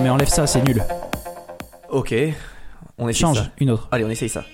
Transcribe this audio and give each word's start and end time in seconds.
Non, 0.00 0.04
mais 0.04 0.10
enlève 0.10 0.28
ça, 0.30 0.46
c'est 0.46 0.62
nul. 0.62 0.82
Ok, 1.90 2.14
on 2.96 3.06
essaye 3.06 3.20
Change, 3.20 3.36
ça. 3.36 3.50
une 3.58 3.68
autre. 3.68 3.86
Allez, 3.92 4.02
on 4.06 4.08
essaye 4.08 4.30
ça. 4.30 4.44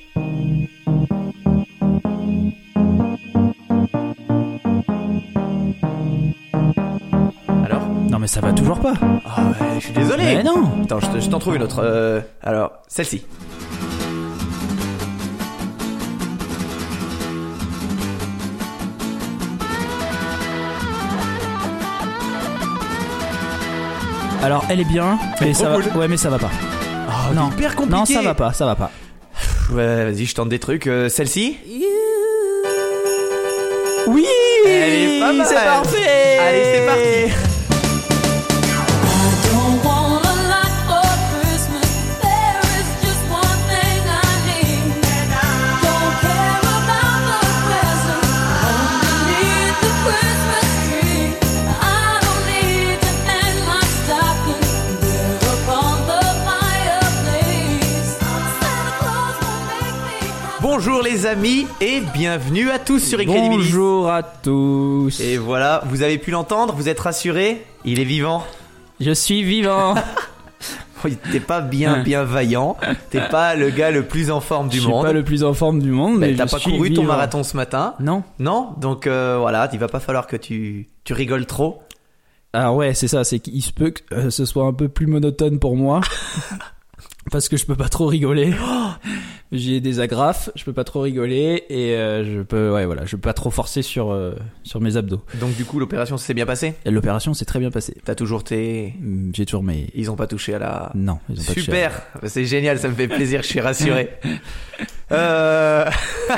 Alors 7.65 7.87
Non, 8.11 8.19
mais 8.19 8.27
ça 8.27 8.41
va 8.41 8.53
toujours 8.53 8.81
pas. 8.81 8.95
Ah 9.25 9.43
ouais, 9.61 9.75
je 9.79 9.85
suis 9.85 9.93
désolé. 9.93 10.23
Mais 10.25 10.43
non. 10.43 10.71
Attends, 10.85 11.01
je 11.01 11.07
te- 11.07 11.21
je 11.21 11.29
t'en 11.29 11.39
trouve 11.39 11.57
une 11.57 11.63
autre. 11.63 11.81
Euh, 11.83 12.21
alors, 12.43 12.73
celle-ci. 12.89 13.25
Alors, 24.47 24.65
elle 24.71 24.79
est 24.79 24.85
bien, 24.85 25.19
mais 25.41 25.53
ça 25.55 25.69
va. 25.69 25.79
Ouais, 25.99 26.07
mais 26.07 26.17
ça 26.17 26.31
va 26.31 26.39
pas. 26.39 26.51
Oh, 27.09 27.35
non, 27.35 27.51
hyper 27.51 27.75
compliqué. 27.75 27.99
non, 27.99 28.07
ça 28.07 28.23
va 28.23 28.33
pas, 28.35 28.53
ça 28.53 28.65
va 28.65 28.77
pas. 28.77 28.93
Ouais, 29.73 30.05
vas-y, 30.05 30.25
je 30.25 30.37
tente 30.37 30.49
des 30.51 30.61
trucs. 30.61 30.87
Euh, 30.87 31.09
celle-ci 31.09 31.57
Oui, 34.07 34.25
Elle 34.65 34.93
est 34.93 35.19
pas 35.19 35.33
mal. 35.33 35.47
c'est 35.49 35.55
parfait. 35.57 36.39
Allez, 36.39 36.63
c'est 36.65 36.87
parti. 36.87 37.46
Les 61.27 61.33
amis 61.33 61.67
et 61.81 62.01
bienvenue 62.15 62.71
à 62.71 62.79
tous 62.79 63.01
sur 63.01 63.19
Incredibilis. 63.19 63.57
Bonjour 63.57 64.11
à 64.11 64.23
tous. 64.23 65.19
Et 65.21 65.39
voilà, 65.39 65.83
vous 65.87 66.03
avez 66.03 66.19
pu 66.19 66.31
l'entendre, 66.31 66.75
vous 66.75 66.89
êtes 66.89 67.01
rassurés 67.01 67.65
Il 67.85 67.99
est 67.99 68.05
vivant. 68.05 68.45
Je 69.01 69.11
suis 69.11 69.43
vivant. 69.43 69.95
T'es 71.33 71.41
pas 71.41 71.61
bien 71.61 72.03
bien 72.03 72.25
vaillant, 72.25 72.77
t'es 73.11 73.21
pas 73.29 73.55
le 73.55 73.71
gars 73.71 73.93
le 73.93 74.03
plus 74.03 74.31
en 74.31 74.41
forme 74.41 74.69
du 74.69 74.79
je 74.79 74.83
suis 74.83 74.91
monde. 74.91 75.05
pas 75.05 75.13
le 75.13 75.23
plus 75.23 75.45
en 75.45 75.55
forme 75.55 75.81
du 75.81 75.91
monde, 75.91 76.19
Mais 76.19 76.31
mais 76.31 76.37
T'as 76.37 76.47
pas 76.47 76.59
suis 76.59 76.73
couru 76.73 76.93
ton 76.93 77.05
marathon 77.05 77.45
ce 77.45 77.57
matin 77.57 77.95
Non. 78.01 78.25
Non 78.41 78.75
Donc 78.79 79.07
euh, 79.07 79.37
voilà, 79.39 79.69
il 79.73 79.79
va 79.79 79.87
pas 79.87 80.01
falloir 80.01 80.27
que 80.27 80.37
tu, 80.37 80.89
tu 81.05 81.13
rigoles 81.13 81.47
trop. 81.47 81.83
Alors 82.53 82.75
ouais, 82.75 82.93
c'est 82.95 83.07
ça, 83.07 83.23
c'est 83.23 83.39
qu'il 83.39 83.63
se 83.63 83.73
peut 83.73 83.91
que 83.91 84.15
euh, 84.15 84.31
ce 84.31 84.45
soit 84.45 84.67
un 84.67 84.73
peu 84.73 84.89
plus 84.89 85.07
monotone 85.07 85.61
pour 85.61 85.77
moi. 85.77 86.01
Parce 87.31 87.49
que 87.49 87.57
je 87.57 87.67
peux 87.67 87.77
pas 87.77 87.89
trop 87.89 88.07
rigoler. 88.07 88.55
J'ai 89.53 89.81
des 89.81 90.01
agrafes, 90.01 90.51
je 90.57 90.65
peux 90.65 90.73
pas 90.73 90.83
trop 90.83 91.01
rigoler 91.01 91.65
et 91.69 91.95
euh, 91.95 92.25
je 92.25 92.41
peux 92.43 92.73
ouais 92.73 92.85
voilà, 92.85 93.05
je 93.07 93.15
peux 93.15 93.23
pas 93.23 93.33
trop 93.33 93.51
forcer 93.51 93.81
sur 93.81 94.11
euh, 94.11 94.35
sur 94.65 94.81
mes 94.81 94.97
abdos. 94.97 95.23
Donc 95.41 95.55
du 95.55 95.65
coup, 95.65 95.79
l'opération 95.79 96.17
s'est 96.17 96.35
bien 96.35 96.47
passée? 96.47 96.75
L'opération 96.85 97.33
s'est 97.33 97.45
très 97.45 97.61
bien 97.61 97.71
passée. 97.71 97.97
T'as 98.05 98.17
toujours 98.17 98.43
tes... 98.43 98.95
Hum, 99.01 99.31
J'ai 99.33 99.47
toujours 99.47 99.63
mes 99.63 99.89
Ils 99.95 100.11
ont 100.11 100.17
pas 100.17 100.27
touché 100.27 100.55
à 100.55 100.59
la... 100.59 100.91
non, 100.97 101.21
ils 101.31 101.41
ont 101.41 101.45
pas. 101.45 101.53
Super, 101.53 102.03
c'est 102.25 102.45
génial, 102.45 102.81
ça 102.81 102.89
me 102.89 102.95
fait 102.95 103.07
plaisir, 103.07 103.43
je 103.43 103.47
suis 103.47 103.61
rassuré. 103.61 104.11
euh... 105.13 105.85
tu 106.29 106.35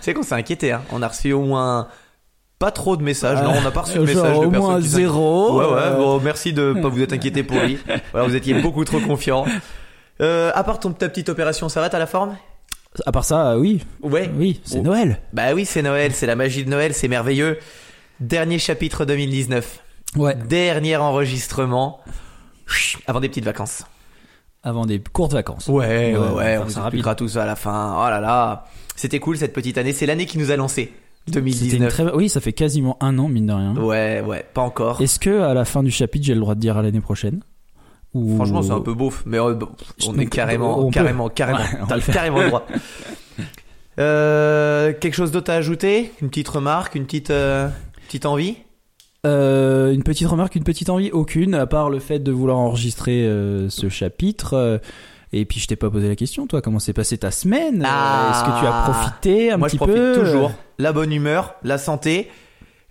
sais 0.00 0.14
qu'on 0.14 0.22
s'est 0.22 0.34
inquiété, 0.34 0.72
hein. 0.72 0.80
on 0.92 1.02
a 1.02 1.08
reçu 1.08 1.34
au 1.34 1.42
moins 1.42 1.88
pas 2.58 2.70
trop 2.70 2.96
de 2.96 3.02
messages, 3.02 3.42
non, 3.42 3.52
on 3.54 3.60
n'a 3.60 3.70
pas 3.70 3.82
reçu 3.82 3.98
de 3.98 4.02
Euh, 4.02 4.06
messages 4.06 4.40
de 4.40 4.46
au 4.46 4.50
moins 4.50 4.80
zéro. 4.80 5.58
Ouais, 5.58 5.66
ouais, 5.66 5.72
euh, 5.74 5.96
bon, 5.96 6.20
merci 6.20 6.54
de 6.54 6.72
pas 6.72 6.88
vous 6.88 7.02
être 7.02 7.12
inquiété 7.12 7.42
pour 7.42 7.60
lui. 7.60 7.78
Voilà, 8.12 8.26
vous 8.26 8.34
étiez 8.34 8.54
beaucoup 8.54 8.86
trop 8.86 9.00
confiant. 9.00 9.44
Euh, 10.20 10.50
à 10.54 10.64
part 10.64 10.80
ton, 10.80 10.92
ta 10.92 11.08
petite 11.08 11.28
opération, 11.28 11.68
ça 11.68 11.80
va, 11.80 11.88
t'as 11.88 11.98
la 11.98 12.06
forme? 12.06 12.36
À 13.04 13.12
part 13.12 13.24
ça, 13.24 13.52
euh, 13.52 13.58
oui, 13.58 13.82
Ouais. 14.02 14.30
oui, 14.36 14.60
c'est 14.64 14.78
Oh. 14.78 14.82
Noël. 14.82 15.20
Bah 15.32 15.52
oui, 15.54 15.66
c'est 15.66 15.82
Noël, 15.82 16.12
c'est 16.14 16.26
la 16.26 16.36
magie 16.36 16.64
de 16.64 16.70
Noël, 16.70 16.94
c'est 16.94 17.08
merveilleux. 17.08 17.58
Dernier 18.20 18.58
chapitre 18.58 19.04
2019. 19.04 19.80
Ouais. 20.16 20.34
Dernier 20.34 20.96
enregistrement. 20.96 22.00
Avant 23.06 23.20
des 23.20 23.28
petites 23.28 23.44
vacances. 23.44 23.84
Avant 24.62 24.86
des 24.86 24.98
courtes 25.00 25.32
vacances. 25.34 25.68
Ouais, 25.68 25.86
ouais, 25.86 26.16
Ouais, 26.16 26.34
ouais, 26.34 26.58
on 26.58 27.14
tout 27.14 27.28
ça 27.28 27.42
à 27.42 27.46
la 27.46 27.54
fin. 27.56 27.94
Oh 27.98 28.08
là 28.08 28.20
là. 28.20 28.64
C'était 28.96 29.20
cool 29.20 29.36
cette 29.36 29.52
petite 29.52 29.76
année, 29.78 29.92
c'est 29.92 30.06
l'année 30.06 30.24
qui 30.26 30.38
nous 30.38 30.50
a 30.50 30.56
lancé. 30.56 30.92
C'était 31.26 31.38
une 31.40 31.44
2019. 31.44 31.88
très 31.92 32.14
oui, 32.14 32.28
ça 32.28 32.40
fait 32.40 32.52
quasiment 32.52 32.96
un 33.00 33.18
an 33.18 33.28
mine 33.28 33.46
de 33.46 33.52
rien. 33.52 33.76
Ouais, 33.76 34.22
ouais, 34.26 34.44
pas 34.54 34.62
encore. 34.62 35.02
Est-ce 35.02 35.18
que 35.18 35.42
à 35.42 35.52
la 35.54 35.64
fin 35.64 35.82
du 35.82 35.90
chapitre, 35.90 36.24
j'ai 36.24 36.34
le 36.34 36.40
droit 36.40 36.54
de 36.54 36.60
dire 36.60 36.76
à 36.78 36.82
l'année 36.82 37.00
prochaine? 37.00 37.42
Ou- 38.16 38.36
Franchement, 38.36 38.62
c'est 38.62 38.70
un 38.72 38.80
peu 38.80 38.94
beauf, 38.94 39.22
mais 39.26 39.38
euh, 39.38 39.54
on 40.06 40.18
est 40.18 40.26
carrément, 40.26 40.78
on 40.80 40.90
carrément, 40.90 41.28
carrément, 41.28 41.58
Ouais, 41.90 42.00
carrément 42.12 42.46
droit. 42.46 42.66
Euh, 43.98 44.92
quelque 44.92 45.14
chose 45.14 45.30
d'autre 45.30 45.50
à 45.50 45.54
ajouter? 45.54 46.12
Une 46.20 46.28
petite 46.28 46.48
remarque, 46.48 46.94
une 46.96 47.06
petite, 47.06 47.30
euh, 47.30 47.68
petite 48.06 48.26
envie? 48.26 48.56
Euh, 49.26 49.92
une 49.94 50.02
petite 50.02 50.28
remarque, 50.28 50.54
une 50.54 50.64
petite 50.64 50.90
envie, 50.90 51.10
aucune, 51.12 51.54
à 51.54 51.66
part 51.66 51.88
le 51.88 51.98
fait 51.98 52.18
de 52.18 52.30
vouloir 52.30 52.58
enregistrer 52.58 53.22
ce 53.70 53.88
chapitre. 53.88 54.80
et 55.32 55.44
puis 55.46 55.60
je 55.60 55.66
t'ai 55.66 55.76
pas 55.76 55.88
posé 55.90 56.08
la 56.08 56.14
question, 56.16 56.46
toi, 56.46 56.60
comment 56.60 56.78
s'est 56.78 56.92
passée 56.92 57.16
ta 57.18 57.30
semaine? 57.30 57.82
Ah. 57.88 58.32
Est-ce 58.32 58.44
que 58.44 58.60
tu 58.60 58.66
as 58.66 58.82
profité 58.90 59.50
un 59.52 59.56
Moi, 59.56 59.68
petit 59.68 59.76
je 59.76 59.78
profite 59.78 59.96
peu? 59.96 60.12
toujours. 60.20 60.52
La 60.78 60.92
bonne 60.92 61.12
humeur, 61.12 61.54
la 61.62 61.78
santé, 61.78 62.30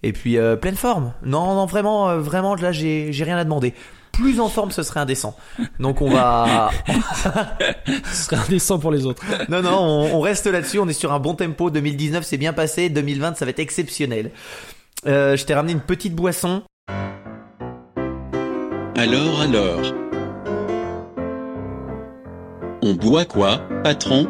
et 0.02 0.12
puis 0.12 0.38
pleine 0.60 0.76
forme. 0.76 1.14
Non, 1.24 1.54
non, 1.54 1.68
vraiment, 1.68 2.18
vraiment, 2.18 2.56
là, 2.56 2.72
j'ai 2.72 3.12
rien 3.22 3.38
à 3.38 3.44
demander. 3.44 3.76
Plus 4.16 4.40
en 4.40 4.50
forme, 4.50 4.72
ce 4.72 4.84
serait 4.84 5.02
indécent. 5.02 5.36
Donc 5.80 6.02
on 6.02 6.10
va, 6.10 6.72
Ce 8.06 8.24
serait 8.24 8.38
indécent 8.38 8.80
pour 8.80 8.92
les 8.92 9.06
autres. 9.06 9.24
non, 9.50 9.62
non, 9.62 9.78
on, 9.78 10.16
on 10.16 10.20
reste 10.22 10.48
là-dessus. 10.48 10.80
On 10.80 10.88
est 10.88 10.94
sur 10.94 11.12
un 11.14 11.20
bon 11.20 11.36
tempo. 11.36 11.70
2019, 11.70 12.24
c'est 12.24 12.38
bien 12.38 12.54
passé. 12.54 12.90
2020, 12.90 13.36
ça 13.36 13.46
va 13.46 13.52
être 13.52 13.60
exceptionnel. 13.60 14.32
Euh, 15.06 15.36
je 15.36 15.46
t'ai 15.46 15.54
ramené 15.54 15.74
une 15.74 15.82
petite 15.82 16.16
boisson. 16.16 16.64
Alors 18.98 19.42
alors 19.42 19.82
On 22.82 22.94
boit 22.94 23.26
quoi, 23.26 23.60
patron? 23.84 24.28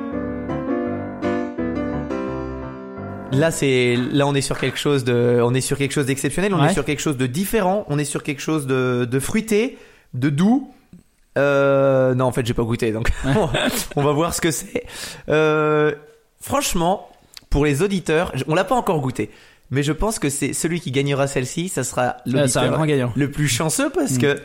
Là, 3.39 3.51
c'est 3.51 3.95
là, 4.11 4.25
on 4.27 4.33
est 4.35 4.41
sur 4.41 4.57
quelque 4.59 4.77
chose 4.77 5.03
de, 5.03 5.39
on 5.43 5.53
est 5.53 5.61
sur 5.61 5.77
quelque 5.77 5.91
chose 5.93 6.05
d'exceptionnel. 6.05 6.53
On 6.53 6.61
Ouais. 6.61 6.69
est 6.69 6.73
sur 6.73 6.85
quelque 6.85 7.01
chose 7.01 7.17
de 7.17 7.25
différent. 7.27 7.85
On 7.89 7.97
est 7.99 8.05
sur 8.05 8.23
quelque 8.23 8.41
chose 8.41 8.65
de, 8.67 9.05
de 9.09 9.19
fruité, 9.19 9.77
de 10.13 10.29
doux. 10.29 10.71
Euh, 11.37 12.13
non, 12.15 12.25
en 12.25 12.31
fait, 12.31 12.45
j'ai 12.45 12.53
pas 12.53 12.63
goûté, 12.63 12.91
donc 12.91 13.11
on 13.95 14.03
va 14.03 14.11
voir 14.13 14.33
ce 14.33 14.39
que 14.41 14.51
c'est. 14.51 14.83
Euh, 15.29 15.91
franchement, 16.39 17.09
pour 17.49 17.65
les 17.65 17.81
auditeurs, 17.81 18.31
on 18.47 18.55
l'a 18.55 18.63
pas 18.63 18.75
encore 18.75 19.01
goûté, 19.01 19.29
mais 19.69 19.83
je 19.83 19.91
pense 19.91 20.17
que 20.19 20.29
c'est 20.29 20.53
celui 20.53 20.79
qui 20.79 20.91
gagnera 20.91 21.27
celle-ci, 21.27 21.67
ça 21.69 21.83
sera 21.83 22.03
Ah, 22.19 22.21
l'auditeur 22.25 22.85
gagnant. 22.85 23.11
le 23.15 23.29
plus 23.31 23.47
chanceux 23.49 23.89
parce 23.89 24.13
Mm. 24.13 24.17
que 24.19 24.39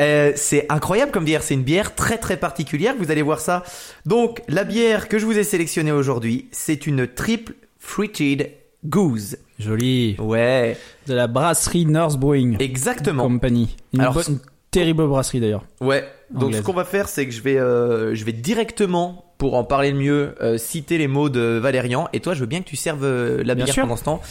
euh, 0.00 0.32
c'est 0.34 0.66
incroyable 0.70 1.12
comme 1.12 1.24
bière. 1.24 1.42
C'est 1.44 1.54
une 1.54 1.62
bière 1.62 1.94
très 1.94 2.18
très 2.18 2.36
particulière. 2.36 2.94
Vous 2.98 3.10
allez 3.12 3.22
voir 3.22 3.38
ça. 3.40 3.62
Donc 4.06 4.42
la 4.48 4.64
bière 4.64 5.06
que 5.08 5.18
je 5.18 5.26
vous 5.26 5.38
ai 5.38 5.44
sélectionnée 5.44 5.92
aujourd'hui, 5.92 6.48
c'est 6.50 6.86
une 6.88 7.06
triple 7.06 7.52
fruited 7.82 8.50
goose. 8.84 9.36
Joli. 9.58 10.16
Ouais, 10.18 10.76
De 11.06 11.14
la 11.14 11.26
brasserie 11.26 11.84
North 11.86 12.16
Brewing 12.18 12.56
exactement. 12.60 13.24
Company. 13.24 13.76
Une, 13.92 14.00
Alors, 14.00 14.14
bonne- 14.14 14.24
une 14.28 14.38
terrible 14.70 15.06
brasserie 15.06 15.40
d'ailleurs. 15.40 15.64
Ouais. 15.80 16.08
Donc 16.30 16.44
Anglaise. 16.44 16.60
ce 16.60 16.64
qu'on 16.64 16.72
va 16.72 16.84
faire, 16.84 17.08
c'est 17.08 17.26
que 17.26 17.32
je 17.32 17.42
vais 17.42 17.58
euh, 17.58 18.14
je 18.14 18.24
vais 18.24 18.32
directement 18.32 19.34
pour 19.38 19.54
en 19.54 19.64
parler 19.64 19.90
le 19.90 19.98
mieux 19.98 20.34
euh, 20.40 20.56
citer 20.58 20.96
les 20.98 21.08
mots 21.08 21.28
de 21.28 21.58
Valérian. 21.62 22.08
Et 22.12 22.20
toi, 22.20 22.34
je 22.34 22.40
veux 22.40 22.46
bien 22.46 22.60
que 22.60 22.68
tu 22.68 22.76
serves 22.76 23.04
euh, 23.04 23.42
la 23.44 23.54
Bien 23.54 23.64
bière 23.66 23.74
sûr. 23.74 23.82
pendant 23.82 23.96
ce 23.96 24.04
temps. 24.04 24.22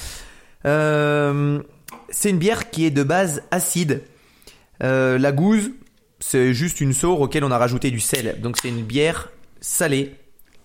Euh, 0.66 1.60
c'est 2.10 2.30
une 2.30 2.38
bière 2.40 2.70
qui 2.72 2.86
est 2.86 2.92
de 2.92 3.04
base 3.04 3.44
acide. 3.52 4.02
La 4.80 5.32
gouze, 5.32 5.72
c'est 6.20 6.54
juste 6.54 6.82
une 6.82 6.94
sour 6.94 7.22
auquel 7.22 7.44
on 7.44 7.52
a 7.52 7.58
rajouté 7.58 7.92
du 7.92 8.00
sel. 8.00 8.38
Donc 8.42 8.58
c'est 8.62 8.70
une 8.70 8.84
bière 8.84 9.30
salée 9.60 10.16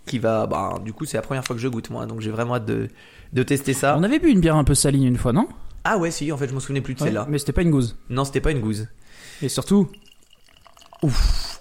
qui 0.07 0.19
va. 0.19 0.47
Bah, 0.47 0.75
du 0.85 0.93
coup, 0.93 1.05
c'est 1.05 1.17
la 1.19 1.23
première 1.23 1.45
fois 1.45 1.55
que 1.57 1.61
je 1.63 1.69
goûte 1.69 1.91
moi, 1.91 2.07
donc 2.07 2.21
j'ai 2.21 2.31
vraiment 2.31 2.55
hâte 2.57 2.65
de, 2.67 2.89
de 3.33 3.43
tester 3.43 3.73
ça. 3.75 3.97
On 3.99 4.03
avait 4.03 4.19
bu 4.19 4.31
une 4.31 4.41
bière 4.41 4.57
un 4.57 4.65
peu 4.65 4.75
saline 4.75 5.05
une 5.05 5.17
fois, 5.19 5.33
non? 5.33 5.49
Ah 5.85 5.99
ouais, 5.99 6.11
si. 6.11 6.33
En 6.33 6.37
fait, 6.37 6.49
je 6.49 6.55
me 6.55 6.61
souvenais 6.61 6.81
plus 6.81 6.95
de 6.95 7.01
Ouais, 7.01 7.07
celle-là. 7.07 7.27
Mais 7.29 7.39
c'était 7.39 7.53
pas 7.53 7.63
une 7.63 7.71
gouze. 7.71 7.97
Non, 8.09 8.25
c'était 8.25 8.41
pas 8.41 8.51
une 8.53 8.61
gouze. 8.61 8.89
Et 9.43 9.49
surtout, 9.49 9.89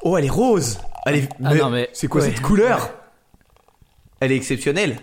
Oh, 0.03 0.18
elle 0.18 0.25
est 0.25 0.30
rose. 0.30 0.77
Elle 1.06 1.15
est. 1.15 1.30
Ah 1.44 1.53
non, 1.56 1.69
mais- 1.69 1.89
c'est 1.94 2.07
quoi 2.07 2.21
ouais. 2.21 2.27
cette 2.27 2.42
couleur? 2.42 2.92
Elle 4.19 4.31
est 4.31 4.36
exceptionnelle. 4.36 4.98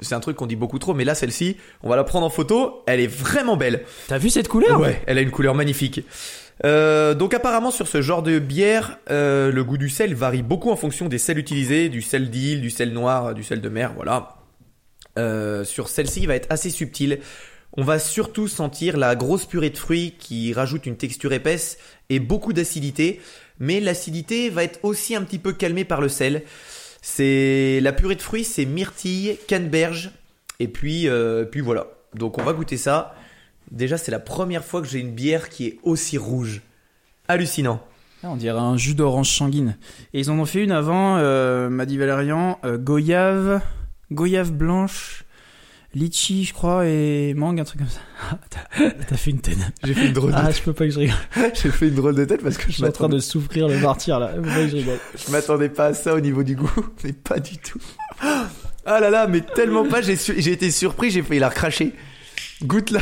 C'est 0.00 0.14
un 0.14 0.20
truc 0.20 0.36
qu'on 0.36 0.46
dit 0.46 0.56
beaucoup 0.56 0.78
trop, 0.78 0.94
mais 0.94 1.04
là, 1.04 1.14
celle-ci, 1.14 1.56
on 1.82 1.88
va 1.88 1.96
la 1.96 2.04
prendre 2.04 2.24
en 2.24 2.30
photo. 2.30 2.82
Elle 2.86 3.00
est 3.00 3.06
vraiment 3.08 3.56
belle. 3.56 3.84
t'as 4.08 4.18
vu 4.18 4.30
cette 4.30 4.48
couleur? 4.48 4.78
Ouais, 4.80 5.02
elle 5.06 5.18
a 5.18 5.20
une 5.20 5.30
couleur 5.32 5.54
magnifique. 5.54 6.04
Euh, 6.64 7.14
donc 7.14 7.32
apparemment 7.32 7.70
sur 7.70 7.88
ce 7.88 8.02
genre 8.02 8.22
de 8.22 8.38
bière, 8.38 8.98
euh, 9.10 9.50
le 9.50 9.64
goût 9.64 9.78
du 9.78 9.88
sel 9.88 10.14
varie 10.14 10.42
beaucoup 10.42 10.70
en 10.70 10.76
fonction 10.76 11.08
des 11.08 11.18
sels 11.18 11.38
utilisés, 11.38 11.88
du 11.88 12.02
sel 12.02 12.30
d'île, 12.30 12.60
du 12.60 12.70
sel 12.70 12.92
noir, 12.92 13.34
du 13.34 13.42
sel 13.42 13.60
de 13.60 13.68
mer, 13.68 13.92
voilà. 13.94 14.36
Euh, 15.18 15.64
sur 15.64 15.88
celle-ci, 15.88 16.20
il 16.20 16.26
va 16.26 16.36
être 16.36 16.50
assez 16.50 16.70
subtil. 16.70 17.20
On 17.76 17.84
va 17.84 17.98
surtout 17.98 18.48
sentir 18.48 18.96
la 18.96 19.16
grosse 19.16 19.46
purée 19.46 19.70
de 19.70 19.78
fruits 19.78 20.14
qui 20.18 20.52
rajoute 20.52 20.86
une 20.86 20.96
texture 20.96 21.32
épaisse 21.32 21.78
et 22.08 22.18
beaucoup 22.18 22.52
d'acidité. 22.52 23.20
mais 23.58 23.78
l'acidité 23.78 24.48
va 24.48 24.64
être 24.64 24.80
aussi 24.82 25.14
un 25.14 25.22
petit 25.22 25.38
peu 25.38 25.52
calmée 25.52 25.84
par 25.84 26.00
le 26.00 26.08
sel. 26.08 26.42
C'est 27.02 27.78
la 27.82 27.92
purée 27.92 28.16
de 28.16 28.22
fruits, 28.22 28.44
c'est 28.44 28.64
myrtille, 28.64 29.36
canneberge, 29.46 30.10
et 30.60 30.68
puis, 30.68 31.08
euh, 31.08 31.44
puis 31.44 31.60
voilà. 31.60 31.88
Donc 32.14 32.38
on 32.38 32.42
va 32.42 32.52
goûter 32.52 32.76
ça. 32.76 33.14
Déjà, 33.70 33.96
c'est 33.98 34.10
la 34.10 34.18
première 34.18 34.64
fois 34.64 34.80
que 34.82 34.88
j'ai 34.88 34.98
une 34.98 35.12
bière 35.12 35.48
qui 35.48 35.66
est 35.66 35.78
aussi 35.82 36.18
rouge. 36.18 36.62
Hallucinant. 37.28 37.80
Ah, 38.22 38.28
on 38.30 38.36
dirait 38.36 38.58
un 38.58 38.76
jus 38.76 38.94
d'orange 38.94 39.30
sanguine. 39.30 39.76
Et 40.12 40.20
ils 40.20 40.30
en 40.30 40.38
ont 40.38 40.44
fait 40.44 40.62
une 40.62 40.72
avant, 40.72 41.16
euh, 41.18 41.68
m'a 41.70 41.86
dit 41.86 41.96
Valérian, 41.96 42.58
euh, 42.64 42.76
goyave, 42.76 43.62
goyave 44.10 44.52
blanche, 44.52 45.24
litchi, 45.94 46.44
je 46.44 46.52
crois, 46.52 46.86
et 46.86 47.32
mangue, 47.34 47.60
un 47.60 47.64
truc 47.64 47.80
comme 47.80 47.88
ça. 47.88 48.00
Ah, 48.32 48.38
T'as 48.50 48.90
t'as 49.08 49.16
fait 49.16 49.30
une 49.30 49.40
tête. 49.40 49.56
J'ai 49.84 49.94
fait 49.94 50.06
une 50.08 50.12
drôle 50.12 50.32
de, 50.32 50.36
Ah, 50.36 50.50
je 50.50 50.60
peux 50.62 50.72
pas 50.74 50.84
que 50.84 50.90
je 50.90 50.98
rigole. 50.98 51.16
j'ai 51.54 51.70
fait 51.70 51.88
une 51.88 51.94
drôle 51.94 52.14
de 52.14 52.24
tête 52.26 52.42
parce 52.42 52.58
que 52.58 52.64
Je 52.64 52.68
je 52.68 52.72
suis 52.74 52.84
en 52.84 52.92
train 52.92 53.08
de 53.08 53.18
souffrir 53.18 53.66
le 53.68 53.78
martyr 53.78 54.18
là. 54.20 54.32
Faut 54.36 54.42
pas 54.42 54.54
que 54.56 54.68
je 54.68 54.76
rigole. 54.76 54.98
je 55.26 55.32
m'attendais 55.32 55.68
pas 55.70 55.86
à 55.86 55.94
ça 55.94 56.14
au 56.14 56.20
niveau 56.20 56.42
du 56.42 56.56
goût, 56.56 56.70
mais 57.04 57.12
pas 57.12 57.38
du 57.38 57.56
tout. 57.58 57.80
Ah 58.86 58.98
là 58.98 59.10
là, 59.10 59.26
mais 59.26 59.42
tellement 59.42 59.84
pas, 59.86 60.00
j'ai, 60.00 60.16
su- 60.16 60.34
j'ai 60.38 60.52
été 60.52 60.70
surpris, 60.70 61.10
j'ai 61.10 61.22
failli 61.22 61.38
la 61.38 61.50
recracher. 61.50 61.92
Goûte 62.64 62.90
là. 62.90 63.00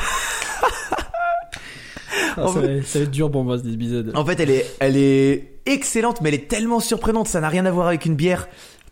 Ah, 2.36 2.46
ça, 2.52 2.60
va, 2.60 2.82
ça 2.84 2.98
va 3.00 3.04
être 3.04 3.10
dur 3.10 3.30
pour 3.30 3.42
moi 3.44 3.58
cet 3.58 3.66
épisode. 3.66 4.12
En 4.14 4.24
fait, 4.24 4.38
elle 4.38 4.50
est, 4.50 4.66
elle 4.78 4.96
est 4.96 5.54
excellente, 5.66 6.20
mais 6.20 6.28
elle 6.28 6.36
est 6.36 6.48
tellement 6.48 6.78
surprenante. 6.78 7.26
Ça 7.26 7.40
n'a 7.40 7.48
rien 7.48 7.66
à 7.66 7.70
voir 7.70 7.88
avec 7.88 8.04
une 8.06 8.14
bière. 8.14 8.48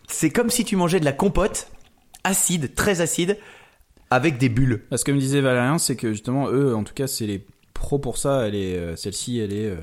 C'est 0.08 0.30
comme 0.30 0.50
si 0.50 0.64
tu 0.64 0.74
mangeais 0.76 0.98
de 1.00 1.04
la 1.04 1.12
compote, 1.12 1.68
acide, 2.24 2.74
très 2.74 3.00
acide, 3.00 3.38
avec 4.10 4.38
des 4.38 4.48
bulles. 4.48 4.82
Parce 4.90 5.04
que 5.04 5.12
comme 5.12 5.20
disait 5.20 5.40
Valérian, 5.40 5.78
c'est 5.78 5.94
que 5.96 6.12
justement, 6.12 6.48
eux, 6.50 6.74
en 6.74 6.82
tout 6.82 6.94
cas, 6.94 7.06
c'est 7.06 7.26
les 7.26 7.44
pros 7.72 7.98
pour 8.00 8.18
ça. 8.18 8.46
Elle 8.48 8.56
est, 8.56 8.76
euh, 8.76 8.96
celle-ci, 8.96 9.38
elle 9.38 9.52
est, 9.52 9.66
euh, 9.66 9.76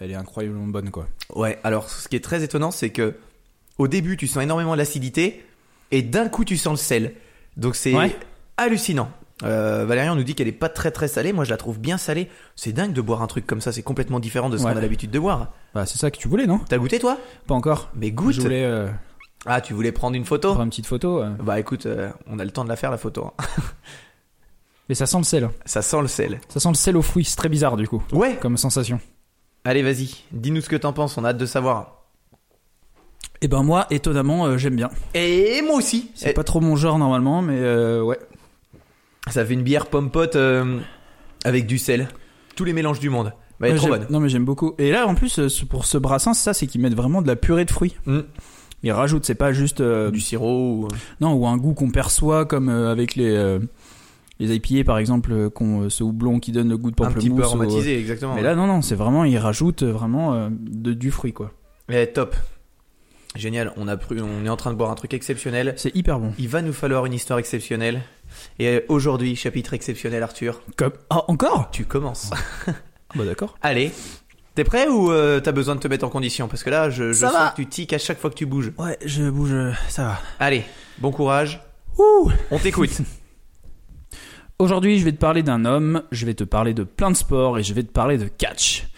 elle 0.00 0.10
est 0.10 0.14
incroyablement 0.16 0.66
bonne, 0.66 0.90
quoi. 0.90 1.06
Ouais. 1.34 1.58
Alors, 1.64 1.88
ce 1.88 2.08
qui 2.08 2.16
est 2.16 2.24
très 2.24 2.42
étonnant, 2.44 2.70
c'est 2.70 2.90
que 2.90 3.14
au 3.78 3.88
début, 3.88 4.16
tu 4.18 4.26
sens 4.26 4.42
énormément 4.42 4.74
l'acidité, 4.74 5.44
et 5.92 6.02
d'un 6.02 6.28
coup, 6.28 6.44
tu 6.44 6.56
sens 6.58 6.72
le 6.78 6.84
sel. 6.84 7.12
Donc, 7.56 7.74
c'est 7.74 7.94
Ouais. 7.94 8.14
hallucinant. 8.58 9.10
Euh, 9.44 9.84
Valérian 9.86 10.14
nous 10.16 10.24
dit 10.24 10.34
qu'elle 10.34 10.48
est 10.48 10.52
pas 10.52 10.68
très 10.68 10.90
très 10.90 11.06
salée. 11.08 11.32
Moi, 11.32 11.44
je 11.44 11.50
la 11.50 11.56
trouve 11.56 11.78
bien 11.78 11.96
salée. 11.98 12.28
C'est 12.56 12.72
dingue 12.72 12.92
de 12.92 13.00
boire 13.00 13.22
un 13.22 13.26
truc 13.28 13.46
comme 13.46 13.60
ça. 13.60 13.70
C'est 13.72 13.82
complètement 13.82 14.18
différent 14.20 14.50
de 14.50 14.56
ce 14.58 14.64
Ouais. 14.64 14.72
qu'on 14.72 14.78
a 14.78 14.80
l'habitude 14.80 15.10
de 15.10 15.18
boire. 15.18 15.52
Bah, 15.74 15.86
c'est 15.86 15.98
ça 15.98 16.10
que 16.10 16.16
tu 16.18 16.26
voulais, 16.28 16.46
non? 16.46 16.58
T'as 16.68 16.78
goûté 16.78 16.98
toi? 16.98 17.18
Pas 17.46 17.54
encore. 17.54 17.90
Mais 17.94 18.10
goûte. 18.10 18.34
Je 18.34 18.40
voulais 18.40 18.64
euh, 18.64 18.88
Ah, 19.46 19.60
tu 19.60 19.74
voulais 19.74 19.92
prendre 19.92 20.16
une 20.16 20.24
photo? 20.24 20.48
prendre 20.48 20.62
une 20.64 20.70
petite 20.70 20.86
photo. 20.86 21.22
euh. 21.22 21.30
Bah 21.40 21.60
écoute, 21.60 21.86
euh, 21.86 22.10
on 22.26 22.38
a 22.40 22.44
le 22.44 22.50
temps 22.50 22.64
de 22.64 22.68
la 22.68 22.74
faire 22.76 22.90
la 22.90 22.98
photo. 22.98 23.26
hein. 23.26 23.44
Mais 24.88 24.94
ça 24.94 25.06
sent 25.06 25.18
le 25.18 25.24
sel. 25.24 25.48
Ça 25.66 25.82
sent 25.82 26.00
le 26.00 26.08
sel. 26.08 26.40
Ça 26.48 26.58
sent 26.60 26.68
le 26.70 26.74
sel 26.74 26.96
aux 26.96 27.02
fruits. 27.02 27.24
C'est 27.24 27.36
très 27.36 27.48
bizarre, 27.50 27.76
du 27.76 27.86
coup, 27.86 28.02
Ouais. 28.12 28.36
comme 28.40 28.56
sensation. 28.56 28.98
Allez, 29.64 29.82
vas-y. 29.82 30.24
Dis-nous 30.32 30.62
ce 30.62 30.68
que 30.68 30.76
t'en 30.76 30.92
penses. 30.94 31.16
On 31.18 31.24
a 31.24 31.28
hâte 31.28 31.36
de 31.38 31.46
savoir. 31.46 32.04
Et 33.40 33.46
ben 33.48 33.62
moi, 33.62 33.86
étonnamment, 33.90 34.46
euh, 34.46 34.56
j'aime 34.56 34.74
bien. 34.76 34.90
Et 35.14 35.62
moi 35.62 35.76
aussi. 35.76 36.10
C'est 36.16 36.30
Eh, 36.30 36.32
pas 36.32 36.42
trop 36.42 36.60
mon 36.60 36.74
genre 36.74 36.98
normalement, 36.98 37.40
mais 37.42 37.58
euh, 37.58 38.02
ouais. 38.02 38.18
Ça 39.30 39.44
fait 39.44 39.54
une 39.54 39.62
bière 39.62 39.86
pomme-pote 39.86 40.36
euh, 40.36 40.78
avec 41.44 41.66
du 41.66 41.78
sel. 41.78 42.08
Tous 42.56 42.64
les 42.64 42.72
mélanges 42.72 43.00
du 43.00 43.10
monde. 43.10 43.32
Bah, 43.60 43.66
elle 43.66 43.70
est 43.70 43.72
Ouais, 43.72 43.78
trop 43.78 43.88
j'aime- 43.88 43.98
bonne. 44.00 44.06
Non 44.10 44.20
mais 44.20 44.28
j'aime 44.28 44.44
beaucoup. 44.44 44.74
Et 44.78 44.90
là 44.92 45.06
en 45.06 45.14
plus 45.14 45.38
euh, 45.38 45.48
ce- 45.48 45.64
pour 45.64 45.84
ce 45.86 45.98
brassin 45.98 46.34
c'est 46.34 46.44
ça, 46.44 46.54
c'est 46.54 46.66
qu'ils 46.66 46.80
mettent 46.80 46.94
vraiment 46.96 47.22
de 47.22 47.26
la 47.26 47.36
purée 47.36 47.64
de 47.64 47.70
fruits. 47.70 47.96
Mm. 48.06 48.20
Ils 48.84 48.92
rajoutent, 48.92 49.24
c'est 49.24 49.34
pas 49.34 49.52
juste 49.52 49.80
euh, 49.80 50.10
Du 50.12 50.20
sirop 50.20 50.82
ou... 50.84 50.88
non 51.20 51.32
ou 51.34 51.46
un 51.48 51.56
goût 51.56 51.74
qu'on 51.74 51.90
perçoit 51.90 52.44
comme 52.46 52.68
euh, 52.68 52.92
avec 52.92 53.16
les 53.16 53.30
euh, 53.34 53.58
les 54.38 54.54
IPA 54.54 54.84
par 54.84 54.98
exemple, 54.98 55.32
euh, 55.32 55.50
qu'on 55.50 55.82
euh, 55.82 55.88
ce 55.90 56.04
houblon 56.04 56.38
qui 56.38 56.52
donne 56.52 56.68
le 56.68 56.76
goût 56.78 56.92
de 56.92 57.02
un 57.02 57.10
petit 57.10 57.28
peu 57.30 57.42
aromatisé, 57.42 57.98
exactement. 57.98 58.36
Mais 58.36 58.42
là 58.42 58.54
non 58.54 58.68
non, 58.68 58.82
c'est 58.82 58.94
vraiment 58.94 59.24
ils 59.24 59.36
rajoutent 59.38 59.82
euh, 59.82 59.90
vraiment 59.92 60.34
euh, 60.34 60.48
de, 60.52 60.92
du 60.92 61.10
fruit 61.10 61.32
quoi. 61.32 61.50
Eh, 61.88 62.06
top. 62.06 62.36
Génial. 63.34 63.72
On, 63.76 63.88
a 63.88 63.96
pris, 63.96 64.16
on 64.20 64.44
est 64.44 64.48
en 64.48 64.56
train 64.56 64.72
de 64.72 64.76
boire 64.76 64.90
un 64.90 64.94
truc 64.94 65.12
exceptionnel. 65.14 65.74
C'est 65.76 65.94
hyper 65.94 66.18
bon. 66.18 66.32
Il 66.38 66.48
va 66.48 66.62
nous 66.62 66.72
falloir 66.72 67.04
une 67.06 67.12
histoire 67.12 67.38
exceptionnelle. 67.38 68.00
Et 68.58 68.68
euh, 68.68 68.80
aujourd'hui, 68.88 69.36
chapitre 69.36 69.74
exceptionnel, 69.74 70.22
Arthur. 70.22 70.60
Comme 70.76 70.92
ah 71.10 71.24
encore? 71.28 71.70
Tu 71.70 71.84
commences. 71.84 72.30
Bah 73.14 73.24
d'accord. 73.24 73.56
Allez. 73.62 73.92
T'es 74.54 74.64
prêt 74.64 74.88
ou 74.88 75.12
euh, 75.12 75.38
t'as 75.40 75.52
besoin 75.52 75.76
de 75.76 75.80
te 75.80 75.86
mettre 75.88 76.04
en 76.04 76.08
condition? 76.08 76.48
Parce 76.48 76.64
que 76.64 76.70
là, 76.70 76.90
je, 76.90 77.12
je 77.12 77.20
sens 77.20 77.32
va. 77.32 77.50
que 77.50 77.62
tu 77.62 77.66
tiques 77.66 77.92
à 77.92 77.98
chaque 77.98 78.18
fois 78.18 78.28
que 78.30 78.34
tu 78.34 78.44
bouges. 78.46 78.72
Ouais, 78.76 78.98
je 79.04 79.30
bouge, 79.30 79.52
euh, 79.52 79.72
ça 79.88 80.02
va. 80.04 80.20
Allez, 80.40 80.64
bon 80.98 81.12
courage. 81.12 81.60
Ouh 81.96 82.30
On 82.50 82.58
t'écoute. 82.58 82.90
Aujourd'hui, 84.60 84.98
je 84.98 85.04
vais 85.04 85.12
te 85.12 85.18
parler 85.18 85.44
d'un 85.44 85.64
homme, 85.64 86.02
je 86.10 86.26
vais 86.26 86.34
te 86.34 86.42
parler 86.42 86.74
de 86.74 86.82
plein 86.82 87.12
de 87.12 87.16
sports 87.16 87.58
et 87.58 87.62
je 87.62 87.72
vais 87.74 87.84
te 87.84 87.92
parler 87.92 88.18
de 88.18 88.24
catch. 88.26 88.88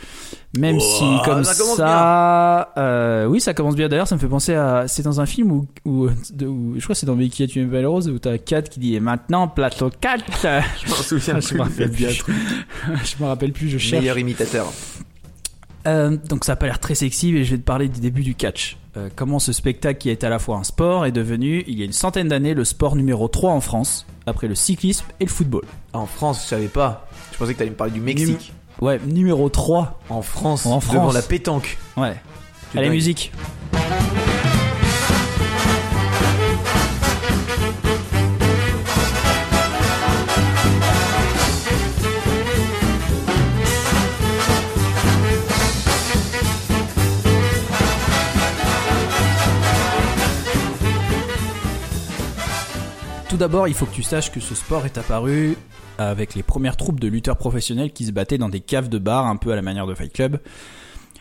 Même 0.58 0.78
Oh, 0.78 0.80
si, 0.80 1.04
comme 1.24 1.44
ça 1.44 2.72
euh, 2.78 3.26
oui, 3.26 3.40
ça 3.42 3.52
commence 3.52 3.76
bien. 3.76 3.88
D'ailleurs, 3.88 4.08
ça 4.08 4.14
me 4.16 4.20
fait 4.20 4.26
penser 4.26 4.54
à, 4.54 4.88
c'est 4.88 5.02
dans 5.02 5.20
un 5.20 5.26
film 5.26 5.52
où, 5.52 5.66
où, 5.84 6.08
de- 6.32 6.46
où- 6.46 6.74
je 6.76 6.82
crois 6.82 6.94
que 6.94 6.98
c'est 6.98 7.06
dans 7.06 7.16
qui 7.16 7.42
a 7.42 7.46
tué 7.46 7.64
Belle 7.66 7.86
Rose 7.86 8.08
où 8.08 8.18
t'as 8.18 8.38
Kat 8.38 8.62
qui 8.62 8.80
dit 8.80 8.94
et 8.96 9.00
maintenant 9.00 9.48
plateau 9.48 9.90
4 10.00 10.24
je 10.42 10.88
m'en 10.88 10.96
souviens 10.96 11.40
Je 11.40 11.54
me 11.54 11.60
rappelle 11.62 11.90
plus. 11.90 12.04
Je 13.04 13.22
me 13.22 13.28
rappelle 13.28 13.52
plus, 13.52 13.68
je 13.68 13.78
cherche. 13.78 14.00
Meilleur 14.00 14.18
imitateur. 14.18 14.72
Euh, 15.86 16.16
donc 16.28 16.44
ça 16.44 16.52
a 16.52 16.56
pas 16.56 16.66
l'air 16.66 16.78
très 16.78 16.94
sexy, 16.94 17.32
mais 17.32 17.44
je 17.44 17.52
vais 17.52 17.58
te 17.58 17.64
parler 17.64 17.88
du 17.88 18.00
début 18.00 18.22
du 18.22 18.34
catch. 18.34 18.76
Euh, 18.96 19.08
comment 19.14 19.38
ce 19.38 19.52
spectacle 19.52 19.98
qui 19.98 20.10
est 20.10 20.24
à 20.24 20.28
la 20.28 20.38
fois 20.38 20.56
un 20.56 20.64
sport 20.64 21.06
est 21.06 21.12
devenu, 21.12 21.64
il 21.68 21.78
y 21.78 21.82
a 21.82 21.84
une 21.84 21.92
centaine 21.92 22.28
d'années, 22.28 22.54
le 22.54 22.64
sport 22.64 22.96
numéro 22.96 23.28
3 23.28 23.52
en 23.52 23.60
France, 23.60 24.04
après 24.26 24.48
le 24.48 24.54
cyclisme 24.54 25.06
et 25.20 25.24
le 25.24 25.30
football. 25.30 25.62
En 25.92 26.06
France, 26.06 26.42
je 26.44 26.48
savais 26.48 26.68
pas. 26.68 27.08
Je 27.32 27.38
pensais 27.38 27.54
que 27.54 27.58
t'allais 27.58 27.70
me 27.70 27.76
parler 27.76 27.92
du 27.92 28.00
Mexique. 28.00 28.52
Ouais, 28.80 28.98
numéro 29.06 29.48
3. 29.48 30.00
En 30.08 30.22
France, 30.22 30.66
En 30.66 30.78
devant 30.78 30.80
France. 30.80 31.14
la 31.14 31.22
pétanque. 31.22 31.78
Ouais. 31.96 32.14
Allez, 32.74 32.86
dingue. 32.86 32.90
musique. 32.94 33.32
D'abord, 53.40 53.68
il 53.68 53.74
faut 53.74 53.86
que 53.86 53.94
tu 53.94 54.02
saches 54.02 54.30
que 54.30 54.38
ce 54.38 54.54
sport 54.54 54.84
est 54.84 54.98
apparu 54.98 55.56
avec 55.96 56.34
les 56.34 56.42
premières 56.42 56.76
troupes 56.76 57.00
de 57.00 57.08
lutteurs 57.08 57.38
professionnels 57.38 57.90
qui 57.90 58.04
se 58.04 58.12
battaient 58.12 58.36
dans 58.36 58.50
des 58.50 58.60
caves 58.60 58.90
de 58.90 58.98
bar, 58.98 59.26
un 59.26 59.36
peu 59.36 59.50
à 59.50 59.56
la 59.56 59.62
manière 59.62 59.86
de 59.86 59.94
Fight 59.94 60.12
Club. 60.12 60.40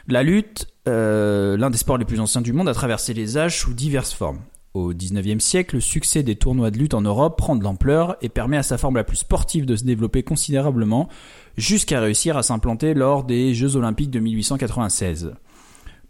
La 0.05 0.21
lutte, 0.21 0.67
euh, 0.89 1.55
l'un 1.55 1.69
des 1.69 1.77
sports 1.77 1.97
les 1.97 2.03
plus 2.03 2.19
anciens 2.19 2.41
du 2.41 2.51
monde, 2.51 2.67
a 2.67 2.73
traversé 2.73 3.13
les 3.13 3.37
âges 3.37 3.59
sous 3.59 3.73
diverses 3.73 4.13
formes. 4.13 4.39
Au 4.73 4.93
19e 4.93 5.39
siècle, 5.39 5.75
le 5.75 5.81
succès 5.81 6.21
des 6.21 6.35
tournois 6.35 6.71
de 6.71 6.77
lutte 6.77 6.93
en 6.93 7.01
Europe 7.01 7.37
prend 7.37 7.55
de 7.55 7.63
l'ampleur 7.63 8.17
et 8.21 8.27
permet 8.27 8.57
à 8.57 8.63
sa 8.63 8.77
forme 8.77 8.97
la 8.97 9.05
plus 9.05 9.17
sportive 9.17 9.65
de 9.65 9.77
se 9.77 9.85
développer 9.85 10.21
considérablement, 10.21 11.07
jusqu'à 11.55 12.01
réussir 12.01 12.35
à 12.35 12.43
s'implanter 12.43 12.93
lors 12.93 13.23
des 13.23 13.53
Jeux 13.53 13.77
Olympiques 13.77 14.11
de 14.11 14.19
1896. 14.19 15.35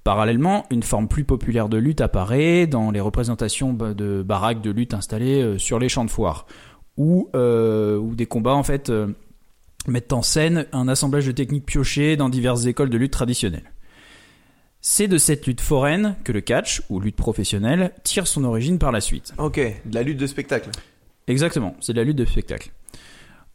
Parallèlement, 0.09 0.65
une 0.71 0.81
forme 0.81 1.07
plus 1.07 1.23
populaire 1.23 1.69
de 1.69 1.77
lutte 1.77 2.01
apparaît 2.01 2.65
dans 2.65 2.89
les 2.89 2.99
représentations 2.99 3.73
de 3.73 4.23
baraques 4.23 4.59
de 4.59 4.71
lutte 4.71 4.95
installées 4.95 5.43
euh, 5.43 5.59
sur 5.59 5.77
les 5.77 5.87
champs 5.87 6.03
de 6.03 6.09
foire, 6.09 6.47
où, 6.97 7.29
euh, 7.35 7.95
où 7.95 8.15
des 8.15 8.25
combats 8.25 8.55
en 8.55 8.63
fait 8.63 8.89
euh, 8.89 9.09
mettent 9.85 10.11
en 10.11 10.23
scène 10.23 10.65
un 10.71 10.87
assemblage 10.87 11.27
de 11.27 11.31
techniques 11.31 11.67
piochées 11.67 12.17
dans 12.17 12.27
diverses 12.27 12.65
écoles 12.65 12.89
de 12.89 12.97
lutte 12.97 13.13
traditionnelles. 13.13 13.71
C'est 14.81 15.07
de 15.07 15.19
cette 15.19 15.45
lutte 15.45 15.61
foraine 15.61 16.15
que 16.23 16.31
le 16.31 16.41
catch, 16.41 16.81
ou 16.89 16.99
lutte 16.99 17.15
professionnelle, 17.15 17.91
tire 18.01 18.25
son 18.25 18.45
origine 18.45 18.79
par 18.79 18.91
la 18.91 19.01
suite. 19.01 19.35
Ok, 19.37 19.59
de 19.59 19.93
la 19.93 20.01
lutte 20.01 20.17
de 20.17 20.25
spectacle. 20.25 20.71
Exactement, 21.27 21.75
c'est 21.81 21.93
de 21.93 21.99
la 21.99 22.03
lutte 22.03 22.17
de 22.17 22.25
spectacle. 22.25 22.71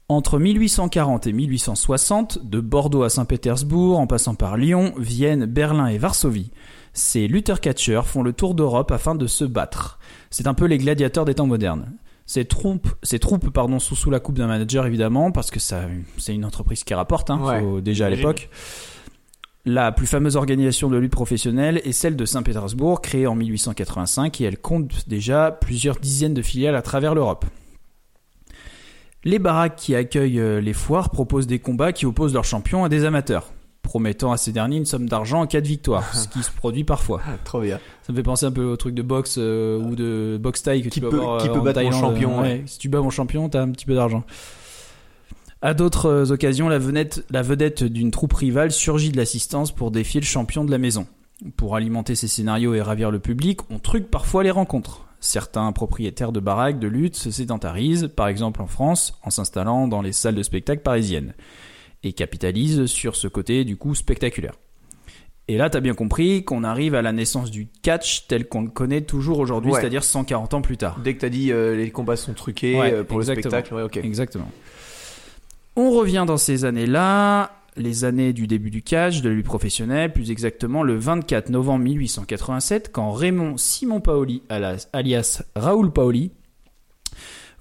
Entre 0.09 0.39
1840 0.39 1.27
et 1.27 1.33
1860, 1.33 2.47
de 2.47 2.61
Bordeaux 2.61 3.05
à 3.05 3.09
Saint-Pétersbourg, 3.09 3.99
en 3.99 4.07
passant 4.07 4.35
par 4.35 4.59
Lyon, 4.59 4.93
Vienne, 4.99 5.47
Berlin 5.47 5.87
et 5.87 5.97
Varsovie, 5.97 6.51
ces 6.93 7.27
lutteurs-catcheurs 7.27 8.07
font 8.07 8.23
le 8.23 8.35
tour 8.35 8.55
d'Europe 8.55 8.91
afin 8.93 9.15
de 9.15 9.27
se 9.27 9.45
battre. 9.45 9.99
C'est 10.31 10.47
un 10.47 10.53
peu 10.55 10.67
les 10.67 10.77
gladiateurs 10.79 11.25
des 11.25 11.35
temps 11.35 11.47
modernes. 11.47 11.93
Ces 12.27 12.45
troupes, 12.45 12.89
ces 13.03 13.19
troupes 13.19 13.49
pardon, 13.51 13.79
sont 13.79 13.95
sous 13.95 14.11
la 14.11 14.21
coupe 14.21 14.37
d'un 14.37 14.47
manager 14.47 14.85
évidemment, 14.87 15.31
parce 15.33 15.51
que 15.51 15.59
ça, 15.61 15.83
c'est 16.19 16.35
une 16.35 16.45
entreprise 16.45 16.85
qui 16.85 16.93
rapporte, 16.95 17.31
hein, 17.31 17.41
Ouais. 17.43 17.61
faut- 17.61 17.81
déjà 17.81 18.07
à 18.07 18.11
l'époque. 18.11 18.51
La 19.67 19.91
plus 19.93 20.07
fameuse 20.07 20.37
organisation 20.37 20.91
de 20.91 20.99
lutte 20.99 21.13
professionnelle 21.13 21.81
est 21.85 21.93
celle 21.93 22.17
de 22.17 22.27
Saint-Pétersbourg, 22.27 23.01
créée 23.01 23.27
en 23.27 23.35
1885, 23.35 24.43
et 24.43 24.45
elle 24.45 24.59
compte 24.59 25.09
déjà 25.09 25.51
plusieurs 25.51 25.97
dizaines 25.97 26.35
de 26.35 26.43
filiales 26.43 26.77
à 26.77 26.83
travers 26.83 27.15
l'Europe. 27.15 27.47
Les 29.25 29.39
baraques 29.39 29.77
qui 29.77 29.95
accueillent 29.95 30.39
euh, 30.41 30.61
les 30.61 30.73
foires 30.75 31.11
proposent 31.11 31.47
des 31.47 31.59
combats 31.59 31.93
qui 31.93 32.05
opposent 32.07 32.35
leurs 32.35 32.45
champions 32.45 32.85
à 32.85 32.89
des 32.91 33.05
amateurs, 33.07 33.53
promettant 33.83 34.33
à 34.33 34.37
ces 34.37 34.53
derniers 34.53 34.77
une 34.77 34.85
somme 34.85 35.09
d'argent 35.09 35.41
en 35.41 35.47
cas 35.47 35.63
de 35.63 35.67
victoire, 35.67 36.15
ce 36.15 36.29
qui 36.29 36.43
se 36.43 36.51
produit 36.57 36.85
parfois. 36.85 37.21
Ah, 37.27 37.37
trop 37.43 37.61
bien. 37.63 37.81
Ça 38.03 38.13
me 38.13 38.17
fait 38.19 38.23
penser 38.23 38.45
un 38.45 38.53
peu 38.53 38.65
au 38.65 38.77
truc 38.77 38.95
de 38.95 39.01
boxe 39.03 39.37
euh, 39.39 39.79
ou 39.79 39.97
de 39.97 40.39
boxe 40.41 40.63
taille 40.63 40.83
que 40.83 40.89
Qui 40.89 41.01
tu 41.01 41.01
peux 41.01 41.09
peut- 41.09 41.21
avoir 41.21 41.41
qui 41.41 41.49
euh, 41.49 41.53
peut 41.53 41.61
en 41.61 41.63
battre 41.63 41.81
mon 41.83 41.91
Thaïlande. 41.91 42.01
champion, 42.15 42.37
Ouais, 42.41 42.43
ouais. 42.43 42.63
Si 42.67 42.79
tu 42.79 42.89
bats 42.91 43.01
mon 43.01 43.11
champion, 43.11 43.49
t'as 43.49 43.63
un 43.63 43.71
petit 43.71 43.87
peu 43.87 43.95
d'argent. 43.95 44.25
À 45.63 45.73
d'autres 45.73 46.31
occasions, 46.31 46.69
la 46.69 46.79
vedette, 46.79 47.25
la 47.31 47.41
vedette 47.41 47.83
d'une 47.85 48.11
troupe 48.11 48.35
rivale 48.35 48.71
surgit 48.71 49.11
de 49.11 49.17
l'assistance 49.17 49.73
pour 49.73 49.91
défier 49.91 50.21
le 50.21 50.27
champion 50.27 50.63
de 50.65 50.71
la 50.71 50.77
maison. 50.77 51.07
Pour 51.57 51.75
alimenter 51.77 52.15
ces 52.15 52.29
scénarios 52.29 52.75
et 52.75 52.83
ravir 52.83 53.11
le 53.11 53.19
public, 53.19 53.61
on 53.71 53.79
truque 53.79 54.11
parfois 54.11 54.43
les 54.43 54.51
rencontres. 54.51 55.07
Certains 55.25 55.73
propriétaires 55.73 56.33
de 56.33 56.41
baraques 56.41 56.79
de 56.79 56.87
lutte 56.87 57.17
se 57.17 57.31
sédentarisent, 57.31 58.11
par 58.15 58.29
exemple 58.29 58.61
en 58.61 58.67
France, 58.67 59.19
en 59.23 59.31
s'installant 59.31 59.89
dans 59.89 60.03
les 60.03 60.13
salles 60.13 60.35
de 60.35 60.43
spectacle 60.43 60.83
parisiennes, 60.83 61.33
et 62.03 62.13
capitalisent 62.13 62.85
sur 62.85 63.17
ce 63.17 63.27
côté 63.27 63.65
du 63.65 63.79
coup 63.79 63.95
spectaculaire. 63.95 64.53
Et 65.49 65.57
là, 65.57 65.71
t'as 65.71 65.81
bien 65.81 65.95
compris 65.95 66.45
qu'on 66.45 66.63
arrive 66.63 66.95
à 66.95 67.01
la 67.01 67.13
naissance 67.13 67.51
du 67.51 67.69
catch 67.81 68.27
tel 68.29 68.47
qu'on 68.49 68.61
le 68.63 68.69
connaît 68.69 69.01
toujours 69.01 69.39
aujourd'hui, 69.39 69.73
Ouais. 69.73 69.81
c'est-à-dire 69.81 70.05
140 70.05 70.53
ans 70.53 70.61
plus 70.61 70.77
tard. 70.77 71.01
Dès 71.03 71.15
que 71.15 71.21
t'as 71.21 71.31
dit 71.31 71.53
euh, 71.53 71.75
les 71.75 71.91
combats 71.91 72.17
sont 72.17 72.35
truqués 72.35 72.79
Ouais, 72.79 72.93
euh, 72.93 73.03
pour 73.03 73.21
exactement. 73.21 73.45
le 73.45 73.51
spectacle, 73.51 73.75
ouais, 73.75 73.83
ok. 73.83 73.97
Exactement. 73.97 74.51
On 75.77 75.91
revient 75.91 76.25
dans 76.27 76.37
ces 76.37 76.67
années-là, 76.67 77.51
les 77.77 78.05
années 78.05 78.33
du 78.33 78.47
début 78.47 78.71
du 78.71 78.83
catch, 78.83 79.21
de 79.23 79.29
la 79.29 79.35
lutte 79.35 79.47
professionnelle, 79.47 80.13
plus 80.13 80.31
exactement 80.31 80.83
le 80.83 80.97
24 80.97 81.49
novembre 81.51 81.85
1887, 81.85 82.91
quand 82.93 83.13
Raymond 83.13 83.57
Simon 83.57 84.01
Paoli, 84.01 84.43
alias- 84.49 85.43
Raoul 85.57 85.93
Paoli, 85.93 86.31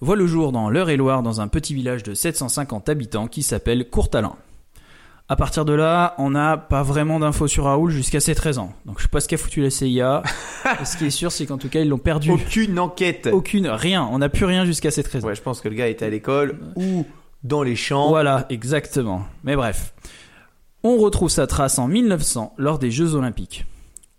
voit 0.01 0.15
le 0.15 0.27
jour 0.27 0.51
dans 0.51 0.69
l'Eure-et-Loire 0.69 1.23
dans 1.23 1.41
un 1.41 1.47
petit 1.47 1.73
village 1.73 2.03
de 2.03 2.13
750 2.13 2.89
habitants 2.89 3.27
qui 3.27 3.41
s'appelle 3.43 3.89
Courtalin. 3.89 4.35
À 5.29 5.37
partir 5.37 5.63
de 5.63 5.71
là, 5.73 6.15
on 6.17 6.31
n'a 6.31 6.57
pas 6.57 6.83
vraiment 6.83 7.17
d'infos 7.19 7.47
sur 7.47 7.63
Raoul 7.63 7.89
jusqu'à 7.91 8.19
ses 8.19 8.35
13 8.35 8.57
ans. 8.57 8.73
Donc 8.85 8.97
je 8.99 9.03
sais 9.03 9.09
pas 9.09 9.21
ce 9.21 9.29
qu'a 9.29 9.37
foutu 9.37 9.61
la 9.61 9.69
CIA. 9.69 10.21
ce 10.83 10.97
qui 10.97 11.05
est 11.05 11.09
sûr, 11.09 11.31
c'est 11.31 11.45
qu'en 11.45 11.57
tout 11.57 11.69
cas, 11.69 11.79
ils 11.79 11.87
l'ont 11.87 11.97
perdu. 11.97 12.29
Aucune 12.29 12.77
enquête. 12.77 13.29
Aucune, 13.31 13.67
rien. 13.67 14.07
On 14.11 14.19
n'a 14.19 14.27
plus 14.27 14.43
rien 14.45 14.65
jusqu'à 14.65 14.91
ses 14.91 15.01
13 15.01 15.23
ans. 15.23 15.27
Ouais, 15.29 15.35
je 15.35 15.41
pense 15.41 15.61
que 15.61 15.69
le 15.69 15.75
gars 15.75 15.87
était 15.87 16.05
à 16.05 16.09
l'école 16.09 16.59
ou 16.75 17.05
dans 17.43 17.63
les 17.63 17.75
champs. 17.75 18.09
Voilà, 18.09 18.45
exactement. 18.49 19.25
Mais 19.43 19.55
bref. 19.55 19.93
On 20.83 20.97
retrouve 20.97 21.29
sa 21.29 21.47
trace 21.47 21.79
en 21.79 21.87
1900 21.87 22.55
lors 22.57 22.77
des 22.77 22.91
Jeux 22.91 23.15
Olympiques. 23.15 23.65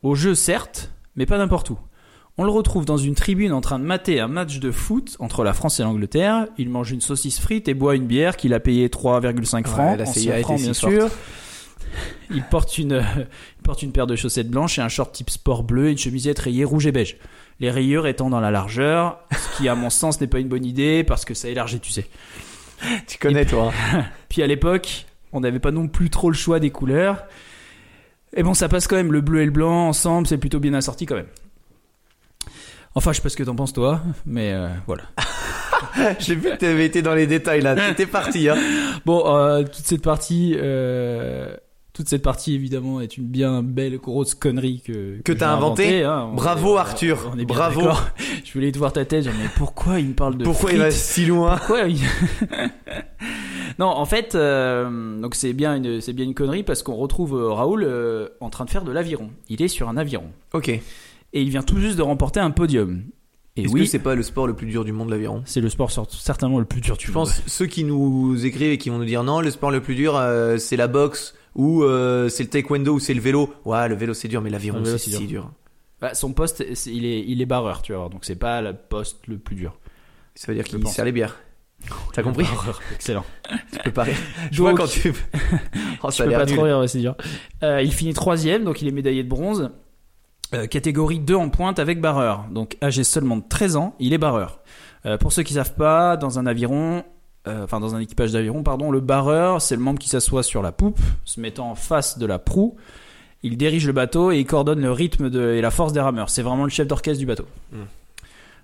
Aux 0.03 0.15
Jeux, 0.15 0.35
certes, 0.35 0.91
mais 1.17 1.27
pas 1.27 1.39
n'importe 1.39 1.71
où. 1.71 1.79
On 2.37 2.45
le 2.45 2.51
retrouve 2.51 2.85
dans 2.85 2.97
une 2.97 3.15
tribune 3.15 3.53
en 3.53 3.61
train 3.61 3.79
de 3.79 3.85
mater 3.85 4.19
un 4.19 4.27
match 4.27 4.59
de 4.59 4.73
foot 4.73 5.17
entre 5.21 5.45
la 5.45 5.53
France 5.53 5.79
et 5.79 5.85
l'Angleterre. 5.85 6.49
Il 6.59 6.69
mange 6.69 6.91
une 6.91 7.01
saucisse 7.01 7.39
frite 7.39 7.69
et 7.69 7.75
boit 7.75 7.95
une 7.95 8.07
bière 8.07 8.37
qu'il 8.37 8.55
a 8.55 8.61
payée 8.61 8.89
3,5 8.89 9.67
francs, 9.67 9.99
la 9.99 10.07
CIA 10.07 10.41
francs 10.41 10.61
bien 10.61 10.73
si 10.73 10.81
sûr. 10.81 11.09
Il 12.31 12.43
porte, 12.43 12.77
une, 12.79 13.05
il 13.59 13.63
porte 13.63 13.83
une 13.83 13.93
paire 13.93 14.09
de 14.09 14.17
chaussettes 14.17 14.51
blanches 14.51 14.79
et 14.79 14.83
un 14.83 14.89
short 14.89 15.13
type 15.13 15.31
sport 15.31 15.63
bleu 15.63 15.89
et 15.89 15.93
une 15.93 15.99
chemisette 15.99 16.41
rayée 16.41 16.65
rouge 16.65 16.87
et 16.87 16.93
beige. 16.93 17.19
Les 17.61 17.71
rayures 17.71 18.09
étant 18.09 18.31
dans 18.31 18.41
la 18.41 18.51
largeur, 18.51 19.21
ce 19.31 19.57
qui 19.57 19.69
à 19.69 19.77
mon 19.77 19.91
sens 19.91 20.21
n'est 20.21 20.27
pas 20.27 20.41
une 20.41 20.49
bonne 20.49 20.65
idée 20.65 21.05
parce 21.05 21.25
que 21.25 21.35
ça 21.35 21.49
élargit, 21.49 21.79
tu 21.79 21.93
sais. 21.93 22.07
Tu 23.07 23.19
connais 23.19 23.45
toi. 23.45 23.73
hein. 23.93 24.05
Puis 24.29 24.43
à 24.43 24.47
l'époque, 24.47 25.07
on 25.33 25.41
n'avait 25.41 25.59
pas 25.61 25.71
non 25.71 25.89
plus 25.89 26.11
trop 26.11 26.31
le 26.31 26.37
choix 26.37 26.61
des 26.61 26.71
couleurs. 26.71 27.25
Et 28.37 28.43
bon, 28.43 28.55
ça 28.55 28.69
passe 28.69 28.89
quand 28.89 28.97
même, 28.97 29.13
le 29.13 29.21
bleu 29.21 29.43
et 29.43 29.45
le 29.45 29.51
blanc 29.51 29.89
ensemble, 29.89 30.27
c'est 30.27 30.39
plutôt 30.39 30.59
bien 30.61 30.75
assorti 30.75 31.07
quand 31.07 31.15
même. 31.15 31.29
Enfin, 32.97 33.13
je 33.13 33.17
sais 33.17 33.23
pas 33.23 33.29
ce 33.29 33.37
que 33.37 33.43
t'en 33.43 33.57
penses 33.57 33.73
toi, 33.73 34.03
mais 34.27 34.53
euh, 34.53 34.69
voilà. 34.87 35.05
J'ai 36.21 36.35
vu 36.35 36.51
que 36.51 36.57
t'avais 36.57 36.87
été 36.87 37.03
dans 37.03 37.15
les 37.15 37.27
détails 37.27 37.61
là. 37.61 37.75
T'étais 37.75 38.07
parti. 38.07 38.49
Hein. 38.49 38.57
Bon, 39.05 39.23
euh, 39.37 39.63
toute 39.63 39.85
cette 39.85 40.03
partie, 40.03 40.55
euh, 40.57 41.57
toute 41.95 42.09
cette 42.09 42.23
partie 42.23 42.55
évidemment 42.55 43.01
est 43.01 43.17
une 43.17 43.25
bien 43.25 43.63
belle 43.63 43.97
grosse 43.99 44.35
connerie 44.35 44.83
que 44.85 45.21
Que 45.23 45.33
j'ai 45.33 45.39
t'as 45.39 45.53
inventé. 45.53 45.85
inventée, 46.03 46.05
hein. 46.05 46.29
On 46.31 46.35
Bravo, 46.35 46.75
est- 46.77 46.81
Arthur. 46.81 47.31
On 47.33 47.39
est 47.39 47.45
bien 47.47 47.57
Bravo. 47.57 47.83
Je 48.45 48.53
voulais 48.53 48.71
te 48.73 48.79
voir 48.79 48.93
ta 48.93 49.05
tête, 49.05 49.25
genre, 49.25 49.33
mais 49.41 49.49
pourquoi 49.57 49.99
il 50.01 50.09
me 50.09 50.13
parle 50.15 50.37
de 50.37 50.45
Pourquoi 50.45 50.73
il 50.73 50.79
va 50.79 50.91
si 50.91 51.25
loin 51.25 51.57
Pourquoi 51.57 51.83
il- 51.89 51.99
Non, 53.79 53.87
en 53.87 54.05
fait, 54.05 54.35
euh, 54.35 55.21
donc 55.21 55.35
c'est 55.35 55.53
bien 55.53 55.75
une, 55.77 56.01
c'est 56.01 56.13
bien 56.13 56.25
une 56.25 56.35
connerie 56.35 56.63
parce 56.63 56.83
qu'on 56.83 56.95
retrouve 56.95 57.35
euh, 57.37 57.51
Raoul 57.53 57.83
euh, 57.85 58.29
en 58.41 58.51
train 58.51 58.65
de 58.65 58.71
faire 58.71 58.85
de 58.85 58.93
l'aviron. 58.93 59.31
Il 59.49 59.63
est 59.63 59.69
sur 59.69 59.89
un 59.89 59.97
aviron 59.97 60.31
Ok. 60.53 60.69
et 60.69 60.83
il 61.33 61.49
vient 61.51 61.63
tout 61.63 61.79
juste 61.79 61.97
de 61.97 62.03
remporter 62.03 62.39
un 62.41 62.51
podium. 62.53 63.03
Et 63.57 63.63
Est-ce 63.63 63.73
oui, 63.73 63.81
que 63.83 63.87
c'est 63.87 64.01
pas 64.01 64.17
le 64.17 64.23
sport 64.25 64.47
le 64.49 64.55
plus 64.55 64.67
dur 64.67 64.85
du 64.85 64.91
monde 64.93 65.11
l'aviron? 65.11 65.43
C'est 65.47 65.61
le 65.61 65.69
sport 65.69 65.91
certainement 66.11 66.59
le 66.59 66.65
plus 66.65 66.81
dur 66.81 66.97
du 66.97 67.07
Je 67.07 67.13
monde. 67.13 67.27
pense 67.29 67.41
ceux 67.47 67.67
qui 67.67 67.85
nous 67.85 68.45
écrivent 68.45 68.73
et 68.73 68.79
qui 68.79 68.91
vont 68.91 68.99
nous 68.99 69.05
dire 69.05 69.23
non, 69.23 69.41
le 69.41 69.51
sport 69.53 69.71
le 69.71 69.81
plus 69.81 69.95
dur 69.95 70.17
euh, 70.17 70.59
c'est 70.59 70.77
la 70.77 70.89
boxe 70.89 71.35
ou 71.55 71.85
euh, 71.85 72.29
c'est 72.29 72.43
le 72.43 72.49
taekwondo 72.49 72.95
ou 72.95 72.99
c'est 72.99 73.15
le 73.15 73.21
vélo. 73.21 73.55
Ouais, 73.65 73.89
le 73.89 73.95
vélo 73.95 74.13
c'est 74.13 74.27
dur, 74.27 74.41
mais 74.41 74.51
l'aviron 74.51 74.83
c'est 74.85 74.99
si 74.99 75.27
dur. 75.29 75.53
Bah, 76.01 76.15
son 76.15 76.33
poste, 76.33 76.65
il 76.87 77.05
est, 77.07 77.21
il 77.27 77.41
est 77.41 77.47
barreur, 77.47 77.81
tu 77.83 77.93
vois. 77.95 78.09
Donc 78.09 78.25
c'est 78.25 78.35
pas 78.35 78.61
le 78.61 78.75
poste 78.75 79.27
le 79.29 79.39
plus 79.39 79.55
dur. 79.55 79.79
Ça 80.35 80.49
veut 80.51 80.57
dire 80.57 80.65
qu'il 80.65 80.85
sert 80.89 81.05
les 81.05 81.13
bières. 81.13 81.39
T'as 82.13 82.23
compris? 82.23 82.45
Barreur, 82.45 82.81
excellent. 82.95 83.25
Tu 83.73 83.79
peux 83.85 83.91
pas 83.93 84.03
rire. 84.05 84.17
Je 84.51 84.61
vois 84.63 84.75
quand 84.75 84.87
tu. 84.87 85.13
oh, 86.03 86.11
Je 86.11 86.17
ça 86.17 86.25
a 86.25 86.27
peux 86.27 86.33
pas 86.33 86.45
nul. 86.47 86.55
trop 86.57 86.65
rire, 86.65 86.79
ouais, 86.81 86.89
c'est 86.89 86.99
dur. 86.99 87.15
Euh, 87.63 87.83
il 87.83 87.93
finit 87.93 88.15
troisième, 88.15 88.65
donc 88.65 88.83
il 88.83 88.89
est 88.89 88.93
médaillé 88.93 89.23
de 89.23 89.29
bronze. 89.29 89.71
Euh, 90.55 90.67
catégorie 90.67 91.19
2 91.19 91.35
en 91.35 91.49
pointe 91.49 91.79
avec 91.79 92.01
barreur. 92.01 92.47
Donc 92.51 92.77
âgé 92.83 93.05
seulement 93.05 93.37
de 93.37 93.45
13 93.49 93.77
ans, 93.77 93.95
il 93.99 94.13
est 94.13 94.19
barreur. 94.19 94.61
Euh, 95.07 95.19
pour 95.19 95.33
ceux 95.33 95.43
qui 95.43 95.55
savent 95.55 95.75
pas, 95.75 96.17
dans 96.17 96.39
un 96.39 96.47
aviron, 96.47 97.05
euh, 97.47 97.65
enfin 97.65 97.81
dans 97.81 97.95
un 97.95 98.01
équipage 98.01 98.33
d'aviron, 98.33 98.63
pardon, 98.63 98.91
le 98.91 99.01
barreur, 99.01 99.61
c'est 99.61 99.77
le 99.77 99.83
membre 99.83 99.99
qui 99.99 100.09
s'assoit 100.09 100.43
sur 100.43 100.63
la 100.63 100.73
poupe, 100.73 101.01
se 101.25 101.41
mettant 101.41 101.71
en 101.71 101.75
face 101.75 102.19
de 102.19 102.27
la 102.27 102.39
proue. 102.39 102.77
Il 103.43 103.59
dirige 103.59 103.87
le 103.87 103.93
bateau 103.93 104.33
et 104.33 104.39
il 104.39 104.47
coordonne 104.47 104.81
le 104.81 104.91
rythme 104.91 105.29
de, 105.29 105.53
et 105.53 105.61
la 105.61 105.71
force 105.71 105.93
des 105.93 106.01
rameurs. 106.01 106.31
C'est 106.31 106.43
vraiment 106.43 106.65
le 106.65 106.71
chef 106.71 106.87
d'orchestre 106.87 107.19
du 107.19 107.27
bateau. 107.27 107.47
Mm. 107.73 107.83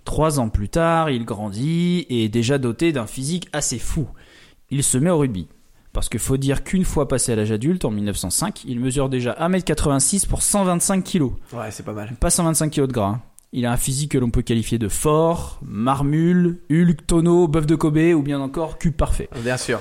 Trois 0.05 0.41
ans 0.41 0.49
plus 0.49 0.71
tard, 0.71 1.11
il 1.11 1.27
grandit 1.27 2.07
et 2.09 2.25
est 2.25 2.29
déjà 2.31 2.57
doté 2.57 2.91
d'un 2.91 3.07
physique 3.07 3.49
assez 3.53 3.79
fou. 3.79 4.09
Il 4.71 4.83
se 4.83 4.97
met 4.97 5.11
au 5.11 5.19
rugby. 5.19 5.49
Parce 5.93 6.09
qu'il 6.09 6.21
faut 6.21 6.37
dire 6.37 6.63
qu'une 6.63 6.85
fois 6.85 7.09
passé 7.09 7.33
à 7.33 7.37
l'âge 7.37 7.51
adulte, 7.51 7.85
en 7.85 7.91
1905, 7.91 8.65
il 8.65 8.79
mesure 8.79 9.09
déjà 9.09 9.33
1m86 9.41 10.27
pour 10.29 10.43
125 10.43 11.03
kg. 11.05 11.23
Ouais, 11.53 11.71
c'est 11.71 11.83
pas 11.85 11.93
mal. 11.93 12.15
Pas 12.21 12.31
125 12.31 12.71
kg 12.71 12.87
de 12.87 12.93
gras. 12.93 13.07
hein. 13.09 13.23
Il 13.53 13.67
a 13.67 13.73
un 13.73 13.77
physique 13.77 14.13
que 14.13 14.19
l'on 14.19 14.31
peut 14.31 14.43
qualifier 14.43 14.79
de 14.79 14.89
fort, 14.89 15.59
marmule, 15.63 16.61
Hulk, 16.71 17.05
tonneau, 17.09 17.49
bœuf 17.49 17.67
de 17.67 17.75
Kobe 17.75 17.99
ou 18.15 18.23
bien 18.23 18.41
encore 18.41 18.79
cube 18.79 18.95
parfait. 18.95 19.29
Bien 19.43 19.57
sûr. 19.57 19.81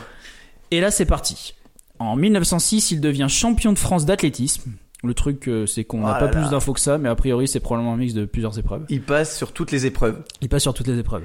Et 0.72 0.82
là, 0.82 0.89
c'est 0.89 1.06
parti. 1.06 1.54
En 2.00 2.16
1906, 2.16 2.89
il 2.92 3.01
devient 3.01 3.28
champion 3.30 3.72
de 3.72 3.78
France 3.78 4.06
d'athlétisme. 4.08 4.72
Le 5.04 5.13
truc, 5.13 5.48
euh, 5.48 5.66
c'est 5.66 5.84
qu'on 5.86 6.01
n'a 6.01 6.16
Oh 6.18 6.20
pas 6.20 6.25
là 6.25 6.32
plus 6.32 6.42
là. 6.42 6.50
d'infos 6.50 6.74
que 6.74 6.80
ça, 6.80 6.98
mais 6.98 7.08
a 7.08 7.16
priori, 7.16 7.48
c'est 7.48 7.60
probablement 7.62 7.94
un 7.94 7.98
mix 7.98 8.13
de 8.13 8.25
plusieurs 8.25 8.58
épreuves. 8.60 8.86
Il 8.89 9.01
passe 9.01 9.38
sur 9.38 9.54
toutes 9.54 9.72
les 9.72 9.86
épreuves. 9.86 10.24
Il 10.42 10.50
passe 10.50 10.63
sur 10.63 10.74
toutes 10.74 10.88
les 10.88 10.98
épreuves. 11.00 11.24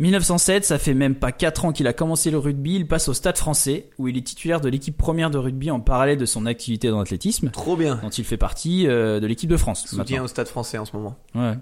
1907, 0.00 0.64
ça 0.64 0.78
fait 0.78 0.94
même 0.94 1.14
pas 1.14 1.30
4 1.32 1.64
ans 1.66 1.72
qu'il 1.72 1.86
a 1.86 1.92
commencé 1.92 2.30
le 2.30 2.38
rugby, 2.38 2.74
il 2.74 2.86
passe 2.88 3.08
au 3.08 3.14
Stade 3.14 3.38
français, 3.38 3.90
où 3.98 4.08
il 4.08 4.16
est 4.16 4.22
titulaire 4.26 4.60
de 4.60 4.68
l'équipe 4.68 4.96
première 4.96 5.30
de 5.30 5.38
rugby 5.38 5.70
en 5.70 5.80
parallèle 5.80 6.18
de 6.18 6.26
son 6.26 6.46
activité 6.46 6.88
dans 6.90 6.98
l'athlétisme, 6.98 7.50
Trop 7.50 7.76
bien. 7.76 7.96
dont 8.02 8.10
il 8.10 8.24
fait 8.24 8.36
partie 8.36 8.86
euh, 8.88 9.20
de 9.20 9.26
l'équipe 9.26 9.48
de 9.50 9.56
France. 9.56 9.86
Soutien 9.86 10.22
au 10.24 10.26
stade 10.26 10.48
français 10.48 10.78
en 10.78 10.84
ce 10.84 10.96
moment. 10.96 11.16
Ouais. 11.34 11.54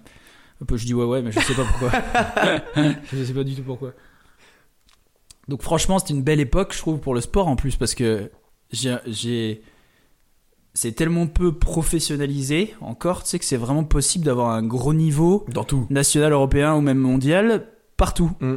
Un 0.60 0.64
peu, 0.66 0.76
je 0.76 0.86
dis 0.86 0.94
ouais 0.94 1.04
ouais, 1.04 1.20
mais 1.22 1.30
je 1.32 1.40
sais 1.40 1.54
pas 1.54 1.64
pourquoi. 1.64 1.90
je 3.12 3.24
sais 3.24 3.34
pas 3.34 3.44
du 3.44 3.54
tout 3.54 3.62
pourquoi. 3.62 3.92
Donc 5.48 5.62
franchement, 5.62 5.98
c'était 5.98 6.14
une 6.14 6.22
belle 6.22 6.40
époque, 6.40 6.72
je 6.72 6.78
trouve, 6.78 7.00
pour 7.00 7.14
le 7.14 7.20
sport 7.20 7.48
en 7.48 7.56
plus, 7.56 7.76
parce 7.76 7.94
que 7.94 8.30
j'ai- 8.70 9.60
C'est 10.74 10.92
tellement 10.92 11.26
peu 11.26 11.52
professionnalisé 11.58 12.74
encore, 12.80 13.24
tu 13.24 13.28
sais 13.28 13.38
que 13.38 13.44
c'est 13.44 13.58
vraiment 13.58 13.84
possible 13.84 14.24
d'avoir 14.24 14.50
un 14.50 14.62
gros 14.62 14.94
niveau 14.94 15.44
Dans 15.52 15.64
tout. 15.64 15.86
national, 15.90 16.32
européen 16.32 16.74
ou 16.74 16.80
même 16.80 16.96
mondial, 16.96 17.66
partout. 17.96 18.30
Mm. 18.40 18.54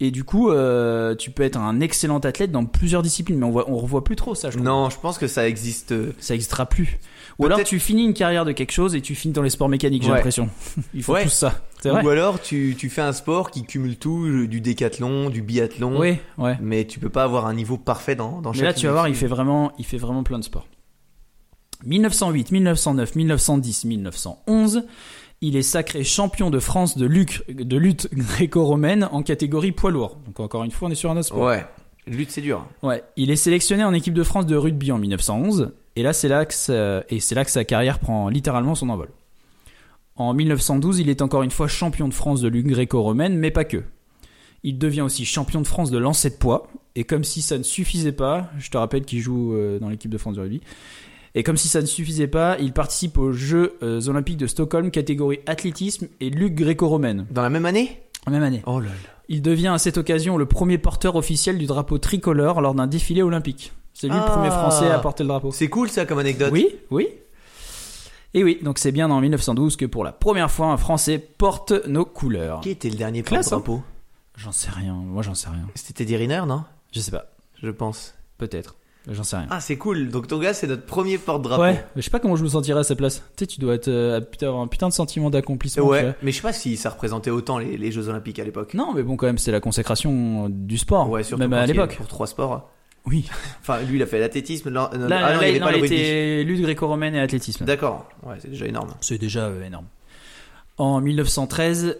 Et 0.00 0.10
du 0.10 0.24
coup, 0.24 0.50
euh, 0.50 1.14
tu 1.14 1.30
peux 1.30 1.44
être 1.44 1.56
un 1.56 1.80
excellent 1.80 2.18
athlète 2.18 2.50
dans 2.50 2.64
plusieurs 2.64 3.00
disciplines, 3.02 3.38
mais 3.38 3.46
on 3.46 3.50
voit, 3.52 3.70
on 3.70 3.76
revoit 3.78 4.02
plus 4.02 4.16
trop 4.16 4.34
ça. 4.34 4.50
Je 4.50 4.56
trouve. 4.56 4.66
Non, 4.66 4.90
je 4.90 4.98
pense 4.98 5.18
que 5.18 5.28
ça 5.28 5.48
existe. 5.48 5.92
euh, 5.92 6.12
Ça 6.18 6.34
existera 6.34 6.66
plus. 6.66 6.98
Ou 7.38 7.46
alors 7.46 7.62
tu 7.62 7.78
finis 7.80 8.04
une 8.04 8.12
carrière 8.14 8.44
de 8.44 8.50
quelque 8.52 8.72
chose 8.72 8.94
et 8.96 9.00
tu 9.00 9.14
finis 9.14 9.32
dans 9.34 9.42
les 9.42 9.50
sports 9.50 9.68
mécaniques. 9.68 10.02
J'ai 10.02 10.10
Ouais. 10.10 10.16
l'impression. 10.16 10.48
Il 10.94 11.02
faut 11.04 11.12
Ouais. 11.14 11.22
tout 11.22 11.28
ça. 11.30 11.60
Ou 11.84 12.08
alors 12.08 12.40
tu, 12.40 12.74
tu 12.78 12.88
fais 12.90 13.02
un 13.02 13.12
sport 13.12 13.50
qui 13.52 13.62
cumule 13.64 13.96
tout, 13.96 14.46
du 14.46 14.60
décathlon, 14.60 15.30
du 15.30 15.42
biathlon. 15.42 15.98
Oui, 16.00 16.16
ouais. 16.38 16.58
Mais 16.60 16.84
tu 16.86 16.98
peux 16.98 17.08
pas 17.08 17.22
avoir 17.24 17.46
un 17.46 17.54
niveau 17.54 17.76
parfait 17.78 18.16
dans, 18.16 18.40
dans 18.42 18.50
Mais 18.50 18.56
chaque 18.58 18.66
là, 18.66 18.74
tu 18.74 18.86
vas 18.86 18.92
voir, 18.92 19.08
il 19.08 19.14
fait 19.14 19.26
vraiment, 19.28 19.72
il 19.78 19.84
fait 19.84 19.98
vraiment 19.98 20.22
plein 20.24 20.38
de 20.40 20.44
sports. 20.44 20.66
1908, 21.84 22.50
1909, 22.52 23.14
1910, 23.14 23.84
1911, 23.84 24.84
il 25.46 25.56
est 25.56 25.62
sacré 25.62 26.04
champion 26.04 26.48
de 26.50 26.58
France 26.58 26.96
de, 26.96 27.06
lutte 27.06 28.08
gréco-romaine 28.14 29.08
en 29.12 29.22
catégorie 29.22 29.72
poids 29.72 29.90
lourd. 29.90 30.16
Donc 30.26 30.40
encore 30.40 30.64
une 30.64 30.70
fois, 30.70 30.88
on 30.88 30.90
est 30.90 30.94
sur 30.94 31.10
un 31.10 31.16
autre 31.16 31.26
sport. 31.26 31.44
Ouais. 31.44 31.66
Lutte, 32.06 32.30
c'est 32.30 32.40
dur. 32.40 32.66
Ouais, 32.82 33.02
il 33.16 33.30
est 33.30 33.36
sélectionné 33.36 33.84
en 33.84 33.92
équipe 33.92 34.14
de 34.14 34.22
France 34.22 34.46
de 34.46 34.56
rugby 34.56 34.90
en 34.92 34.98
1911 34.98 35.72
et 35.96 36.02
là 36.02 36.12
c'est 36.12 36.28
là 36.28 36.44
que 36.44 36.52
ça- 36.54 37.02
et 37.08 37.20
c'est 37.20 37.34
là 37.34 37.44
que 37.44 37.50
sa 37.50 37.64
carrière 37.64 37.98
prend 37.98 38.28
littéralement 38.28 38.74
son 38.74 38.88
envol. 38.88 39.08
En 40.16 40.32
1912, 40.32 41.00
il 41.00 41.08
est 41.10 41.22
encore 41.22 41.42
une 41.42 41.50
fois 41.50 41.66
champion 41.66 42.08
de 42.08 42.14
France 42.14 42.40
de 42.40 42.48
lutte 42.48 42.66
gréco-romaine, 42.66 43.36
mais 43.36 43.50
pas 43.50 43.64
que. 43.64 43.82
Il 44.62 44.78
devient 44.78 45.00
aussi 45.02 45.24
champion 45.24 45.60
de 45.60 45.66
France 45.66 45.90
de 45.90 45.98
lancer 45.98 46.30
de 46.30 46.36
poids 46.36 46.68
et 46.94 47.04
comme 47.04 47.24
si 47.24 47.42
ça 47.42 47.58
ne 47.58 47.62
suffisait 47.62 48.12
pas, 48.12 48.50
je 48.58 48.70
te 48.70 48.78
rappelle 48.78 49.04
qu'il 49.04 49.20
joue 49.20 49.54
euh, 49.54 49.78
dans 49.78 49.88
l'équipe 49.88 50.10
de 50.10 50.18
France 50.18 50.36
de 50.36 50.40
rugby. 50.40 50.60
Et 51.34 51.42
comme 51.42 51.56
si 51.56 51.68
ça 51.68 51.80
ne 51.80 51.86
suffisait 51.86 52.28
pas, 52.28 52.56
il 52.60 52.72
participe 52.72 53.18
aux 53.18 53.32
Jeux 53.32 53.76
euh, 53.82 54.00
olympiques 54.08 54.36
de 54.36 54.46
Stockholm 54.46 54.90
catégorie 54.90 55.40
athlétisme 55.46 56.06
et 56.20 56.30
lutte 56.30 56.54
gréco-romaine 56.54 57.26
Dans 57.30 57.42
la 57.42 57.50
même 57.50 57.66
année? 57.66 58.00
En 58.26 58.30
même 58.30 58.42
année. 58.42 58.62
Oh 58.66 58.78
là 58.80 58.86
là. 58.88 58.94
Il 59.28 59.42
devient 59.42 59.68
à 59.68 59.78
cette 59.78 59.98
occasion 59.98 60.36
le 60.36 60.46
premier 60.46 60.78
porteur 60.78 61.16
officiel 61.16 61.58
du 61.58 61.66
drapeau 61.66 61.98
tricolore 61.98 62.60
lors 62.60 62.74
d'un 62.74 62.86
défilé 62.86 63.22
olympique. 63.22 63.72
C'est 63.94 64.06
lui 64.08 64.14
Ah. 64.16 64.24
le 64.26 64.32
premier 64.32 64.50
français 64.50 64.90
à 64.90 64.98
porter 64.98 65.24
le 65.24 65.28
drapeau. 65.28 65.50
C'est 65.50 65.68
cool 65.68 65.88
ça 65.88 66.04
comme 66.06 66.18
anecdote. 66.18 66.50
Oui, 66.52 66.68
oui. 66.90 67.08
Et 68.34 68.42
oui, 68.42 68.58
donc 68.62 68.78
c'est 68.78 68.90
bien 68.92 69.10
en 69.10 69.20
1912 69.20 69.76
que 69.76 69.86
pour 69.86 70.02
la 70.04 70.12
première 70.12 70.50
fois 70.50 70.66
un 70.68 70.76
Français 70.76 71.18
porte 71.18 71.72
nos 71.86 72.04
couleurs. 72.04 72.60
Qui 72.60 72.70
était 72.70 72.90
le 72.90 72.96
dernier 72.96 73.22
Classe, 73.22 73.48
hein. 73.52 73.60
porte-drapeau 73.60 73.82
J'en 74.36 74.50
sais 74.52 74.70
rien, 74.70 74.94
moi 74.94 75.22
j'en 75.22 75.34
sais 75.34 75.48
rien. 75.48 75.66
C'était 75.76 75.92
Teddy 75.94 76.16
Riner, 76.16 76.42
non? 76.46 76.64
Je 76.92 76.98
sais 77.00 77.12
pas, 77.12 77.26
Je 77.62 77.70
pense. 77.70 78.14
peut-être. 78.38 78.74
J'en 79.10 79.22
sais 79.22 79.36
rien. 79.36 79.46
Ah, 79.50 79.60
c'est 79.60 79.76
cool. 79.76 80.08
Donc 80.08 80.28
ton 80.28 80.38
gars, 80.38 80.54
c'est 80.54 80.66
notre 80.66 80.86
premier 80.86 81.18
porte-drapeau. 81.18 81.62
ouais, 81.62 81.84
mais 81.94 82.00
je 82.00 82.06
sais 82.06 82.10
pas 82.10 82.20
comment 82.20 82.36
je 82.36 82.44
me 82.44 82.48
sentirais 82.48 82.80
à 82.80 82.84
sa 82.84 82.96
place. 82.96 83.22
Tu 83.36 83.44
sais, 83.44 83.46
tu 83.46 83.60
dois 83.60 83.74
être, 83.74 83.88
euh, 83.88 84.20
putain, 84.20 84.46
avoir 84.46 84.62
un 84.62 84.66
putain 84.66 84.88
de 84.88 84.94
sentiment 84.94 85.28
d'accomplissement. 85.28 85.84
Ouais, 85.86 86.14
mais 86.22 86.30
je 86.30 86.36
sais 86.36 86.42
pas 86.42 86.54
si 86.54 86.76
ça 86.78 86.88
représentait 86.90 87.30
autant 87.30 87.58
les, 87.58 87.76
les 87.76 87.92
Jeux 87.92 88.08
Olympiques 88.08 88.38
à 88.38 88.44
l'époque. 88.44 88.72
Non, 88.72 88.94
mais 88.94 89.02
bon, 89.02 89.16
quand 89.16 89.26
même, 89.26 89.38
c'est 89.38 89.52
la 89.52 89.60
consécration 89.60 90.48
du 90.48 90.78
sport. 90.78 91.10
Ouais, 91.10 91.22
surtout 91.22 91.40
même 91.40 91.52
à 91.52 91.66
l'époque. 91.66 91.96
Pour 91.96 92.08
trois 92.08 92.26
sports. 92.26 92.70
Oui. 93.06 93.28
Enfin, 93.60 93.80
lui, 93.82 93.96
il 93.96 94.02
a 94.02 94.06
fait 94.06 94.18
l'athlétisme. 94.18 94.70
Là, 94.70 94.90
euh, 94.94 95.08
Là, 95.08 95.20
ah 95.22 95.34
non, 95.34 95.40
là, 95.40 95.48
il 95.48 95.50
avait 95.50 95.60
non, 95.60 95.66
pas 95.66 95.76
il 95.76 95.84
était 95.84 96.42
lutte 96.44 96.62
gréco-romaine 96.62 97.14
et 97.14 97.20
athlétisme. 97.20 97.64
D'accord. 97.64 98.08
Ouais, 98.22 98.36
c'est 98.40 98.48
déjà 98.50 98.66
énorme. 98.66 98.94
C'est 99.00 99.18
déjà 99.18 99.46
euh, 99.46 99.64
énorme. 99.64 99.86
En 100.76 101.00
1913, 101.00 101.98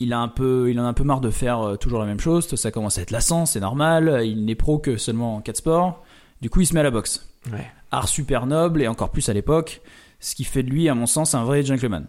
il 0.00 0.12
a 0.12 0.18
un 0.18 0.28
peu, 0.28 0.70
il 0.70 0.80
en 0.80 0.84
a 0.84 0.88
un 0.88 0.92
peu 0.92 1.04
marre 1.04 1.20
de 1.20 1.30
faire 1.30 1.60
euh, 1.60 1.76
toujours 1.76 1.98
la 2.00 2.06
même 2.06 2.20
chose. 2.20 2.46
Ça 2.54 2.70
commence 2.70 2.98
à 2.98 3.02
être 3.02 3.10
lassant, 3.10 3.46
c'est 3.46 3.60
normal. 3.60 4.22
Il 4.24 4.44
n'est 4.44 4.54
pro 4.54 4.78
que 4.78 4.96
seulement 4.96 5.36
en 5.36 5.40
4 5.40 5.56
sports. 5.56 6.03
Du 6.44 6.50
coup, 6.50 6.60
il 6.60 6.66
se 6.66 6.74
met 6.74 6.80
à 6.80 6.82
la 6.82 6.90
boxe. 6.90 7.26
Ouais. 7.50 7.66
Art 7.90 8.06
super 8.06 8.44
noble 8.44 8.82
et 8.82 8.86
encore 8.86 9.08
plus 9.08 9.30
à 9.30 9.32
l'époque, 9.32 9.80
ce 10.20 10.34
qui 10.34 10.44
fait 10.44 10.62
de 10.62 10.68
lui, 10.68 10.90
à 10.90 10.94
mon 10.94 11.06
sens, 11.06 11.34
un 11.34 11.42
vrai 11.42 11.62
gentleman. 11.64 12.04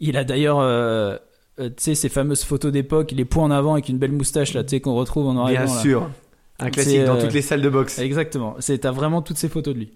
Il 0.00 0.16
a 0.16 0.24
d'ailleurs, 0.24 0.58
euh, 0.58 1.16
euh, 1.60 1.68
tu 1.68 1.74
sais, 1.76 1.94
ces 1.94 2.08
fameuses 2.08 2.42
photos 2.42 2.72
d'époque, 2.72 3.12
les 3.12 3.24
points 3.24 3.44
en 3.44 3.52
avant 3.52 3.74
avec 3.74 3.90
une 3.90 3.98
belle 3.98 4.10
moustache 4.10 4.54
là, 4.54 4.64
tu 4.64 4.70
sais, 4.70 4.80
qu'on 4.80 4.96
retrouve 4.96 5.28
en 5.28 5.34
noir 5.34 5.46
Bien 5.50 5.66
blanc. 5.66 5.74
là. 5.76 5.80
sûr. 5.80 6.10
Un 6.58 6.70
classique 6.70 7.04
dans 7.04 7.14
euh, 7.14 7.20
toutes 7.20 7.32
les 7.32 7.42
salles 7.42 7.62
de 7.62 7.68
boxe. 7.68 8.00
Exactement. 8.00 8.56
C'est 8.58 8.78
t'as 8.78 8.90
vraiment 8.90 9.22
toutes 9.22 9.38
ces 9.38 9.48
photos 9.48 9.72
de 9.72 9.78
lui. 9.78 9.92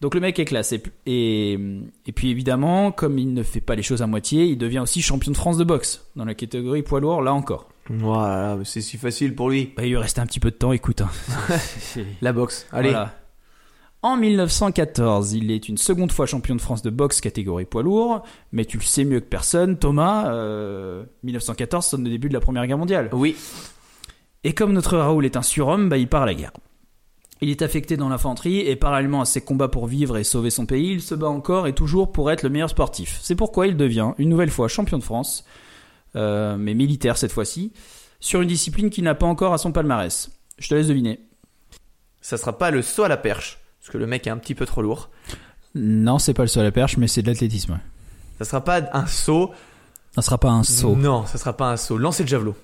Donc 0.00 0.14
le 0.14 0.20
mec 0.20 0.38
est 0.38 0.44
classe. 0.44 0.72
Et, 0.72 0.80
et, 1.06 1.54
et 2.06 2.12
puis 2.12 2.30
évidemment, 2.30 2.92
comme 2.92 3.18
il 3.18 3.34
ne 3.34 3.42
fait 3.42 3.60
pas 3.60 3.74
les 3.74 3.82
choses 3.82 4.02
à 4.02 4.06
moitié, 4.06 4.44
il 4.44 4.56
devient 4.56 4.78
aussi 4.78 5.02
champion 5.02 5.32
de 5.32 5.36
France 5.36 5.56
de 5.56 5.64
boxe 5.64 6.06
dans 6.14 6.24
la 6.24 6.34
catégorie 6.34 6.82
poids 6.82 7.00
lourd. 7.00 7.22
Là 7.22 7.34
encore. 7.34 7.68
Voilà, 7.90 8.56
mais 8.56 8.64
c'est 8.64 8.80
si 8.80 8.96
facile 8.98 9.34
pour 9.34 9.50
lui. 9.50 9.72
Bah, 9.76 9.84
il 9.84 9.90
lui 9.90 9.96
restait 9.96 10.20
un 10.20 10.26
petit 10.26 10.40
peu 10.40 10.50
de 10.50 10.56
temps. 10.56 10.72
Écoute. 10.72 11.00
hein. 11.00 11.08
La 12.22 12.32
boxe. 12.32 12.66
Allez. 12.72 12.90
Voilà. 12.90 13.14
En 14.02 14.16
1914, 14.16 15.32
il 15.32 15.50
est 15.50 15.68
une 15.68 15.76
seconde 15.76 16.12
fois 16.12 16.26
champion 16.26 16.54
de 16.54 16.60
France 16.60 16.82
de 16.82 16.90
boxe 16.90 17.20
catégorie 17.20 17.64
poids 17.64 17.82
lourd, 17.82 18.22
mais 18.52 18.64
tu 18.64 18.76
le 18.78 18.84
sais 18.84 19.04
mieux 19.04 19.18
que 19.18 19.26
personne, 19.26 19.76
Thomas, 19.76 20.30
euh, 20.32 21.02
1914 21.24 21.84
sonne 21.84 22.04
le 22.04 22.10
début 22.10 22.28
de 22.28 22.34
la 22.34 22.40
Première 22.40 22.64
Guerre 22.68 22.78
mondiale. 22.78 23.08
Oui. 23.12 23.34
Et 24.44 24.52
comme 24.54 24.72
notre 24.72 24.96
Raoul 24.96 25.24
est 25.24 25.36
un 25.36 25.42
surhomme, 25.42 25.88
bah, 25.88 25.96
il 25.98 26.06
part 26.06 26.22
à 26.22 26.26
la 26.26 26.34
guerre. 26.34 26.52
Il 27.40 27.50
est 27.50 27.62
affecté 27.62 27.96
dans 27.96 28.08
l'infanterie 28.08 28.60
et 28.60 28.76
parallèlement 28.76 29.20
à 29.20 29.24
ses 29.24 29.40
combats 29.40 29.68
pour 29.68 29.86
vivre 29.86 30.16
et 30.16 30.24
sauver 30.24 30.50
son 30.50 30.66
pays, 30.66 30.92
il 30.92 31.02
se 31.02 31.14
bat 31.16 31.28
encore 31.28 31.66
et 31.66 31.72
toujours 31.72 32.12
pour 32.12 32.30
être 32.30 32.42
le 32.44 32.50
meilleur 32.50 32.70
sportif. 32.70 33.18
C'est 33.22 33.36
pourquoi 33.36 33.66
il 33.66 33.76
devient 33.76 34.12
une 34.18 34.28
nouvelle 34.28 34.50
fois 34.50 34.68
champion 34.68 34.98
de 34.98 35.04
France, 35.04 35.44
euh, 36.16 36.56
mais 36.56 36.74
militaire 36.74 37.16
cette 37.16 37.32
fois-ci, 37.32 37.72
sur 38.20 38.40
une 38.40 38.48
discipline 38.48 38.90
qu'il 38.90 39.04
n'a 39.04 39.14
pas 39.14 39.26
encore 39.26 39.52
à 39.52 39.58
son 39.58 39.72
palmarès. 39.72 40.30
Je 40.58 40.68
te 40.68 40.74
laisse 40.74 40.88
deviner. 40.88 41.20
Ça 42.20 42.36
sera 42.36 42.58
pas 42.58 42.70
le 42.70 42.82
saut 42.82 43.04
à 43.04 43.08
la 43.08 43.16
perche, 43.16 43.58
parce 43.80 43.92
que 43.92 43.98
le 43.98 44.06
mec 44.06 44.26
est 44.26 44.30
un 44.30 44.38
petit 44.38 44.54
peu 44.54 44.66
trop 44.66 44.82
lourd. 44.82 45.10
Non, 45.74 46.18
c'est 46.18 46.34
pas 46.34 46.42
le 46.42 46.48
saut 46.48 46.60
à 46.60 46.64
la 46.64 46.72
perche, 46.72 46.96
mais 46.96 47.08
c'est 47.08 47.22
de 47.22 47.28
l'athlétisme. 47.28 47.78
Ça 48.38 48.44
sera 48.44 48.64
pas 48.64 48.82
un 48.92 49.06
saut. 49.06 49.52
Ça 50.14 50.22
sera 50.22 50.38
pas 50.38 50.50
un 50.50 50.64
saut. 50.64 50.96
Non, 50.96 51.26
ça 51.26 51.38
sera 51.38 51.56
pas 51.56 51.70
un 51.70 51.76
saut. 51.76 51.98
Lancer 51.98 52.24
de 52.24 52.28
javelot. 52.28 52.56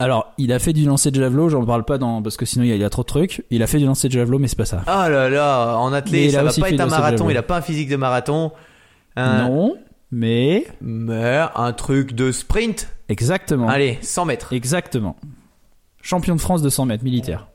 Alors, 0.00 0.32
il 0.38 0.52
a 0.52 0.58
fait 0.60 0.72
du 0.72 0.84
lancer 0.84 1.10
de 1.10 1.20
javelot, 1.20 1.48
j'en 1.48 1.64
parle 1.64 1.84
pas 1.84 1.98
dans, 1.98 2.22
parce 2.22 2.36
que 2.36 2.46
sinon 2.46 2.64
il 2.64 2.68
y, 2.68 2.72
a, 2.72 2.76
il 2.76 2.80
y 2.80 2.84
a 2.84 2.90
trop 2.90 3.02
de 3.02 3.08
trucs. 3.08 3.44
Il 3.50 3.62
a 3.64 3.66
fait 3.66 3.78
du 3.78 3.86
lancer 3.86 4.08
de 4.08 4.12
javelot, 4.12 4.38
mais 4.38 4.46
c'est 4.46 4.56
pas 4.56 4.64
ça. 4.64 4.82
Ah 4.86 5.08
là 5.08 5.28
là, 5.28 5.76
en 5.78 5.92
athlète, 5.92 6.30
il 6.30 6.36
a 6.36 6.38
ça 6.38 6.44
va 6.44 6.52
pas 6.52 6.70
être 6.70 6.80
un 6.80 6.86
marathon. 6.86 7.30
Il 7.30 7.36
a 7.36 7.42
pas 7.42 7.56
un 7.56 7.62
physique 7.62 7.88
de 7.88 7.96
marathon. 7.96 8.52
Non, 9.16 9.76
mais 10.10 10.66
Mais 10.80 11.40
un 11.54 11.72
truc 11.72 12.12
de 12.14 12.32
sprint. 12.32 12.88
exactement. 13.08 13.68
Allez, 13.68 13.98
100 14.02 14.24
mètres. 14.26 14.52
Exactement. 14.52 15.16
Champion 16.02 16.34
de 16.34 16.40
France 16.40 16.62
de 16.62 16.68
100 16.68 16.86
mètres 16.86 17.04
militaire. 17.04 17.48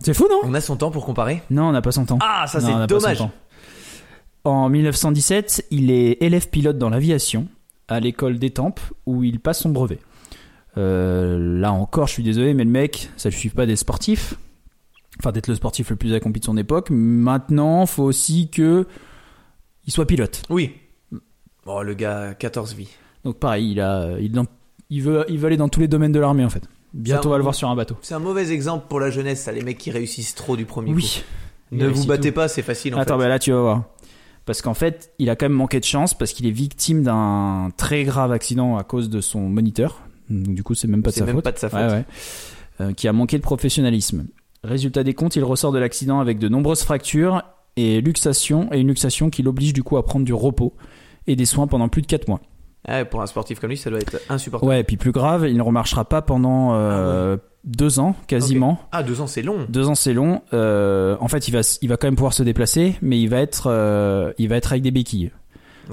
C'est 0.00 0.14
fou, 0.14 0.26
non? 0.30 0.40
On 0.44 0.54
a 0.54 0.60
son 0.60 0.76
temps 0.76 0.90
pour 0.90 1.04
comparer? 1.04 1.42
Non, 1.50 1.64
on 1.64 1.72
n'a 1.72 1.82
pas 1.82 1.92
son 1.92 2.04
temps. 2.04 2.18
Ah, 2.22 2.46
ça 2.46 2.60
c'est 2.60 2.86
dommage. 2.86 3.18
temps. 3.18 3.30
En 4.44 4.68
1917, 4.68 5.66
il 5.70 5.90
est 5.90 6.22
élève 6.22 6.48
pilote 6.48 6.78
dans 6.78 6.88
l'aviation 6.88 7.48
à 7.88 8.00
l'école 8.00 8.38
d'Étampes 8.38 8.80
où 9.06 9.24
il 9.24 9.40
passe 9.40 9.60
son 9.60 9.70
brevet. 9.70 9.98
Euh, 10.76 11.58
là 11.60 11.72
encore, 11.72 12.06
je 12.06 12.12
suis 12.12 12.22
désolé, 12.22 12.54
mais 12.54 12.64
le 12.64 12.70
mec, 12.70 13.10
ça 13.16 13.28
ne 13.30 13.32
suffit 13.32 13.48
pas 13.48 13.66
d'être 13.66 13.78
sportif. 13.78 14.34
Enfin, 15.18 15.32
d'être 15.32 15.48
le 15.48 15.56
sportif 15.56 15.90
le 15.90 15.96
plus 15.96 16.14
accompli 16.14 16.38
de 16.40 16.44
son 16.46 16.56
époque. 16.56 16.88
Maintenant, 16.90 17.84
faut 17.86 18.04
aussi 18.04 18.48
que 18.50 18.86
il 19.86 19.92
soit 19.92 20.06
pilote. 20.06 20.42
Oui. 20.50 20.76
Bon, 21.68 21.82
le 21.82 21.92
gars, 21.94 22.32
14 22.34 22.74
vies. 22.74 22.88
Donc 23.24 23.36
pareil, 23.36 23.72
il 23.72 23.80
a, 23.80 24.16
il, 24.18 24.32
dans- 24.32 24.46
il 24.90 25.02
veut, 25.02 25.24
il 25.28 25.38
veut 25.38 25.46
aller 25.48 25.58
dans 25.58 25.68
tous 25.68 25.80
les 25.80 25.88
domaines 25.88 26.12
de 26.12 26.18
l'armée 26.18 26.44
en 26.44 26.48
fait. 26.50 26.62
Bientôt, 26.94 27.28
on 27.28 27.32
va 27.32 27.36
le 27.36 27.42
voir 27.42 27.54
sur 27.54 27.68
un 27.68 27.76
bateau. 27.76 27.96
C'est 28.00 28.14
un 28.14 28.18
mauvais 28.20 28.50
exemple 28.50 28.86
pour 28.88 29.00
la 29.00 29.10
jeunesse, 29.10 29.42
ça, 29.42 29.52
les 29.52 29.60
mecs 29.62 29.76
qui 29.76 29.90
réussissent 29.90 30.34
trop 30.34 30.56
du 30.56 30.64
premier 30.64 30.90
coup. 30.92 30.96
Oui. 30.96 31.22
Il 31.70 31.76
Ne 31.78 31.88
vous 31.88 32.06
battez 32.06 32.30
tout. 32.30 32.36
pas, 32.36 32.48
c'est 32.48 32.62
facile 32.62 32.94
en 32.94 32.98
Attends, 32.98 33.16
fait. 33.18 33.24
bah 33.24 33.28
là 33.28 33.38
tu 33.38 33.52
vas 33.52 33.60
voir. 33.60 33.82
Parce 34.46 34.62
qu'en 34.62 34.72
fait, 34.72 35.12
il 35.18 35.28
a 35.28 35.36
quand 35.36 35.44
même 35.44 35.52
manqué 35.52 35.78
de 35.78 35.84
chance 35.84 36.14
parce 36.14 36.32
qu'il 36.32 36.46
est 36.46 36.50
victime 36.50 37.02
d'un 37.02 37.68
très 37.76 38.04
grave 38.04 38.32
accident 38.32 38.78
à 38.78 38.82
cause 38.84 39.10
de 39.10 39.20
son 39.20 39.40
moniteur. 39.40 40.00
Donc, 40.30 40.54
du 40.54 40.62
coup, 40.62 40.74
c'est 40.74 40.88
même 40.88 41.02
pas 41.02 41.10
de 41.10 41.14
C'est 41.14 41.20
sa 41.20 41.26
même 41.26 41.34
faute. 41.34 41.44
pas 41.44 41.52
de 41.52 41.58
sa 41.58 41.68
faute. 41.68 41.80
Ouais, 41.80 41.86
ouais. 41.88 42.04
Euh, 42.80 42.92
qui 42.94 43.06
a 43.08 43.12
manqué 43.12 43.36
de 43.36 43.42
professionnalisme. 43.42 44.26
Résultat 44.64 45.04
des 45.04 45.12
comptes, 45.12 45.36
il 45.36 45.44
ressort 45.44 45.72
de 45.72 45.78
l'accident 45.78 46.20
avec 46.20 46.38
de 46.38 46.48
nombreuses 46.48 46.82
fractures 46.82 47.42
et 47.76 48.00
luxation 48.00 48.72
et 48.72 48.80
une 48.80 48.88
luxation 48.88 49.28
qui 49.28 49.42
l'oblige 49.42 49.74
du 49.74 49.82
coup 49.82 49.98
à 49.98 50.04
prendre 50.06 50.24
du 50.24 50.32
repos 50.32 50.72
et 51.28 51.36
des 51.36 51.46
soins 51.46 51.68
pendant 51.68 51.88
plus 51.88 52.02
de 52.02 52.06
4 52.08 52.26
mois. 52.26 52.40
Ouais, 52.88 53.04
pour 53.04 53.22
un 53.22 53.26
sportif 53.26 53.60
comme 53.60 53.70
lui, 53.70 53.76
ça 53.76 53.90
doit 53.90 53.98
être 54.00 54.18
insupportable. 54.28 54.68
Ouais, 54.70 54.80
et 54.80 54.84
puis 54.84 54.96
plus 54.96 55.12
grave, 55.12 55.46
il 55.48 55.56
ne 55.56 55.62
remarchera 55.62 56.04
pas 56.04 56.22
pendant 56.22 56.74
euh, 56.74 57.36
deux 57.64 57.98
ans 57.98 58.16
quasiment. 58.26 58.80
Ah, 58.92 59.02
deux 59.02 59.20
ans, 59.20 59.26
c'est 59.26 59.42
long. 59.42 59.66
Deux 59.68 59.88
ans 59.88 59.94
c'est 59.94 60.14
long. 60.14 60.42
Euh, 60.54 61.16
en 61.20 61.28
fait, 61.28 61.46
il 61.48 61.50
va, 61.52 61.60
il 61.82 61.88
va 61.88 61.96
quand 61.96 62.06
même 62.06 62.16
pouvoir 62.16 62.32
se 62.32 62.42
déplacer, 62.42 62.94
mais 63.02 63.20
il 63.20 63.28
va 63.28 63.40
être, 63.40 63.66
euh, 63.66 64.32
il 64.38 64.48
va 64.48 64.56
être 64.56 64.72
avec 64.72 64.82
des 64.82 64.90
béquilles. 64.90 65.30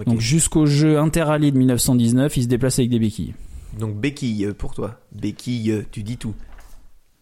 Donc 0.05 0.19
jusqu'au 0.19 0.65
jeu 0.65 0.99
interallié 0.99 1.51
de 1.51 1.57
1919, 1.57 2.35
il 2.37 2.43
se 2.43 2.47
déplace 2.47 2.79
avec 2.79 2.89
des 2.91 2.99
béquilles. 2.99 3.33
Donc 3.79 3.95
béquille 3.95 4.45
euh, 4.45 4.53
pour 4.53 4.73
toi. 4.73 4.99
Béquille, 5.13 5.71
euh, 5.71 5.83
tu 5.91 6.03
dis 6.03 6.17
tout. 6.17 6.33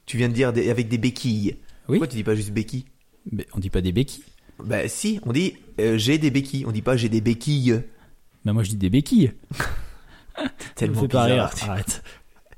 Tu 0.05 0.17
viens 0.17 0.27
de 0.27 0.33
dire 0.33 0.53
des- 0.53 0.69
avec 0.69 0.87
des 0.89 0.97
béquilles. 0.97 1.55
Oui. 1.87 1.97
Pourquoi 1.97 2.07
tu 2.07 2.15
dis 2.17 2.23
pas 2.23 2.35
juste 2.35 2.51
béquille 2.51 2.85
Mais 3.31 3.45
on 3.55 3.59
dit 3.59 3.69
pas 3.69 3.81
des 3.81 3.91
béquilles. 3.91 4.23
Bah 4.63 4.87
si, 4.87 5.19
on 5.25 5.31
dit 5.33 5.53
euh, 5.79 5.97
j'ai 5.97 6.17
des 6.17 6.31
béquilles. 6.31 6.65
On 6.67 6.71
dit 6.71 6.81
pas 6.81 6.95
j'ai 6.97 7.09
des 7.09 7.21
béquilles. 7.21 7.81
Bah 8.45 8.53
moi 8.53 8.63
je 8.63 8.69
dis 8.69 8.77
des 8.77 8.89
béquilles. 8.89 9.33
Tellement 10.75 11.03
bizarre. 11.03 11.25
rire. 11.25 11.49
Arrête. 11.67 12.03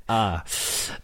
Ah. 0.08 0.44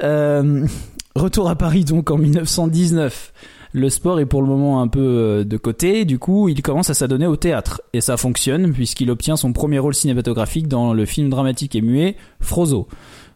Euh, 0.03 0.67
retour 1.15 1.49
à 1.49 1.57
Paris 1.57 1.85
donc 1.85 2.11
en 2.11 2.19
1919. 2.19 3.33
Le 3.75 3.89
sport 3.89 4.21
est 4.21 4.27
pour 4.27 4.43
le 4.43 4.49
moment 4.49 4.83
un 4.83 4.89
peu 4.89 5.01
euh, 5.01 5.45
de 5.45 5.57
côté, 5.57 6.05
du 6.05 6.19
coup 6.19 6.49
il 6.49 6.61
commence 6.61 6.91
à 6.91 6.95
s'adonner 6.95 7.27
au 7.27 7.37
théâtre. 7.37 7.81
Et 7.93 8.01
ça 8.01 8.17
fonctionne 8.17 8.73
puisqu'il 8.73 9.11
obtient 9.11 9.37
son 9.37 9.53
premier 9.53 9.79
rôle 9.79 9.95
cinématographique 9.95 10.69
dans 10.69 10.93
le 10.93 11.07
film 11.07 11.31
dramatique 11.31 11.75
et 11.75 11.81
muet 11.81 12.17
Frozo. 12.41 12.89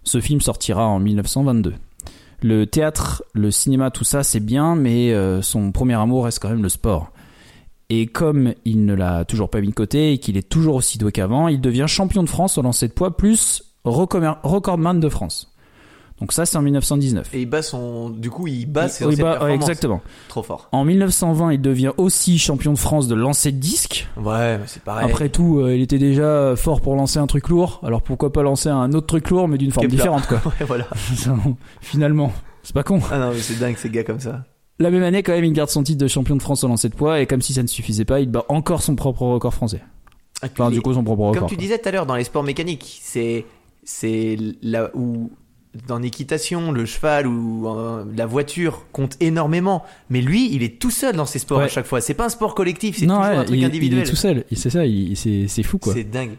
Ce 0.03 0.21
film 0.21 0.41
sortira 0.41 0.87
en 0.87 0.99
1922. 0.99 1.75
Le 2.43 2.67
théâtre, 2.67 3.25
le 3.33 3.51
cinéma, 3.51 3.91
tout 3.91 4.05
ça 4.05 4.23
c'est 4.23 4.41
bien, 4.41 4.77
mais 4.77 5.13
euh, 5.13 5.41
son 5.43 5.73
premier 5.73 5.95
amour 5.95 6.25
reste 6.25 6.41
quand 6.41 6.51
même 6.51 6.63
le 6.63 6.69
sport. 6.69 7.13
Et 7.89 8.07
comme 8.07 8.55
il 8.65 8.85
ne 8.85 8.95
l'a 8.95 9.25
toujours 9.25 9.49
pas 9.49 9.61
mis 9.61 9.69
de 9.69 9.75
côté 9.75 10.13
et 10.13 10.19
qu'il 10.19 10.37
est 10.37 10.49
toujours 10.49 10.75
aussi 10.75 10.99
doué 10.99 11.13
qu'avant, 11.13 11.49
il 11.49 11.61
devient 11.61 11.87
champion 11.87 12.23
de 12.23 12.29
France 12.29 12.59
au 12.59 12.63
lancer 12.63 12.89
de 12.89 12.93
poids 12.93 13.17
plus 13.17 13.63
recordman 13.85 15.01
de 15.01 15.09
France. 15.09 15.53
Donc 16.21 16.33
ça 16.33 16.47
c'est 16.47 16.57
en 16.57 16.63
1919. 16.63 17.35
Et 17.35 17.43
il 17.43 17.47
bat 17.47 17.61
son. 17.61 18.09
Du 18.09 18.31
coup, 18.31 18.47
il 18.47 18.65
bat 18.67 18.89
ses 18.89 19.05
anciennes 19.05 19.21
bah, 19.21 19.45
ouais, 19.45 19.55
exactement. 19.55 20.01
Trop 20.29 20.43
fort. 20.43 20.69
En 20.73 20.85
1920, 20.85 21.53
il 21.53 21.61
devient 21.61 21.93
aussi 21.99 22.39
champion 22.39 22.73
de 22.73 22.79
France 22.79 23.07
de 23.07 23.15
lancer 23.15 23.53
de 23.53 23.59
disque. 23.59 24.09
Ouais, 24.17 24.59
c'est 24.67 24.83
pareil. 24.83 25.05
Après 25.05 25.29
tout, 25.29 25.61
euh, 25.61 25.77
il 25.77 25.83
était 25.83 25.99
déjà 25.99 26.55
fort 26.57 26.81
pour 26.81 26.97
lancer 26.97 27.19
un 27.19 27.27
truc 27.27 27.49
lourd. 27.49 27.81
Alors 27.85 28.01
pourquoi 28.01 28.33
pas 28.33 28.43
lancer 28.43 28.71
un 28.71 28.93
autre 28.95 29.07
truc 29.07 29.29
lourd, 29.29 29.47
mais 29.47 29.59
d'une 29.59 29.73
forme 29.73 29.89
différente, 29.89 30.27
quoi. 30.27 30.41
Ouais, 30.47 30.67
voilà. 30.67 30.87
Finalement, 31.81 32.33
c'est 32.63 32.75
pas 32.75 32.83
con. 32.83 33.01
Ah 33.13 33.19
non, 33.19 33.31
mais 33.33 33.41
c'est 33.41 33.59
dingue 33.59 33.77
ces 33.77 33.91
gars 33.91 34.05
comme 34.05 34.21
ça. 34.21 34.45
La 34.79 34.91
même 34.91 35.03
année, 35.03 35.23
quand 35.23 35.33
même, 35.33 35.45
il 35.45 35.53
garde 35.53 35.71
son 35.71 35.83
titre 35.83 35.99
de 36.03 36.09
champion 36.09 36.37
de 36.37 36.43
France 36.43 36.63
au 36.65 36.69
lancer 36.69 36.89
de 36.89 36.95
poids, 36.95 37.21
et 37.21 37.27
comme 37.27 37.41
si 37.43 37.55
ça 37.55 37.63
ne 37.63 37.67
suffisait 37.69 38.05
pas, 38.05 38.21
il 38.21 38.29
bat 38.31 38.45
encore 38.49 38.83
son 38.83 38.95
propre 38.95 39.23
record 39.23 39.55
français. 39.55 39.81
Enfin, 40.43 40.71
Et- 40.71 40.75
du 40.75 40.83
coup, 40.83 40.93
son 40.93 41.03
propre 41.03 41.23
record. 41.25 41.41
Comme 41.41 41.49
tu 41.49 41.57
disais 41.57 41.79
tout 41.79 41.89
à 41.89 41.93
l'heure, 41.93 42.05
dans 42.07 42.17
les 42.17 42.25
sports 42.25 42.43
mécaniques, 42.45 43.01
c'est 43.03 43.47
c'est 43.85 44.37
là 44.63 44.91
où 44.95 45.31
dans 45.87 45.99
l'équitation, 45.99 46.73
le 46.73 46.85
cheval 46.87 47.27
ou 47.27 47.69
euh, 47.69 48.05
la 48.17 48.25
voiture 48.27 48.87
compte 48.93 49.17
énormément. 49.21 49.83
Mais 50.11 50.21
lui, 50.23 50.49
il 50.55 50.63
est 50.63 50.79
tout 50.81 50.91
seul 50.91 51.15
dans 51.17 51.27
ces 51.27 51.39
sports 51.39 51.59
Ouais. 51.59 51.65
à 51.65 51.69
chaque 51.69 51.85
fois. 51.87 52.01
C'est 52.01 52.15
pas 52.15 52.25
un 52.27 52.29
sport 52.31 52.55
collectif, 52.55 52.97
c'est 52.99 53.07
Non, 53.07 53.17
toujours 53.17 53.31
ouais, 53.31 53.37
un 53.37 53.45
truc 53.45 53.59
il, 53.59 53.65
individuel. 53.65 54.01
il 54.01 54.07
est 54.07 54.11
tout 54.11 54.17
seul. 54.17 54.45
C'est 54.53 54.71
ça, 54.71 54.81
c'est 55.15 55.49
c'est 55.49 55.63
fou, 55.63 55.79
quoi. 55.79 55.93
C'est 55.93 56.05
dingue. 56.05 56.33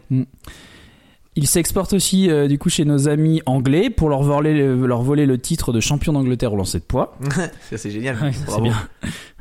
Il 1.38 1.46
s'exporte 1.46 1.92
aussi 1.92 2.28
euh, 2.28 2.48
du 2.48 2.58
coup 2.58 2.68
chez 2.68 2.84
nos 2.84 3.08
amis 3.08 3.42
anglais 3.46 3.90
pour 3.90 4.08
leur 4.08 4.24
voler, 4.24 4.60
leur 4.74 5.02
voler 5.02 5.24
le 5.24 5.38
titre 5.38 5.72
de 5.72 5.78
champion 5.78 6.12
d'Angleterre 6.12 6.52
au 6.52 6.56
lancer 6.56 6.80
de 6.80 6.84
poids. 6.84 7.16
ça 7.70 7.78
c'est 7.78 7.92
génial. 7.92 8.16
Ouais, 8.20 8.32
c'est 8.32 8.60
bien. 8.60 8.74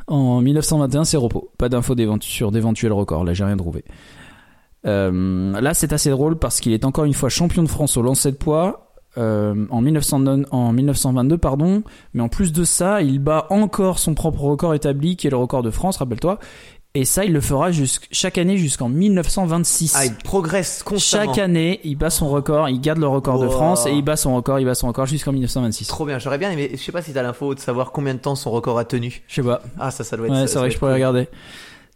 En 0.06 0.40
1921, 0.40 1.06
c'est 1.06 1.18
repos. 1.18 1.50
Pas 1.58 1.70
d'infos 1.70 1.96
sur 2.22 2.52
d'éventuels 2.52 2.94
records. 2.94 3.24
Là, 3.24 3.34
j'ai 3.34 3.46
rien 3.46 3.58
trouvé. 3.58 3.84
Euh, 4.86 5.60
là, 5.60 5.74
c'est 5.74 5.92
assez 5.92 6.12
drôle 6.12 6.38
parce 6.38 6.60
qu'il 6.60 6.72
est 6.72 6.86
encore 6.86 7.06
une 7.06 7.16
fois 7.16 7.30
champion 7.30 7.64
de 7.64 7.68
France 7.68 7.98
au 7.98 8.04
lancer 8.04 8.32
de 8.32 8.38
poids 8.38 8.94
euh, 9.18 9.66
en, 9.72 9.82
1909 9.82 10.46
en 10.52 10.74
1922, 10.74 11.40
pardon. 11.40 11.82
Mais 12.14 12.22
en 12.22 12.30
plus 12.30 12.54
de 12.54 12.64
ça, 12.64 13.02
il 13.02 13.18
bat 13.18 13.48
encore 13.50 13.98
son 13.98 14.14
propre 14.14 14.42
record 14.42 14.76
établi, 14.76 15.18
qui 15.18 15.26
est 15.26 15.32
le 15.32 15.38
record 15.38 15.64
de 15.64 15.72
France, 15.72 15.98
rappelle-toi. 15.98 16.38
Et 17.00 17.06
ça, 17.06 17.26
il 17.26 17.32
le 17.32 17.42
fera 17.42 17.70
chaque 18.12 18.40
année 18.40 18.58
jusqu'en 18.58 18.90
1926. 18.90 19.94
Ah, 19.96 20.06
il 20.06 20.16
progresse 20.16 20.82
constamment. 20.82 21.32
Chaque 21.34 21.38
année, 21.38 21.80
il 21.84 21.96
bat 21.96 22.10
son 22.10 22.28
record, 22.28 22.70
il 22.70 22.82
garde 22.82 22.98
le 22.98 23.08
record 23.08 23.40
de. 23.40 23.48
France 23.48 23.86
et 23.86 23.92
il 23.92 24.02
bat 24.02 24.16
son 24.16 24.36
record, 24.36 24.60
il 24.60 24.66
bat 24.66 24.74
son 24.74 24.88
record 24.88 25.06
jusqu'en 25.06 25.32
1926. 25.32 25.88
Trop 25.90 26.08
bien, 26.08 26.18
j'aurais 26.18 26.40
bien 26.40 26.50
aimé. 26.50 26.72
Je 26.72 26.78
sais 26.78 26.92
pas 26.92 27.04
si 27.04 27.14
t'as 27.14 27.22
l'info 27.22 27.54
de 27.54 27.60
savoir 27.60 27.92
combien 27.92 28.16
de 28.16 28.20
temps 28.20 28.34
son 28.36 28.50
record 28.50 28.80
a 28.80 28.84
tenu. 28.86 29.22
Je 29.28 29.36
sais 29.36 29.44
pas. 29.44 29.62
Ah, 29.80 29.92
ça, 29.92 30.04
ça 30.04 30.18
doit 30.18 30.26
être 30.26 30.34
Ouais, 30.34 30.48
c'est 30.48 30.58
vrai 30.58 30.70
que 30.70 30.74
je 30.74 30.80
pourrais 30.80 30.94
cool. 30.94 30.96
regarder. 30.96 31.28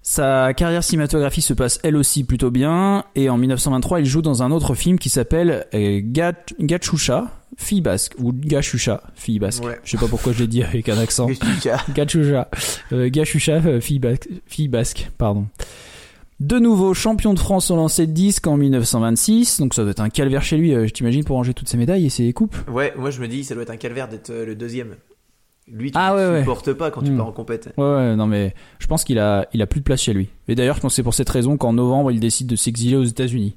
Sa 0.03 0.53
carrière 0.53 0.83
cinématographique 0.83 1.43
se 1.43 1.53
passe 1.53 1.79
elle 1.83 1.95
aussi 1.95 2.23
plutôt 2.23 2.49
bien 2.51 3.03
et 3.15 3.29
en 3.29 3.37
1923 3.37 3.99
il 3.99 4.05
joue 4.07 4.21
dans 4.23 4.41
un 4.43 4.49
autre 4.51 4.73
film 4.75 4.97
qui 4.97 5.09
s'appelle 5.09 5.65
euh, 5.75 5.99
Gat- 6.03 6.53
Gachucha, 6.59 7.27
fille 7.61 7.81
basque 7.81 8.13
ou 8.19 8.31
Gachucha, 8.33 9.01
fille 9.15 9.39
basque. 9.39 9.63
Ouais. 9.63 9.79
Je 9.83 9.91
sais 9.91 9.97
pas 9.97 10.07
pourquoi 10.07 10.33
je 10.33 10.39
l'ai 10.39 10.47
dit 10.47 10.63
avec 10.63 10.89
un 10.89 10.97
accent. 10.97 11.27
Gachucha, 11.95 12.49
euh, 12.91 13.09
Gachucha, 13.09 13.53
euh, 13.65 13.79
fille 13.81 13.99
basque, 13.99 14.27
fille 14.47 14.67
basque, 14.67 15.09
pardon. 15.17 15.47
De 16.39 16.57
nouveau 16.57 16.93
champion 16.95 17.33
de 17.35 17.39
France 17.39 17.69
au 17.69 17.75
lancer 17.75 18.07
de 18.07 18.13
disque 18.13 18.47
en 18.47 18.57
1926, 18.57 19.59
donc 19.59 19.75
ça 19.75 19.83
doit 19.83 19.91
être 19.91 19.99
un 19.99 20.09
calvaire 20.09 20.41
chez 20.41 20.57
lui, 20.57 20.73
euh, 20.73 20.87
je 20.87 20.91
t'imagine, 20.93 21.23
pour 21.23 21.35
ranger 21.35 21.53
toutes 21.53 21.69
ses 21.69 21.77
médailles 21.77 22.05
et 22.05 22.09
ses 22.09 22.33
coupes. 22.33 22.55
Ouais, 22.69 22.93
moi 22.97 23.11
je 23.11 23.21
me 23.21 23.27
dis, 23.27 23.43
ça 23.43 23.53
doit 23.53 23.61
être 23.63 23.69
un 23.69 23.77
calvaire 23.77 24.07
d'être 24.07 24.31
euh, 24.31 24.45
le 24.45 24.55
deuxième. 24.55 24.95
Lui, 25.71 25.91
tu 25.91 25.97
Ah, 25.99 26.15
ouais, 26.15 26.27
ouais. 26.27 26.39
supportes 26.39 26.73
pas 26.73 26.89
quand 26.89 27.03
tu 27.03 27.11
Hmm. 27.11 27.17
pars 27.17 27.27
en 27.27 27.31
compète. 27.31 27.71
Ouais, 27.77 27.83
ouais, 27.85 28.15
non 28.15 28.25
mais 28.25 28.55
je 28.79 28.87
pense 28.87 29.03
qu'il 29.03 29.19
a, 29.19 29.47
il 29.53 29.61
a 29.61 29.67
plus 29.67 29.79
de 29.81 29.85
place 29.85 30.01
chez 30.01 30.13
lui. 30.13 30.29
Et 30.47 30.55
d'ailleurs, 30.55 30.75
je 30.75 30.81
pense 30.81 30.93
que 30.93 30.95
c'est 30.95 31.03
pour 31.03 31.13
cette 31.13 31.29
raison 31.29 31.55
qu'en 31.57 31.73
novembre, 31.73 32.11
il 32.11 32.19
décide 32.19 32.47
de 32.47 32.55
s'exiler 32.55 32.95
aux 32.97 33.03
États-Unis. 33.03 33.55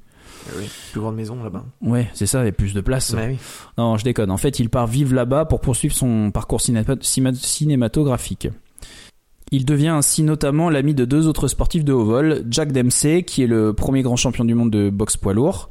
Ah 0.48 0.52
oui, 0.58 0.68
plus 0.92 1.00
grande 1.00 1.16
maison 1.16 1.42
là-bas. 1.42 1.64
Ouais, 1.80 2.08
c'est 2.14 2.26
ça, 2.26 2.40
a 2.40 2.52
plus 2.52 2.74
de 2.74 2.80
place. 2.80 3.14
Oui. 3.16 3.36
Non, 3.78 3.96
je 3.96 4.04
déconne. 4.04 4.30
En 4.30 4.36
fait, 4.36 4.58
il 4.58 4.68
part 4.68 4.86
vivre 4.86 5.14
là-bas 5.14 5.46
pour 5.46 5.60
poursuivre 5.60 5.94
son 5.94 6.30
parcours 6.30 6.60
cinématographique. 6.60 8.48
Il 9.50 9.64
devient 9.64 9.88
ainsi 9.88 10.22
notamment 10.22 10.68
l'ami 10.70 10.94
de 10.94 11.04
deux 11.04 11.28
autres 11.28 11.48
sportifs 11.48 11.84
de 11.84 11.92
haut 11.92 12.04
vol, 12.04 12.44
Jack 12.50 12.72
Dempsey, 12.72 13.22
qui 13.22 13.42
est 13.42 13.46
le 13.46 13.72
premier 13.72 14.02
grand 14.02 14.16
champion 14.16 14.44
du 14.44 14.54
monde 14.54 14.70
de 14.70 14.90
boxe 14.90 15.16
poids 15.16 15.32
lourd. 15.32 15.70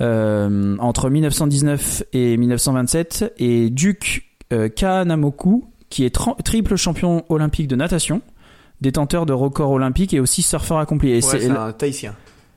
Euh, 0.00 0.76
entre 0.78 1.08
1919 1.08 2.04
et 2.12 2.36
1927, 2.36 3.34
et 3.38 3.70
Duke 3.70 4.24
euh, 4.52 4.68
Kahanamoku, 4.68 5.64
qui 5.88 6.04
est 6.04 6.14
triple 6.44 6.76
champion 6.76 7.24
olympique 7.28 7.66
de 7.66 7.76
natation, 7.76 8.20
détenteur 8.80 9.26
de 9.26 9.32
records 9.32 9.70
olympiques 9.70 10.12
et 10.12 10.20
aussi 10.20 10.42
surfeur 10.42 10.78
accompli. 10.78 11.10
Et 11.10 11.14
Ouais, 11.16 11.20
c'est 11.22 11.50
un 11.50 11.72
Tahitien. 11.72 12.14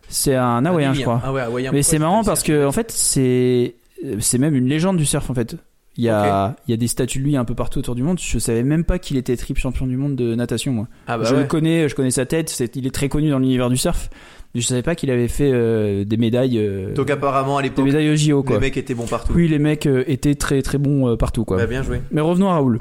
C'est 0.10 0.36
un 0.36 0.66
Hawaïen, 0.66 0.94
je 0.94 1.02
crois. 1.02 1.22
Ah 1.24 1.32
ouais, 1.32 1.42
Hawaïen. 1.42 1.72
Mais 1.72 1.84
c'est 1.84 2.00
marrant 2.00 2.24
parce 2.24 2.44
que 2.44 2.66
en 2.66 2.72
fait 2.72 2.92
c'est 2.92 3.76
c'est 4.20 4.38
même 4.38 4.56
une 4.56 4.68
légende 4.68 4.98
du 4.98 5.06
surf 5.06 5.30
en 5.30 5.34
fait. 5.34 5.56
Il 5.98 6.04
y 6.06 6.10
a 6.10 6.56
il 6.68 6.72
y 6.72 6.74
a 6.74 6.78
des 6.78 6.88
statues 6.88 7.20
de 7.20 7.24
lui 7.26 7.36
un 7.36 7.44
peu 7.46 7.56
partout 7.56 7.80
autour 7.80 7.96
du 7.96 8.04
monde. 8.04 8.20
Je 8.22 8.40
savais 8.40 8.64
même 8.64 8.84
pas 8.86 9.00
qu'il 9.00 9.18
était 9.18 9.36
triple 9.36 9.60
champion 9.60 9.86
du 9.88 9.98
monde 9.98 10.16
de 10.16 10.34
natation 10.36 10.72
moi. 10.72 10.88
Ah 11.08 11.18
bah 11.18 11.26
je 11.26 11.36
ouais. 11.36 11.42
le 11.42 11.48
connais, 11.48 11.90
je 11.90 11.96
connais 11.96 12.12
sa 12.12 12.26
tête. 12.26 12.58
Il 12.76 12.88
est 12.88 12.92
très 12.94 13.10
connu 13.10 13.30
dans 13.30 13.40
l'univers 13.40 13.70
du 13.70 13.78
surf. 13.78 14.10
Mais 14.56 14.62
je 14.62 14.66
savais 14.66 14.82
pas 14.82 14.96
qu'il 14.96 15.12
avait 15.12 15.28
fait 15.28 15.52
euh, 15.54 16.06
des 16.06 16.18
médailles 16.18 16.58
euh, 16.58 16.94
Donc 16.96 17.12
apparemment 17.12 17.58
à 17.60 17.62
des 17.62 17.70
l'époque, 17.70 17.86
médailles 17.86 18.10
au 18.10 18.16
JO 18.16 18.42
quoi. 18.42 18.56
les 18.56 18.62
mecs 18.62 18.78
étaient 18.78 18.96
bons 18.96 19.06
partout. 19.06 19.34
Oui, 19.36 19.48
les 19.48 19.60
mecs 19.60 19.86
euh, 19.86 20.04
étaient 20.08 20.34
très 20.34 20.62
très 20.64 20.80
bons 20.80 21.16
partout 21.18 21.46
quoi. 21.46 21.58
Bah, 21.58 21.68
bien 21.68 21.84
joué. 21.84 22.02
Mais 22.12 22.22
revenons 22.22 22.50
à 22.50 22.54
Raoul. 22.54 22.80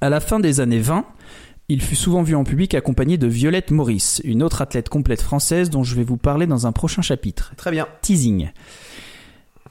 À 0.00 0.08
la 0.08 0.20
fin 0.20 0.40
des 0.40 0.60
années 0.60 0.78
20, 0.80 1.04
il 1.72 1.80
fut 1.80 1.96
souvent 1.96 2.22
vu 2.22 2.34
en 2.36 2.44
public 2.44 2.74
accompagné 2.74 3.16
de 3.16 3.26
Violette 3.26 3.70
Maurice, 3.70 4.20
une 4.24 4.42
autre 4.42 4.60
athlète 4.60 4.88
complète 4.90 5.22
française 5.22 5.70
dont 5.70 5.82
je 5.84 5.94
vais 5.96 6.04
vous 6.04 6.18
parler 6.18 6.46
dans 6.46 6.66
un 6.66 6.72
prochain 6.72 7.00
chapitre 7.02 7.52
Très 7.56 7.70
bien. 7.70 7.86
teasing. 8.02 8.50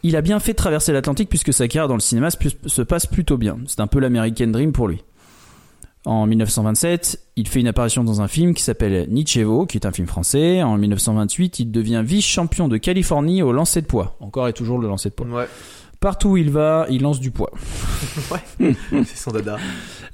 Il 0.03 0.15
a 0.15 0.21
bien 0.21 0.39
fait 0.39 0.53
de 0.53 0.57
traverser 0.57 0.93
l'Atlantique 0.93 1.29
puisque 1.29 1.53
sa 1.53 1.67
carrière 1.67 1.87
dans 1.87 1.93
le 1.93 1.99
cinéma 1.99 2.31
se 2.31 2.37
se 2.65 2.81
passe 2.81 3.05
plutôt 3.05 3.37
bien. 3.37 3.59
C'est 3.67 3.81
un 3.81 3.87
peu 3.87 3.99
l'American 3.99 4.47
Dream 4.47 4.71
pour 4.71 4.87
lui. 4.87 5.03
En 6.05 6.25
1927, 6.25 7.19
il 7.35 7.47
fait 7.47 7.59
une 7.59 7.67
apparition 7.67 8.03
dans 8.03 8.21
un 8.21 8.27
film 8.27 8.55
qui 8.55 8.63
s'appelle 8.63 9.07
Nichevo, 9.11 9.67
qui 9.67 9.77
est 9.77 9.85
un 9.85 9.91
film 9.91 10.07
français. 10.07 10.63
En 10.63 10.75
1928, 10.79 11.59
il 11.59 11.71
devient 11.71 12.01
vice-champion 12.03 12.67
de 12.67 12.77
Californie 12.77 13.43
au 13.43 13.51
lancer 13.51 13.81
de 13.81 13.85
poids. 13.85 14.17
Encore 14.19 14.47
et 14.47 14.53
toujours 14.53 14.79
le 14.79 14.87
lancer 14.87 15.09
de 15.09 15.13
poids. 15.13 15.27
Ouais. 15.27 15.47
Partout 16.01 16.29
où 16.29 16.37
il 16.37 16.49
va, 16.49 16.87
il 16.89 17.03
lance 17.03 17.19
du 17.19 17.29
poids. 17.29 17.51
ouais. 18.31 18.73
c'est 19.05 19.17
son 19.17 19.29
dada. 19.29 19.57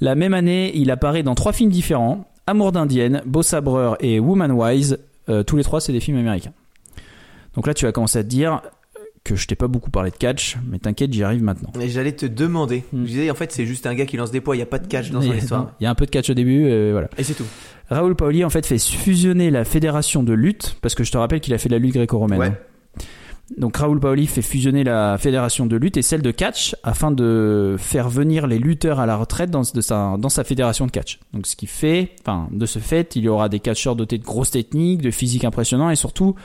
La 0.01 0.15
même 0.15 0.33
année, 0.33 0.71
il 0.75 0.91
apparaît 0.91 1.23
dans 1.23 1.33
trois 1.33 1.53
films 1.53 1.71
différents 1.71 2.29
Amour 2.45 2.73
d'indienne, 2.73 3.21
Beau 3.25 3.41
sabreur 3.41 3.95
et 4.01 4.19
Woman 4.19 4.51
Wise. 4.51 4.99
Euh, 5.29 5.43
tous 5.43 5.55
les 5.55 5.63
trois, 5.63 5.79
c'est 5.79 5.93
des 5.93 6.01
films 6.01 6.17
américains. 6.17 6.51
Donc 7.55 7.67
là, 7.67 7.73
tu 7.73 7.85
vas 7.85 7.93
commencer 7.93 8.19
à 8.19 8.23
te 8.23 8.27
dire 8.27 8.61
que 9.23 9.37
je 9.37 9.47
t'ai 9.47 9.55
pas 9.55 9.67
beaucoup 9.67 9.89
parlé 9.89 10.11
de 10.11 10.15
catch, 10.17 10.57
mais 10.69 10.79
t'inquiète, 10.79 11.13
j'y 11.13 11.23
arrive 11.23 11.41
maintenant. 11.41 11.71
Et 11.79 11.87
j'allais 11.87 12.13
te 12.13 12.25
demander. 12.25 12.83
Hmm. 12.91 13.03
Je 13.03 13.07
disais, 13.07 13.31
en 13.31 13.35
fait, 13.35 13.53
c'est 13.53 13.65
juste 13.65 13.87
un 13.87 13.95
gars 13.95 14.05
qui 14.05 14.17
lance 14.17 14.31
des 14.31 14.41
poids. 14.41 14.57
Il 14.57 14.59
y 14.59 14.63
a 14.63 14.65
pas 14.65 14.79
de 14.79 14.87
catch 14.87 15.11
dans 15.11 15.21
son 15.21 15.33
histoire. 15.33 15.71
Il 15.79 15.85
y 15.85 15.87
a 15.87 15.89
un 15.89 15.95
peu 15.95 16.05
de 16.05 16.11
catch 16.11 16.29
au 16.29 16.33
début, 16.33 16.65
euh, 16.65 16.91
voilà. 16.91 17.09
Et 17.17 17.23
c'est 17.23 17.33
tout. 17.33 17.45
Raoul 17.89 18.15
Paoli 18.15 18.43
en 18.43 18.49
fait 18.49 18.65
fait 18.65 18.77
fusionner 18.77 19.51
la 19.51 19.63
fédération 19.63 20.21
de 20.21 20.33
lutte, 20.33 20.75
parce 20.81 20.95
que 20.95 21.05
je 21.05 21.11
te 21.13 21.17
rappelle 21.17 21.39
qu'il 21.39 21.53
a 21.53 21.57
fait 21.57 21.69
de 21.69 21.73
la 21.73 21.79
lutte 21.79 21.93
gréco-romaine. 21.93 22.39
Ouais. 22.39 22.53
Donc 23.55 23.77
Raoul 23.77 23.99
Paoli 24.01 24.27
fait 24.27 24.41
fusionner 24.41 24.83
la 24.83 25.17
fédération 25.17 25.65
de 25.65 25.77
lutte 25.77 25.95
et 25.95 26.01
celle 26.01 26.21
de 26.21 26.31
catch 26.31 26.75
afin 26.83 27.11
de 27.11 27.75
faire 27.79 28.09
venir 28.09 28.45
les 28.45 28.59
lutteurs 28.59 28.99
à 28.99 29.05
la 29.05 29.15
retraite 29.15 29.49
dans, 29.49 29.61
de 29.61 29.79
sa, 29.81 30.15
dans 30.17 30.27
sa 30.27 30.43
fédération 30.43 30.85
de 30.85 30.91
catch. 30.91 31.19
Donc 31.33 31.47
ce 31.47 31.55
qui 31.55 31.65
fait, 31.65 32.11
enfin 32.21 32.49
de 32.51 32.65
ce 32.65 32.79
fait, 32.79 33.15
il 33.15 33.23
y 33.23 33.29
aura 33.29 33.47
des 33.47 33.61
catcheurs 33.61 33.95
dotés 33.95 34.17
de 34.17 34.25
grosses 34.25 34.51
techniques, 34.51 35.01
de 35.01 35.11
physique 35.11 35.45
impressionnant 35.45 35.89
et 35.89 35.95
surtout, 35.95 36.35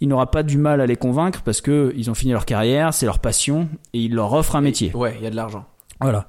il 0.00 0.08
n'aura 0.08 0.30
pas 0.30 0.42
du 0.42 0.56
mal 0.56 0.80
à 0.80 0.86
les 0.86 0.96
convaincre 0.96 1.42
parce 1.42 1.60
que 1.60 1.92
ils 1.96 2.10
ont 2.10 2.14
fini 2.14 2.32
leur 2.32 2.46
carrière, 2.46 2.94
c'est 2.94 3.04
leur 3.06 3.18
passion 3.18 3.68
et 3.92 4.00
il 4.00 4.14
leur 4.14 4.32
offre 4.32 4.56
un 4.56 4.62
métier. 4.62 4.90
Ouais, 4.94 5.14
il 5.18 5.24
y 5.24 5.26
a 5.26 5.30
de 5.30 5.36
l'argent. 5.36 5.66
Voilà. 6.00 6.28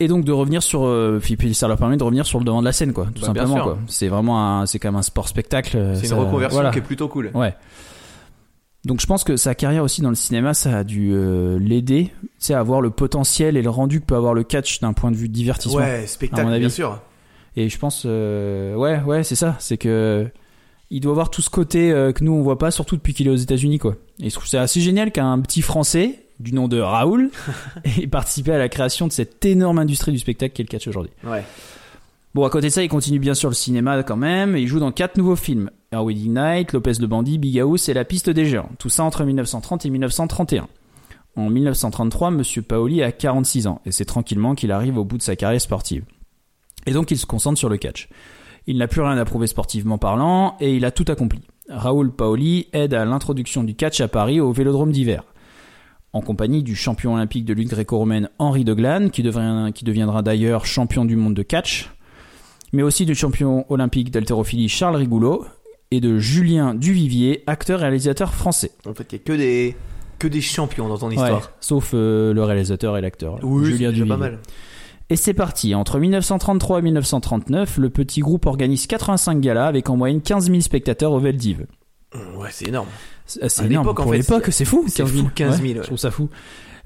Et 0.00 0.08
donc 0.08 0.24
de 0.24 0.32
revenir 0.32 0.62
sur, 0.62 0.84
euh, 0.84 1.18
puis, 1.22 1.54
ça 1.54 1.68
leur 1.68 1.78
permet 1.78 1.96
de 1.96 2.04
revenir 2.04 2.26
sur 2.26 2.38
le 2.38 2.44
devant 2.44 2.60
de 2.60 2.66
la 2.66 2.72
scène, 2.72 2.92
quoi, 2.92 3.06
tout 3.14 3.20
Bah, 3.22 3.28
simplement. 3.28 3.62
Quoi. 3.62 3.78
C'est 3.86 4.08
vraiment, 4.08 4.60
un, 4.60 4.66
c'est 4.66 4.78
quand 4.78 4.88
même 4.88 4.96
un 4.98 5.02
sport 5.02 5.28
spectacle. 5.28 5.76
euh, 5.76 5.94
C'est 5.94 6.08
une 6.08 6.14
reconversion 6.14 6.56
voilà. 6.58 6.70
qui 6.72 6.78
est 6.80 6.82
plutôt 6.82 7.08
cool. 7.08 7.30
Ouais. 7.32 7.54
Donc 8.86 9.00
je 9.00 9.06
pense 9.06 9.24
que 9.24 9.36
sa 9.36 9.56
carrière 9.56 9.82
aussi 9.82 10.00
dans 10.00 10.10
le 10.10 10.14
cinéma, 10.14 10.54
ça 10.54 10.78
a 10.78 10.84
dû 10.84 11.10
euh, 11.12 11.58
l'aider, 11.58 12.12
tu 12.40 12.52
à 12.52 12.60
avoir 12.60 12.80
le 12.80 12.90
potentiel 12.90 13.56
et 13.56 13.62
le 13.62 13.68
rendu 13.68 14.00
que 14.00 14.06
peut 14.06 14.14
avoir 14.14 14.32
le 14.32 14.44
catch 14.44 14.78
d'un 14.78 14.92
point 14.92 15.10
de 15.10 15.16
vue 15.16 15.28
divertissement. 15.28 15.78
Ouais, 15.78 16.04
à 16.04 16.06
spectacle, 16.06 16.44
mon 16.44 16.52
avis. 16.52 16.60
bien 16.60 16.68
sûr. 16.68 17.00
Et 17.56 17.68
je 17.68 17.78
pense, 17.78 18.04
euh, 18.06 18.76
ouais, 18.76 19.00
ouais, 19.00 19.24
c'est 19.24 19.34
ça, 19.34 19.56
c'est 19.58 19.76
que 19.76 20.28
il 20.90 21.00
doit 21.00 21.10
avoir 21.10 21.30
tout 21.30 21.42
ce 21.42 21.50
côté 21.50 21.90
euh, 21.90 22.12
que 22.12 22.22
nous 22.22 22.30
on 22.30 22.42
voit 22.42 22.58
pas, 22.58 22.70
surtout 22.70 22.94
depuis 22.94 23.12
qu'il 23.12 23.26
est 23.26 23.30
aux 23.30 23.34
États-Unis, 23.34 23.80
quoi. 23.80 23.96
Et 24.20 24.30
je 24.30 24.34
trouve 24.34 24.46
ça 24.46 24.62
assez 24.62 24.80
génial 24.80 25.10
qu'un 25.10 25.40
petit 25.40 25.62
Français 25.62 26.20
du 26.38 26.52
nom 26.52 26.68
de 26.68 26.78
Raoul 26.78 27.32
ait 28.00 28.06
participé 28.06 28.52
à 28.52 28.58
la 28.58 28.68
création 28.68 29.08
de 29.08 29.12
cette 29.12 29.44
énorme 29.44 29.80
industrie 29.80 30.12
du 30.12 30.18
spectacle 30.20 30.54
qu'est 30.54 30.62
le 30.62 30.68
catch 30.68 30.86
aujourd'hui. 30.86 31.12
Ouais. 31.24 31.42
Bon, 32.36 32.44
à 32.44 32.50
côté 32.50 32.66
de 32.66 32.72
ça, 32.72 32.82
il 32.82 32.90
continue 32.90 33.18
bien 33.18 33.32
sûr 33.32 33.48
le 33.48 33.54
cinéma 33.54 34.02
quand 34.02 34.18
même. 34.18 34.56
et 34.56 34.60
Il 34.60 34.68
joue 34.68 34.78
dans 34.78 34.92
quatre 34.92 35.16
nouveaux 35.16 35.36
films 35.36 35.70
Our 35.94 36.04
Wedding 36.04 36.34
Night, 36.34 36.74
Lopez 36.74 36.92
le 37.00 37.06
Bandit, 37.06 37.38
Big 37.38 37.58
House 37.58 37.88
et 37.88 37.94
La 37.94 38.04
Piste 38.04 38.28
des 38.28 38.44
Géants. 38.44 38.68
Tout 38.78 38.90
ça 38.90 39.04
entre 39.04 39.24
1930 39.24 39.86
et 39.86 39.88
1931. 39.88 40.68
En 41.36 41.48
1933, 41.48 42.30
Monsieur 42.32 42.60
Paoli 42.60 43.02
a 43.02 43.10
46 43.10 43.68
ans 43.68 43.80
et 43.86 43.90
c'est 43.90 44.04
tranquillement 44.04 44.54
qu'il 44.54 44.70
arrive 44.70 44.98
au 44.98 45.04
bout 45.06 45.16
de 45.16 45.22
sa 45.22 45.34
carrière 45.34 45.62
sportive. 45.62 46.04
Et 46.84 46.92
donc 46.92 47.10
il 47.10 47.16
se 47.16 47.24
concentre 47.24 47.58
sur 47.58 47.70
le 47.70 47.78
catch. 47.78 48.10
Il 48.66 48.76
n'a 48.76 48.86
plus 48.86 49.00
rien 49.00 49.16
à 49.16 49.24
prouver 49.24 49.46
sportivement 49.46 49.96
parlant 49.96 50.58
et 50.60 50.76
il 50.76 50.84
a 50.84 50.90
tout 50.90 51.06
accompli. 51.08 51.40
Raoul 51.70 52.14
Paoli 52.14 52.68
aide 52.74 52.92
à 52.92 53.06
l'introduction 53.06 53.64
du 53.64 53.74
catch 53.74 54.02
à 54.02 54.08
Paris 54.08 54.40
au 54.40 54.52
Vélodrome 54.52 54.92
d'hiver. 54.92 55.24
En 56.12 56.20
compagnie 56.20 56.62
du 56.62 56.76
champion 56.76 57.14
olympique 57.14 57.46
de 57.46 57.54
lutte 57.54 57.70
gréco-romaine 57.70 58.28
Henri 58.38 58.64
de 58.64 58.74
Glane, 58.74 59.10
qui, 59.10 59.22
qui 59.22 59.84
deviendra 59.86 60.20
d'ailleurs 60.20 60.66
champion 60.66 61.06
du 61.06 61.16
monde 61.16 61.34
de 61.34 61.42
catch, 61.42 61.95
mais 62.76 62.82
aussi 62.82 63.06
du 63.06 63.14
champion 63.14 63.64
olympique 63.70 64.10
d'haltérophilie 64.10 64.68
Charles 64.68 64.96
Rigoulot 64.96 65.44
et 65.90 66.00
de 66.00 66.18
Julien 66.18 66.74
Duvivier, 66.74 67.42
acteur 67.46 67.80
et 67.80 67.82
réalisateur 67.82 68.34
français. 68.34 68.72
En 68.86 68.94
fait, 68.94 69.06
il 69.10 69.16
y 69.16 69.18
a 69.20 69.24
que 69.24 69.32
des, 69.32 69.76
que 70.18 70.28
des 70.28 70.40
champions 70.40 70.88
dans 70.88 70.98
ton 70.98 71.10
histoire. 71.10 71.32
Ouais, 71.40 71.46
sauf 71.60 71.92
euh, 71.94 72.32
le 72.34 72.42
réalisateur 72.44 72.96
et 72.96 73.00
l'acteur. 73.00 73.38
Oui, 73.42 73.64
Julien 73.64 73.90
déjà 73.90 74.04
pas 74.04 74.14
Duvivier. 74.16 74.16
mal. 74.18 74.38
Et 75.08 75.16
c'est 75.16 75.34
parti. 75.34 75.74
Entre 75.74 75.98
1933 75.98 76.80
et 76.80 76.82
1939, 76.82 77.78
le 77.78 77.90
petit 77.90 78.20
groupe 78.20 78.46
organise 78.46 78.86
85 78.86 79.40
galas 79.40 79.66
avec 79.68 79.88
en 79.88 79.96
moyenne 79.96 80.20
15 80.20 80.46
000 80.50 80.60
spectateurs 80.60 81.12
au 81.12 81.20
Veldiv. 81.20 81.66
Ouais, 82.36 82.48
c'est 82.50 82.68
énorme. 82.68 82.88
C'est 83.26 83.42
À 83.42 83.64
énorme. 83.64 83.86
l'époque, 83.86 84.00
en 84.00 84.02
Pour 84.04 84.12
l'époque, 84.14 84.48
c'est 84.50 84.64
fou. 84.64 84.84
c'est 84.88 85.06
fou, 85.06 85.28
15 85.34 85.56
000, 85.56 85.62
Ouais, 85.62 85.74
ouais. 85.74 85.80
Je 85.82 85.86
trouve 85.86 85.98
ça 85.98 86.10
fou. 86.10 86.28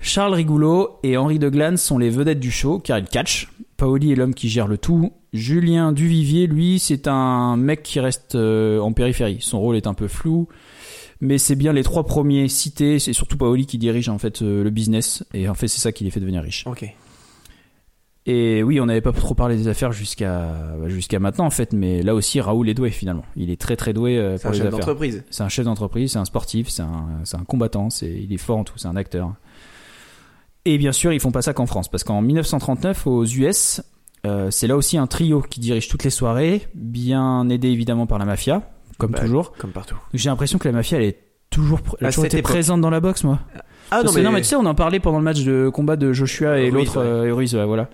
Charles 0.03 0.35
Rigoulot 0.35 0.98
et 1.03 1.16
Henri 1.16 1.38
de 1.38 1.48
Glane 1.48 1.76
sont 1.76 1.98
les 1.98 2.11
vedettes 2.11 2.40
du 2.40 2.50
show 2.50 2.79
car 2.79 2.98
ils 2.98 3.05
catchent. 3.07 3.50
Paoli 3.76 4.12
est 4.12 4.14
l'homme 4.16 4.35
qui 4.35 4.48
gère 4.48 4.66
le 4.66 4.79
tout. 4.79 5.12
Julien 5.33 5.93
Duvivier, 5.93 6.47
lui, 6.47 6.79
c'est 6.79 7.07
un 7.07 7.57
mec 7.57 7.83
qui 7.83 8.01
reste 8.01 8.35
euh, 8.35 8.81
en 8.81 8.93
périphérie. 8.93 9.38
Son 9.40 9.61
rôle 9.61 9.77
est 9.77 9.87
un 9.87 9.95
peu 9.95 10.09
flou. 10.09 10.49
Mais 11.21 11.38
c'est 11.38 11.55
bien 11.55 11.73
les 11.73 11.83
trois 11.83 12.05
premiers 12.05 12.49
cités. 12.49 12.99
C'est 12.99 13.12
surtout 13.12 13.37
Paoli 13.37 13.66
qui 13.66 13.79
dirige 13.79 14.09
en 14.09 14.19
fait 14.19 14.43
euh, 14.43 14.64
le 14.64 14.71
business. 14.71 15.25
Et 15.35 15.49
en 15.49 15.55
fait, 15.55 15.69
c'est 15.69 15.81
ça 15.81 15.93
qui 15.93 16.05
les 16.05 16.11
fait 16.11 16.21
devenir 16.21 16.43
riches. 16.43 16.66
Ok. 16.66 16.85
Et 18.27 18.62
oui, 18.62 18.81
on 18.81 18.87
n'avait 18.87 19.01
pas 19.01 19.12
trop 19.12 19.35
parlé 19.35 19.57
des 19.57 19.66
affaires 19.66 19.93
jusqu'à 19.93 20.53
jusqu'à 20.87 21.19
maintenant 21.19 21.47
en 21.47 21.51
fait, 21.51 21.73
mais 21.73 22.03
là 22.03 22.14
aussi 22.14 22.38
Raoul 22.40 22.69
est 22.69 22.75
doué 22.75 22.90
finalement. 22.90 23.25
Il 23.35 23.51
est 23.51 23.59
très 23.59 23.77
très 23.77 23.95
doué 23.95 24.19
euh, 24.19 24.37
C'est 24.37 24.43
pour 24.43 24.51
un 24.51 24.53
les 24.53 24.59
chef 24.59 24.66
affaires. 24.66 24.79
d'entreprise. 24.79 25.25
C'est 25.31 25.43
un 25.43 25.49
chef 25.49 25.64
d'entreprise, 25.64 26.12
c'est 26.12 26.19
un 26.19 26.27
sportif, 26.27 26.69
c'est 26.69 26.83
un, 26.83 27.07
c'est 27.25 27.38
un 27.38 27.45
combattant, 27.45 27.88
c'est, 27.88 28.12
il 28.12 28.31
est 28.33 28.38
fort 28.38 28.59
en 28.59 28.64
tout, 28.64 28.75
c'est 28.77 28.88
un 28.88 28.97
acteur. 28.97 29.33
Et 30.66 30.77
bien 30.77 30.93
sûr, 30.93 31.14
ils 31.14 31.21
font 31.21 31.33
pas 31.33 31.40
ça 31.40 31.55
qu'en 31.55 31.64
France, 31.64 31.88
parce 31.88 32.05
qu'en 32.05 32.21
1939, 32.21 33.07
aux 33.07 33.25
US, 33.25 33.81
euh, 34.26 34.50
c'est 34.50 34.66
là 34.66 34.76
aussi 34.76 34.98
un 34.98 35.06
trio 35.06 35.40
qui 35.42 35.61
dirige 35.61 35.88
toutes 35.88 36.04
les 36.04 36.11
soirées, 36.11 36.68
bien 36.74 37.48
aidé 37.48 37.68
évidemment 37.68 38.06
par 38.06 38.18
la 38.18 38.24
mafia, 38.24 38.70
comme 38.98 39.12
Bah, 39.12 39.20
toujours. 39.20 39.52
Comme 39.52 39.70
partout. 39.72 39.96
J'ai 40.14 40.28
l'impression 40.28 40.59
que 40.59 40.68
la 40.68 40.72
mafia, 40.72 40.98
elle 40.98 41.04
est 41.04 41.18
toujours, 41.50 41.80
elle 41.98 42.06
a 42.06 42.09
À 42.09 42.12
toujours 42.12 42.26
été 42.26 42.42
présente 42.42 42.80
dans 42.80 42.90
la 42.90 43.00
boxe, 43.00 43.24
moi. 43.24 43.40
Ah 43.92 44.02
Parce 44.02 44.16
non, 44.16 44.30
mais 44.30 44.40
tu 44.42 44.46
sais, 44.48 44.56
on 44.56 44.66
en 44.66 44.74
parlait 44.74 45.00
pendant 45.00 45.18
le 45.18 45.24
match 45.24 45.42
de 45.42 45.68
combat 45.68 45.96
de 45.96 46.12
Joshua 46.12 46.59
et 46.61 46.70
l'autre, 46.70 47.00
ouais. 47.00 47.06
euh, 47.06 47.26
et 47.26 47.33
Ruiz, 47.33 47.54
ouais, 47.56 47.64
voilà. 47.64 47.88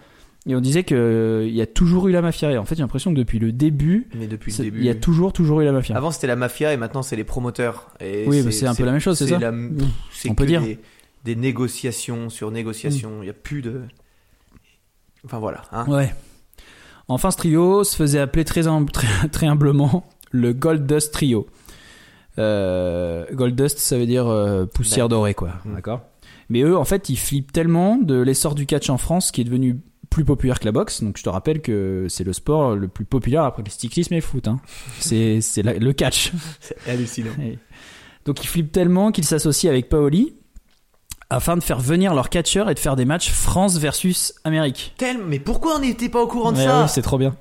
Et 0.48 0.54
on 0.54 0.60
disait 0.60 0.84
qu'il 0.84 1.48
y 1.50 1.60
a 1.60 1.66
toujours 1.66 2.06
eu 2.06 2.12
la 2.12 2.22
mafia. 2.22 2.52
Et 2.52 2.58
en 2.58 2.64
fait, 2.64 2.76
j'ai 2.76 2.82
l'impression 2.82 3.12
que 3.12 3.16
depuis 3.18 3.38
le 3.40 3.50
début, 3.50 4.08
mais 4.16 4.26
depuis 4.28 4.52
le 4.52 4.56
c'est- 4.56 4.62
début. 4.64 4.78
il 4.78 4.84
y 4.84 4.90
a 4.90 4.94
toujours, 4.94 5.32
toujours 5.32 5.60
eu 5.60 5.64
la 5.64 5.72
mafia. 5.72 5.96
Avant 5.96 6.10
c'était 6.12 6.26
la 6.28 6.36
mafia 6.36 6.72
et 6.72 6.76
maintenant 6.76 7.02
c'est 7.02 7.16
les 7.16 7.24
promoteurs. 7.24 7.88
Et 8.00 8.24
Oui, 8.28 8.42
bah, 8.42 8.50
c'est 8.52 8.66
un 8.66 8.74
peu 8.74 8.84
la 8.84 8.92
même 8.92 9.00
chose, 9.00 9.18
c'est 9.18 9.26
ça 9.26 9.38
la- 9.40 9.50
Mm. 9.50 9.78
c'est 10.12 10.30
On 10.30 10.34
peut 10.36 10.46
dire. 10.46 10.60
Mm. 10.60 10.64
Des, 10.66 10.78
des 11.24 11.34
négociations 11.36 12.28
sur 12.30 12.50
négociations. 12.52 13.10
Il 13.22 13.24
n'y 13.24 13.30
a 13.30 13.32
plus 13.32 13.60
de. 13.62 13.80
Enfin 15.26 15.38
voilà. 15.38 15.62
hein. 15.72 15.84
Ouais. 15.88 16.14
Enfin, 17.08 17.30
ce 17.30 17.36
trio 17.36 17.84
se 17.84 17.94
faisait 17.96 18.18
appeler 18.20 18.44
très, 18.44 18.66
hum- 18.66 18.88
très, 18.90 19.28
très 19.28 19.46
humblement 19.46 20.04
le 20.30 20.52
Gold 20.52 20.86
Dust 20.86 21.12
Trio. 21.12 21.46
Euh, 22.38 23.24
Gold 23.32 23.54
Dust, 23.60 23.78
ça 23.78 23.96
veut 23.98 24.06
dire 24.06 24.26
euh, 24.26 24.66
poussière 24.66 25.08
dorée, 25.08 25.34
quoi. 25.34 25.52
Mhm. 25.64 25.74
D'accord. 25.74 26.00
Mais 26.48 26.60
eux, 26.62 26.76
en 26.76 26.84
fait, 26.84 27.08
ils 27.08 27.18
flippent 27.18 27.52
tellement 27.52 27.96
de 27.96 28.20
l'essor 28.20 28.54
du 28.54 28.66
catch 28.66 28.88
en 28.90 28.98
France 28.98 29.30
qui 29.32 29.40
est 29.40 29.44
devenu 29.44 29.80
plus 30.10 30.24
populaire 30.24 30.60
que 30.60 30.64
la 30.64 30.72
boxe. 30.72 31.02
Donc, 31.02 31.16
je 31.18 31.22
te 31.22 31.28
rappelle 31.28 31.60
que 31.60 32.06
c'est 32.08 32.24
le 32.24 32.32
sport 32.32 32.76
le 32.76 32.88
plus 32.88 33.04
populaire 33.04 33.42
après 33.44 33.62
le 33.64 33.70
cyclisme 33.70 34.14
et 34.14 34.18
le 34.18 34.22
foot. 34.22 34.46
Hein. 34.48 34.60
C'est 35.00 35.40
le 35.62 35.92
catch. 35.92 36.32
C'est 36.60 36.76
hallucinant. 36.88 37.30
Donc, 38.24 38.42
ils 38.44 38.46
flippent 38.48 38.72
tellement 38.72 39.10
qu'ils 39.12 39.24
s'associent 39.24 39.70
avec 39.70 39.88
Paoli 39.88 40.34
afin 41.30 41.56
de 41.56 41.62
faire 41.62 41.80
venir 41.80 42.14
leurs 42.14 42.28
catcheurs 42.30 42.70
et 42.70 42.74
de 42.74 42.78
faire 42.78 42.96
des 42.96 43.04
matchs 43.04 43.30
France 43.30 43.78
versus 43.78 44.32
Amérique. 44.44 44.94
Tel- 44.96 45.18
Mais 45.26 45.38
pourquoi 45.38 45.76
on 45.76 45.80
n'était 45.80 46.08
pas 46.08 46.22
au 46.22 46.26
courant 46.26 46.52
de 46.52 46.56
ça 46.58 46.82
ouais, 46.82 46.88
c'est 46.88 47.02
trop 47.02 47.18
bien. 47.18 47.34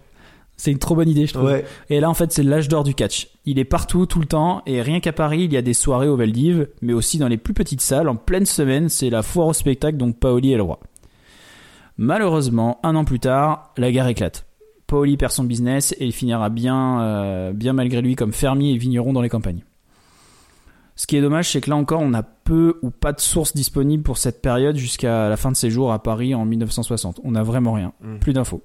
C'est 0.58 0.72
une 0.72 0.80
trop 0.80 0.96
bonne 0.96 1.10
idée, 1.10 1.28
je 1.28 1.34
trouve. 1.34 1.48
Ouais. 1.50 1.66
Et 1.90 2.00
là, 2.00 2.10
en 2.10 2.14
fait, 2.14 2.32
c'est 2.32 2.42
l'âge 2.42 2.70
d'or 2.70 2.86
du 2.86 2.94
catch. 2.96 3.28
Il 3.46 3.60
est 3.60 3.66
partout, 3.66 4.06
tout 4.06 4.20
le 4.22 4.26
temps, 4.26 4.62
et 4.66 4.82
rien 4.82 5.02
qu'à 5.02 5.12
Paris, 5.12 5.44
il 5.44 5.52
y 5.54 5.58
a 5.58 5.62
des 5.62 5.74
soirées 5.74 6.08
au 6.08 6.16
Veldiv, 6.16 6.70
mais 6.82 6.94
aussi 6.94 7.18
dans 7.18 7.28
les 7.28 7.36
plus 7.38 7.54
petites 7.54 7.82
salles, 7.82 8.08
en 8.08 8.16
pleine 8.16 8.46
semaine, 8.46 8.88
c'est 8.88 9.10
la 9.10 9.22
foire 9.22 9.48
au 9.48 9.54
spectacle, 9.54 9.98
donc 9.98 10.18
Paoli 10.18 10.54
est 10.54 10.58
le 10.58 10.64
roi. 10.64 10.80
Malheureusement, 11.98 12.80
un 12.84 12.96
an 12.96 13.06
plus 13.06 13.20
tard, 13.20 13.74
la 13.78 13.92
guerre 13.92 14.08
éclate. 14.08 14.46
Paoli 14.88 15.18
perd 15.18 15.32
son 15.32 15.44
business 15.44 15.94
et 16.00 16.06
il 16.06 16.12
finira 16.14 16.50
bien, 16.50 17.02
euh, 17.02 17.54
bien 17.54 17.74
malgré 17.74 18.02
lui 18.02 18.16
comme 18.16 18.34
fermier 18.34 18.74
et 18.74 18.78
vigneron 18.78 19.14
dans 19.14 19.22
les 19.22 19.30
campagnes. 19.30 19.64
Ce 20.98 21.08
qui 21.08 21.18
est 21.18 21.22
dommage, 21.22 21.52
c'est 21.52 21.60
que 21.62 21.70
là 21.70 21.76
encore, 21.76 22.00
on 22.02 22.14
a 22.14 22.24
peu 22.24 22.80
ou 22.82 22.90
pas 22.90 23.12
de 23.12 23.20
sources 23.20 23.54
disponibles 23.54 24.04
pour 24.04 24.18
cette 24.18 24.42
période 24.42 24.78
jusqu'à 24.78 25.28
la 25.30 25.36
fin 25.38 25.52
de 25.52 25.58
ses 25.58 25.70
jours 25.70 25.92
à 25.92 26.02
Paris 26.02 26.34
en 26.34 26.46
1960. 26.46 27.20
On 27.24 27.32
n'a 27.32 27.44
vraiment 27.44 27.74
rien, 27.74 27.92
Mm. 28.02 28.18
plus 28.20 28.32
d'infos. 28.34 28.64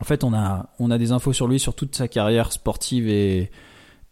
En 0.00 0.04
fait, 0.04 0.22
on 0.24 0.34
a, 0.34 0.68
on 0.78 0.90
a 0.90 0.98
des 0.98 1.12
infos 1.12 1.32
sur 1.32 1.48
lui, 1.48 1.58
sur 1.58 1.74
toute 1.74 1.94
sa 1.96 2.08
carrière 2.08 2.52
sportive 2.52 3.08
et, 3.08 3.50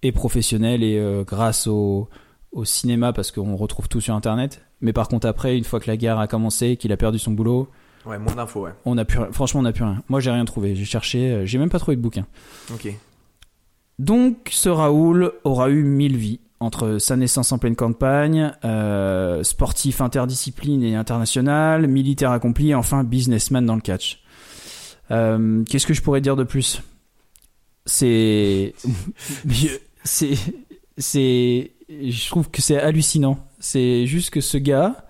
et 0.02 0.12
professionnelle, 0.12 0.82
et 0.82 0.98
euh, 0.98 1.22
grâce 1.24 1.66
au, 1.66 2.08
au 2.52 2.64
cinéma, 2.64 3.12
parce 3.12 3.30
qu'on 3.30 3.56
retrouve 3.56 3.88
tout 3.88 4.00
sur 4.00 4.14
Internet. 4.14 4.62
Mais 4.80 4.94
par 4.94 5.08
contre, 5.08 5.26
après, 5.26 5.58
une 5.58 5.64
fois 5.64 5.80
que 5.80 5.90
la 5.90 5.98
guerre 5.98 6.18
a 6.18 6.26
commencé, 6.26 6.76
qu'il 6.78 6.92
a 6.92 6.96
perdu 6.96 7.18
son 7.18 7.32
boulot, 7.32 7.68
Ouais, 8.06 8.18
moins 8.18 8.34
d'infos, 8.34 8.64
ouais. 8.64 8.70
on 8.86 8.96
a 8.98 9.04
pu, 9.06 9.18
franchement, 9.32 9.60
on 9.60 9.64
n'a 9.64 9.72
plus 9.72 9.84
rien. 9.84 10.02
Moi, 10.10 10.20
j'ai 10.20 10.30
rien 10.30 10.44
trouvé. 10.46 10.74
J'ai 10.74 10.84
cherché, 10.86 11.30
euh, 11.32 11.46
j'ai 11.46 11.56
même 11.58 11.70
pas 11.70 11.78
trouvé 11.78 11.96
de 11.96 12.02
bouquin. 12.02 12.26
Ok. 12.72 12.88
Donc, 13.98 14.48
ce 14.50 14.68
Raoul 14.68 15.32
aura 15.44 15.70
eu 15.70 15.82
mille 15.84 16.16
vies 16.16 16.40
entre 16.60 16.98
sa 16.98 17.16
naissance 17.16 17.52
en 17.52 17.58
pleine 17.58 17.76
campagne, 17.76 18.52
euh, 18.64 19.42
sportif 19.42 20.00
interdiscipline 20.00 20.82
et 20.82 20.94
international, 20.94 21.86
militaire 21.88 22.30
accompli, 22.30 22.70
et 22.70 22.74
enfin 22.74 23.04
businessman 23.04 23.64
dans 23.66 23.74
le 23.74 23.80
catch. 23.80 24.22
Euh, 25.10 25.62
Qu'est-ce 25.68 25.86
que 25.86 25.94
je 25.94 26.00
pourrais 26.02 26.20
dire 26.20 26.36
de 26.36 26.44
plus? 26.44 26.80
C'est, 27.86 28.74
je- 29.48 29.68
c'est, 30.04 30.34
c'est, 30.96 31.72
je 31.88 32.28
trouve 32.28 32.50
que 32.50 32.62
c'est 32.62 32.80
hallucinant. 32.80 33.38
C'est 33.58 34.06
juste 34.06 34.30
que 34.30 34.40
ce 34.40 34.56
gars, 34.58 35.04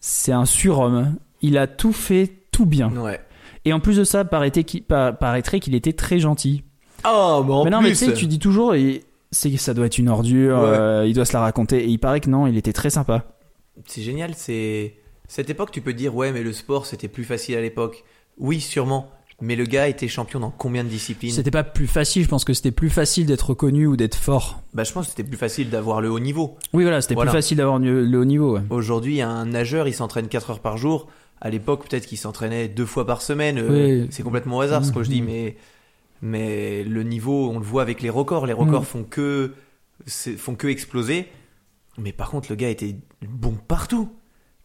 c'est 0.00 0.32
un 0.32 0.44
surhomme. 0.44 1.16
Il 1.40 1.56
a 1.58 1.66
tout 1.66 1.92
fait 1.92 2.30
tout 2.50 2.66
bien. 2.66 2.90
Ouais. 2.96 3.20
Et 3.64 3.72
en 3.72 3.80
plus 3.80 3.96
de 3.96 4.04
ça, 4.04 4.24
paraîtrait 4.24 4.64
qu'il 4.64 4.82
pa- 4.82 5.12
paraîtrait 5.12 5.60
qu'il 5.60 5.74
était 5.74 5.92
très 5.94 6.18
gentil. 6.18 6.62
Oh, 7.06 7.42
mais 7.46 7.52
en 7.52 7.64
mais 7.64 7.70
non, 7.70 7.78
plus. 7.78 7.84
mais 7.88 7.90
tu 7.92 7.96
sais, 7.96 8.12
tu 8.12 8.26
dis 8.26 8.38
toujours, 8.38 8.74
et 8.74 9.04
c'est 9.34 9.54
ça 9.58 9.74
doit 9.74 9.86
être 9.86 9.98
une 9.98 10.08
ordure, 10.08 10.56
Ouais. 10.58 10.64
euh, 10.78 11.06
il 11.06 11.12
doit 11.14 11.24
se 11.24 11.32
la 11.34 11.40
raconter. 11.40 11.84
Et 11.84 11.88
il 11.88 11.98
paraît 11.98 12.20
que 12.20 12.30
non, 12.30 12.46
il 12.46 12.56
était 12.56 12.72
très 12.72 12.90
sympa. 12.90 13.24
C'est 13.86 14.02
génial, 14.02 14.32
c'est 14.36 14.94
cette 15.28 15.50
époque. 15.50 15.70
Tu 15.72 15.80
peux 15.80 15.92
dire 15.92 16.14
ouais, 16.14 16.32
mais 16.32 16.42
le 16.42 16.52
sport 16.52 16.86
c'était 16.86 17.08
plus 17.08 17.24
facile 17.24 17.56
à 17.56 17.60
l'époque. 17.60 18.04
Oui, 18.38 18.60
sûrement. 18.60 19.10
Mais 19.40 19.56
le 19.56 19.64
gars 19.64 19.88
était 19.88 20.06
champion 20.06 20.38
dans 20.38 20.50
combien 20.50 20.84
de 20.84 20.88
disciplines? 20.88 21.32
C'était 21.32 21.50
pas 21.50 21.64
plus 21.64 21.88
facile, 21.88 22.22
je 22.22 22.28
pense 22.28 22.44
que 22.44 22.54
c'était 22.54 22.70
plus 22.70 22.88
facile 22.88 23.26
d'être 23.26 23.50
reconnu 23.50 23.86
ou 23.88 23.96
d'être 23.96 24.14
fort. 24.14 24.62
Bah, 24.74 24.84
je 24.84 24.92
pense 24.92 25.06
que 25.06 25.10
c'était 25.10 25.28
plus 25.28 25.36
facile 25.36 25.70
d'avoir 25.70 26.00
le 26.00 26.08
haut 26.08 26.20
niveau. 26.20 26.56
Oui, 26.72 26.84
voilà, 26.84 27.00
c'était 27.00 27.14
Voilà. 27.14 27.32
plus 27.32 27.38
facile 27.38 27.56
d'avoir 27.56 27.80
le, 27.80 28.16
haut 28.16 28.24
niveau. 28.24 28.54
ouais. 28.54 28.62
Aujourd'hui, 28.70 29.20
un 29.22 29.44
nageur, 29.46 29.88
il 29.88 29.92
s'entraîne 29.92 30.28
4 30.28 30.50
heures 30.50 30.60
par 30.60 30.76
jour. 30.78 31.08
À 31.40 31.50
l'époque, 31.50 31.86
peut-être 31.88 32.06
qu'il 32.06 32.16
s'entraînait 32.16 32.68
deux 32.68 32.86
fois 32.86 33.06
par 33.06 33.22
semaine. 33.22 33.58
Euh, 33.58 34.02
Oui. 34.02 34.08
C'est 34.12 34.22
complètement 34.22 34.58
au 34.58 34.60
hasard 34.60 34.84
ce 34.84 34.92
que 34.92 35.02
je 35.02 35.10
dis, 35.10 35.20
Mhm. 35.20 35.26
mais 35.26 35.56
mais 36.24 36.82
le 36.84 37.02
niveau, 37.04 37.50
on 37.50 37.58
le 37.58 37.64
voit 37.64 37.82
avec 37.82 38.00
les 38.02 38.10
records. 38.10 38.46
Les 38.46 38.52
records 38.54 38.80
Mhm. 38.80 38.86
font 38.86 39.04
que 39.04 39.52
font 40.36 40.54
que 40.56 40.66
exploser. 40.66 41.28
Mais 41.98 42.12
par 42.12 42.30
contre, 42.30 42.48
le 42.50 42.56
gars 42.56 42.70
était 42.70 42.96
bon 43.28 43.52
partout, 43.68 44.10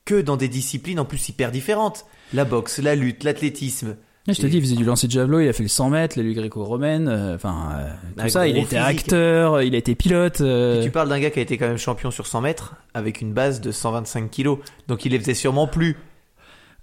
que 0.05 0.19
dans 0.21 0.37
des 0.37 0.47
disciplines 0.47 0.99
en 0.99 1.05
plus 1.05 1.29
hyper 1.29 1.51
différentes. 1.51 2.05
La 2.33 2.45
boxe, 2.45 2.79
la 2.79 2.95
lutte, 2.95 3.23
l'athlétisme. 3.23 3.97
Je 4.27 4.33
te 4.33 4.45
dis, 4.47 4.57
il 4.57 4.61
faisait 4.63 4.75
du 4.75 4.83
lancer 4.83 5.07
de 5.07 5.11
javelot, 5.11 5.39
il 5.39 5.47
a 5.47 5.53
fait 5.53 5.63
le 5.63 5.69
100 5.69 5.89
mètres, 5.89 6.15
la 6.17 6.23
lutte 6.23 6.35
gréco-romaine, 6.37 7.07
euh, 7.07 7.35
enfin, 7.35 7.69
euh, 7.79 8.23
tout 8.23 8.29
ça. 8.29 8.47
Il 8.47 8.57
était 8.57 8.77
physique. 8.77 8.99
acteur, 8.99 9.61
il 9.63 9.73
a 9.73 9.77
été 9.77 9.95
pilote. 9.95 10.41
euh, 10.41 10.81
Et 10.81 10.83
tu 10.85 10.91
parles 10.91 11.09
d'un 11.09 11.19
gars 11.19 11.31
qui 11.31 11.39
a 11.39 11.41
été 11.41 11.57
quand 11.57 11.67
même 11.67 11.77
champion 11.77 12.11
sur 12.11 12.27
100 12.27 12.41
mètres 12.41 12.75
avec 12.93 13.21
une 13.21 13.33
base 13.33 13.59
de 13.59 13.71
125 13.71 14.29
kilos. 14.29 14.59
Donc 14.87 15.05
il 15.05 15.11
les 15.13 15.19
faisait 15.19 15.33
sûrement 15.33 15.65
plus. 15.67 15.97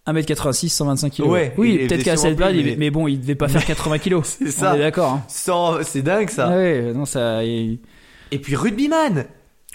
1m86, 0.06 0.68
125 0.68 1.12
kg. 1.12 1.26
Ouais, 1.26 1.52
oui, 1.56 1.86
peut-être 1.86 2.02
qu'à 2.04 2.16
cette 2.16 2.38
il- 2.52 2.64
mais- 2.64 2.76
mais 2.78 2.90
bon, 2.90 3.08
il 3.08 3.20
devait 3.20 3.34
pas 3.34 3.48
faire 3.48 3.64
80 3.66 3.98
kg. 3.98 4.20
C'est 4.24 4.46
On 4.48 4.50
ça. 4.50 4.76
est 4.76 4.80
d'accord. 4.80 5.12
hein. 5.12 5.24
100, 5.28 5.82
c'est 5.82 6.02
dingue 6.02 6.30
ça. 6.30 6.48
Ah 6.50 6.56
ouais, 6.56 6.92
non, 6.94 7.04
ça. 7.04 7.42
il- 7.44 7.78
Et 8.32 8.38
puis 8.38 8.54
rugbyman. 8.56 9.24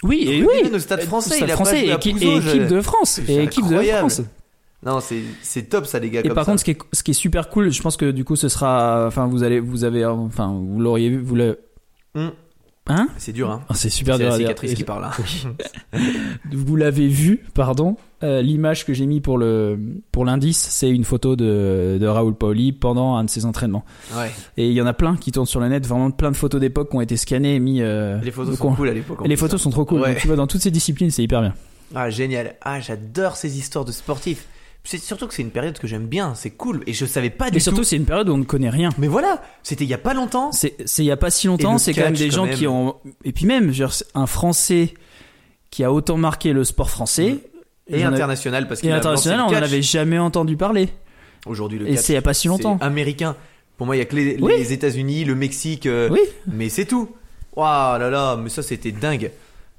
Oui, 0.02 0.24
et 0.26 0.40
Rugbyman 0.40 0.70
oui. 0.70 0.70
au 0.74 0.78
Stade 0.80 1.02
Français, 1.02 1.36
Stade 1.36 1.48
il 1.48 1.52
a 1.52 1.54
français 1.54 1.72
pas 1.72 1.78
et 1.86 1.90
équipe, 1.92 2.16
Pouzo, 2.18 2.38
et 2.38 2.40
je- 2.40 2.48
équipe 2.48 2.66
de 2.66 2.80
France. 2.80 3.20
Et 3.28 3.42
équipe 3.44 3.64
de 3.64 3.68
incroyable. 3.70 3.98
France. 4.10 4.22
Non, 4.84 4.98
c'est 4.98 5.20
c'est 5.42 5.62
top 5.68 5.86
ça 5.86 6.00
les 6.00 6.10
gars 6.10 6.20
Et 6.20 6.22
comme 6.24 6.34
par 6.34 6.44
ça. 6.44 6.50
contre, 6.50 6.58
ce 6.60 6.64
qui, 6.64 6.70
est, 6.72 6.78
ce 6.92 7.02
qui 7.04 7.12
est 7.12 7.14
super 7.14 7.48
cool, 7.50 7.70
je 7.70 7.80
pense 7.80 7.96
que 7.96 8.10
du 8.10 8.24
coup, 8.24 8.34
ce 8.34 8.48
sera, 8.48 9.04
enfin, 9.06 9.26
vous 9.28 9.44
allez, 9.44 9.60
vous 9.60 9.84
avez, 9.84 10.04
enfin, 10.04 10.52
vous 10.60 10.80
l'auriez 10.80 11.08
vu, 11.10 11.18
vous 11.20 11.36
le, 11.36 11.60
Hum. 12.16 12.32
Hein 12.88 13.08
c'est 13.16 13.32
dur 13.32 13.50
hein. 13.50 13.62
Oh, 13.70 13.74
C'est 13.74 13.90
super 13.90 14.14
C'est 14.16 14.20
dur 14.22 14.28
la 14.30 14.34
à 14.34 14.38
dire. 14.38 14.46
cicatrice 14.48 14.74
qui 14.74 14.84
parle. 14.84 15.04
hein. 15.04 15.12
Vous 16.52 16.76
l'avez 16.76 17.08
vu, 17.08 17.44
pardon. 17.54 17.96
euh, 18.22 18.42
L'image 18.42 18.84
que 18.86 18.92
j'ai 18.94 19.06
mis 19.06 19.20
pour 19.20 19.38
le, 19.38 19.78
pour 20.10 20.24
l'indice, 20.24 20.58
c'est 20.58 20.90
une 20.90 21.04
photo 21.04 21.36
de, 21.36 21.98
de 22.00 22.06
Raoul 22.06 22.34
Paoli 22.34 22.72
pendant 22.72 23.16
un 23.16 23.24
de 23.24 23.30
ses 23.30 23.44
entraînements. 23.44 23.84
Ouais. 24.16 24.30
Et 24.56 24.68
il 24.68 24.72
y 24.74 24.82
en 24.82 24.86
a 24.86 24.92
plein 24.92 25.16
qui 25.16 25.32
tournent 25.32 25.46
sur 25.46 25.60
le 25.60 25.68
net, 25.68 25.86
vraiment 25.86 26.10
plein 26.10 26.30
de 26.30 26.36
photos 26.36 26.60
d'époque 26.60 26.90
qui 26.90 26.96
ont 26.96 27.00
été 27.00 27.16
scannées 27.16 27.54
et 27.56 27.60
mis. 27.60 27.80
euh, 27.82 28.20
Les 28.22 28.30
photos 28.30 28.56
sont 28.58 28.74
cool 28.74 28.88
à 28.88 28.94
l'époque. 28.94 29.18
les 29.26 29.36
photos 29.36 29.60
hein. 29.60 29.64
sont 29.64 29.70
trop 29.70 29.84
cool. 29.84 30.00
Ouais. 30.00 30.08
Donc, 30.12 30.18
tu 30.18 30.26
vois, 30.26 30.36
dans 30.36 30.46
toutes 30.46 30.62
ces 30.62 30.70
disciplines, 30.70 31.10
c'est 31.10 31.22
hyper 31.22 31.40
bien. 31.42 31.54
Ah 31.94 32.08
génial. 32.10 32.54
Ah 32.62 32.80
j'adore 32.80 33.36
ces 33.36 33.58
histoires 33.58 33.84
de 33.84 33.92
sportifs. 33.92 34.46
C'est 34.84 34.98
surtout 34.98 35.28
que 35.28 35.34
c'est 35.34 35.42
une 35.42 35.50
période 35.50 35.78
que 35.78 35.86
j'aime 35.86 36.06
bien. 36.06 36.34
C'est 36.34 36.50
cool 36.50 36.82
et 36.88 36.92
je 36.92 37.06
savais 37.06 37.30
pas 37.30 37.50
du 37.50 37.58
Et 37.58 37.60
surtout, 37.60 37.78
tout. 37.78 37.84
c'est 37.84 37.96
une 37.96 38.04
période 38.04 38.28
où 38.28 38.32
on 38.34 38.38
ne 38.38 38.44
connaît 38.44 38.68
rien. 38.70 38.88
Mais 38.98 39.06
voilà, 39.06 39.40
c'était 39.62 39.84
il 39.84 39.90
y 39.90 39.94
a 39.94 39.98
pas 39.98 40.12
longtemps. 40.12 40.50
C'est 40.52 40.74
c'est 40.86 41.02
il 41.04 41.06
y 41.06 41.12
a 41.12 41.16
pas 41.16 41.30
si 41.30 41.46
Et 41.46 41.50
longtemps, 41.50 41.78
c'est 41.78 41.94
quand 41.94 42.02
même 42.02 42.14
des 42.14 42.28
quand 42.28 42.34
gens 42.36 42.46
même. 42.46 42.54
qui 42.56 42.66
ont 42.66 42.96
et 43.24 43.32
puis 43.32 43.46
même 43.46 43.70
dire, 43.70 43.90
un 44.14 44.26
français 44.26 44.94
qui 45.70 45.84
a 45.84 45.92
autant 45.92 46.16
marqué 46.16 46.52
le 46.52 46.64
sport 46.64 46.90
français 46.90 47.38
Et 47.88 48.00
j'en 48.00 48.10
ai- 48.10 48.14
international 48.14 48.66
parce 48.66 48.80
qu'il 48.80 48.90
et 48.90 48.92
a 48.92 48.96
international, 48.96 49.40
on 49.40 49.46
le 49.48 49.54
n'en 49.54 49.60
catch. 49.60 49.68
avait 49.70 49.82
jamais 49.82 50.18
entendu 50.18 50.56
parler. 50.56 50.88
Aujourd'hui 51.46 51.78
le 51.78 51.86
Et 51.88 51.94
catch, 51.94 52.04
c'est 52.04 52.12
il 52.12 52.16
y 52.16 52.18
a 52.18 52.22
pas 52.22 52.34
si 52.34 52.48
longtemps. 52.48 52.76
américain. 52.80 53.36
Pour 53.78 53.86
moi, 53.86 53.96
il 53.96 54.00
y 54.00 54.02
a 54.02 54.04
que 54.04 54.14
les, 54.16 54.36
Oui. 54.40 54.52
les 54.58 54.72
États-Unis, 54.72 55.24
le 55.24 55.34
Mexique, 55.34 55.86
euh, 55.86 56.08
Oui. 56.10 56.20
mais 56.46 56.68
c'est 56.68 56.84
tout. 56.86 57.08
Waouh 57.56 57.98
là 58.00 58.10
là, 58.10 58.36
mais 58.36 58.48
ça 58.48 58.62
c'était 58.62 58.92
dingue. 58.92 59.30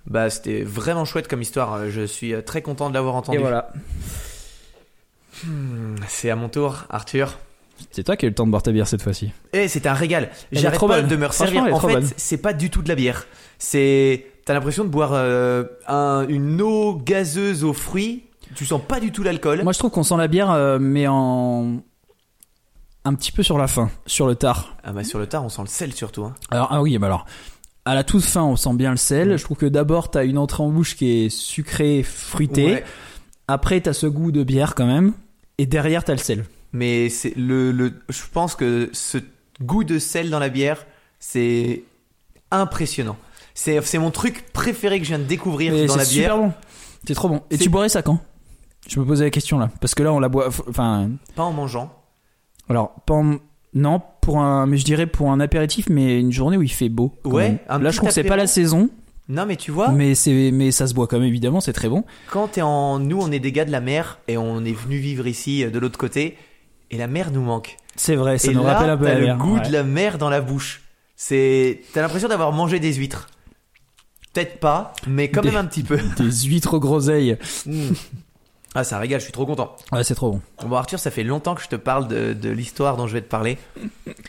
Bah 0.07 0.29
c'était 0.29 0.63
vraiment 0.63 1.05
chouette 1.05 1.27
comme 1.27 1.41
histoire. 1.41 1.89
Je 1.89 2.01
suis 2.05 2.33
euh, 2.33 2.41
très 2.41 2.61
content 2.61 2.89
de 2.89 2.93
l'avoir 2.93 3.15
entendu. 3.15 3.37
Et 3.37 3.41
voilà. 3.41 3.71
Hmm, 5.45 5.95
C'est 6.07 6.29
à 6.29 6.35
mon 6.35 6.49
tour, 6.49 6.85
Arthur. 6.89 7.39
C'est 7.91 8.03
toi 8.03 8.15
qui 8.15 8.25
as 8.25 8.27
eu 8.27 8.29
le 8.29 8.35
temps 8.35 8.45
de 8.45 8.51
boire 8.51 8.63
ta 8.63 8.71
bière 8.71 8.87
cette 8.87 9.01
fois-ci. 9.01 9.31
Eh, 9.51 9.67
c'est 9.67 9.87
un 9.87 9.93
régal. 9.93 10.29
J'arrête 10.51 10.77
trop 10.77 10.87
pas 10.87 11.01
bonne. 11.01 11.09
de 11.09 11.15
me 11.15 11.25
resservir. 11.25 11.63
En 11.73 11.79
fait, 11.79 12.13
c'est 12.17 12.37
pas 12.37 12.53
du 12.53 12.69
tout 12.69 12.81
de 12.81 12.87
la 12.89 12.95
bière. 12.95 13.25
C'est, 13.57 14.27
t'as 14.45 14.53
l'impression 14.53 14.83
de 14.83 14.89
boire 14.89 15.11
euh, 15.13 15.63
un- 15.87 16.25
une 16.29 16.61
eau 16.61 16.95
gazeuse 16.95 17.63
aux 17.63 17.73
fruits. 17.73 18.23
Tu 18.55 18.65
sens 18.65 18.81
pas 18.87 18.99
du 18.99 19.11
tout 19.11 19.23
l'alcool. 19.23 19.63
Moi, 19.63 19.73
je 19.73 19.79
trouve 19.79 19.91
qu'on 19.91 20.03
sent 20.03 20.17
la 20.17 20.27
bière, 20.27 20.51
euh, 20.51 20.77
mais 20.79 21.07
en 21.07 21.77
un 23.05 23.15
petit 23.15 23.31
peu 23.33 23.43
sur 23.43 23.57
la 23.57 23.67
fin, 23.67 23.89
sur 24.05 24.27
le 24.27 24.35
tard. 24.35 24.77
Ah 24.83 24.93
bah 24.93 25.03
sur 25.03 25.19
le 25.19 25.27
tard, 25.27 25.43
on 25.43 25.49
sent 25.49 25.61
le 25.63 25.67
sel 25.67 25.93
surtout. 25.93 26.23
Hein. 26.23 26.35
Alors 26.51 26.69
ah 26.71 26.81
oui, 26.81 26.97
bah 26.97 27.07
alors 27.07 27.25
à 27.85 27.95
la 27.95 28.05
toute 28.05 28.23
fin, 28.23 28.43
on 28.43 28.55
sent 28.55 28.73
bien 28.75 28.91
le 28.91 28.97
sel. 28.97 29.31
Mhm. 29.31 29.37
Je 29.37 29.43
trouve 29.43 29.57
que 29.57 29.65
d'abord 29.65 30.09
t'as 30.09 30.23
une 30.23 30.37
entrée 30.37 30.63
en 30.63 30.69
bouche 30.69 30.95
qui 30.95 31.25
est 31.25 31.29
sucrée, 31.29 32.01
fruitée. 32.03 32.65
Ouais. 32.75 32.83
Après 33.49 33.81
t'as 33.81 33.91
ce 33.91 34.07
goût 34.07 34.31
de 34.31 34.43
bière 34.43 34.73
quand 34.73 34.85
même. 34.85 35.11
Et 35.57 35.65
derrière 35.65 36.03
t'as 36.03 36.13
le 36.13 36.19
sel. 36.19 36.45
Mais 36.71 37.09
c'est 37.09 37.35
le, 37.37 37.71
le, 37.71 37.93
je 38.09 38.21
pense 38.31 38.55
que 38.55 38.89
ce 38.93 39.19
goût 39.61 39.83
de 39.83 39.99
sel 39.99 40.29
dans 40.29 40.39
la 40.39 40.49
bière, 40.49 40.85
c'est 41.19 41.83
impressionnant. 42.51 43.17
C'est, 43.53 43.79
c'est 43.81 43.99
mon 43.99 44.09
truc 44.11 44.45
préféré 44.51 44.97
que 44.99 45.03
je 45.05 45.09
viens 45.09 45.19
de 45.19 45.23
découvrir 45.25 45.71
Mais 45.73 45.85
dans 45.85 45.93
c'est 45.93 45.99
la 45.99 46.05
bière. 46.05 46.31
super 46.33 46.37
bon. 46.37 46.53
C'est 47.07 47.13
trop 47.13 47.29
bon. 47.29 47.41
Et 47.51 47.57
C'est- 47.57 47.63
tu 47.63 47.69
boirais 47.69 47.89
ça 47.89 48.01
quand? 48.01 48.19
Je 48.87 48.99
me 48.99 49.05
posais 49.05 49.23
la 49.23 49.29
question 49.29 49.59
là, 49.59 49.69
parce 49.79 49.95
que 49.95 50.03
là 50.03 50.11
on 50.11 50.19
la 50.19 50.27
boit. 50.29 50.47
Enfin, 50.67 51.09
Pas 51.35 51.43
en 51.43 51.53
mangeant. 51.53 51.93
alors 52.69 52.91
pas 53.05 53.13
en- 53.13 53.37
non 53.75 54.01
pour 54.21 54.39
un, 54.39 54.65
mais 54.65 54.77
je 54.77 54.83
dirais 54.85 55.05
pour 55.07 55.31
un 55.31 55.39
apéritif, 55.39 55.87
mais 55.89 56.19
une 56.19 56.31
journée 56.31 56.57
où 56.57 56.61
il 56.63 56.71
fait 56.71 56.89
beau. 56.89 57.13
Ouais, 57.23 57.63
Là 57.69 57.79
petit 57.79 57.91
je 57.91 57.97
trouve 57.97 58.09
que 58.09 58.13
c'est 58.13 58.23
pas 58.23 58.35
la 58.35 58.47
saison, 58.47 58.89
Non, 59.29 59.45
mais 59.45 59.55
tu 59.55 59.71
vois, 59.71 59.89
mais 59.89 60.15
c'est 60.15 60.51
mais 60.51 60.71
ça 60.71 60.85
se 60.85 60.93
boit 60.93 61.07
quand 61.07 61.17
même 61.17 61.27
évidemment, 61.27 61.61
c'est 61.61 61.71
très 61.73 61.87
bon. 61.89 62.03
quand 62.29 62.49
t'es 62.49 62.61
en, 62.61 62.99
nous, 62.99 63.19
on 63.21 63.31
est 63.31 63.39
des 63.39 63.51
gars 63.53 63.63
de 63.65 63.71
la 63.71 63.79
mer 63.79 64.19
et 64.27 64.37
on 64.37 64.65
est 64.65 64.73
venu 64.73 64.97
vivre 64.97 65.27
ici 65.27 65.63
euh, 65.63 65.69
de 65.69 65.79
l'autre 65.79 65.97
côté 65.97 66.37
et 66.91 66.97
la 66.97 67.07
mer 67.07 67.31
nous 67.31 67.41
manque. 67.41 67.77
C'est 67.95 68.15
vrai, 68.15 68.37
ça 68.37 68.51
et 68.51 68.53
nous 68.53 68.63
là, 68.63 68.73
rappelle 68.73 68.89
un 68.89 68.97
peu 68.97 69.05
t'as 69.05 69.13
la 69.13 69.19
le 69.19 69.25
mer. 69.27 69.37
goût 69.37 69.55
Ouais. 69.55 69.67
de 69.67 69.71
la 69.71 69.83
mer 69.83 70.17
dans 70.17 70.29
la 70.29 70.41
bouche. 70.41 70.81
C'est, 71.15 71.81
t'as 71.93 72.01
l'impression 72.01 72.27
d'avoir 72.27 72.51
mangé 72.51 72.79
des 72.79 72.93
huîtres. 72.95 73.27
Peut-être 74.33 74.59
pas, 74.59 74.93
mais 75.07 75.29
quand 75.29 75.41
Des- 75.41 75.49
même 75.51 75.57
un 75.57 75.65
petit 75.65 75.83
peu. 75.83 75.97
Des 76.17 76.31
huîtres 76.47 76.79
groseilles. 76.79 77.37
Mm. 77.65 77.89
Ah, 78.75 78.83
c'est 78.83 78.95
un 78.95 78.99
régal, 78.99 79.19
je 79.19 79.25
suis 79.25 79.33
trop 79.33 79.45
content. 79.45 79.75
Ouais, 79.91 80.03
c'est 80.03 80.15
trop 80.15 80.31
bon. 80.31 80.41
Bon, 80.65 80.75
Arthur, 80.75 80.99
ça 80.99 81.11
fait 81.11 81.23
longtemps 81.23 81.53
que 81.53 81.61
je 81.61 81.67
te 81.67 81.75
parle 81.75 82.07
de, 82.07 82.33
de 82.33 82.49
l'histoire 82.49 82.97
dont 82.97 83.05
je 83.05 83.13
vais 83.13 83.21
te 83.21 83.29
parler. 83.29 83.57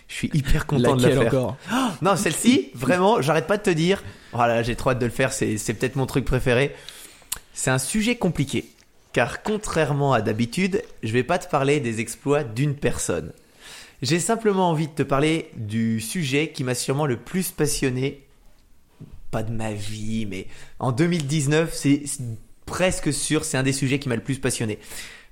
Je 0.07 0.15
suis 0.15 0.31
hyper 0.35 0.67
content 0.67 0.97
de 0.97 1.03
la 1.03 1.11
faire. 1.11 1.27
encore 1.27 1.57
Non, 2.03 2.17
celle-ci, 2.17 2.71
vraiment, 2.75 3.23
j'arrête 3.23 3.47
pas 3.47 3.57
de 3.57 3.63
te 3.63 3.71
dire. 3.71 4.03
Voilà, 4.33 4.63
j'ai 4.63 4.77
trop 4.77 4.91
hâte 4.91 4.99
de 4.99 5.07
le 5.07 5.13
faire, 5.13 5.33
c'est, 5.33 5.57
peut-être 5.73 5.97
mon 5.97 6.07
truc 6.07 6.27
préféré. 6.27 6.75
C'est 7.55 7.71
un 7.71 7.79
sujet 7.79 8.17
compliqué. 8.17 8.69
Car 9.13 9.43
contrairement 9.43 10.13
à 10.13 10.21
d'habitude, 10.21 10.83
je 11.03 11.13
vais 11.13 11.23
pas 11.23 11.39
te 11.39 11.49
parler 11.49 11.81
des 11.81 12.01
exploits 12.01 12.43
d'une 12.43 12.75
personne. 12.75 13.33
J'ai 14.03 14.19
simplement 14.19 14.69
envie 14.69 14.89
de 14.89 14.93
te 14.93 15.05
parler 15.05 15.51
du 15.57 16.01
sujet 16.01 16.49
qui 16.49 16.65
m'a 16.65 16.75
sûrement 16.75 17.07
le 17.07 17.17
plus 17.17 17.53
passionné. 17.53 18.27
Pas 19.31 19.43
de 19.45 19.53
ma 19.53 19.73
vie, 19.73 20.27
mais 20.27 20.49
en 20.81 20.93
2019, 20.93 21.73
c'est 21.73 22.03
c'est 22.07 22.23
presque 22.67 23.13
sûr, 23.13 23.45
c'est 23.45 23.57
un 23.57 23.63
des 23.63 23.73
sujets 23.73 23.99
qui 23.99 24.09
m'a 24.09 24.17
le 24.17 24.23
plus 24.23 24.39
passionné. 24.39 24.79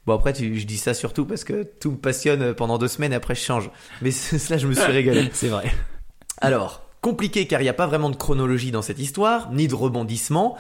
Bon 0.07 0.15
après, 0.15 0.33
tu- 0.33 0.59
je 0.59 0.67
dis 0.67 0.79
ça 0.79 0.95
surtout 0.95 1.25
parce 1.27 1.45
que 1.45 1.63
tout 1.63 1.93
me 1.93 1.97
passionne 1.97 2.55
pendant 2.55 2.77
deux 2.79 2.89
semaines 2.89 3.13
et 3.13 3.17
après 3.17 3.35
je 3.35 3.41
change. 3.41 3.71
Mais 4.01 4.11
cela, 4.11 4.59
je 4.59 4.67
me 4.67 4.75
suis 4.75 4.83
régalé. 4.91 5.31
C'est 5.33 5.49
vrai. 5.49 5.71
Alors, 6.39 6.83
compliqué 7.01 7.47
car 7.47 7.61
il 7.61 7.65
n'y 7.65 7.69
a 7.71 7.75
pas 7.75 7.87
vraiment 7.87 8.11
de 8.11 8.17
chronologie 8.17 8.71
dans 8.73 8.83
cette 8.83 8.99
histoire, 8.99 9.53
ni 9.53 9.69
de 9.69 9.75
rebondissement. 9.75 10.57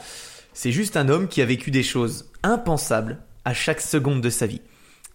C'est 0.55 0.71
juste 0.73 0.97
un 0.97 1.09
homme 1.09 1.29
qui 1.29 1.41
a 1.43 1.45
vécu 1.47 1.71
des 1.71 1.83
choses 1.83 2.31
impensables 2.43 3.19
à 3.45 3.55
chaque 3.55 3.81
seconde 3.81 4.21
de 4.21 4.31
sa 4.31 4.47
vie. 4.47 4.61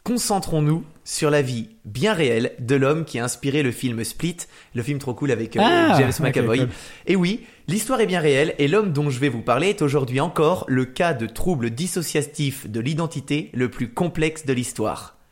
Concentrons-nous 0.03 0.83
sur 1.09 1.29
la 1.29 1.41
vie 1.41 1.69
bien 1.85 2.11
réelle 2.11 2.51
de 2.59 2.75
l'homme 2.75 3.05
qui 3.05 3.17
a 3.17 3.23
inspiré 3.23 3.63
le 3.63 3.71
film 3.71 4.03
Split, 4.03 4.35
le 4.75 4.83
film 4.83 4.99
trop 4.99 5.13
cool 5.13 5.31
avec 5.31 5.55
euh, 5.55 5.61
Ah, 5.63 5.95
James 5.97 6.11
McAvoy. 6.19 6.57
cool. 6.59 6.67
Et 7.05 7.15
oui, 7.15 7.45
l'histoire 7.69 8.01
est 8.01 8.05
bien 8.07 8.19
réelle 8.19 8.53
et 8.59 8.67
l'homme 8.67 8.91
dont 8.91 9.09
je 9.09 9.17
vais 9.17 9.29
vous 9.29 9.41
parler 9.41 9.69
est 9.69 9.81
aujourd'hui 9.81 10.19
encore 10.19 10.65
le 10.67 10.83
cas 10.83 11.13
de 11.13 11.25
trouble 11.25 11.69
dissociatif 11.69 12.69
de 12.69 12.81
l'identité 12.81 13.51
le 13.53 13.69
plus 13.71 13.87
complexe 13.89 14.45
de 14.45 14.51
l'histoire. 14.51 15.15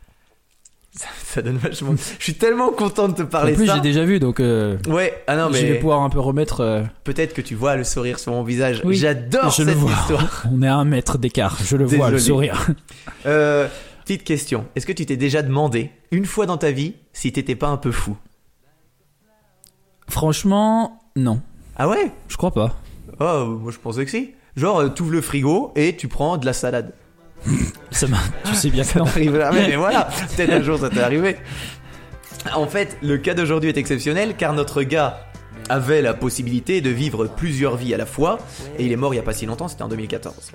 Ça, 0.98 1.08
ça 1.26 1.42
donne 1.42 1.58
vachement. 1.58 1.94
Je 2.20 2.24
suis 2.24 2.36
tellement 2.36 2.70
content 2.72 3.10
de 3.10 3.14
te 3.16 3.24
En 3.24 3.26
parler 3.26 3.52
plus, 3.52 3.68
ça. 3.68 3.76
j'ai 3.76 3.82
déjà 3.82 4.06
vu, 4.06 4.18
donc 4.20 4.40
euh, 4.40 4.78
Ouais, 4.88 5.26
ah 5.28 5.36
non 5.36 5.50
mais 5.52 5.60
je 5.60 5.66
vais 5.66 5.76
pouvoir 5.80 6.00
un 6.04 6.10
peu 6.10 6.22
remettre. 6.22 6.62
euh, 6.62 6.84
peut-être 7.04 7.34
que 7.34 7.42
tu 7.42 7.54
vois 7.54 7.76
le 7.76 7.84
sourire 7.84 8.18
sur 8.18 8.32
mon 8.32 8.44
visage. 8.44 8.80
Oui, 8.86 8.96
J'adore 8.96 9.50
je 9.50 9.56
cette 9.58 9.66
le 9.66 9.74
vois. 9.74 9.92
histoire. 9.92 10.46
On 10.54 10.62
est 10.62 10.68
à 10.70 10.76
un 10.76 10.86
mètre 10.86 11.18
d'écart, 11.18 11.58
je 11.66 11.76
le 11.76 11.84
vois, 11.84 12.12
le 12.12 12.18
sourire. 12.18 12.66
Euh, 13.26 13.68
petite 14.06 14.24
question. 14.24 14.68
Est-ce 14.76 14.86
que 14.86 14.94
tu 14.94 15.06
t'es 15.06 15.18
déjà 15.18 15.41
demandé, 15.41 15.89
une 16.12 16.26
fois 16.26 16.46
dans 16.46 16.58
ta 16.58 16.72
vie, 16.72 16.94
si 17.12 17.32
t'étais 17.32 17.56
pas 17.56 17.68
un 17.68 17.78
peu 17.78 17.91
fou? 17.91 18.15
Franchement, 20.08 21.02
non. 21.15 21.41
Ah 21.76 21.89
ouais? 21.89 22.12
Je 22.28 22.38
crois 22.38 22.52
pas. 22.52 22.76
Oh, 23.20 23.58
moi 23.60 23.72
je 23.72 23.80
pensais 23.80 24.06
que 24.06 24.12
si. 24.12 24.32
Genre, 24.56 24.80
euh, 24.80 24.89
t'ouvres 24.89 25.12
le 25.12 25.22
frigo 25.22 25.72
et 25.76 25.96
tu 25.96 26.08
prends 26.08 26.38
de 26.38 26.46
la 26.46 26.54
salade. 26.54 26.94
Ça 27.91 28.08
m'a. 28.08 28.20
Tu 28.46 28.54
sais 28.56 28.70
bien 28.70 28.84
que 28.94 29.00
non. 29.00 29.06
arrive 29.06 29.36
jamais, 29.36 29.68
mais 29.70 29.76
voilà, 29.86 30.08
peut-être 30.36 30.52
un 30.54 30.62
jour 30.62 30.78
ça 30.78 30.89
t'est 30.89 31.02
arrivé. 31.02 31.38
En 32.54 32.68
fait, 32.68 32.98
le 33.02 33.18
cas 33.18 33.34
d'aujourd'hui 33.34 33.70
est 33.70 33.78
exceptionnel 33.78 34.36
car 34.38 34.54
notre 34.54 34.84
gars 34.84 35.20
avait 35.68 36.04
la 36.04 36.13
possibilité 36.13 36.80
de 36.82 36.91
vivre 36.91 37.26
plusieurs 37.26 37.76
vies 37.76 37.96
à 37.96 37.98
la 37.98 38.06
fois 38.06 38.38
et 38.78 38.86
il 38.86 38.91
est 38.91 38.96
mort 38.98 39.15
il 39.15 39.18
y 39.18 39.20
a 39.20 39.24
pas 39.24 39.34
si 39.34 39.48
longtemps, 39.48 39.68
c'était 39.68 39.82
en 39.82 39.88
2014. 39.88 40.52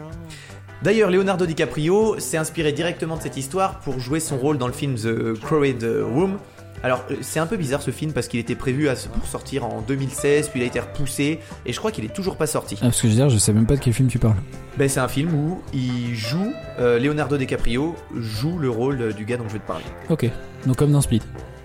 D'ailleurs, 0.83 1.11
Leonardo 1.11 1.45
DiCaprio 1.45 2.19
s'est 2.19 2.39
inspiré 2.39 2.73
directement 2.73 3.17
de 3.17 3.23
cette 3.23 3.37
histoire 3.37 3.81
pour 3.81 4.01
jouer 4.01 4.19
son 4.21 4.39
rôle 4.39 4.57
dans 4.57 4.67
le 4.67 4.73
film 4.73 4.95
The 4.95 5.39
Crowded 5.41 5.85
Room. 6.15 6.39
Alors, 6.83 7.05
euh, 7.11 7.17
c'est 7.21 7.39
un 7.41 7.47
peu 7.47 7.59
bizarre 7.59 7.83
ce 7.83 7.91
film 7.91 8.13
parce 8.15 8.27
qu'il 8.27 8.41
était 8.41 8.55
prévu 8.55 8.89
à- 8.89 8.95
pour 8.95 9.27
sortir 9.27 9.67
en 9.67 9.83
2016, 9.83 10.49
puis 10.49 10.61
il 10.61 10.63
a 10.63 10.67
été 10.67 10.81
repoussé 10.81 11.41
et 11.67 11.73
je 11.75 11.79
crois 11.79 11.93
qu'il 11.93 12.07
est 12.07 12.15
toujours 12.15 12.37
pas 12.37 12.47
sorti. 12.47 12.77
Ah, 12.79 12.85
parce 12.85 13.03
que 13.03 13.09
je 13.09 13.13
veux 13.13 13.17
dire, 13.17 13.29
je 13.29 13.37
sais 13.37 13.53
même 13.53 13.67
pas 13.67 13.77
de 13.77 13.81
quel 13.81 13.93
film 13.93 14.09
tu 14.09 14.19
parles. 14.19 14.37
Ben, 14.79 14.89
c'est 14.89 15.01
un 15.01 15.09
film 15.09 15.35
où 15.35 15.61
il 15.75 16.15
joue, 16.15 16.51
euh, 16.79 16.99
Leonardo 16.99 17.37
DiCaprio 17.37 17.95
joue 18.17 18.57
le 18.59 18.71
rôle 18.71 18.99
euh, 19.03 19.13
du 19.13 19.27
gars 19.27 19.37
dont 19.37 19.47
je 19.49 19.53
vais 19.55 19.59
te 19.59 19.67
parler. 19.67 19.85
Ok. 20.09 20.31
Donc, 20.65 20.77
comme 20.77 20.93
dans 20.93 21.03
Split. 21.03 21.21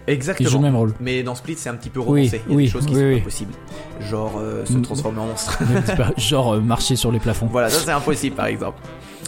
Exactement. 0.08 0.48
Il 0.48 0.52
joue 0.52 0.58
le 0.60 0.64
même 0.64 0.76
rôle. 0.76 0.94
Mais 1.00 1.24
dans 1.24 1.36
Split, 1.36 1.56
c'est 1.58 1.70
un 1.70 1.76
petit 1.76 1.90
peu 1.90 2.00
Oui, 2.00 2.06
romancé. 2.22 2.42
Il 2.48 2.52
y 2.52 2.54
a 2.54 2.58
oui, 2.58 2.64
des 2.66 2.70
choses 2.70 2.86
qui 2.86 2.94
oui, 2.94 3.00
sont 3.02 3.06
oui. 3.08 3.16
impossibles. 3.22 3.54
Genre 4.02 4.34
euh, 4.40 4.66
se 4.66 4.74
Mm. 4.74 4.82
transformer 4.84 5.20
en 5.20 5.26
monstre. 5.28 5.60
Genre 6.18 6.54
euh, 6.56 6.60
marcher 6.60 6.96
sur 6.96 7.12
les 7.12 7.20
plafonds. 7.20 7.48
voilà, 7.52 7.70
ça 7.70 7.80
c'est 7.86 7.92
impossible 7.92 8.36
par 8.36 8.46
exemple. 8.46 8.78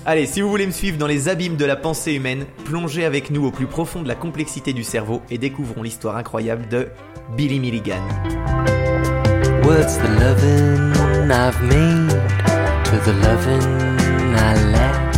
Allez, 0.05 0.25
si 0.25 0.39
vous 0.41 0.49
voulez 0.49 0.65
me 0.67 0.71
suivre 0.71 0.97
dans 0.97 1.07
les 1.07 1.27
abîmes 1.29 1.57
de 1.57 1.65
la 1.65 1.75
pensée 1.75 2.13
humaine, 2.13 2.45
plongez 2.65 3.03
avec 3.05 3.29
nous 3.31 3.45
au 3.45 3.51
plus 3.51 3.65
profond 3.65 4.01
de 4.03 4.07
la 4.07 4.15
complexité 4.15 4.71
du 4.71 4.83
cerveau 4.83 5.21
et 5.29 5.37
découvrons 5.37 5.81
l'histoire 5.83 6.15
incroyable 6.15 6.67
de 6.69 6.87
Billy 7.35 7.59
Milligan. 7.59 8.01
What's 9.63 9.97
the 9.97 10.09
loving 10.19 10.93
I've 11.29 11.61
made 11.63 12.09
to 12.85 12.97
the 13.03 13.13
loving 13.21 14.35
I 14.37 14.71
lack? 14.71 15.15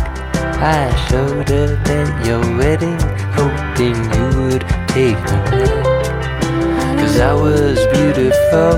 I 0.62 0.90
showed 1.08 1.50
up 1.52 1.88
at 1.88 2.26
your 2.26 2.40
wedding, 2.58 2.98
hoping 3.32 3.96
you 4.14 4.26
would 4.40 4.64
take 4.88 5.20
me 5.30 5.38
back. 5.50 6.98
Cause 6.98 7.18
I 7.20 7.34
was 7.34 7.78
beautiful 7.92 8.72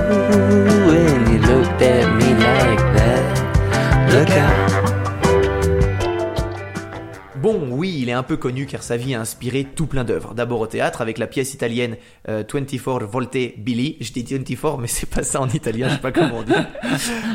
when 0.87 1.31
you 1.31 1.39
looked 1.39 1.81
at 1.81 2.07
me 2.15 2.29
like 2.33 2.83
that. 2.97 4.13
Look 4.13 4.29
out. 4.29 4.73
Bon, 7.43 7.59
oui, 7.71 7.99
il 8.01 8.07
est 8.07 8.13
un 8.13 8.23
peu 8.23 8.37
connu 8.37 8.65
car 8.65 8.81
sa 8.83 8.95
vie 8.95 9.15
a 9.15 9.19
inspiré 9.19 9.65
tout 9.65 9.85
plein 9.85 10.05
d'œuvres. 10.05 10.33
D'abord 10.33 10.61
au 10.61 10.67
théâtre 10.67 11.01
avec 11.01 11.17
la 11.17 11.27
pièce 11.27 11.53
italienne 11.53 11.97
euh, 12.29 12.45
24 12.49 13.03
Volte 13.03 13.37
Billy. 13.57 13.97
Je 13.99 14.13
dis 14.13 14.23
24, 14.23 14.77
mais 14.77 14.87
c'est 14.87 15.09
pas 15.09 15.23
ça 15.23 15.41
en 15.41 15.49
italien, 15.49 15.89
je 15.89 15.95
sais 15.95 15.99
pas 15.99 16.13
comment 16.13 16.37
on 16.37 16.43
dit. 16.43 16.53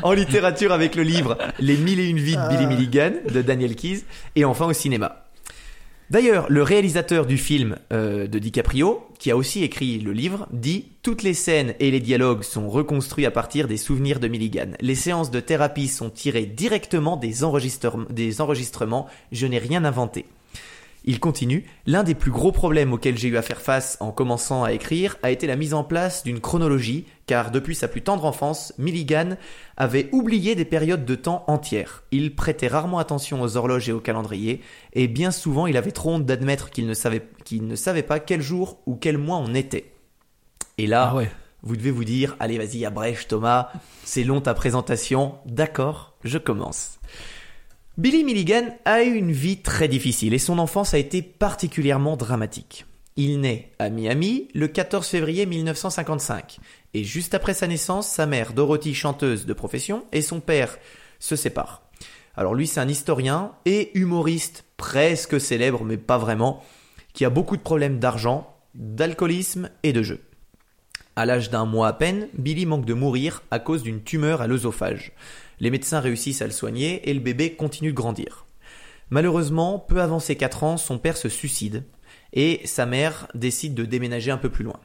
en 0.03 0.13
littérature 0.13 0.73
avec 0.73 0.95
le 0.95 1.03
livre 1.03 1.37
Les 1.59 1.77
mille 1.77 2.01
et 2.01 2.09
une 2.09 2.21
vies 2.21 2.37
de 2.37 2.49
Billy 2.49 2.67
Milligan 2.67 3.11
de 3.31 3.43
Daniel 3.43 3.77
Keyes. 3.77 4.05
Et 4.35 4.47
enfin 4.47 4.65
au 4.65 4.73
cinéma. 4.73 5.28
D'ailleurs, 6.11 6.47
le 6.49 6.63
réalisateur 6.63 7.27
du 7.27 7.37
film 7.37 7.77
euh, 7.93 8.27
de 8.27 8.39
DiCaprio, 8.39 9.07
qui 9.19 9.31
a 9.31 9.37
aussi 9.37 9.63
écrit 9.63 9.99
le 9.99 10.13
livre, 10.13 10.47
dit 10.53 10.87
Toutes 11.03 11.23
les 11.23 11.35
scènes 11.35 11.75
et 11.81 11.91
les 11.91 12.01
dialogues 12.01 12.43
sont 12.43 12.71
reconstruits 12.71 13.27
à 13.27 13.31
partir 13.31 13.69
des 13.69 13.77
souvenirs 13.77 14.19
de 14.19 14.29
Milligan. 14.29 14.73
Les 14.81 14.95
séances 14.95 15.31
de 15.31 15.41
thérapie 15.41 15.89
sont 15.89 16.09
tirées 16.09 16.47
directement 16.47 17.19
des, 17.19 17.45
enregistrements. 17.45 18.07
Des 18.09 18.41
enregistrements. 18.41 19.07
Je 19.33 19.47
n'ai 19.47 19.59
rien 19.59 19.85
inventé. 19.85 20.25
Il 21.09 21.21
continue 21.21 21.65
L'un 21.87 22.03
des 22.03 22.15
plus 22.15 22.31
gros 22.31 22.53
problèmes 22.53 22.93
auxquels 22.93 23.17
j'ai 23.17 23.29
eu 23.29 23.39
à 23.39 23.43
faire 23.43 23.63
face 23.63 23.97
en 24.01 24.13
commençant 24.13 24.63
à 24.63 24.73
écrire 24.73 25.17
a 25.23 25.31
été 25.31 25.47
la 25.47 25.57
mise 25.57 25.73
en 25.73 25.83
place 25.83 26.23
d'une 26.23 26.39
chronologie, 26.39 27.07
car 27.25 27.51
depuis 27.51 27.75
sa 27.75 27.89
plus 27.89 28.03
tendre 28.03 28.27
enfance, 28.27 28.75
Milligan 28.77 29.39
avait 29.79 30.11
oublié 30.13 30.55
des 30.55 30.67
périodes 30.67 31.07
de 31.07 31.15
temps 31.15 31.45
entières. 31.47 32.03
Il 32.11 32.37
prêtait 32.37 32.69
rarement 32.69 32.99
attention 32.99 33.41
aux 33.41 33.57
horloges 33.57 33.89
et 33.89 33.93
au 33.93 34.01
calendrier, 34.01 34.61
et 34.93 35.09
bien 35.09 35.31
souvent 35.31 35.67
il 35.67 35.79
avait 35.79 35.93
trop 35.93 36.11
honte 36.11 36.27
d'admettre 36.27 36.69
qu'il 36.69 36.87
ne 36.87 36.93
savait, 36.93 37.27
qu'il 37.43 37.67
ne 37.67 37.75
savait 37.75 38.03
pas 38.03 38.21
quel 38.21 38.43
jour 38.43 38.79
ou 38.85 38.95
quel 38.95 39.17
mois 39.17 39.39
on 39.39 39.55
était. 39.55 39.91
Et 40.77 40.87
là, 40.87 41.09
Ah 41.13 41.17
ouais. 41.17 41.31
vous 41.63 41.79
devez 41.79 41.91
vous 41.91 42.05
dire, 42.05 42.37
allez 42.39 42.59
vas-y, 42.59 42.85
abrège 42.85 43.29
Thomas, 43.29 43.71
c'est 44.05 44.25
long 44.25 44.43
ta 44.43 44.53
présentation, 44.53 45.37
d'accord, 45.47 46.19
je 46.23 46.37
commence. 46.37 46.99
Billy 47.99 48.23
Milligan 48.23 48.77
a 48.85 49.03
eu 49.03 49.17
une 49.17 49.33
vie 49.33 49.57
très 49.57 49.89
difficile 49.89 50.33
et 50.33 50.39
son 50.39 50.61
enfance 50.61 50.95
a 50.95 50.99
été 50.99 51.21
particulièrement 51.21 52.17
dramatique. 52.17 52.87
Il 53.17 53.41
naît 53.41 53.73
à 53.81 53.91
Miami 53.91 54.47
le 54.55 54.69
14 54.69 55.05
février 55.05 55.47
1955 55.47 56.61
et 56.95 57.03
juste 57.03 57.35
après 57.35 57.55
sa 57.55 57.67
naissance, 57.67 58.07
sa 58.07 58.27
mère 58.27 58.53
Dorothy, 58.53 58.95
chanteuse 58.95 59.47
de 59.47 59.53
profession, 59.53 60.05
et 60.13 60.23
son 60.23 60.39
père 60.39 60.79
se 61.19 61.35
séparent. 61.35 61.83
Alors 62.37 62.55
lui, 62.55 62.69
c'est 62.69 62.79
un 62.79 62.87
historien 62.87 63.51
et 63.65 63.91
humoriste 63.99 64.65
presque 64.77 65.41
célèbre, 65.41 65.85
mais 65.85 65.97
pas 65.97 66.19
vraiment, 66.19 66.63
qui 67.15 67.25
a 67.25 67.31
beaucoup 67.31 67.57
de 67.57 67.63
problèmes 67.63 67.99
d'argent. 67.99 68.55
d'alcoolisme 68.77 69.71
et 69.83 69.93
de 69.93 70.05
jeu. 70.05 70.21
À 71.17 71.27
l'âge 71.27 71.51
d'un 71.51 71.65
mois 71.65 71.89
à 71.89 71.95
peine, 71.95 72.29
Billy 72.35 72.65
manque 72.65 72.85
de 72.85 72.95
mourir 72.95 73.43
à 73.51 73.59
cause 73.59 73.83
d'une 73.83 74.05
tumeur 74.05 74.41
à 74.41 74.47
l'œsophage. 74.47 75.11
Les 75.61 75.71
médecins 75.71 76.01
réussissent 76.01 76.43
à 76.43 76.47
le 76.47 76.53
soigner 76.53 77.09
et 77.09 77.15
le 77.15 77.21
bébé 77.21 77.55
continue 77.55 77.91
de 77.91 77.97
grandir. 77.97 78.47
Malheureusement, 79.11 79.79
peu 79.79 80.01
avant 80.01 80.19
ses 80.21 80.37
4 80.37 80.65
ans, 80.65 80.77
son 80.77 80.99
père 80.99 81.17
se 81.17 81.29
suicide 81.29 81.85
et 82.33 82.61
sa 82.65 82.85
mère 82.87 83.27
décide 83.35 83.75
de 83.75 83.85
déménager 83.85 84.31
un 84.31 84.37
peu 84.37 84.51
plus 84.51 84.65
loin. 84.65 84.79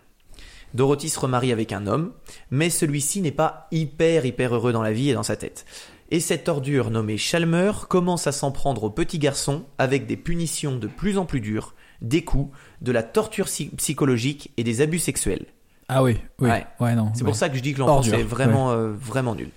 Dorothy 0.73 1.09
se 1.09 1.19
remarie 1.19 1.51
avec 1.51 1.71
un 1.71 1.85
homme, 1.85 2.13
mais 2.49 2.69
celui-ci 2.69 3.21
n'est 3.21 3.31
pas 3.31 3.67
hyper 3.71 4.25
hyper 4.25 4.55
heureux 4.55 4.71
dans 4.73 4.81
la 4.81 4.93
vie 4.93 5.09
et 5.09 5.13
dans 5.13 5.23
sa 5.23 5.35
tête. 5.35 5.65
Et 6.09 6.19
cette 6.19 6.47
ordure 6.49 6.89
nommée 6.89 7.17
Chalmer 7.17 7.71
commence 7.89 8.27
à 8.27 8.31
s'en 8.31 8.51
prendre 8.51 8.83
au 8.83 8.89
petit 8.89 9.19
garçon 9.19 9.65
avec 9.77 10.07
des 10.07 10.17
punitions 10.17 10.75
de 10.77 10.87
plus 10.87 11.17
en 11.17 11.25
plus 11.25 11.41
dures, 11.41 11.75
des 12.01 12.23
coups, 12.23 12.55
de 12.81 12.91
la 12.91 13.03
torture 13.03 13.45
psy- 13.45 13.71
psychologique 13.77 14.51
et 14.57 14.63
des 14.63 14.81
abus 14.81 14.99
sexuels. 14.99 15.45
Ah 15.89 16.01
oui, 16.01 16.17
oui. 16.39 16.49
Ouais. 16.49 16.65
Ouais, 16.79 16.95
non. 16.95 17.11
C'est 17.13 17.21
ouais. 17.21 17.25
pour 17.27 17.35
ça 17.35 17.49
que 17.49 17.57
je 17.57 17.61
dis 17.61 17.73
que 17.73 17.79
l'enfance 17.79 18.07
est 18.07 18.23
vraiment, 18.23 18.71
euh, 18.71 18.91
vraiment 18.93 19.35
nul. 19.35 19.49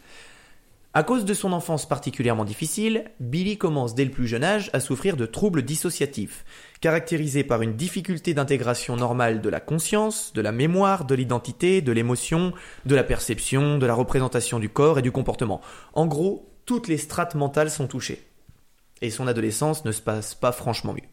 À 0.97 1.03
cause 1.03 1.27
de 1.27 1.35
son 1.35 1.53
enfance 1.53 1.87
particulièrement 1.87 2.47
difficile, 2.47 3.05
Billy 3.21 3.59
commence 3.59 3.95
dès 3.95 4.07
le 4.07 4.11
plus 4.11 4.27
jeune 4.27 4.43
âge 4.43 4.71
à 4.73 4.81
souffrir 4.81 5.19
de 5.19 5.27
troubles 5.27 5.61
dissociatifs, 5.61 6.47
caractérisés 6.81 7.45
par 7.45 7.61
une 7.61 7.77
difficulté 7.77 8.33
d'intégration 8.33 8.97
normale 8.97 9.43
de 9.43 9.51
la 9.51 9.61
conscience, 9.61 10.33
de 10.33 10.41
la 10.41 10.53
mémoire, 10.53 11.05
de 11.05 11.15
l'identité, 11.15 11.83
de 11.83 11.93
l'émotion, 11.93 12.55
de 12.87 12.95
la 12.95 13.05
perception, 13.05 13.77
de 13.77 13.85
la 13.85 13.93
représentation 13.93 14.59
du 14.59 14.71
corps 14.71 14.99
et 14.99 15.03
du 15.03 15.13
comportement. 15.13 15.61
En 15.93 16.07
gros, 16.07 16.49
toutes 16.65 16.89
les 16.89 16.97
strates 16.97 17.35
mentales 17.35 17.71
sont 17.71 17.89
touchées. 17.89 18.27
Et 19.03 19.11
son 19.11 19.27
adolescence 19.27 19.85
ne 19.85 19.93
se 19.93 20.01
passe 20.01 20.35
pas 20.35 20.51
franchement 20.51 20.95
mieux. 20.95 21.11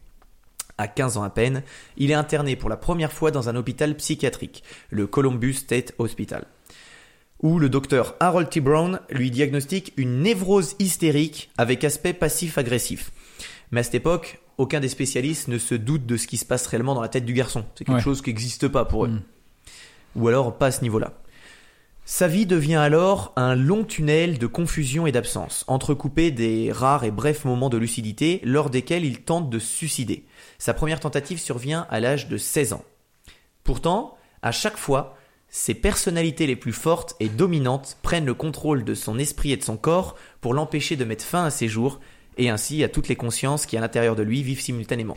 À 0.78 0.88
15 0.88 1.18
ans 1.18 1.24
à 1.24 1.30
peine, 1.30 1.62
il 1.98 2.10
est 2.10 2.14
interné 2.14 2.56
pour 2.56 2.70
la 2.70 2.78
première 2.78 3.12
fois 3.12 3.30
dans 3.30 3.50
un 3.50 3.54
hôpital 3.54 3.94
psychiatrique, 3.96 4.64
le 4.88 5.06
Columbus 5.06 5.52
State 5.52 5.92
Hospital, 5.98 6.46
où 7.44 7.58
le 7.58 7.68
docteur 7.68 8.16
Harold 8.20 8.48
T. 8.48 8.60
Brown 8.60 9.00
lui 9.10 9.30
diagnostique 9.30 9.92
une 9.98 10.22
névrose 10.22 10.74
hystérique 10.78 11.50
avec 11.58 11.84
aspect 11.84 12.14
passif-agressif. 12.14 13.12
Mais 13.70 13.80
à 13.80 13.82
cette 13.82 13.96
époque, 13.96 14.40
aucun 14.56 14.80
des 14.80 14.88
spécialistes 14.88 15.48
ne 15.48 15.58
se 15.58 15.74
doute 15.74 16.06
de 16.06 16.16
ce 16.16 16.26
qui 16.26 16.38
se 16.38 16.46
passe 16.46 16.66
réellement 16.66 16.94
dans 16.94 17.02
la 17.02 17.08
tête 17.08 17.26
du 17.26 17.34
garçon. 17.34 17.66
C'est 17.74 17.84
quelque 17.84 17.96
Ouais. 17.96 18.02
chose 18.02 18.22
qui 18.22 18.30
n'existe 18.30 18.66
pas 18.68 18.86
pour 18.86 19.04
eux. 19.04 19.08
Mm. 19.08 19.22
Ou 20.16 20.28
alors 20.28 20.56
pas 20.56 20.66
à 20.68 20.70
ce 20.70 20.80
niveau-là. 20.80 21.12
Sa 22.06 22.28
vie 22.28 22.46
devient 22.46 22.76
alors 22.76 23.32
un 23.36 23.54
long 23.54 23.84
tunnel 23.84 24.38
de 24.38 24.46
confusion 24.46 25.06
et 25.06 25.12
d'absence, 25.12 25.64
entrecoupé 25.66 26.30
des 26.30 26.72
rares 26.72 27.04
et 27.04 27.10
brefs 27.10 27.44
moments 27.44 27.68
de 27.70 27.76
lucidité 27.76 28.40
lors 28.44 28.70
desquels 28.70 29.04
il 29.04 29.20
tente 29.20 29.50
de 29.50 29.58
se 29.58 29.66
suicider. 29.76 30.24
Sa 30.58 30.72
première 30.72 31.00
tentative 31.00 31.38
survient 31.38 31.86
à 31.90 32.00
l'âge 32.00 32.28
de 32.28 32.38
16 32.38 32.72
ans. 32.72 32.84
Pourtant, 33.64 34.16
à 34.40 34.50
chaque 34.52 34.76
fois, 34.78 35.16
ses 35.56 35.74
personnalités 35.74 36.48
les 36.48 36.56
plus 36.56 36.72
fortes 36.72 37.14
et 37.20 37.28
dominantes 37.28 37.96
prennent 38.02 38.26
le 38.26 38.34
contrôle 38.34 38.82
de 38.82 38.92
son 38.94 39.20
esprit 39.20 39.52
et 39.52 39.56
de 39.56 39.62
son 39.62 39.76
corps 39.76 40.16
pour 40.40 40.52
l'empêcher 40.52 40.96
de 40.96 41.04
mettre 41.04 41.24
fin 41.24 41.44
à 41.44 41.50
ses 41.50 41.68
jours 41.68 42.00
et 42.38 42.50
ainsi 42.50 42.82
à 42.82 42.88
toutes 42.88 43.06
les 43.06 43.14
consciences 43.14 43.64
qui 43.64 43.76
à 43.76 43.80
l'intérieur 43.80 44.16
de 44.16 44.24
lui 44.24 44.42
vivent 44.42 44.60
simultanément. 44.60 45.16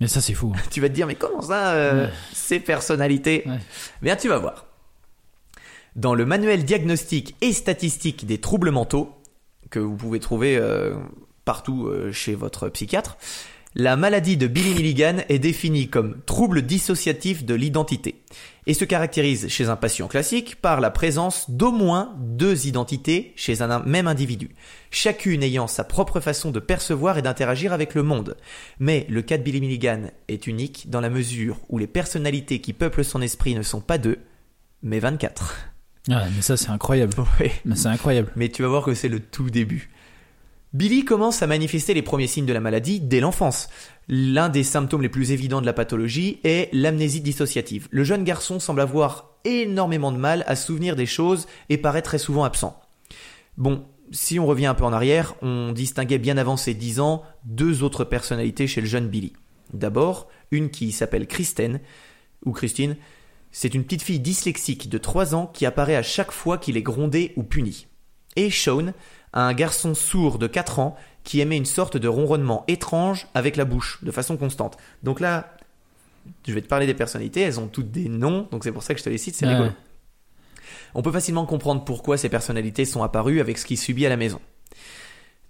Mais 0.00 0.08
ça, 0.08 0.20
c'est 0.20 0.34
fou. 0.34 0.52
Tu 0.72 0.80
vas 0.80 0.88
te 0.88 0.94
dire, 0.94 1.06
mais 1.06 1.14
comment 1.14 1.42
ça, 1.42 1.74
euh, 1.74 2.06
Ouais. 2.06 2.12
ces 2.32 2.58
personnalités 2.58 3.44
Ouais. 3.46 3.58
Bien, 4.02 4.16
tu 4.16 4.28
vas 4.28 4.38
voir. 4.38 4.66
Dans 5.94 6.16
le 6.16 6.26
manuel 6.26 6.64
diagnostique 6.64 7.36
et 7.40 7.52
statistique 7.52 8.26
des 8.26 8.38
troubles 8.38 8.72
mentaux, 8.72 9.14
que 9.70 9.78
vous 9.78 9.94
pouvez 9.94 10.18
trouver 10.18 10.56
euh, 10.56 10.96
partout 11.44 11.86
euh, 11.86 12.10
chez 12.10 12.34
votre 12.34 12.68
psychiatre, 12.68 13.16
la 13.74 13.96
maladie 13.96 14.36
de 14.36 14.46
Billy 14.46 14.74
Milligan 14.74 15.16
est 15.28 15.38
définie 15.38 15.88
comme 15.88 16.20
trouble 16.26 16.62
dissociatif 16.62 17.44
de 17.44 17.54
l'identité 17.54 18.22
et 18.66 18.74
se 18.74 18.84
caractérise 18.84 19.48
chez 19.48 19.68
un 19.68 19.76
patient 19.76 20.08
classique 20.08 20.56
par 20.56 20.80
la 20.80 20.90
présence 20.90 21.50
d'au 21.50 21.72
moins 21.72 22.14
deux 22.18 22.66
identités 22.66 23.32
chez 23.34 23.62
un 23.62 23.80
même 23.80 24.06
individu, 24.06 24.50
chacune 24.90 25.42
ayant 25.42 25.66
sa 25.66 25.84
propre 25.84 26.20
façon 26.20 26.50
de 26.50 26.60
percevoir 26.60 27.18
et 27.18 27.22
d'interagir 27.22 27.72
avec 27.72 27.94
le 27.94 28.02
monde. 28.02 28.36
Mais 28.78 29.06
le 29.08 29.22
cas 29.22 29.38
de 29.38 29.42
Billy 29.42 29.60
Milligan 29.60 30.10
est 30.28 30.46
unique 30.46 30.90
dans 30.90 31.00
la 31.00 31.10
mesure 31.10 31.58
où 31.68 31.78
les 31.78 31.86
personnalités 31.86 32.60
qui 32.60 32.72
peuplent 32.72 33.04
son 33.04 33.22
esprit 33.22 33.54
ne 33.54 33.62
sont 33.62 33.80
pas 33.80 33.98
deux, 33.98 34.18
mais 34.82 34.98
24. 34.98 35.72
Ah, 36.10 36.26
mais 36.34 36.42
ça, 36.42 36.56
c'est 36.56 36.70
incroyable. 36.70 37.14
Ouais. 37.40 37.52
Mais 37.64 37.76
c'est 37.76 37.88
incroyable. 37.88 38.30
Mais 38.36 38.48
tu 38.48 38.62
vas 38.62 38.68
voir 38.68 38.84
que 38.84 38.94
c'est 38.94 39.08
le 39.08 39.20
tout 39.20 39.50
début. 39.50 39.90
Billy 40.74 41.04
commence 41.04 41.42
à 41.42 41.46
manifester 41.46 41.92
les 41.92 42.00
premiers 42.00 42.26
signes 42.26 42.46
de 42.46 42.52
la 42.52 42.60
maladie 42.60 42.98
dès 42.98 43.20
l'enfance. 43.20 43.68
L'un 44.08 44.48
des 44.48 44.64
symptômes 44.64 45.02
les 45.02 45.10
plus 45.10 45.30
évidents 45.30 45.60
de 45.60 45.66
la 45.66 45.74
pathologie 45.74 46.40
est 46.44 46.70
l'amnésie 46.72 47.20
dissociative. 47.20 47.88
Le 47.90 48.04
jeune 48.04 48.24
garçon 48.24 48.58
semble 48.58 48.80
avoir 48.80 49.36
énormément 49.44 50.12
de 50.12 50.16
mal 50.16 50.44
à 50.46 50.56
se 50.56 50.66
souvenir 50.66 50.96
des 50.96 51.04
choses 51.04 51.46
et 51.68 51.76
paraît 51.76 52.00
très 52.00 52.16
souvent 52.16 52.44
absent. 52.44 52.80
Bon, 53.58 53.84
si 54.12 54.38
on 54.38 54.46
revient 54.46 54.64
un 54.64 54.74
peu 54.74 54.84
en 54.84 54.94
arrière, 54.94 55.34
on 55.42 55.72
distinguait 55.72 56.18
bien 56.18 56.38
avant 56.38 56.56
ses 56.56 56.72
10 56.72 57.00
ans 57.00 57.22
deux 57.44 57.82
autres 57.82 58.04
personnalités 58.04 58.66
chez 58.66 58.80
le 58.80 58.86
jeune 58.86 59.08
Billy. 59.08 59.34
D'abord, 59.74 60.28
une 60.50 60.70
qui 60.70 60.90
s'appelle 60.90 61.26
Kristen, 61.26 61.80
ou 62.46 62.52
Christine, 62.52 62.96
c'est 63.50 63.74
une 63.74 63.84
petite 63.84 64.02
fille 64.02 64.20
dyslexique 64.20 64.88
de 64.88 64.96
3 64.96 65.34
ans 65.34 65.46
qui 65.52 65.66
apparaît 65.66 65.96
à 65.96 66.02
chaque 66.02 66.32
fois 66.32 66.56
qu'il 66.56 66.78
est 66.78 66.82
grondé 66.82 67.34
ou 67.36 67.42
puni. 67.42 67.86
Et 68.36 68.50
Sean, 68.50 68.94
un 69.32 69.52
garçon 69.54 69.94
sourd 69.94 70.38
de 70.38 70.46
4 70.46 70.78
ans 70.78 70.96
qui 71.24 71.40
émet 71.40 71.56
une 71.56 71.64
sorte 71.66 71.96
de 71.96 72.08
ronronnement 72.08 72.64
étrange 72.68 73.28
avec 73.34 73.56
la 73.56 73.64
bouche, 73.64 73.98
de 74.02 74.10
façon 74.10 74.36
constante. 74.36 74.76
Donc 75.02 75.20
là, 75.20 75.54
je 76.46 76.52
vais 76.52 76.62
te 76.62 76.68
parler 76.68 76.86
des 76.86 76.94
personnalités, 76.94 77.40
elles 77.40 77.60
ont 77.60 77.68
toutes 77.68 77.90
des 77.90 78.08
noms, 78.08 78.48
donc 78.50 78.64
c'est 78.64 78.72
pour 78.72 78.82
ça 78.82 78.92
que 78.94 79.00
je 79.00 79.04
te 79.04 79.10
les 79.10 79.18
cite, 79.18 79.34
c'est 79.36 79.46
Ouais. 79.46 79.52
rigolo. 79.52 79.70
On 80.94 81.02
peut 81.02 81.12
facilement 81.12 81.46
comprendre 81.46 81.84
pourquoi 81.84 82.16
ces 82.18 82.28
personnalités 82.28 82.84
sont 82.84 83.02
apparues 83.02 83.40
avec 83.40 83.56
ce 83.58 83.64
qu'il 83.64 83.78
subit 83.78 84.04
à 84.04 84.08
la 84.08 84.16
maison. 84.16 84.40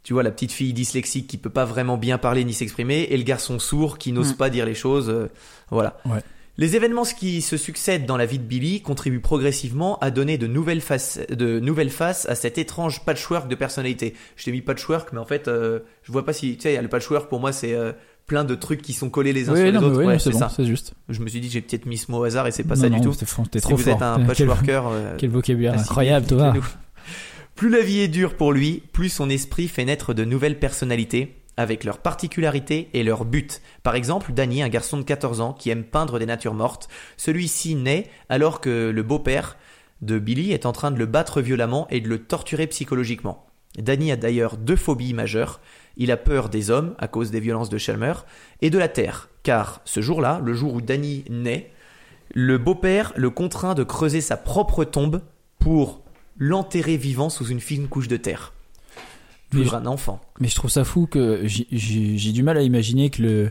Tu 0.05 0.13
vois, 0.13 0.23
la 0.23 0.31
petite 0.31 0.53
fille 0.53 0.73
dyslexique 0.73 1.27
qui 1.29 1.37
peut 1.39 1.51
pas 1.51 1.65
vraiment 1.65 1.97
bien 1.97 2.19
parler 2.19 2.45
ni 2.45 2.53
s'exprimer, 2.55 3.03
et 3.11 3.17
le 3.17 3.23
garçon 3.25 3.59
sourd 3.59 3.99
qui 3.99 4.13
n'ose 4.13 4.33
Mm. 4.35 4.37
pas 4.37 4.51
dire 4.51 4.67
les 4.67 4.75
choses, 4.75 5.09
euh, 5.09 5.31
voilà. 5.71 5.97
Ouais. 6.07 6.21
Les 6.59 6.77
événements 6.77 7.05
qui 7.05 7.41
se 7.41 7.57
succèdent 7.57 8.05
dans 8.05 8.19
la 8.19 8.27
vie 8.27 8.39
de 8.39 8.45
Billy 8.45 8.83
contribuent 8.83 9.21
progressivement 9.21 9.99
à 10.01 10.11
donner 10.11 10.37
de 10.37 10.47
nouvelles 10.47 10.83
faces, 10.83 11.19
de 11.31 11.59
nouvelles 11.61 11.89
faces 11.91 12.27
à 12.29 12.35
cet 12.35 12.59
étrange 12.59 13.05
patchwork 13.07 13.49
de 13.49 13.55
personnalités. 13.55 14.13
Je 14.37 14.45
t'ai 14.45 14.53
mis 14.53 14.61
patchwork, 14.61 15.13
mais 15.15 15.19
en 15.19 15.25
fait, 15.25 15.49
euh, 15.49 15.81
je 16.03 16.13
vois 16.13 16.25
pas 16.27 16.35
si, 16.35 16.57
tu 16.57 16.63
sais, 16.65 16.81
le 16.83 16.89
patchwork 16.89 17.31
pour 17.31 17.41
moi 17.41 17.53
c'est 17.53 17.73
euh, 17.73 17.93
plein 18.27 18.45
de 18.45 18.55
trucs 18.55 18.83
qui 18.83 18.93
sont 18.93 19.09
collés 19.09 19.33
les 19.33 19.49
uns 19.49 19.53
Oui, 19.53 19.59
sur 19.61 19.67
les 19.67 19.73
non, 19.73 19.83
autres. 19.85 19.99
oui, 19.99 20.05
Ouais, 20.05 20.19
c'est 20.19 20.31
bon, 20.31 20.39
ça. 20.39 20.51
c'est 20.55 20.67
juste. 20.67 20.93
Je 21.09 21.21
me 21.21 21.29
suis 21.29 21.41
dit 21.41 21.49
j'ai 21.49 21.63
peut-être 21.63 21.87
mis 21.87 21.97
ce 21.97 22.11
mot 22.11 22.19
au 22.19 22.25
hasard 22.25 22.47
et 22.47 22.51
c'est 22.53 22.65
pas 22.65 22.75
Non, 22.77 22.83
ça 22.83 22.89
non, 22.91 22.99
du 22.99 23.03
tout. 23.03 23.15
T'es 23.15 23.59
Si 23.59 23.63
trop 23.63 23.77
vous 23.77 23.83
fort. 23.83 23.95
êtes 23.97 24.03
un 24.03 24.17
Quel- 24.19 24.27
patchworker, 24.27 24.83
euh, 24.93 25.15
Quel 25.19 25.31
vocabulaire 25.31 25.79
incroyable, 25.79 26.27
Thomas. 26.27 26.53
Plus 27.57 27.71
la 27.71 27.81
vie 27.81 28.01
est 28.01 28.09
dure 28.09 28.35
pour 28.35 28.53
lui, 28.53 28.83
plus 28.93 29.09
son 29.09 29.31
esprit 29.31 29.69
fait 29.69 29.85
naître 29.87 30.13
de 30.15 30.25
nouvelles 30.25 30.59
personnalités 30.59 31.35
avec 31.57 31.85
leurs 31.85 31.99
particularités 31.99 32.89
et 32.95 33.03
leurs 33.03 33.25
buts. 33.25 33.49
Par 33.83 33.95
exemple, 33.95 34.33
Danny, 34.33 34.63
un 34.63 34.69
garçon 34.69 34.99
de 34.99 35.03
14 35.03 35.41
ans 35.41 35.53
qui 35.53 35.71
aime 35.71 35.85
peindre 35.85 36.19
des 36.19 36.27
natures 36.27 36.55
mortes, 36.55 36.89
celui-ci 37.17 37.75
naît 37.75 38.09
alors 38.29 38.61
que 38.61 38.91
le 38.91 39.03
beau-père 39.03 39.57
de 40.01 40.19
Billy 40.19 40.53
est 40.53 40.67
en 40.67 40.73
train 40.73 40.91
de 40.91 40.99
le 40.99 41.07
battre 41.07 41.41
violemment 41.41 41.87
et 41.91 42.01
de 42.01 42.09
le 42.09 42.19
torturer 42.19 42.67
psychologiquement. 42.67 43.47
Danny 43.79 44.13
a 44.13 44.17
d'ailleurs 44.17 44.57
deux 44.57 44.77
phobies 44.77 45.15
majeures. 45.15 45.61
Il 45.97 46.11
a 46.11 46.17
peur 46.17 46.49
des 46.49 46.71
hommes 46.71 46.95
à 46.99 47.09
cause 47.09 47.31
des 47.31 47.41
violences 47.41 47.71
de 47.71 47.79
Chalmer 47.79 48.15
et 48.61 48.71
de 48.71 48.79
la 48.79 48.89
terre, 48.89 49.29
car 49.43 49.81
ce 49.85 50.01
jour-là, 50.01 50.41
le 50.45 50.55
jour 50.55 50.75
où 50.75 50.81
Danny 50.81 51.25
naît, 51.31 51.71
le 52.35 52.59
beau-père 52.59 53.13
le 53.17 53.31
contraint 53.31 53.75
de 53.75 53.85
creuser 53.85 54.21
sa 54.21 54.37
propre 54.37 54.85
tombe 54.85 55.23
pour 55.59 56.03
l'enterrer 56.37 56.97
vivant 56.97 57.29
sous 57.29 57.47
une 57.47 57.61
fine 57.61 57.89
couche 57.89 58.09
de 58.09 58.17
terre. 58.17 58.53
Je- 59.53 59.75
un 59.75 59.87
enfant. 59.87 60.21
Mais 60.41 60.49
je 60.49 60.55
trouve 60.55 60.71
ça 60.71 60.85
fou 60.85 61.07
que 61.07 61.43
j'ai- 61.45 62.33
du 62.33 62.43
mal 62.43 62.57
à 62.57 62.63
imaginer 62.63 63.11
que 63.11 63.23
le, 63.23 63.51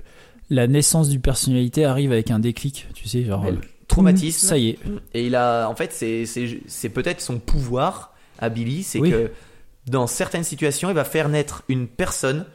la 0.49 0.67
naissance 0.67 1.09
d'une 1.09 1.21
personnalité 1.21 1.85
arrive 1.85 2.11
avec 2.11 2.31
un 2.31 2.39
déclic. 2.39 2.87
Tu 2.93 3.07
sais, 3.07 3.23
genre. 3.23 3.43
Mais 3.43 3.51
euh, 3.51 3.55
traumatisme. 3.87 4.47
Ça 4.47 4.57
y 4.57 4.69
est. 4.69 4.79
Et 5.13 5.25
il 5.27 5.35
a, 5.35 5.67
en 5.67 5.75
fait, 5.75 5.91
c'est, 5.93 6.89
peut-être 6.89 7.21
son 7.21 7.39
pouvoir 7.39 8.13
à 8.39 8.49
Billy, 8.49 8.83
c'est 8.83 8.99
Oui. 8.99 9.11
que 9.11 9.31
dans 9.87 10.07
certaines 10.07 10.43
situations, 10.43 10.89
il 10.89 10.95
va 10.95 11.03
faire 11.03 11.29
naître 11.29 11.63
une 11.69 11.87
personne 11.87 12.45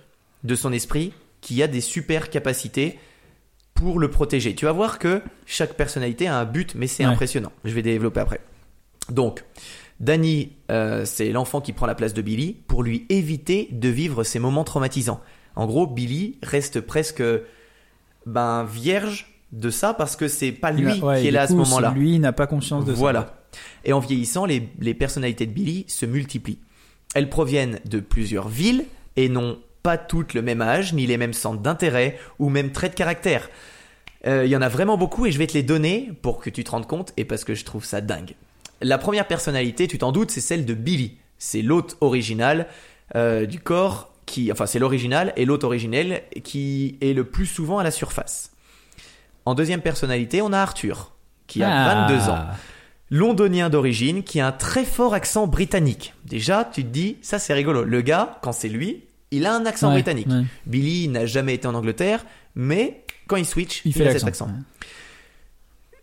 de 0.44 0.54
son 0.54 0.72
esprit 0.72 1.12
qui 1.40 1.62
a 1.62 1.66
des 1.68 1.80
super 1.80 2.30
capacités 2.30 2.98
pour 3.74 3.98
le 3.98 4.10
protéger. 4.10 4.54
Tu 4.54 4.64
vas 4.64 4.72
voir 4.72 4.98
que 4.98 5.20
chaque 5.44 5.74
personnalité 5.74 6.26
a 6.26 6.38
un 6.38 6.44
but, 6.44 6.74
mais 6.74 6.86
c'est 6.86 7.04
Ouais. 7.04 7.12
impressionnant. 7.12 7.52
Je 7.64 7.72
vais 7.74 7.82
développer 7.82 8.20
après. 8.20 8.40
Donc, 9.10 9.44
Danny, 10.00 10.52
euh, 10.70 11.04
c'est 11.04 11.30
l'enfant 11.30 11.60
qui 11.60 11.72
prend 11.72 11.86
la 11.86 11.94
place 11.94 12.12
de 12.14 12.22
Billy 12.22 12.56
pour 12.66 12.82
lui 12.82 13.06
éviter 13.08 13.68
de 13.72 13.88
vivre 13.88 14.24
ces 14.24 14.38
moments 14.38 14.64
traumatisants. 14.64 15.20
En 15.54 15.66
gros, 15.66 15.86
Billy 15.86 16.38
reste 16.42 16.80
presque 16.80 17.22
ben, 18.26 18.64
vierge 18.64 19.40
de 19.52 19.70
ça 19.70 19.94
parce 19.94 20.16
que 20.16 20.28
c'est 20.28 20.52
pas 20.52 20.70
lui 20.70 21.00
ouais, 21.00 21.22
qui 21.22 21.28
est 21.28 21.30
là 21.30 21.42
à 21.42 21.46
ce 21.48 21.54
moment-là. 21.54 21.92
Lui, 21.96 22.18
n'a 22.18 22.32
pas 22.32 22.46
conscience 22.46 22.84
de 22.84 22.92
ça. 22.92 22.98
Voilà. 22.98 23.38
Et 23.84 23.92
en 23.92 24.00
vieillissant, 24.00 24.44
les, 24.44 24.68
les 24.80 24.92
personnalités 24.92 25.46
de 25.46 25.52
Billy 25.52 25.84
se 25.88 26.04
multiplient. 26.04 26.58
Elles 27.14 27.30
proviennent 27.30 27.80
de 27.86 28.00
plusieurs 28.00 28.48
villes 28.48 28.84
et 29.16 29.30
n'ont 29.30 29.58
pas 29.82 29.96
toutes 29.96 30.34
le 30.34 30.42
même 30.42 30.60
âge, 30.60 30.92
ni 30.92 31.06
les 31.06 31.16
mêmes 31.16 31.32
centres 31.32 31.62
d'intérêt 31.62 32.18
ou 32.38 32.50
même 32.50 32.72
traits 32.72 32.92
de 32.92 32.96
caractère. 32.96 33.48
Euh, 34.26 34.44
Il 34.44 34.50
y 34.50 34.56
en 34.56 34.62
a 34.62 34.68
vraiment 34.68 34.98
beaucoup 34.98 35.24
et 35.24 35.32
je 35.32 35.38
vais 35.38 35.46
te 35.46 35.54
les 35.54 35.62
donner 35.62 36.10
pour 36.20 36.40
que 36.40 36.50
tu 36.50 36.64
te 36.64 36.70
rendes 36.72 36.86
compte 36.86 37.14
et 37.16 37.24
parce 37.24 37.44
que 37.44 37.54
je 37.54 37.64
trouve 37.64 37.84
ça 37.84 38.02
dingue. 38.02 38.34
La 38.82 38.98
première 38.98 39.26
personnalité, 39.26 39.88
tu 39.88 39.98
t'en 39.98 40.12
doutes, 40.12 40.30
c'est 40.30 40.40
celle 40.40 40.64
de 40.66 40.74
Billy. 40.74 41.16
C'est 41.38 41.62
l'hôte 41.62 41.96
original 42.00 42.66
euh, 43.14 43.46
du 43.46 43.60
corps 43.60 44.12
qui, 44.26 44.50
enfin 44.50 44.66
c'est 44.66 44.78
l'original 44.78 45.32
et 45.36 45.44
l'hôte 45.44 45.64
originel 45.64 46.22
qui 46.44 46.96
est 47.00 47.12
le 47.12 47.24
plus 47.24 47.46
souvent 47.46 47.78
à 47.78 47.84
la 47.84 47.90
surface. 47.90 48.52
En 49.44 49.54
deuxième 49.54 49.80
personnalité, 49.82 50.42
on 50.42 50.52
a 50.52 50.58
Arthur 50.58 51.12
qui 51.46 51.62
a 51.62 51.68
Ah. 51.70 52.06
22 52.08 52.30
ans 52.30 52.44
londonien 53.08 53.70
d'origine 53.70 54.24
qui 54.24 54.40
a 54.40 54.48
un 54.48 54.52
très 54.52 54.84
fort 54.84 55.14
accent 55.14 55.46
britannique. 55.46 56.12
Déjà, 56.24 56.68
tu 56.70 56.82
te 56.82 56.88
dis, 56.88 57.18
ça 57.22 57.38
c'est 57.38 57.54
rigolo. 57.54 57.84
Le 57.84 58.00
gars, 58.02 58.38
quand 58.42 58.50
c'est 58.50 58.68
lui, 58.68 59.04
il 59.30 59.46
a 59.46 59.54
un 59.54 59.64
accent 59.64 59.88
Ouais, 59.88 59.94
britannique. 59.94 60.26
ouais. 60.28 60.42
Billy 60.66 61.06
n'a 61.06 61.24
jamais 61.24 61.54
été 61.54 61.68
en 61.68 61.74
Angleterre, 61.74 62.26
mais 62.56 63.04
quand 63.28 63.36
il 63.36 63.46
switch, 63.46 63.82
il, 63.84 63.90
Il 63.90 63.94
fait 63.94 64.08
a 64.08 64.12
cet 64.12 64.24
accent. 64.24 64.48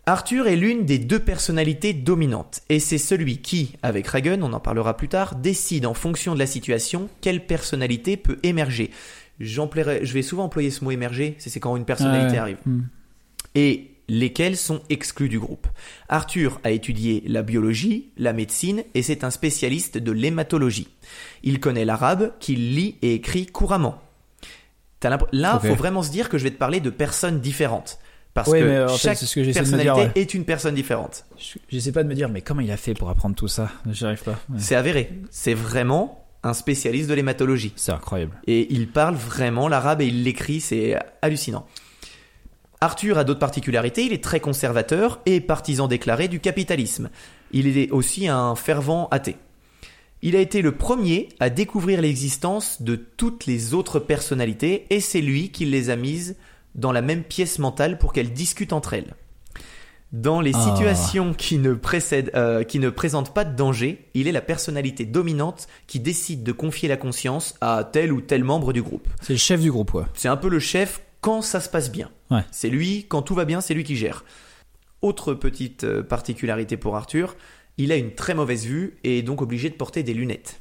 Arthur 0.06 0.46
est 0.48 0.56
l'une 0.56 0.84
des 0.84 0.98
deux 0.98 1.18
personnalités 1.18 1.94
dominantes, 1.94 2.60
et 2.68 2.78
c'est 2.78 2.98
celui 2.98 3.38
qui, 3.38 3.72
avec 3.82 4.06
Reagan, 4.06 4.40
on 4.42 4.52
en 4.52 4.60
parlera 4.60 4.96
plus 4.96 5.08
tard, 5.08 5.34
décide 5.36 5.86
en 5.86 5.94
fonction 5.94 6.34
de 6.34 6.38
la 6.38 6.46
situation 6.46 7.08
quelle 7.22 7.46
personnalité 7.46 8.18
peut 8.18 8.38
émerger. 8.42 8.90
Je 9.40 10.12
vais 10.12 10.22
souvent 10.22 10.44
employer 10.44 10.70
ce 10.70 10.84
mot 10.84 10.90
émerger, 10.90 11.36
c'est 11.38 11.58
quand 11.58 11.76
une 11.76 11.86
personnalité 11.86 12.36
arrive 12.38 12.58
Hmm. 12.66 12.82
et 13.54 13.90
lesquels 14.08 14.58
sont 14.58 14.82
exclus 14.90 15.30
du 15.30 15.40
groupe. 15.40 15.66
Arthur 16.10 16.60
a 16.62 16.70
étudié 16.70 17.22
la 17.26 17.42
biologie, 17.42 18.10
la 18.18 18.34
médecine 18.34 18.84
et 18.92 19.02
c'est 19.02 19.24
un 19.24 19.30
spécialiste 19.30 19.96
de 19.96 20.12
l'hématologie. 20.12 20.88
Il 21.42 21.58
connaît 21.58 21.86
l'arabe, 21.86 22.32
qu'il 22.38 22.74
lit 22.74 22.96
et 23.00 23.14
écrit 23.14 23.46
couramment. 23.46 24.02
Là, 25.32 25.56
Ok. 25.56 25.68
faut 25.68 25.74
vraiment 25.74 26.02
se 26.02 26.10
dire 26.10 26.28
que 26.28 26.36
je 26.38 26.44
vais 26.44 26.50
te 26.50 26.58
parler 26.58 26.80
de 26.80 26.90
personnes 26.90 27.40
différentes. 27.40 27.98
Parce 28.34 28.48
Ouais, 28.48 28.60
que 28.60 28.64
mais 28.64 28.82
en 28.82 28.88
fait, 28.88 28.98
chaque 28.98 29.16
ce 29.18 29.32
que 29.32 29.52
personnalité 29.52 29.82
dire, 29.82 29.96
ouais. 29.96 30.10
est 30.16 30.34
une 30.34 30.44
personne 30.44 30.74
différente. 30.74 31.24
Je- 31.38 31.58
J'essaie 31.68 31.92
pas 31.92 32.02
de 32.02 32.08
me 32.08 32.14
dire, 32.14 32.28
mais 32.28 32.42
comment 32.42 32.60
il 32.60 32.70
a 32.72 32.76
fait 32.76 32.92
pour 32.94 33.08
apprendre 33.08 33.36
tout 33.36 33.46
ça? 33.48 33.70
J'y 33.90 34.04
arrive 34.04 34.22
pas. 34.24 34.32
Ouais. 34.32 34.58
C'est 34.58 34.74
avéré. 34.74 35.12
C'est 35.30 35.54
vraiment 35.54 36.24
un 36.42 36.52
spécialiste 36.52 37.08
de 37.08 37.14
l'hématologie. 37.14 37.72
C'est 37.76 37.92
incroyable. 37.92 38.32
Et 38.48 38.66
il 38.74 38.88
parle 38.88 39.14
vraiment 39.14 39.68
l'arabe 39.68 40.02
et 40.02 40.06
il 40.06 40.24
l'écrit, 40.24 40.60
c'est 40.60 40.98
hallucinant. 41.22 41.64
Arthur 42.80 43.16
a 43.18 43.24
d'autres 43.24 43.40
particularités, 43.40 44.04
il 44.04 44.12
est 44.12 44.22
très 44.22 44.40
conservateur 44.40 45.20
et 45.26 45.40
partisan 45.40 45.88
déclaré 45.88 46.28
du 46.28 46.40
capitalisme. 46.40 47.08
Il 47.52 47.78
est 47.78 47.90
aussi 47.92 48.28
un 48.28 48.54
fervent 48.56 49.08
athée. 49.10 49.36
Il 50.22 50.36
a 50.36 50.40
été 50.40 50.60
le 50.60 50.72
premier 50.72 51.28
à 51.40 51.50
découvrir 51.50 52.00
l'existence 52.02 52.82
de 52.82 52.96
toutes 52.96 53.46
les 53.46 53.72
autres 53.74 54.00
personnalités 54.00 54.86
et 54.90 55.00
c'est 55.00 55.20
lui 55.20 55.50
qui 55.50 55.64
les 55.66 55.88
a 55.90 55.96
mises 55.96 56.36
dans 56.74 56.92
la 56.92 57.02
même 57.02 57.22
pièce 57.22 57.58
mentale 57.58 57.98
pour 57.98 58.12
qu'elles 58.12 58.32
discutent 58.32 58.72
entre 58.72 58.94
elles. 58.94 59.14
Dans 60.12 60.40
les 60.40 60.52
Ah. 60.54 60.60
situations 60.60 61.34
qui 61.34 61.58
ne, 61.58 61.74
précèdent, 61.74 62.30
euh, 62.36 62.62
qui 62.62 62.78
ne 62.78 62.88
présentent 62.88 63.34
pas 63.34 63.44
de 63.44 63.56
danger, 63.56 64.08
il 64.14 64.28
est 64.28 64.32
la 64.32 64.40
personnalité 64.42 65.04
dominante 65.06 65.66
qui 65.88 65.98
décide 65.98 66.44
de 66.44 66.52
confier 66.52 66.88
la 66.88 66.96
conscience 66.96 67.54
à 67.60 67.82
tel 67.90 68.12
ou 68.12 68.20
tel 68.20 68.44
membre 68.44 68.72
du 68.72 68.80
groupe. 68.82 69.08
C'est 69.22 69.32
le 69.32 69.38
chef 69.40 69.60
du 69.60 69.72
groupe, 69.72 69.90
quoi. 69.90 70.08
C'est 70.14 70.28
un 70.28 70.36
peu 70.36 70.48
le 70.48 70.60
chef 70.60 71.00
quand 71.20 71.42
ça 71.42 71.58
se 71.60 71.68
passe 71.68 71.90
bien. 71.90 72.10
Ouais. 72.30 72.44
C'est 72.52 72.68
lui, 72.68 73.06
quand 73.08 73.22
tout 73.22 73.34
va 73.34 73.44
bien, 73.44 73.60
c'est 73.60 73.74
lui 73.74 73.82
qui 73.82 73.96
gère. 73.96 74.24
Autre 75.02 75.34
petite 75.34 75.82
euh, 75.84 76.02
particularité 76.04 76.76
pour 76.76 76.96
Arthur, 76.96 77.34
il 77.76 77.90
a 77.90 77.96
une 77.96 78.14
très 78.14 78.34
mauvaise 78.34 78.64
vue 78.66 78.98
et 79.02 79.18
est 79.18 79.22
donc 79.22 79.42
obligé 79.42 79.68
de 79.68 79.74
porter 79.74 80.04
des 80.04 80.14
lunettes. 80.14 80.60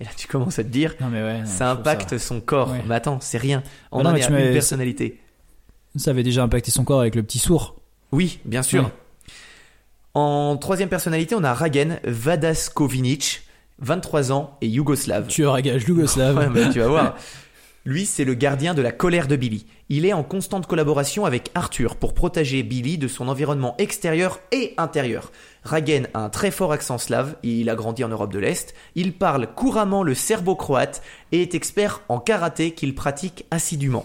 Et 0.00 0.04
là, 0.04 0.10
tu 0.16 0.26
commences 0.26 0.58
à 0.58 0.64
te 0.64 0.68
dire, 0.68 0.94
Non, 1.00 1.08
mais 1.10 1.22
ouais. 1.22 1.40
non, 1.40 1.46
ça 1.46 1.70
impacte 1.70 2.18
son 2.18 2.40
corps. 2.40 2.72
Ouais. 2.72 2.82
Mais 2.88 2.94
attends, 2.96 3.20
c'est 3.20 3.38
rien. 3.38 3.62
On 3.92 3.98
Bah 3.98 4.04
non, 4.04 4.10
en 4.10 4.16
est 4.16 4.24
à 4.24 4.28
une 4.46 4.52
personnalité. 4.52 5.20
Ça, 5.96 6.10
avait 6.10 6.22
déjà 6.22 6.42
impacté 6.42 6.70
son 6.70 6.84
corps 6.84 7.00
avec 7.00 7.14
le 7.14 7.22
petit 7.22 7.38
sourd. 7.38 7.76
Oui, 8.12 8.38
bien 8.44 8.62
sûr. 8.62 8.90
En 10.14 10.56
troisième 10.56 10.88
personnalité, 10.88 11.34
on 11.34 11.44
a 11.44 11.54
Ragen 11.54 12.00
Vadaskovinic, 12.04 13.42
23 13.78 14.32
ans 14.32 14.56
et 14.60 14.68
yougoslave. 14.68 15.28
Tueur 15.28 15.54
à 15.54 15.62
gage 15.62 15.84
yougoslave. 15.86 16.36
Ouais, 16.36 16.48
bah, 16.48 16.72
tu 16.72 16.80
vas 16.80 16.88
voir. 16.88 17.16
Lui, 17.86 18.04
c'est 18.04 18.24
le 18.24 18.34
gardien 18.34 18.74
de 18.74 18.82
la 18.82 18.92
colère 18.92 19.26
de 19.26 19.36
Billy. 19.36 19.64
Il 19.88 20.04
est 20.04 20.12
en 20.12 20.22
constante 20.22 20.66
collaboration 20.66 21.24
avec 21.24 21.50
Arthur 21.54 21.96
pour 21.96 22.12
protéger 22.12 22.62
Billy 22.62 22.98
de 22.98 23.08
son 23.08 23.26
environnement 23.26 23.74
extérieur 23.78 24.38
et 24.52 24.74
intérieur. 24.76 25.32
Ragen 25.64 26.06
a 26.12 26.20
un 26.20 26.28
très 26.28 26.50
fort 26.50 26.72
accent 26.72 26.98
slave, 26.98 27.36
il 27.42 27.70
a 27.70 27.74
grandi 27.74 28.04
en 28.04 28.08
Europe 28.08 28.32
de 28.32 28.38
l'Est, 28.38 28.74
il 28.96 29.14
parle 29.14 29.46
couramment 29.54 30.02
le 30.02 30.14
serbo-croate 30.14 31.02
et 31.32 31.40
est 31.40 31.54
expert 31.54 32.02
en 32.08 32.20
karaté 32.20 32.72
qu'il 32.72 32.94
pratique 32.94 33.46
assidûment. 33.50 34.04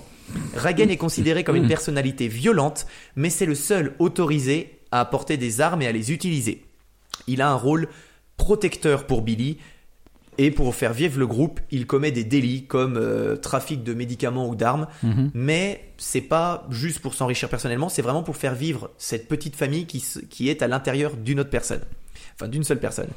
Ragen 0.55 0.89
est 0.89 0.97
considéré 0.97 1.43
comme 1.43 1.55
une 1.55 1.67
personnalité 1.67 2.27
violente, 2.27 2.87
mais 3.15 3.29
c'est 3.29 3.45
le 3.45 3.55
seul 3.55 3.93
autorisé 3.99 4.79
à 4.91 5.05
porter 5.05 5.37
des 5.37 5.61
armes 5.61 5.81
et 5.81 5.87
à 5.87 5.91
les 5.91 6.11
utiliser. 6.11 6.65
Il 7.27 7.41
a 7.41 7.49
un 7.49 7.55
rôle 7.55 7.87
protecteur 8.37 9.05
pour 9.07 9.21
Billy 9.21 9.57
et 10.37 10.51
pour 10.51 10.75
faire 10.75 10.93
vivre 10.93 11.17
le 11.17 11.27
groupe, 11.27 11.61
il 11.71 11.87
commet 11.87 12.11
des 12.11 12.25
délits 12.25 12.65
comme 12.65 12.97
euh, 12.97 13.37
trafic 13.37 13.83
de 13.83 13.93
médicaments 13.93 14.49
ou 14.49 14.55
d'armes, 14.55 14.87
Mhm. 15.03 15.31
mais 15.33 15.85
c'est 15.97 16.19
pas 16.19 16.67
juste 16.69 16.99
pour 16.99 17.13
s'enrichir 17.13 17.47
personnellement, 17.47 17.87
c'est 17.87 18.01
vraiment 18.01 18.23
pour 18.23 18.35
faire 18.35 18.53
vivre 18.53 18.89
cette 18.97 19.29
petite 19.29 19.55
famille 19.55 19.85
qui, 19.85 20.03
qui 20.29 20.49
est 20.49 20.61
à 20.61 20.67
l'intérieur 20.67 21.15
d'une 21.15 21.39
autre 21.39 21.49
personne, 21.49 21.81
enfin 22.35 22.49
d'une 22.49 22.65
seule 22.65 22.79
personne. 22.81 23.07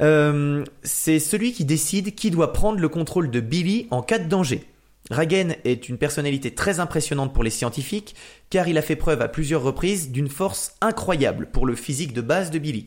Euh, 0.00 0.64
c'est 0.82 1.18
celui 1.18 1.52
qui 1.52 1.64
décide 1.64 2.14
qui 2.14 2.30
doit 2.30 2.52
prendre 2.52 2.78
le 2.80 2.88
contrôle 2.88 3.30
de 3.30 3.40
Billy 3.40 3.86
en 3.90 4.02
cas 4.02 4.18
de 4.18 4.28
danger. 4.28 4.64
Ragen 5.10 5.56
est 5.64 5.88
une 5.88 5.98
personnalité 5.98 6.52
très 6.54 6.80
impressionnante 6.80 7.32
pour 7.34 7.42
les 7.44 7.50
scientifiques 7.50 8.14
car 8.48 8.68
il 8.68 8.78
a 8.78 8.82
fait 8.82 8.96
preuve 8.96 9.20
à 9.22 9.28
plusieurs 9.28 9.62
reprises 9.62 10.10
d'une 10.10 10.28
force 10.28 10.74
incroyable 10.80 11.48
pour 11.52 11.66
le 11.66 11.74
physique 11.74 12.12
de 12.12 12.20
base 12.20 12.50
de 12.50 12.58
Billy. 12.58 12.86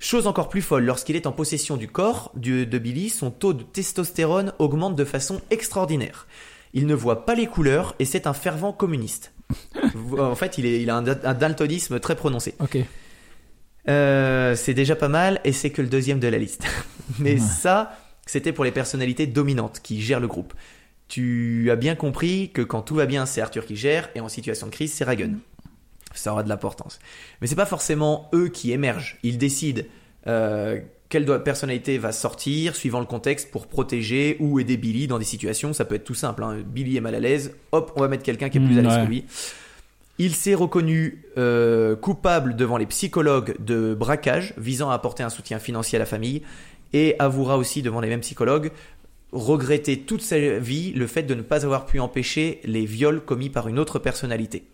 Chose 0.00 0.26
encore 0.26 0.48
plus 0.48 0.62
folle, 0.62 0.84
lorsqu'il 0.84 1.16
est 1.16 1.26
en 1.26 1.32
possession 1.32 1.76
du 1.76 1.88
corps 1.88 2.30
de 2.36 2.78
Billy, 2.78 3.10
son 3.10 3.30
taux 3.30 3.52
de 3.52 3.64
testostérone 3.64 4.52
augmente 4.58 4.94
de 4.96 5.04
façon 5.04 5.40
extraordinaire. 5.50 6.26
Il 6.72 6.86
ne 6.86 6.94
voit 6.94 7.26
pas 7.26 7.34
les 7.34 7.46
couleurs 7.46 7.94
et 7.98 8.04
c'est 8.04 8.26
un 8.26 8.32
fervent 8.34 8.72
communiste. 8.72 9.32
en 10.18 10.34
fait, 10.36 10.56
il, 10.58 10.66
est- 10.66 10.80
il 10.82 10.90
a 10.90 10.96
un, 10.96 11.02
da- 11.02 11.18
un 11.24 11.34
daltonisme 11.34 11.98
très 12.00 12.14
prononcé. 12.14 12.54
Ok. 12.60 12.78
Euh, 13.88 14.54
c'est 14.54 14.74
déjà 14.74 14.94
pas 14.96 15.08
mal 15.08 15.40
et 15.44 15.52
c'est 15.52 15.70
que 15.70 15.80
le 15.82 15.88
deuxième 15.88 16.20
de 16.20 16.28
la 16.28 16.38
liste. 16.38 16.64
Mais 17.18 17.34
Ouais. 17.34 17.38
ça, 17.40 17.92
c'était 18.26 18.52
pour 18.52 18.64
les 18.64 18.70
personnalités 18.72 19.26
dominantes 19.26 19.80
qui 19.82 20.00
gèrent 20.00 20.20
le 20.20 20.28
groupe. 20.28 20.52
Tu 21.08 21.70
as 21.70 21.76
bien 21.76 21.94
compris 21.94 22.50
que 22.52 22.62
quand 22.62 22.82
tout 22.82 22.94
va 22.94 23.06
bien, 23.06 23.24
c'est 23.26 23.40
Arthur 23.40 23.64
qui 23.64 23.76
gère 23.76 24.08
et 24.14 24.20
en 24.20 24.28
situation 24.28 24.66
de 24.66 24.72
crise, 24.72 24.92
c'est 24.92 25.04
Ragen. 25.04 25.38
Ça 26.14 26.32
aura 26.32 26.42
de 26.42 26.48
l'importance. 26.48 26.98
Mais 27.40 27.46
c'est 27.46 27.54
pas 27.56 27.66
forcément 27.66 28.28
eux 28.34 28.48
qui 28.48 28.72
émergent. 28.72 29.18
Ils 29.22 29.38
décident 29.38 29.82
euh, 30.26 30.78
quelle 31.08 31.42
personnalité 31.42 31.96
va 31.98 32.12
sortir 32.12 32.76
suivant 32.76 33.00
le 33.00 33.06
contexte 33.06 33.50
pour 33.50 33.66
protéger 33.66 34.36
ou 34.40 34.60
aider 34.60 34.76
Billy 34.76 35.06
dans 35.06 35.18
des 35.18 35.24
situations. 35.24 35.72
Ça 35.72 35.84
peut 35.86 35.94
être 35.94 36.04
tout 36.04 36.14
simple. 36.14 36.42
hein. 36.42 36.58
Billy 36.66 36.96
est 36.96 37.00
mal 37.00 37.14
à 37.14 37.20
l'aise, 37.20 37.52
hop, 37.72 37.92
on 37.96 38.00
va 38.00 38.08
mettre 38.08 38.22
quelqu'un 38.24 38.48
qui 38.50 38.58
est 38.58 38.60
plus 38.60 38.74
Mm, 38.74 38.78
à 38.78 38.82
l'aise 38.82 38.98
ouais. 38.98 39.04
que 39.04 39.08
lui. 39.08 39.24
Il 40.18 40.34
s'est 40.34 40.54
reconnu 40.54 41.22
euh, 41.38 41.94
coupable 41.94 42.56
devant 42.56 42.76
les 42.76 42.86
psychologues 42.86 43.54
de 43.64 43.94
braquage 43.94 44.52
visant 44.58 44.90
à 44.90 44.94
apporter 44.94 45.22
un 45.22 45.30
soutien 45.30 45.58
financier 45.58 45.96
à 45.96 46.00
la 46.00 46.06
famille 46.06 46.42
et 46.92 47.14
avouera 47.18 47.56
aussi 47.56 47.82
devant 47.82 48.00
les 48.00 48.08
mêmes 48.08 48.20
psychologues 48.20 48.72
regretter 49.32 50.00
toute 50.00 50.22
sa 50.22 50.38
vie 50.58 50.92
le 50.92 51.06
fait 51.06 51.22
de 51.22 51.34
ne 51.34 51.42
pas 51.42 51.64
avoir 51.64 51.86
pu 51.86 52.00
empêcher 52.00 52.60
les 52.64 52.84
viols 52.86 53.20
commis 53.24 53.50
par 53.50 53.68
une 53.68 53.78
autre 53.78 53.98
personnalité. 53.98 54.64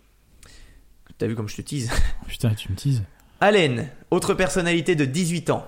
T'as 1.17 1.27
vu 1.27 1.35
comme 1.35 1.47
je 1.49 1.55
te 1.55 1.61
tease? 1.61 1.89
Putain, 2.27 2.53
tu 2.53 2.71
me 2.71 2.75
teases. 2.77 3.03
Allen, 3.41 3.89
autre 4.11 4.33
personnalité 4.33 4.95
de 4.95 5.05
18 5.05 5.49
ans, 5.49 5.65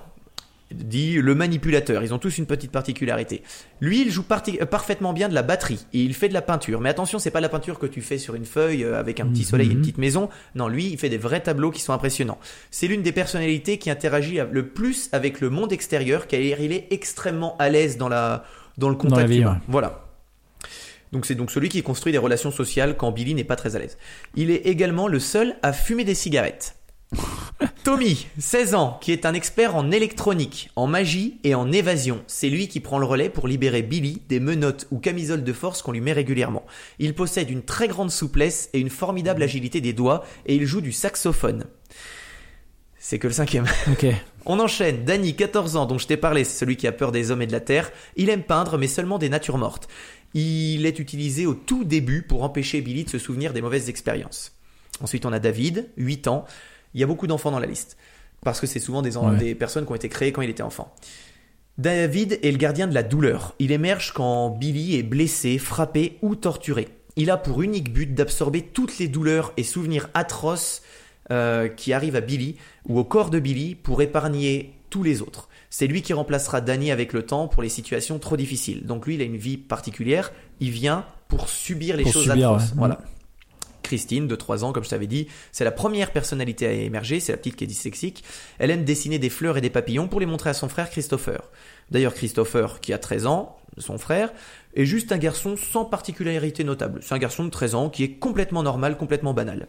dit 0.73 1.13
le 1.21 1.35
manipulateur. 1.35 2.03
Ils 2.03 2.13
ont 2.13 2.17
tous 2.19 2.37
une 2.37 2.45
petite 2.45 2.71
particularité. 2.71 3.43
Lui, 3.79 4.01
il 4.01 4.11
joue 4.11 4.23
parti- 4.23 4.57
euh, 4.61 4.65
parfaitement 4.65 5.13
bien 5.13 5.29
de 5.29 5.33
la 5.33 5.43
batterie 5.43 5.85
et 5.93 6.01
il 6.01 6.13
fait 6.13 6.27
de 6.27 6.33
la 6.33 6.41
peinture. 6.41 6.81
Mais 6.81 6.89
attention, 6.89 7.19
c'est 7.19 7.31
pas 7.31 7.39
la 7.39 7.47
peinture 7.49 7.79
que 7.79 7.85
tu 7.85 8.01
fais 8.01 8.17
sur 8.17 8.35
une 8.35 8.43
feuille 8.45 8.83
euh, 8.83 8.99
avec 8.99 9.21
un 9.21 9.27
petit 9.27 9.45
soleil 9.45 9.67
et 9.67 9.71
une 9.71 9.77
Mhm. 9.77 9.81
petite 9.83 9.97
maison. 9.97 10.29
Non, 10.55 10.67
lui, 10.67 10.87
il 10.87 10.97
fait 10.97 11.07
des 11.09 11.17
vrais 11.17 11.39
tableaux 11.41 11.71
qui 11.71 11.81
sont 11.81 11.93
impressionnants. 11.93 12.39
C'est 12.71 12.87
l'une 12.87 13.01
des 13.01 13.13
personnalités 13.13 13.77
qui 13.77 13.89
interagit 13.89 14.39
le 14.51 14.67
plus 14.67 15.07
avec 15.13 15.39
le 15.39 15.49
monde 15.49 15.71
extérieur, 15.71 16.27
car 16.27 16.39
il 16.41 16.73
est 16.73 16.87
extrêmement 16.91 17.55
à 17.57 17.69
l'aise 17.69 17.97
dans 17.97 18.09
la 18.09 18.43
dans 18.77 18.89
le 18.89 18.95
la 18.95 18.99
contact 18.99 19.29
vie, 19.29 19.39
humain. 19.39 19.53
ouais. 19.53 19.59
Voilà. 19.67 20.03
Donc 21.11 21.25
c'est 21.25 21.35
donc 21.35 21.51
celui 21.51 21.69
qui 21.69 21.83
construit 21.83 22.11
des 22.11 22.17
relations 22.17 22.51
sociales 22.51 22.97
quand 22.97 23.11
Billy 23.11 23.33
n'est 23.33 23.43
pas 23.43 23.55
très 23.55 23.75
à 23.75 23.79
l'aise. 23.79 23.97
Il 24.35 24.51
est 24.51 24.65
également 24.67 25.07
le 25.07 25.19
seul 25.19 25.55
à 25.63 25.73
fumer 25.73 26.03
des 26.03 26.15
cigarettes. 26.15 26.75
Tommy, 27.85 28.27
16 28.37 28.75
ans, 28.75 28.97
qui 29.01 29.13
est 29.13 29.25
un 29.25 29.33
expert 29.33 29.75
en 29.77 29.91
électronique, 29.91 30.69
en 30.75 30.87
magie 30.87 31.37
et 31.45 31.55
en 31.55 31.71
évasion. 31.71 32.21
C'est 32.27 32.49
lui 32.49 32.67
qui 32.67 32.81
prend 32.81 32.99
le 32.99 33.05
relais 33.05 33.29
pour 33.29 33.47
libérer 33.47 33.81
Billy 33.81 34.21
des 34.27 34.41
menottes 34.41 34.87
ou 34.91 34.99
camisoles 34.99 35.45
de 35.45 35.53
force 35.53 35.81
qu'on 35.81 35.93
lui 35.93 36.01
met 36.01 36.11
régulièrement. 36.11 36.65
Il 36.99 37.15
possède 37.15 37.49
une 37.49 37.63
très 37.63 37.87
grande 37.87 38.11
souplesse 38.11 38.69
et 38.73 38.79
une 38.79 38.89
formidable 38.89 39.41
agilité 39.41 39.79
des 39.79 39.93
doigts 39.93 40.25
et 40.45 40.55
il 40.55 40.65
joue 40.65 40.81
du 40.81 40.91
saxophone. 40.91 41.65
C'est 42.99 43.19
que 43.19 43.27
le 43.27 43.33
cinquième. 43.33 43.65
Ok. 43.89 44.05
On 44.47 44.59
enchaîne. 44.59 45.03
Danny, 45.05 45.35
14 45.35 45.75
ans, 45.75 45.85
dont 45.85 45.97
je 45.97 46.07
t'ai 46.07 46.17
parlé, 46.17 46.43
c'est 46.43 46.57
celui 46.57 46.77
qui 46.77 46.87
a 46.87 46.91
peur 46.91 47.11
des 47.11 47.31
hommes 47.31 47.41
et 47.41 47.47
de 47.47 47.51
la 47.51 47.59
terre. 47.59 47.91
Il 48.15 48.29
aime 48.29 48.43
peindre, 48.43 48.77
mais 48.77 48.87
seulement 48.87 49.19
des 49.19 49.29
natures 49.29 49.57
mortes. 49.57 49.87
Il 50.33 50.85
est 50.85 50.99
utilisé 50.99 51.45
au 51.45 51.53
tout 51.53 51.83
début 51.83 52.21
pour 52.21 52.43
empêcher 52.43 52.81
Billy 52.81 53.03
de 53.03 53.09
se 53.09 53.19
souvenir 53.19 53.53
des 53.53 53.61
mauvaises 53.61 53.89
expériences. 53.89 54.53
Ensuite, 55.01 55.25
on 55.25 55.33
a 55.33 55.39
David, 55.39 55.89
8 55.97 56.27
ans. 56.27 56.45
Il 56.93 57.01
y 57.01 57.03
a 57.03 57.07
beaucoup 57.07 57.27
d'enfants 57.27 57.51
dans 57.51 57.59
la 57.59 57.67
liste. 57.67 57.97
Parce 58.43 58.59
que 58.59 58.67
c'est 58.67 58.79
souvent 58.79 59.01
des, 59.01 59.17
en- 59.17 59.31
Ouais. 59.31 59.37
des 59.37 59.55
personnes 59.55 59.85
qui 59.85 59.91
ont 59.91 59.95
été 59.95 60.09
créées 60.09 60.31
quand 60.31 60.41
il 60.41 60.49
était 60.49 60.63
enfant. 60.63 60.93
David 61.77 62.39
est 62.41 62.51
le 62.51 62.57
gardien 62.57 62.87
de 62.87 62.93
la 62.93 63.03
douleur. 63.03 63.53
Il 63.59 63.71
émerge 63.71 64.11
quand 64.13 64.49
Billy 64.49 64.95
est 64.95 65.03
blessé, 65.03 65.57
frappé 65.59 66.17
ou 66.21 66.35
torturé. 66.35 66.87
Il 67.15 67.29
a 67.29 67.37
pour 67.37 67.61
unique 67.61 67.91
but 67.93 68.13
d'absorber 68.13 68.61
toutes 68.61 68.97
les 68.99 69.07
douleurs 69.07 69.53
et 69.57 69.63
souvenirs 69.63 70.09
atroces 70.13 70.81
euh, 71.29 71.67
qui 71.67 71.93
arrivent 71.93 72.15
à 72.15 72.21
Billy 72.21 72.55
ou 72.87 72.99
au 72.99 73.03
corps 73.03 73.29
de 73.29 73.39
Billy 73.39 73.75
pour 73.75 74.01
épargner 74.01 74.73
tous 74.89 75.03
les 75.03 75.21
autres. 75.21 75.49
C'est 75.69 75.87
lui 75.87 76.01
qui 76.01 76.13
remplacera 76.13 76.61
Danny 76.61 76.91
avec 76.91 77.11
le 77.13 77.23
temps 77.25 77.47
pour 77.47 77.61
les 77.61 77.69
situations 77.69 78.19
trop 78.19 78.37
difficiles. 78.37 78.85
Donc 78.85 79.05
lui, 79.05 79.15
il 79.15 79.21
a 79.21 79.25
une 79.25 79.37
vie 79.37 79.57
particulière. 79.57 80.31
Il 80.59 80.71
vient 80.71 81.05
pour 81.27 81.49
subir 81.49 81.97
les 81.97 82.03
Pour 82.03 82.13
choses 82.13 82.23
subir, 82.29 82.51
atroces. 82.51 82.69
ouais. 82.69 82.77
Voilà. 82.77 82.99
Christine, 83.83 84.27
de 84.27 84.35
3 84.35 84.65
ans, 84.65 84.73
comme 84.73 84.83
je 84.83 84.89
t'avais 84.89 85.07
dit, 85.07 85.27
c'est 85.53 85.63
la 85.63 85.71
première 85.71 86.11
personnalité 86.11 86.67
à 86.67 86.71
émerger, 86.71 87.21
c'est 87.21 87.31
la 87.31 87.37
petite 87.37 87.55
qui 87.55 87.63
est 87.63 87.67
dyslexique. 87.67 88.23
Elle 88.59 88.69
aime 88.71 88.83
dessiner 88.83 89.17
des 89.17 89.29
fleurs 89.29 89.57
et 89.57 89.61
des 89.61 89.69
papillons 89.69 90.09
pour 90.09 90.19
les 90.19 90.25
montrer 90.25 90.49
à 90.49 90.53
son 90.53 90.67
frère 90.67 90.89
Christopher. 90.89 91.41
D'ailleurs, 91.89 92.13
Christopher, 92.13 92.81
qui 92.81 92.91
a 92.91 92.97
13 92.97 93.27
ans, 93.27 93.57
son 93.77 93.97
frère, 93.97 94.33
est 94.75 94.85
juste 94.85 95.13
un 95.13 95.17
garçon 95.17 95.55
sans 95.55 95.85
particularité 95.85 96.65
notable. 96.65 96.99
C'est 97.01 97.13
un 97.15 97.17
garçon 97.17 97.45
de 97.45 97.49
13 97.49 97.75
ans 97.75 97.89
qui 97.89 98.03
est 98.03 98.11
complètement 98.13 98.61
normal, 98.63 98.97
complètement 98.97 99.33
banal. 99.33 99.67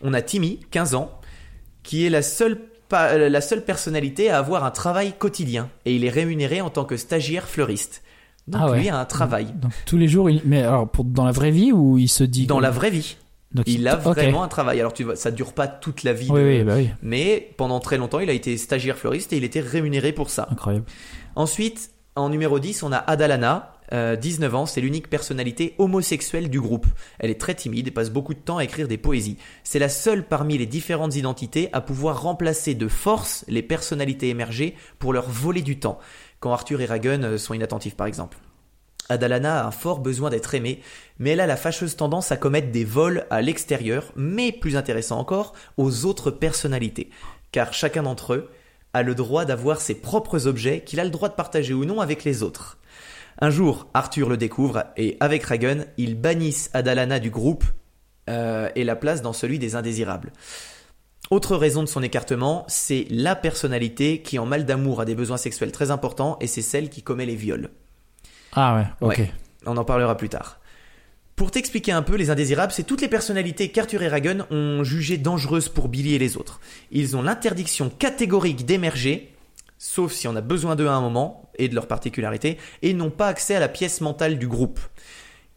On 0.00 0.14
a 0.14 0.22
Timmy, 0.22 0.60
15 0.70 0.94
ans, 0.94 1.20
qui 1.86 2.04
est 2.04 2.10
la 2.10 2.20
seule, 2.20 2.58
euh, 2.92 3.28
la 3.30 3.40
seule 3.40 3.64
personnalité 3.64 4.28
à 4.28 4.38
avoir 4.38 4.64
un 4.64 4.70
travail 4.70 5.14
quotidien. 5.18 5.70
Et 5.86 5.94
il 5.96 6.04
est 6.04 6.10
rémunéré 6.10 6.60
en 6.60 6.68
tant 6.68 6.84
que 6.84 6.96
stagiaire 6.98 7.48
fleuriste. 7.48 8.02
Donc 8.48 8.60
Ah 8.64 8.70
ouais. 8.70 8.80
lui 8.80 8.88
a 8.90 8.98
un 8.98 9.04
travail. 9.06 9.46
Donc 9.56 9.72
tous 9.86 9.96
les 9.96 10.06
jours, 10.08 10.28
il... 10.28 10.42
mais 10.44 10.62
alors 10.62 10.88
pour 10.88 11.04
dans 11.04 11.24
la 11.24 11.32
vraie 11.32 11.50
vie 11.50 11.72
ou 11.72 11.96
il 11.98 12.08
se 12.08 12.22
dit 12.24 12.46
Dans 12.46 12.60
la 12.60 12.70
vraie 12.70 12.90
vie, 12.90 13.16
Donc, 13.52 13.64
il 13.66 13.88
a 13.88 13.96
vraiment 13.96 14.42
un 14.42 14.48
travail. 14.48 14.78
Alors 14.80 14.92
tu 14.92 15.04
vois, 15.04 15.16
ça 15.16 15.30
dure 15.30 15.52
pas 15.52 15.66
toute 15.68 16.02
la 16.04 16.12
vie. 16.12 16.28
Oui, 16.30 16.40
de- 16.40 16.46
oui, 16.46 16.62
bah 16.64 16.74
oui, 16.76 16.90
Mais 17.02 17.50
pendant 17.56 17.80
très 17.80 17.96
longtemps, 17.96 18.20
il 18.20 18.30
a 18.30 18.32
été 18.34 18.56
stagiaire 18.56 18.96
fleuriste 18.98 19.32
et 19.32 19.36
il 19.38 19.44
était 19.44 19.60
rémunéré 19.60 20.12
pour 20.12 20.30
ça. 20.30 20.46
incroyable. 20.50 20.84
Ensuite, 21.34 21.90
en 22.14 22.28
numéro 22.28 22.58
10, 22.58 22.82
on 22.82 22.92
a 22.92 22.98
Adalana, 22.98 23.72
euh, 23.92 24.16
19 24.16 24.54
ans, 24.54 24.66
c'est 24.66 24.80
l'unique 24.80 25.08
personnalité 25.08 25.74
homosexuelle 25.78 26.50
du 26.50 26.60
groupe. 26.60 26.86
Elle 27.18 27.30
est 27.30 27.40
très 27.40 27.54
timide 27.54 27.88
et 27.88 27.90
passe 27.90 28.10
beaucoup 28.10 28.34
de 28.34 28.38
temps 28.38 28.58
à 28.58 28.64
écrire 28.64 28.88
des 28.88 28.98
poésies. 28.98 29.38
C'est 29.64 29.78
la 29.78 29.88
seule 29.88 30.26
parmi 30.26 30.58
les 30.58 30.66
différentes 30.66 31.16
identités 31.16 31.68
à 31.72 31.80
pouvoir 31.80 32.22
remplacer 32.22 32.74
de 32.74 32.88
force 32.88 33.44
les 33.48 33.62
personnalités 33.62 34.28
émergées 34.28 34.74
pour 34.98 35.12
leur 35.12 35.28
voler 35.28 35.62
du 35.62 35.78
temps, 35.78 35.98
quand 36.40 36.52
Arthur 36.52 36.80
et 36.80 36.86
Ragun 36.86 37.22
euh, 37.22 37.38
sont 37.38 37.54
inattentifs 37.54 37.96
par 37.96 38.06
exemple. 38.06 38.38
Adalana 39.08 39.62
a 39.62 39.66
un 39.66 39.70
fort 39.70 40.00
besoin 40.00 40.30
d'être 40.30 40.54
aimée, 40.54 40.80
mais 41.18 41.30
elle 41.30 41.40
a 41.40 41.46
la 41.46 41.56
fâcheuse 41.56 41.94
tendance 41.94 42.32
à 42.32 42.36
commettre 42.36 42.72
des 42.72 42.84
vols 42.84 43.24
à 43.30 43.40
l'extérieur, 43.40 44.12
mais 44.16 44.50
plus 44.50 44.76
intéressant 44.76 45.18
encore, 45.18 45.52
aux 45.76 46.06
autres 46.06 46.32
personnalités. 46.32 47.10
Car 47.52 47.72
chacun 47.72 48.02
d'entre 48.02 48.34
eux 48.34 48.50
a 48.92 49.02
le 49.02 49.14
droit 49.14 49.44
d'avoir 49.44 49.80
ses 49.80 49.94
propres 49.94 50.46
objets 50.46 50.80
qu'il 50.80 50.98
a 51.00 51.04
le 51.04 51.10
droit 51.10 51.28
de 51.28 51.34
partager 51.34 51.74
ou 51.74 51.84
non 51.84 52.00
avec 52.00 52.24
les 52.24 52.42
autres. 52.42 52.78
Un 53.38 53.50
jour, 53.50 53.88
Arthur 53.92 54.28
le 54.28 54.36
découvre 54.36 54.84
et 54.96 55.16
avec 55.20 55.44
Ragun, 55.44 55.84
ils 55.98 56.18
bannissent 56.18 56.70
Adalana 56.72 57.18
du 57.18 57.30
groupe 57.30 57.64
euh, 58.30 58.70
et 58.74 58.84
la 58.84 58.96
place 58.96 59.22
dans 59.22 59.32
celui 59.32 59.58
des 59.58 59.76
indésirables. 59.76 60.32
Autre 61.30 61.56
raison 61.56 61.82
de 61.82 61.88
son 61.88 62.02
écartement, 62.02 62.64
c'est 62.68 63.06
la 63.10 63.34
personnalité 63.36 64.22
qui 64.22 64.38
en 64.38 64.46
mal 64.46 64.64
d'amour 64.64 65.00
a 65.00 65.04
des 65.04 65.14
besoins 65.14 65.36
sexuels 65.36 65.72
très 65.72 65.90
importants 65.90 66.38
et 66.40 66.46
c'est 66.46 66.62
celle 66.62 66.88
qui 66.88 67.02
commet 67.02 67.26
les 67.26 67.34
viols. 67.34 67.70
Ah 68.52 68.76
ouais, 68.76 68.86
ok. 69.00 69.18
Ouais. 69.18 69.32
On 69.66 69.76
en 69.76 69.84
parlera 69.84 70.16
plus 70.16 70.28
tard. 70.28 70.60
Pour 71.34 71.50
t'expliquer 71.50 71.92
un 71.92 72.00
peu, 72.00 72.16
les 72.16 72.30
indésirables, 72.30 72.72
c'est 72.72 72.84
toutes 72.84 73.02
les 73.02 73.08
personnalités 73.08 73.70
qu'Arthur 73.70 74.02
et 74.02 74.08
Ragun 74.08 74.46
ont 74.50 74.84
jugées 74.84 75.18
dangereuses 75.18 75.68
pour 75.68 75.88
Billy 75.88 76.14
et 76.14 76.18
les 76.18 76.38
autres. 76.38 76.60
Ils 76.90 77.14
ont 77.14 77.20
l'interdiction 77.20 77.90
catégorique 77.90 78.64
d'émerger, 78.64 79.35
sauf 79.78 80.12
si 80.12 80.26
on 80.28 80.36
a 80.36 80.40
besoin 80.40 80.76
d'eux 80.76 80.88
à 80.88 80.92
un 80.94 81.00
moment, 81.00 81.50
et 81.58 81.68
de 81.68 81.74
leurs 81.74 81.86
particularités, 81.88 82.58
et 82.82 82.92
n'ont 82.94 83.10
pas 83.10 83.28
accès 83.28 83.54
à 83.54 83.60
la 83.60 83.68
pièce 83.68 84.00
mentale 84.00 84.38
du 84.38 84.48
groupe. 84.48 84.80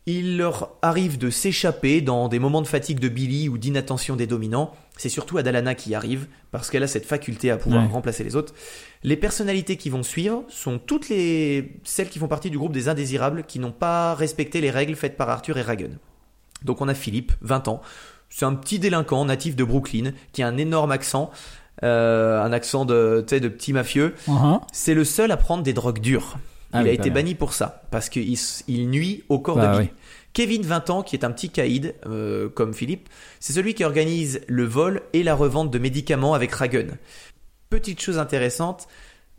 Il 0.06 0.38
leur 0.38 0.72
arrive 0.82 1.18
de 1.20 1.30
s'échapper 1.30 2.02
dans 2.02 2.30
des 2.30 2.40
moments 2.40 2.62
de 2.64 2.68
fatigue 2.68 3.00
de 3.00 3.10
Billy 3.10 3.48
ou 3.48 3.58
d'inattention 3.60 4.16
des 4.16 4.26
dominants. 4.26 4.74
C'est 4.98 5.10
surtout 5.10 5.38
Adalana 5.38 5.76
qui 5.76 5.92
y 5.92 5.96
arrive, 5.96 6.28
parce 6.52 6.70
qu'elle 6.72 6.82
a 6.84 6.88
cette 6.88 7.06
faculté 7.06 7.52
à 7.52 7.58
pouvoir 7.58 7.84
Ouais. 7.86 7.92
remplacer 7.92 8.24
les 8.24 8.36
autres. 8.36 8.54
Les 9.04 9.18
personnalités 9.18 9.78
qui 9.78 9.90
vont 9.92 10.02
suivre 10.04 10.44
sont 10.50 10.80
toutes 10.80 11.10
les 11.10 11.74
celles 11.84 12.10
qui 12.10 12.18
font 12.18 12.28
partie 12.28 12.50
du 12.50 12.58
groupe 12.58 12.72
des 12.74 12.88
indésirables 12.90 13.44
qui 13.44 13.60
n'ont 13.60 13.72
pas 13.72 14.16
respecté 14.16 14.62
les 14.62 14.72
règles 14.72 14.96
faites 14.96 15.16
par 15.16 15.30
Arthur 15.30 15.58
et 15.58 15.62
Ragun. 15.62 15.92
Donc 16.64 16.82
on 16.82 16.88
a 16.88 16.94
Philippe, 16.96 17.32
20 17.42 17.68
ans. 17.68 17.82
C'est 18.30 18.46
un 18.46 18.56
petit 18.56 18.80
délinquant 18.80 19.24
natif 19.26 19.56
de 19.56 19.64
Brooklyn 19.64 20.12
qui 20.34 20.42
a 20.44 20.48
un 20.48 20.58
énorme 20.58 20.92
accent, 20.92 21.30
euh, 21.84 22.42
un 22.42 22.52
accent 22.52 22.86
de, 22.86 23.26
de 23.30 23.48
petit 23.48 23.74
mafieux. 23.74 24.14
Uh-huh. 24.28 24.62
C'est 24.72 24.94
le 24.94 25.04
seul 25.04 25.32
à 25.32 25.38
prendre 25.38 25.64
des 25.64 25.74
drogues 25.74 26.00
dures. 26.00 26.38
Ah 26.72 26.82
il 26.82 26.84
oui, 26.84 26.90
a 26.90 26.96
pas 26.98 27.02
été 27.02 27.10
banni 27.10 27.34
pour 27.36 27.54
ça, 27.54 27.84
parce 27.90 28.10
qu'il 28.10 28.38
il 28.68 28.90
nuit 28.90 29.24
au 29.30 29.40
corps 29.40 29.56
Bah 29.58 29.68
de 29.68 29.78
Billy. 29.80 29.90
oui. 29.92 30.00
Kevin, 30.34 30.62
20 30.62 30.90
ans, 30.92 31.02
qui 31.02 31.16
est 31.16 31.26
un 31.26 31.32
petit 31.32 31.50
caïd, 31.50 31.96
euh, 32.06 32.50
comme 32.50 32.74
Philippe, 32.76 33.10
c'est 33.40 33.54
celui 33.54 33.74
qui 33.74 33.84
organise 33.84 34.42
le 34.48 34.64
vol 34.66 35.02
et 35.14 35.24
la 35.24 35.34
revente 35.34 35.72
de 35.72 35.80
médicaments 35.80 36.36
avec 36.36 36.52
Ragun. 36.54 36.86
Petite 37.72 38.00
chose 38.00 38.20
intéressante, 38.20 38.88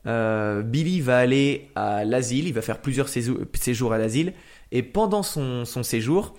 euh, 0.07 0.62
Billy 0.62 1.01
va 1.01 1.18
aller 1.18 1.68
à 1.76 2.05
l'asile, 2.05 2.49
il 2.49 2.53
va 2.55 2.62
faire 2.62 2.80
plusieurs 2.80 3.09
séjours, 3.09 3.38
séjours 3.55 3.93
à 3.93 3.99
l'asile, 3.99 4.32
et 4.72 4.82
pendant 4.82 5.22
son, 5.22 5.64
son 5.64 5.82
séjour, 5.84 6.34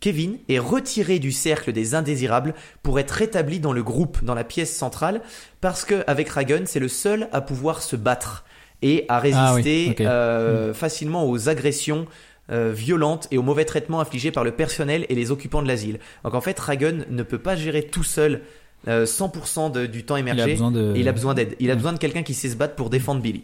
Kevin 0.00 0.38
est 0.48 0.58
retiré 0.58 1.18
du 1.18 1.32
cercle 1.32 1.72
des 1.72 1.94
indésirables 1.94 2.54
pour 2.82 2.98
être 3.00 3.10
rétabli 3.12 3.60
dans 3.60 3.72
le 3.72 3.82
groupe, 3.82 4.22
dans 4.24 4.34
la 4.34 4.44
pièce 4.44 4.74
centrale, 4.74 5.22
parce 5.60 5.84
qu'avec 5.84 6.28
Ragun, 6.28 6.62
c'est 6.66 6.80
le 6.80 6.88
seul 6.88 7.28
à 7.32 7.40
pouvoir 7.40 7.82
se 7.82 7.96
battre 7.96 8.44
et 8.82 9.04
à 9.08 9.16
Ah 9.16 9.20
oui, 9.24 9.32
résister 9.62 9.96
euh, 10.06 10.72
facilement 10.72 11.28
aux 11.28 11.48
agressions 11.48 12.06
euh, 12.50 12.72
violentes 12.74 13.26
et 13.30 13.38
aux 13.38 13.42
mauvais 13.42 13.64
traitements 13.64 14.00
infligés 14.00 14.30
par 14.30 14.44
le 14.44 14.52
personnel 14.52 15.04
et 15.08 15.14
les 15.14 15.30
occupants 15.30 15.62
de 15.62 15.68
l'asile. 15.68 15.98
Donc 16.24 16.34
en 16.34 16.40
fait, 16.40 16.58
Ragun 16.58 17.04
ne 17.10 17.22
peut 17.22 17.38
pas 17.38 17.56
gérer 17.56 17.82
tout 17.82 18.04
seul 18.04 18.42
euh, 18.86 19.04
100% 19.04 19.72
de- 19.72 19.86
du 19.86 20.04
temps 20.04 20.16
émergé. 20.16 20.40
Il 20.42 20.44
a 20.44 20.52
besoin 20.52 20.70
de. 20.70 20.94
Et 20.96 21.00
il 21.00 21.08
a 21.08 21.12
besoin 21.12 21.34
d'aide. 21.34 21.56
Il 21.58 21.68
a 21.68 21.72
Ouais. 21.72 21.76
besoin 21.76 21.92
de 21.92 21.98
quelqu'un 21.98 22.22
qui 22.22 22.32
sait 22.34 22.48
se 22.48 22.54
battre 22.56 22.76
pour 22.76 22.88
défendre 22.90 23.20
Billy. 23.20 23.42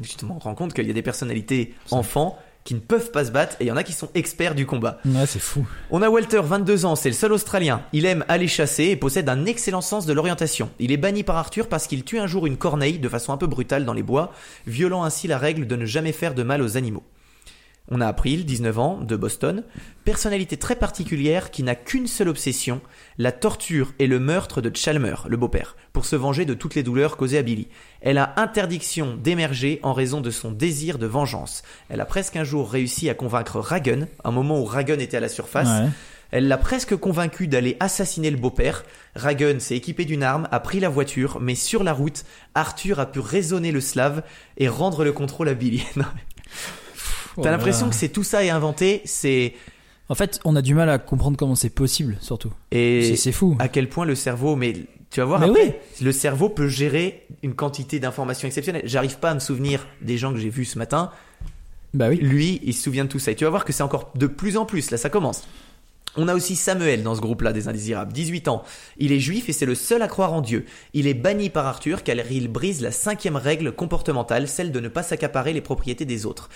Justement, 0.00 0.36
on 0.36 0.40
se 0.40 0.44
rend 0.44 0.54
compte 0.54 0.72
qu'il 0.72 0.86
y 0.86 0.90
a 0.90 0.94
des 0.94 1.02
personnalités 1.02 1.74
enfants 1.90 2.38
qui 2.64 2.74
ne 2.74 2.80
peuvent 2.80 3.10
pas 3.10 3.24
se 3.24 3.30
battre 3.30 3.56
et 3.60 3.64
il 3.64 3.66
y 3.68 3.72
en 3.72 3.76
a 3.76 3.82
qui 3.82 3.92
sont 3.92 4.10
experts 4.14 4.54
du 4.54 4.66
combat. 4.66 4.98
Ouais, 5.04 5.26
c'est 5.26 5.38
fou. 5.38 5.66
On 5.90 6.02
a 6.02 6.10
Walter, 6.10 6.40
22 6.42 6.84
ans, 6.84 6.96
c'est 6.96 7.08
le 7.08 7.14
seul 7.14 7.32
Australien. 7.32 7.82
Il 7.92 8.06
aime 8.06 8.24
aller 8.28 8.48
chasser 8.48 8.84
et 8.84 8.96
possède 8.96 9.28
un 9.28 9.46
excellent 9.46 9.80
sens 9.80 10.06
de 10.06 10.12
l'orientation. 10.12 10.70
Il 10.78 10.92
est 10.92 10.96
banni 10.96 11.22
par 11.22 11.36
Arthur 11.36 11.68
parce 11.68 11.86
qu'il 11.86 12.04
tue 12.04 12.18
un 12.18 12.26
jour 12.26 12.46
une 12.46 12.56
corneille 12.56 12.98
de 12.98 13.08
façon 13.08 13.32
un 13.32 13.36
peu 13.36 13.46
brutale 13.46 13.84
dans 13.84 13.94
les 13.94 14.02
bois, 14.02 14.32
violant 14.66 15.04
ainsi 15.04 15.26
la 15.26 15.38
règle 15.38 15.66
de 15.66 15.76
ne 15.76 15.86
jamais 15.86 16.12
faire 16.12 16.34
de 16.34 16.42
mal 16.42 16.62
aux 16.62 16.76
animaux. 16.76 17.02
On 17.92 18.00
a 18.00 18.06
April, 18.06 18.44
19 18.44 18.78
ans, 18.78 18.98
de 19.00 19.16
Boston, 19.16 19.64
personnalité 20.04 20.56
très 20.56 20.76
particulière 20.76 21.50
qui 21.50 21.62
n'a 21.64 21.74
qu'une 21.74 22.06
seule 22.06 22.28
obsession, 22.28 22.80
la 23.18 23.32
torture 23.32 23.92
et 23.98 24.06
le 24.06 24.20
meurtre 24.20 24.60
de 24.60 24.70
Chalmer, 24.74 25.14
le 25.28 25.36
beau-père, 25.36 25.76
pour 25.92 26.04
se 26.04 26.14
venger 26.14 26.44
de 26.44 26.54
toutes 26.54 26.76
les 26.76 26.84
douleurs 26.84 27.16
causées 27.16 27.38
à 27.38 27.42
Billy. 27.42 27.66
Elle 28.00 28.18
a 28.18 28.32
interdiction 28.36 29.16
d'émerger 29.16 29.80
en 29.82 29.92
raison 29.92 30.20
de 30.20 30.30
son 30.30 30.52
désir 30.52 30.98
de 30.98 31.06
vengeance. 31.06 31.62
Elle 31.88 32.00
a 32.00 32.06
presque 32.06 32.36
un 32.36 32.44
jour 32.44 32.70
réussi 32.70 33.10
à 33.10 33.14
convaincre 33.14 33.58
Ragun, 33.58 34.06
un 34.22 34.30
moment 34.30 34.60
où 34.60 34.64
Ragun 34.64 34.98
était 35.00 35.16
à 35.16 35.20
la 35.20 35.28
surface, 35.28 35.68
Ouais. 35.82 35.88
elle 36.30 36.46
l'a 36.46 36.58
presque 36.58 36.94
convaincu 36.94 37.48
d'aller 37.48 37.76
assassiner 37.80 38.30
le 38.30 38.36
beau-père. 38.36 38.84
Ragun 39.16 39.58
s'est 39.58 39.76
équipé 39.76 40.04
d'une 40.04 40.22
arme, 40.22 40.46
a 40.52 40.60
pris 40.60 40.78
la 40.78 40.88
voiture, 40.88 41.38
mais 41.40 41.56
sur 41.56 41.82
la 41.82 41.92
route, 41.92 42.24
Arthur 42.54 43.00
a 43.00 43.06
pu 43.10 43.18
raisonner 43.18 43.72
le 43.72 43.80
slave 43.80 44.22
et 44.58 44.68
rendre 44.68 45.02
le 45.04 45.10
contrôle 45.12 45.48
à 45.48 45.54
Billy. 45.54 45.84
T'as 47.36 47.44
là 47.44 47.50
l'impression 47.52 47.88
que 47.88 47.94
c'est 47.94 48.08
tout 48.08 48.24
ça 48.24 48.44
est 48.44 48.50
inventé, 48.50 49.02
c'est 49.04 49.54
En 50.08 50.14
fait, 50.14 50.40
on 50.44 50.56
a 50.56 50.62
du 50.62 50.74
mal 50.74 50.88
à 50.90 50.98
comprendre 50.98 51.36
comment 51.36 51.54
c'est 51.54 51.70
possible, 51.70 52.16
surtout. 52.20 52.52
et 52.72 53.14
C'est- 53.16 53.32
fou. 53.32 53.56
à 53.60 53.68
quel 53.68 53.88
point 53.88 54.04
le 54.04 54.14
cerveau, 54.16 54.56
mais 54.56 54.74
tu 55.10 55.20
vas 55.20 55.26
voir 55.26 55.40
Mais 55.40 55.48
après, 55.48 55.80
le 56.02 56.12
cerveau 56.12 56.48
peut 56.48 56.68
gérer 56.68 57.26
une 57.42 57.54
quantité 57.54 58.00
d'informations 58.00 58.46
exceptionnelles. 58.48 58.82
J'arrive 58.86 59.18
pas 59.18 59.30
à 59.30 59.34
me 59.34 59.40
souvenir 59.40 59.86
des 60.02 60.18
gens 60.18 60.32
que 60.32 60.38
j'ai 60.38 60.50
vus 60.50 60.64
ce 60.64 60.78
matin. 60.78 61.10
Bah 61.94 62.08
oui. 62.08 62.16
Lui, 62.16 62.60
il 62.64 62.74
se 62.74 62.82
souvient 62.84 63.04
de 63.04 63.08
tout 63.08 63.18
ça. 63.18 63.32
Et 63.32 63.34
tu 63.34 63.44
vas 63.44 63.50
voir 63.50 63.64
que 63.64 63.72
c'est 63.72 63.82
encore 63.82 64.12
de 64.14 64.26
plus 64.28 64.56
en 64.56 64.64
plus. 64.66 64.90
Là, 64.92 64.96
ça 64.98 65.10
commence. 65.10 65.42
On 66.16 66.26
a 66.26 66.34
aussi 66.34 66.56
Samuel 66.56 67.02
dans 67.04 67.14
ce 67.14 67.20
groupe-là 67.20 67.52
des 67.52 67.68
indésirables, 67.68 68.12
18 68.12 68.48
ans. 68.48 68.64
Il 68.98 69.12
est 69.12 69.20
juif 69.20 69.48
et 69.48 69.52
c'est 69.52 69.66
le 69.66 69.76
seul 69.76 70.02
à 70.02 70.08
croire 70.08 70.32
en 70.32 70.40
Dieu. 70.40 70.64
Il 70.92 71.06
est 71.06 71.14
banni 71.14 71.50
par 71.50 71.66
Arthur 71.66 72.02
car 72.02 72.16
il 72.30 72.48
brise 72.48 72.80
la 72.82 72.90
cinquième 72.90 73.36
règle 73.36 73.70
comportementale, 73.72 74.48
celle 74.48 74.72
de 74.72 74.80
ne 74.80 74.88
pas 74.88 75.04
s'accaparer 75.04 75.52
les 75.52 75.60
propriétés 75.60 76.04
des 76.04 76.26
autres. 76.26 76.48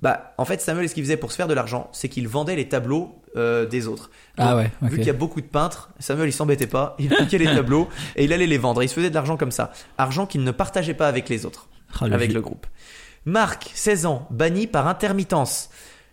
Bah, 0.00 0.34
en 0.38 0.44
fait, 0.44 0.60
Samuel, 0.60 0.88
ce 0.88 0.94
qu'il 0.94 1.02
faisait 1.02 1.16
pour 1.16 1.32
se 1.32 1.36
faire 1.36 1.48
de 1.48 1.54
l'argent, 1.54 1.88
c'est 1.92 2.08
qu'il 2.08 2.28
vendait 2.28 2.54
les 2.54 2.68
tableaux 2.68 3.16
euh, 3.36 3.66
des 3.66 3.88
autres. 3.88 4.10
Ah 4.36 4.54
ouais, 4.56 4.70
ok. 4.82 4.90
Vu 4.90 4.96
qu'il 4.98 5.06
y 5.06 5.10
a 5.10 5.14
beaucoup 5.14 5.40
de 5.40 5.46
peintres, 5.46 5.90
Samuel, 5.98 6.28
il 6.28 6.32
s'embêtait 6.32 6.68
pas, 6.68 6.94
il 7.00 7.08
piquait 7.08 7.38
les 7.38 7.46
tableaux 7.54 7.88
et 8.14 8.24
il 8.24 8.32
allait 8.32 8.46
les 8.46 8.58
vendre. 8.58 8.80
Et 8.82 8.84
il 8.84 8.88
se 8.88 8.94
faisait 8.94 9.10
de 9.10 9.14
l'argent 9.14 9.36
comme 9.36 9.50
ça. 9.50 9.72
Argent 9.98 10.26
qu'il 10.26 10.44
ne 10.44 10.50
partageait 10.52 10.94
pas 10.94 11.08
avec 11.08 11.28
les 11.28 11.44
autres 11.46 11.68
le 12.02 12.12
avec 12.12 12.32
le 12.32 12.40
groupe. 12.40 12.66
Marc, 13.24 13.70
16 13.74 14.06
ans, 14.06 14.28
banni 14.30 14.66
par 14.68 14.86
intermittence. 14.86 15.68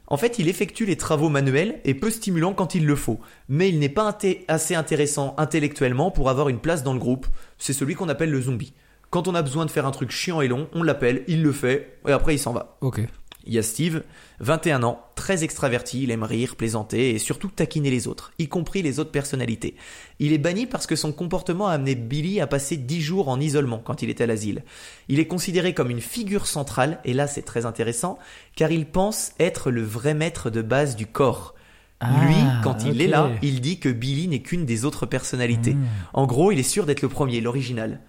En 0.07 0.17
fait, 0.17 0.38
il 0.39 0.47
effectue 0.49 0.86
les 0.86 0.97
travaux 0.97 1.29
manuels 1.29 1.79
et 1.83 1.93
peu 1.95 2.09
stimulant 2.11 2.53
quand 2.53 2.75
il 2.75 2.86
le 2.86 2.95
faut, 2.95 3.19
mais 3.49 3.69
il 3.69 3.79
n'est 3.79 3.89
pas 3.89 4.09
inté- 4.11 4.45
assez 4.47 4.75
intéressant 4.75 5.33
intellectuellement 5.38 6.11
pour 6.11 6.29
avoir 6.29 6.49
une 6.49 6.59
place 6.59 6.83
dans 6.83 6.93
le 6.93 6.99
groupe. 6.99 7.25
C'est 7.57 7.73
celui 7.73 7.95
qu'on 7.95 8.09
appelle 8.09 8.29
le 8.31 8.41
zombie. 8.41 8.73
Quand 9.09 9.27
on 9.27 9.36
a 9.36 9.41
besoin 9.41 9.65
de 9.65 9.71
faire 9.71 9.86
un 9.86 9.91
truc 9.91 10.11
chiant 10.11 10.41
et 10.41 10.47
long, 10.47 10.67
on 10.73 10.83
l'appelle, 10.83 11.23
il 11.27 11.41
le 11.41 11.51
fait, 11.51 11.97
et 12.07 12.11
après 12.11 12.36
il 12.36 12.39
s'en 12.39 12.53
va. 12.53 12.77
Ok. 12.81 13.01
Il 13.47 13.53
y 13.53 13.59
a 13.59 13.63
Steve, 13.63 14.03
21 14.39 14.83
ans, 14.83 14.99
très 15.15 15.43
extraverti, 15.43 16.03
il 16.03 16.11
aime 16.11 16.23
rire, 16.23 16.55
plaisanter 16.55 17.11
et 17.11 17.19
surtout 17.19 17.49
taquiner 17.49 17.89
les 17.89 18.07
autres, 18.07 18.31
y 18.39 18.47
compris 18.47 18.81
les 18.81 18.99
autres 18.99 19.11
personnalités. 19.11 19.75
Il 20.19 20.33
est 20.33 20.37
banni 20.37 20.65
parce 20.65 20.87
que 20.87 20.95
son 20.95 21.11
comportement 21.11 21.67
a 21.67 21.73
amené 21.73 21.95
Billy 21.95 22.41
à 22.41 22.47
passer 22.47 22.77
10 22.77 23.01
jours 23.01 23.29
en 23.29 23.39
isolement 23.39 23.79
quand 23.79 24.01
il 24.01 24.09
était 24.09 24.23
à 24.23 24.27
l'asile. 24.27 24.63
Il 25.07 25.19
est 25.19 25.27
considéré 25.27 25.73
comme 25.73 25.91
une 25.91 26.01
figure 26.01 26.47
centrale, 26.47 26.99
et 27.05 27.13
là 27.13 27.27
c'est 27.27 27.43
très 27.43 27.65
intéressant, 27.65 28.17
car 28.55 28.71
il 28.71 28.85
pense 28.85 29.33
être 29.39 29.71
le 29.71 29.83
vrai 29.83 30.13
maître 30.13 30.49
de 30.49 30.61
base 30.61 30.95
du 30.95 31.05
corps. 31.05 31.55
Lui, 32.01 32.35
Ah, 32.41 32.61
quand 32.63 32.83
il 32.85 33.01
est 33.01 33.07
là, 33.07 33.31
il 33.41 33.61
dit 33.61 33.79
que 33.79 33.89
Billy 33.89 34.27
n'est 34.27 34.41
qu'une 34.41 34.65
des 34.65 34.85
autres 34.85 35.05
personnalités. 35.05 35.75
Hmm. 35.75 35.85
En 36.13 36.25
gros, 36.27 36.51
il 36.51 36.59
est 36.59 36.63
sûr 36.63 36.85
d'être 36.85 37.01
le 37.01 37.09
premier, 37.09 37.39
l'original. 37.39 38.01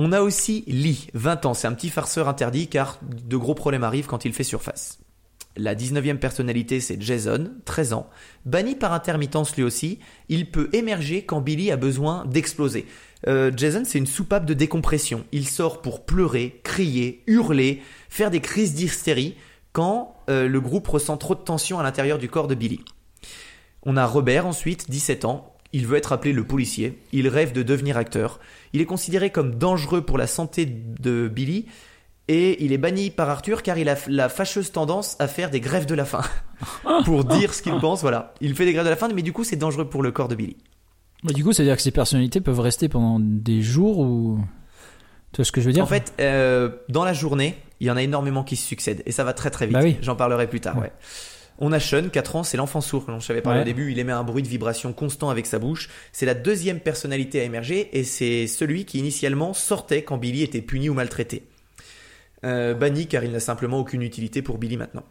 On 0.00 0.12
a 0.12 0.20
aussi 0.20 0.62
Lee, 0.68 1.08
20 1.14 1.44
ans, 1.44 1.54
c'est 1.54 1.66
un 1.66 1.72
petit 1.72 1.90
farceur 1.90 2.28
interdit 2.28 2.68
car 2.68 3.00
de 3.02 3.36
gros 3.36 3.56
problèmes 3.56 3.82
arrivent 3.82 4.06
quand 4.06 4.24
il 4.24 4.32
fait 4.32 4.44
surface. 4.44 5.00
La 5.56 5.74
19e 5.74 6.18
personnalité, 6.18 6.78
c'est 6.78 7.02
Jason, 7.02 7.50
13 7.64 7.94
ans. 7.94 8.08
Banni 8.46 8.76
par 8.76 8.92
intermittence 8.92 9.56
lui 9.56 9.64
aussi, 9.64 9.98
il 10.28 10.52
peut 10.52 10.70
émerger 10.72 11.24
quand 11.24 11.40
Billy 11.40 11.72
a 11.72 11.76
besoin 11.76 12.24
d'exploser. 12.26 12.86
Euh, 13.26 13.50
Jason, 13.56 13.82
c'est 13.84 13.98
une 13.98 14.06
soupape 14.06 14.46
de 14.46 14.54
décompression. 14.54 15.24
Il 15.32 15.48
sort 15.48 15.82
pour 15.82 16.06
pleurer, 16.06 16.60
crier, 16.62 17.24
hurler, 17.26 17.82
faire 18.08 18.30
des 18.30 18.40
crises 18.40 18.74
d'hystérie 18.74 19.34
quand 19.72 20.14
euh, 20.30 20.46
le 20.46 20.60
groupe 20.60 20.86
ressent 20.86 21.16
trop 21.16 21.34
de 21.34 21.40
tension 21.40 21.80
à 21.80 21.82
l'intérieur 21.82 22.18
du 22.18 22.28
corps 22.28 22.46
de 22.46 22.54
Billy. 22.54 22.84
On 23.82 23.96
a 23.96 24.06
Robert 24.06 24.46
ensuite, 24.46 24.88
17 24.88 25.24
ans. 25.24 25.57
Il 25.72 25.86
veut 25.86 25.96
être 25.98 26.12
appelé 26.12 26.32
le 26.32 26.44
policier. 26.44 26.98
Il 27.12 27.28
rêve 27.28 27.52
de 27.52 27.62
devenir 27.62 27.96
acteur. 27.96 28.40
Il 28.72 28.80
est 28.80 28.86
considéré 28.86 29.30
comme 29.30 29.54
dangereux 29.54 30.02
pour 30.02 30.18
la 30.18 30.26
santé 30.26 30.66
de 30.66 31.28
Billy 31.28 31.66
et 32.28 32.62
il 32.64 32.72
est 32.72 32.78
banni 32.78 33.10
par 33.10 33.28
Arthur 33.28 33.62
car 33.62 33.78
il 33.78 33.88
a 33.88 33.96
la 34.06 34.28
fâcheuse 34.28 34.72
tendance 34.72 35.16
à 35.18 35.28
faire 35.28 35.50
des 35.50 35.60
grèves 35.60 35.86
de 35.86 35.94
la 35.94 36.04
faim 36.04 36.22
pour 37.04 37.24
dire 37.24 37.54
ce 37.54 37.62
qu'il 37.62 37.76
pense. 37.80 38.02
Voilà, 38.02 38.34
il 38.40 38.54
fait 38.54 38.64
des 38.64 38.72
grèves 38.72 38.84
de 38.84 38.90
la 38.90 38.96
faim, 38.96 39.08
mais 39.14 39.22
du 39.22 39.32
coup 39.32 39.44
c'est 39.44 39.56
dangereux 39.56 39.88
pour 39.88 40.02
le 40.02 40.10
corps 40.10 40.28
de 40.28 40.34
Billy. 40.34 40.56
Bah, 41.24 41.32
du 41.32 41.42
coup, 41.42 41.52
c'est-à-dire 41.52 41.76
que 41.76 41.82
ces 41.82 41.90
personnalités 41.90 42.40
peuvent 42.40 42.60
rester 42.60 42.88
pendant 42.88 43.18
des 43.20 43.60
jours 43.62 43.98
ou. 43.98 44.38
Tu 45.32 45.38
vois 45.38 45.44
ce 45.44 45.52
que 45.52 45.60
je 45.60 45.66
veux 45.66 45.72
dire? 45.72 45.82
En 45.82 45.86
fait, 45.86 46.14
euh, 46.20 46.70
dans 46.88 47.04
la 47.04 47.12
journée, 47.12 47.56
il 47.80 47.86
y 47.86 47.90
en 47.90 47.96
a 47.96 48.02
énormément 48.02 48.44
qui 48.44 48.56
se 48.56 48.66
succèdent 48.66 49.02
et 49.04 49.12
ça 49.12 49.24
va 49.24 49.32
très 49.32 49.50
très 49.50 49.66
vite. 49.66 49.74
Bah 49.74 49.82
oui. 49.82 49.96
J'en 50.00 50.16
parlerai 50.16 50.46
plus 50.48 50.60
tard. 50.60 50.76
Ouais. 50.76 50.84
Ouais. 50.84 50.92
On 51.60 51.72
a 51.72 51.80
Sean, 51.80 52.08
4 52.08 52.36
ans, 52.36 52.42
c'est 52.44 52.56
l'enfant 52.56 52.80
sourd 52.80 53.04
dont 53.06 53.18
je 53.18 53.26
savais 53.26 53.42
parler 53.42 53.58
Ouais. 53.58 53.62
au 53.62 53.66
début. 53.66 53.90
Il 53.90 53.98
émet 53.98 54.12
un 54.12 54.22
bruit 54.22 54.42
de 54.44 54.48
vibration 54.48 54.92
constant 54.92 55.28
avec 55.30 55.44
sa 55.46 55.58
bouche. 55.58 55.88
C'est 56.12 56.26
la 56.26 56.34
deuxième 56.34 56.78
personnalité 56.78 57.40
à 57.40 57.44
émerger 57.44 57.88
et 57.98 58.04
c'est 58.04 58.46
celui 58.46 58.84
qui 58.84 58.98
initialement 59.00 59.52
sortait 59.54 60.02
quand 60.02 60.18
Billy 60.18 60.42
était 60.44 60.62
puni 60.62 60.88
ou 60.88 60.94
maltraité. 60.94 61.42
Euh, 62.44 62.74
banni 62.74 63.08
car 63.08 63.24
il 63.24 63.32
n'a 63.32 63.40
simplement 63.40 63.78
aucune 63.80 64.02
utilité 64.02 64.40
pour 64.42 64.58
Billy 64.58 64.76
maintenant. 64.76 65.02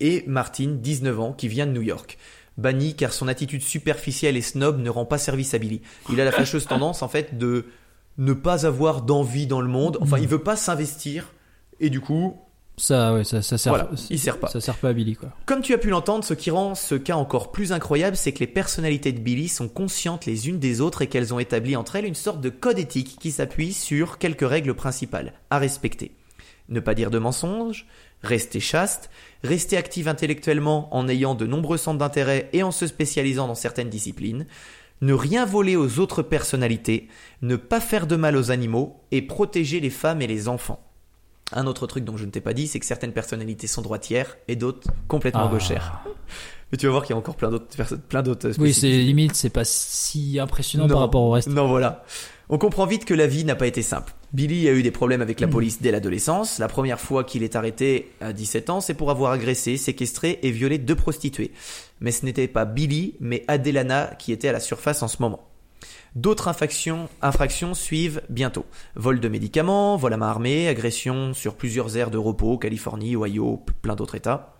Et 0.00 0.24
Martin, 0.26 0.76
19 0.80 1.20
ans, 1.20 1.32
qui 1.32 1.48
vient 1.48 1.66
de 1.66 1.72
New 1.72 1.82
York. 1.82 2.18
Banni 2.58 2.94
car 2.94 3.12
son 3.14 3.26
attitude 3.28 3.62
superficielle 3.62 4.36
et 4.36 4.42
snob 4.42 4.78
ne 4.80 4.90
rend 4.90 5.06
pas 5.06 5.16
service 5.18 5.54
à 5.54 5.58
Billy. 5.58 5.80
Il 6.12 6.20
a 6.20 6.24
la 6.24 6.32
fâcheuse 6.32 6.66
tendance 6.68 7.02
en 7.02 7.08
fait 7.08 7.38
de 7.38 7.64
ne 8.18 8.34
pas 8.34 8.66
avoir 8.66 9.00
d'envie 9.00 9.46
dans 9.46 9.62
le 9.62 9.68
monde. 9.68 9.96
Enfin, 10.02 10.18
il 10.18 10.28
veut 10.28 10.42
pas 10.42 10.56
s'investir 10.56 11.32
et 11.80 11.88
du 11.88 12.00
coup, 12.00 12.36
Ça, 12.80 13.12
ouais, 13.12 13.24
ça, 13.24 13.42
ça 13.42 13.58
sert. 13.58 13.72
Voilà, 13.72 13.90
il 14.08 14.18
sert 14.18 14.38
pas. 14.38 14.48
Ça 14.48 14.58
sert 14.58 14.76
pas 14.76 14.88
à 14.88 14.92
Billy, 14.94 15.14
quoi. 15.14 15.28
comme 15.44 15.60
tu 15.60 15.74
as 15.74 15.78
pu 15.78 15.90
l'entendre, 15.90 16.24
ce 16.24 16.32
qui 16.32 16.50
rend 16.50 16.74
ce 16.74 16.94
cas 16.94 17.14
encore 17.14 17.52
plus 17.52 17.72
incroyable, 17.72 18.16
c'est 18.16 18.32
que 18.32 18.38
les 18.38 18.46
personnalités 18.46 19.12
de 19.12 19.20
Billy 19.20 19.48
sont 19.48 19.68
conscientes 19.68 20.24
les 20.24 20.48
unes 20.48 20.58
des 20.58 20.80
autres 20.80 21.02
et 21.02 21.06
qu'elles 21.06 21.34
ont 21.34 21.38
établi 21.38 21.76
entre 21.76 21.96
elles 21.96 22.06
une 22.06 22.14
sorte 22.14 22.40
de 22.40 22.48
code 22.48 22.78
éthique 22.78 23.18
qui 23.20 23.32
s'appuie 23.32 23.74
sur 23.74 24.16
quelques 24.16 24.48
règles 24.48 24.72
principales 24.72 25.34
à 25.50 25.58
respecter. 25.58 26.12
Ne 26.70 26.80
pas 26.80 26.94
dire 26.94 27.10
de 27.10 27.18
mensonges, 27.18 27.86
rester 28.22 28.60
chaste, 28.60 29.10
rester 29.44 29.76
active 29.76 30.08
intellectuellement 30.08 30.94
en 30.96 31.06
ayant 31.06 31.34
de 31.34 31.46
nombreux 31.46 31.76
centres 31.76 31.98
d'intérêt 31.98 32.48
et 32.54 32.62
en 32.62 32.70
se 32.70 32.86
spécialisant 32.86 33.46
dans 33.46 33.54
certaines 33.54 33.90
disciplines, 33.90 34.46
ne 35.02 35.12
rien 35.12 35.44
voler 35.44 35.76
aux 35.76 35.98
autres 35.98 36.22
personnalités, 36.22 37.08
ne 37.42 37.56
pas 37.56 37.80
faire 37.80 38.06
de 38.06 38.16
mal 38.16 38.36
aux 38.36 38.50
animaux 38.50 39.02
et 39.10 39.20
protéger 39.20 39.80
les 39.80 39.90
femmes 39.90 40.22
et 40.22 40.26
les 40.26 40.48
enfants. 40.48 40.89
Un 41.52 41.66
autre 41.66 41.86
truc 41.86 42.04
dont 42.04 42.16
je 42.16 42.24
ne 42.24 42.30
t'ai 42.30 42.40
pas 42.40 42.52
dit, 42.54 42.66
c'est 42.68 42.78
que 42.78 42.86
certaines 42.86 43.12
personnalités 43.12 43.66
sont 43.66 43.82
droitières 43.82 44.36
et 44.48 44.56
d'autres 44.56 44.88
complètement 45.08 45.46
Ah. 45.46 45.50
gauchères. 45.50 46.00
Mais 46.72 46.78
tu 46.78 46.86
vas 46.86 46.92
voir 46.92 47.02
qu'il 47.04 47.14
y 47.14 47.16
a 47.16 47.18
encore 47.18 47.34
plein 47.34 47.50
d'autres 47.50 47.76
personnes, 47.76 48.00
plein 48.08 48.22
d'autres. 48.22 48.50
Oui, 48.58 48.72
c'est 48.72 48.88
limite, 48.88 49.34
c'est 49.34 49.50
pas 49.50 49.64
si 49.64 50.38
impressionnant 50.38 50.86
Non. 50.86 50.92
par 50.94 51.00
rapport 51.00 51.22
au 51.22 51.30
reste. 51.32 51.48
Non, 51.48 51.66
voilà. 51.66 52.04
On 52.48 52.58
comprend 52.58 52.86
vite 52.86 53.04
que 53.04 53.14
la 53.14 53.26
vie 53.26 53.44
n'a 53.44 53.56
pas 53.56 53.66
été 53.66 53.82
simple. 53.82 54.12
Billy 54.32 54.68
a 54.68 54.72
eu 54.72 54.82
des 54.84 54.90
problèmes 54.92 55.22
avec 55.22 55.40
la 55.40 55.48
Hmm. 55.48 55.50
police 55.50 55.82
dès 55.82 55.90
l'adolescence. 55.90 56.58
La 56.60 56.68
première 56.68 57.00
fois 57.00 57.24
qu'il 57.24 57.42
est 57.42 57.56
arrêté 57.56 58.12
à 58.20 58.32
17 58.32 58.70
ans, 58.70 58.80
c'est 58.80 58.94
pour 58.94 59.10
avoir 59.10 59.32
agressé, 59.32 59.76
séquestré 59.76 60.38
et 60.42 60.52
violé 60.52 60.78
deux 60.78 60.94
prostituées. 60.94 61.50
Mais 62.00 62.12
ce 62.12 62.24
n'était 62.24 62.46
pas 62.48 62.64
Billy, 62.64 63.14
mais 63.18 63.44
Adelana 63.48 64.14
qui 64.18 64.30
était 64.32 64.48
à 64.48 64.52
la 64.52 64.60
surface 64.60 65.02
en 65.02 65.08
ce 65.08 65.16
moment. 65.20 65.40
D'autres 66.14 66.48
infractions, 66.48 67.74
suivent 67.74 68.22
bientôt. 68.28 68.66
Vol 68.94 69.20
de 69.20 69.28
médicaments, 69.28 69.96
vol 69.96 70.12
à 70.12 70.16
main 70.16 70.28
armée, 70.28 70.68
agression 70.68 71.34
sur 71.34 71.54
plusieurs 71.54 71.96
aires 71.96 72.10
de 72.10 72.18
repos, 72.18 72.58
Californie, 72.58 73.16
Ohio, 73.16 73.64
plein 73.82 73.94
d'autres 73.94 74.16
États. 74.16 74.54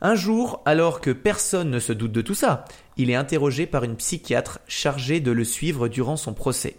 Un 0.00 0.14
jour, 0.14 0.62
alors 0.64 1.00
que 1.00 1.10
personne 1.10 1.70
ne 1.70 1.78
se 1.78 1.92
doute 1.92 2.12
de 2.12 2.22
tout 2.22 2.34
ça, 2.34 2.64
il 2.96 3.10
est 3.10 3.14
interrogé 3.14 3.66
par 3.66 3.84
une 3.84 3.96
psychiatre 3.96 4.60
chargée 4.66 5.20
de 5.20 5.30
le 5.30 5.44
suivre 5.44 5.88
durant 5.88 6.16
son 6.16 6.32
procès. 6.32 6.76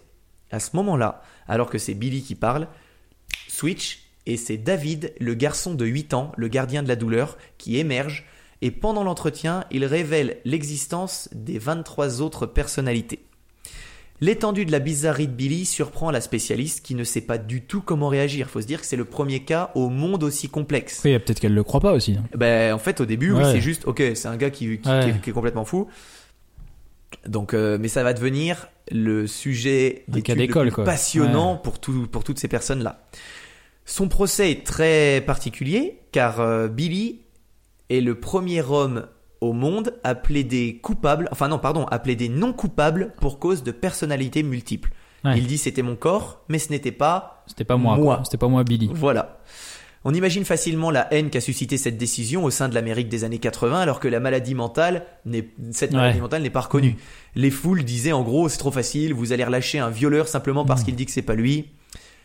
À 0.50 0.58
ce 0.58 0.74
moment-là, 0.76 1.22
alors 1.46 1.70
que 1.70 1.78
c'est 1.78 1.94
Billy 1.94 2.22
qui 2.22 2.34
parle, 2.34 2.66
switch 3.48 4.00
et 4.26 4.36
c'est 4.36 4.56
David, 4.56 5.14
le 5.20 5.34
garçon 5.34 5.74
de 5.74 5.84
8 5.84 6.14
ans, 6.14 6.32
le 6.36 6.48
gardien 6.48 6.82
de 6.82 6.88
la 6.88 6.96
douleur, 6.96 7.38
qui 7.58 7.78
émerge 7.78 8.26
et 8.62 8.70
pendant 8.70 9.02
l'entretien, 9.02 9.64
il 9.72 9.84
révèle 9.84 10.38
l'existence 10.44 11.28
des 11.32 11.58
23 11.58 12.22
autres 12.22 12.46
personnalités. 12.46 13.26
L'étendue 14.22 14.64
de 14.64 14.70
la 14.70 14.78
bizarrerie 14.78 15.26
de 15.26 15.32
Billy 15.32 15.64
surprend 15.64 16.12
la 16.12 16.20
spécialiste 16.20 16.84
qui 16.86 16.94
ne 16.94 17.02
sait 17.02 17.22
pas 17.22 17.38
du 17.38 17.60
tout 17.62 17.80
comment 17.80 18.06
réagir. 18.06 18.48
Faut 18.48 18.60
se 18.60 18.66
dire 18.68 18.80
que 18.80 18.86
c'est 18.86 18.94
le 18.96 19.04
premier 19.04 19.40
cas 19.40 19.72
au 19.74 19.88
monde 19.88 20.22
aussi 20.22 20.48
complexe. 20.48 21.02
Oui, 21.04 21.18
peut-être 21.18 21.40
qu'elle 21.40 21.54
le 21.54 21.64
croit 21.64 21.80
pas 21.80 21.92
aussi. 21.92 22.12
hein. 22.16 22.22
Ben, 22.36 22.72
en 22.72 22.78
fait, 22.78 23.00
au 23.00 23.04
début, 23.04 23.32
oui, 23.32 23.42
c'est 23.50 23.60
juste, 23.60 23.84
ok, 23.84 24.00
c'est 24.14 24.28
un 24.28 24.36
gars 24.36 24.50
qui, 24.50 24.78
qui, 24.78 24.88
Ouais. 24.88 25.00
qui 25.02 25.10
est, 25.10 25.20
qui 25.20 25.30
est 25.30 25.32
complètement 25.32 25.64
fou. 25.64 25.88
Donc, 27.26 27.52
euh, 27.52 27.78
mais 27.80 27.88
ça 27.88 28.04
va 28.04 28.12
devenir 28.14 28.68
le 28.92 29.26
sujet 29.26 30.04
cas 30.24 30.36
d'école, 30.36 30.70
passionnant 30.72 31.56
pour, 31.56 31.80
tout, 31.80 32.06
pour 32.06 32.22
toutes 32.22 32.38
ces 32.38 32.48
personnes-là. 32.48 33.04
Son 33.86 34.06
procès 34.06 34.52
est 34.52 34.64
très 34.64 35.20
particulier 35.26 35.98
car 36.12 36.38
euh, 36.38 36.68
Billy 36.68 37.22
est 37.90 38.00
le 38.00 38.14
premier 38.14 38.62
homme 38.62 39.06
au 39.42 39.52
monde 39.52 39.94
à 40.04 40.14
plaider 40.14 40.78
coupable, 40.82 41.28
enfin 41.32 41.48
non, 41.48 41.58
pardon, 41.58 41.84
à 41.86 41.98
plaider 41.98 42.28
non 42.28 42.52
coupable 42.52 43.12
pour 43.20 43.38
cause 43.38 43.62
de 43.62 43.72
personnalité 43.72 44.42
multiple. 44.42 44.90
Ouais. 45.24 45.36
Il 45.36 45.46
dit 45.46 45.58
c'était 45.58 45.82
mon 45.82 45.96
corps, 45.96 46.42
mais 46.48 46.58
ce 46.58 46.70
n'était 46.70 46.92
pas 46.92 47.44
C'était 47.46 47.64
pas 47.64 47.76
moi, 47.76 47.96
Moi. 47.96 48.20
C'était 48.24 48.38
pas 48.38 48.48
moi, 48.48 48.64
Billy. 48.64 48.90
voilà. 48.94 49.40
On 50.04 50.12
imagine 50.14 50.44
facilement 50.44 50.90
la 50.90 51.12
haine 51.14 51.30
qu'a 51.30 51.40
suscité 51.40 51.76
cette 51.76 51.96
décision 51.96 52.42
au 52.44 52.50
sein 52.50 52.68
de 52.68 52.74
l'Amérique 52.74 53.08
des 53.08 53.22
années 53.22 53.38
80, 53.38 53.80
alors 53.80 54.00
que 54.00 54.08
la 54.08 54.18
maladie 54.18 54.54
mentale, 54.56 55.06
n'est, 55.26 55.48
cette 55.70 55.92
maladie 55.92 56.16
Ouais. 56.16 56.22
mentale 56.22 56.42
n'est 56.42 56.50
pas 56.50 56.62
reconnue. 56.62 56.96
Les 57.36 57.50
foules 57.50 57.84
disaient 57.84 58.10
en 58.12 58.22
gros, 58.22 58.48
c'est 58.48 58.58
trop 58.58 58.72
facile, 58.72 59.14
vous 59.14 59.32
allez 59.32 59.44
relâcher 59.44 59.78
un 59.78 59.90
violeur 59.90 60.26
simplement 60.26 60.64
parce 60.64 60.82
Mm. 60.82 60.84
qu'il 60.86 60.96
dit 60.96 61.06
que 61.06 61.12
c'est 61.12 61.22
pas 61.22 61.34
lui. 61.36 61.66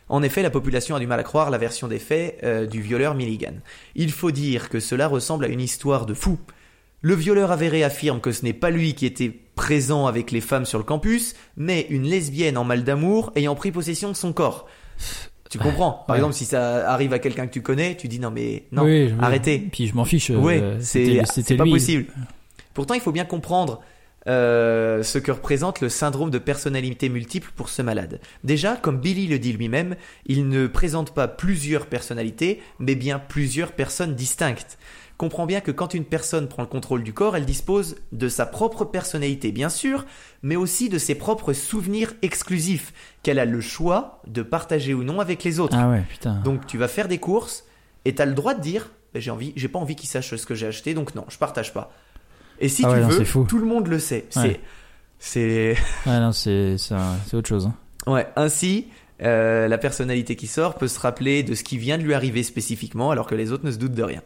En 0.09 0.23
effet, 0.23 0.41
la 0.41 0.49
population 0.49 0.95
a 0.95 0.99
du 0.99 1.05
mal 1.05 1.19
à 1.19 1.23
croire 1.23 1.49
la 1.51 1.57
version 1.59 1.87
des 1.87 1.99
faits 1.99 2.39
euh, 2.43 2.65
du 2.65 2.81
violeur 2.81 3.13
Milligan. 3.13 3.53
Il 3.93 4.11
faut 4.11 4.31
dire 4.31 4.69
que 4.69 4.79
cela 4.79 5.07
ressemble 5.07 5.45
à 5.45 5.47
une 5.49 5.61
histoire 5.61 6.05
de 6.07 6.13
fou. 6.15 6.39
Le 7.01 7.13
violeur 7.15 7.51
avéré 7.51 7.83
affirme 7.83 8.19
que 8.21 8.31
ce 8.31 8.43
n'est 8.43 8.53
pas 8.53 8.69
lui 8.71 8.93
qui 8.95 9.05
était 9.05 9.31
présent 9.55 10.07
avec 10.07 10.31
les 10.31 10.41
femmes 10.41 10.65
sur 10.65 10.77
le 10.79 10.83
campus, 10.83 11.35
mais 11.55 11.85
une 11.89 12.03
lesbienne 12.03 12.57
en 12.57 12.63
mal 12.63 12.83
d'amour 12.83 13.31
ayant 13.35 13.55
pris 13.55 13.71
possession 13.71 14.09
de 14.09 14.15
son 14.15 14.33
corps. 14.33 14.67
Tu 15.49 15.59
comprends? 15.59 16.03
Par 16.07 16.13
Ouais. 16.15 16.17
exemple, 16.17 16.33
si 16.33 16.45
ça 16.45 16.91
arrive 16.91 17.13
à 17.13 17.19
quelqu'un 17.19 17.47
que 17.47 17.53
tu 17.53 17.61
connais, 17.61 17.95
tu 17.95 18.07
dis 18.07 18.19
non 18.19 18.31
mais 18.31 18.63
non, 18.71 18.83
Oui, 18.83 19.05
oui. 19.05 19.13
arrêtez. 19.21 19.59
Puis 19.71 19.87
je 19.87 19.95
m'en 19.95 20.05
fiche. 20.05 20.29
euh, 20.31 20.77
c'était- 20.81 21.23
c'est 21.25 21.55
pas 21.55 21.63
possible. 21.65 22.05
Pourtant, 22.73 22.93
il 22.95 23.01
faut 23.01 23.11
bien 23.13 23.25
comprendre 23.25 23.81
euh, 24.29 25.03
ce 25.03 25.19
que 25.19 25.31
représente 25.31 25.79
le 25.79 25.87
syndrome 25.87 26.31
de 26.31 26.37
personnalité 26.37 27.07
multiple 27.07 27.49
pour 27.55 27.69
ce 27.69 27.81
malade. 27.81 28.19
Déjà, 28.43 28.75
comme 28.75 28.99
Billy 28.99 29.25
le 29.27 29.39
dit 29.39 29.53
lui-même, 29.53 29.95
il 30.25 30.49
ne 30.49 30.67
présente 30.67 31.13
pas 31.13 31.29
plusieurs 31.29 31.85
personnalités, 31.85 32.61
mais 32.79 32.95
bien 32.95 33.19
plusieurs 33.19 33.71
personnes 33.71 34.15
distinctes. 34.15 34.77
Comprends 35.17 35.47
bien 35.47 35.61
que 35.61 35.71
quand 35.71 35.95
une 35.95 36.05
personne 36.05 36.47
prend 36.47 36.61
le 36.61 36.67
contrôle 36.67 37.03
du 37.03 37.11
corps, 37.11 37.35
elle 37.35 37.45
dispose 37.45 37.95
de 38.11 38.29
sa 38.29 38.45
propre 38.45 38.85
personnalité, 38.85 39.51
bien 39.51 39.69
sûr, 39.69 40.05
mais 40.43 40.55
aussi 40.55 40.89
de 40.89 40.99
ses 40.99 41.15
propres 41.15 41.53
souvenirs 41.53 42.13
exclusifs, 42.21 42.93
qu'elle 43.23 43.39
a 43.39 43.45
le 43.45 43.59
choix 43.59 44.21
de 44.27 44.43
partager 44.43 44.93
ou 44.93 45.03
non 45.03 45.19
avec 45.19 45.43
les 45.43 45.59
autres. 45.59 45.75
Ah 45.79 45.89
ouais, 45.89 46.03
putain. 46.07 46.35
Donc 46.43 46.67
tu 46.67 46.77
vas 46.77 46.87
faire 46.87 47.07
des 47.07 47.17
courses 47.17 47.63
et 48.05 48.13
tu 48.13 48.21
as 48.21 48.27
le 48.27 48.33
droit 48.35 48.53
de 48.53 48.61
dire 48.61 48.91
ben, 49.13 49.19
j'ai 49.19 49.31
envie, 49.31 49.53
j'ai 49.55 49.67
pas 49.67 49.79
envie 49.79 49.95
qu'il 49.95 50.07
sache 50.07 50.35
ce 50.35 50.45
que 50.45 50.53
j'ai 50.53 50.67
acheté, 50.67 50.93
donc 50.93 51.15
non, 51.15 51.25
je 51.29 51.37
partage 51.39 51.73
pas. 51.73 51.91
Et 52.59 52.69
si 52.69 52.83
Ah 52.85 52.89
tu 52.89 52.99
ouais, 52.99 53.01
veux, 53.25 53.45
tout 53.47 53.57
le 53.57 53.65
monde 53.65 53.87
le 53.87 53.97
sait. 53.99 54.25
C'est, 54.29 54.39
Ouais. 54.39 54.59
c'est, 55.17 55.75
Ouais, 56.05 56.19
non, 56.19 56.31
c'est 56.31 56.75
autre 57.33 57.47
chose. 57.49 57.67
hein. 58.05 58.11
ouais. 58.11 58.27
Ainsi, 58.35 58.87
euh, 59.23 59.67
la 59.67 59.79
personnalité 59.79 60.35
qui 60.35 60.45
sort 60.45 60.75
peut 60.75 60.87
se 60.87 60.99
rappeler 60.99 61.41
de 61.41 61.55
ce 61.55 61.63
qui 61.63 61.79
vient 61.79 61.97
de 61.97 62.03
lui 62.03 62.13
arriver 62.13 62.43
spécifiquement, 62.43 63.09
alors 63.09 63.25
que 63.25 63.33
les 63.35 63.51
autres 63.51 63.65
ne 63.65 63.71
se 63.71 63.77
doutent 63.77 63.93
de 63.95 64.03
rien. 64.03 64.21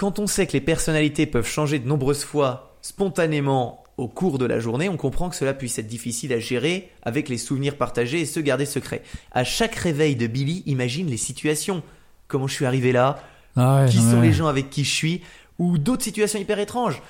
Quand 0.00 0.18
on 0.18 0.26
sait 0.26 0.46
que 0.46 0.54
les 0.54 0.62
personnalités 0.62 1.26
peuvent 1.26 1.46
changer 1.46 1.78
de 1.78 1.86
nombreuses 1.86 2.24
fois 2.24 2.74
spontanément 2.80 3.84
au 3.98 4.08
cours 4.08 4.38
de 4.38 4.46
la 4.46 4.58
journée, 4.58 4.88
on 4.88 4.96
comprend 4.96 5.28
que 5.28 5.36
cela 5.36 5.52
puisse 5.52 5.78
être 5.78 5.88
difficile 5.88 6.32
à 6.32 6.40
gérer 6.40 6.90
avec 7.02 7.28
les 7.28 7.36
souvenirs 7.36 7.76
partagés 7.76 8.20
et 8.20 8.24
se 8.24 8.40
garder 8.40 8.64
secrets. 8.64 9.02
À 9.30 9.44
chaque 9.44 9.74
réveil 9.74 10.16
de 10.16 10.26
Billy, 10.26 10.62
imagine 10.64 11.08
les 11.08 11.18
situations. 11.18 11.82
Comment 12.28 12.46
je 12.46 12.54
suis 12.54 12.64
arrivé 12.64 12.92
là? 12.92 13.22
Ah 13.56 13.82
ouais, 13.82 13.90
Qui 13.90 13.98
sont 13.98 14.22
les 14.22 14.32
gens 14.32 14.46
avec 14.46 14.70
qui 14.70 14.84
je 14.84 14.94
suis? 14.94 15.20
Ou 15.58 15.76
d'autres 15.76 16.04
situations 16.04 16.38
hyper 16.38 16.60
étranges. 16.60 17.02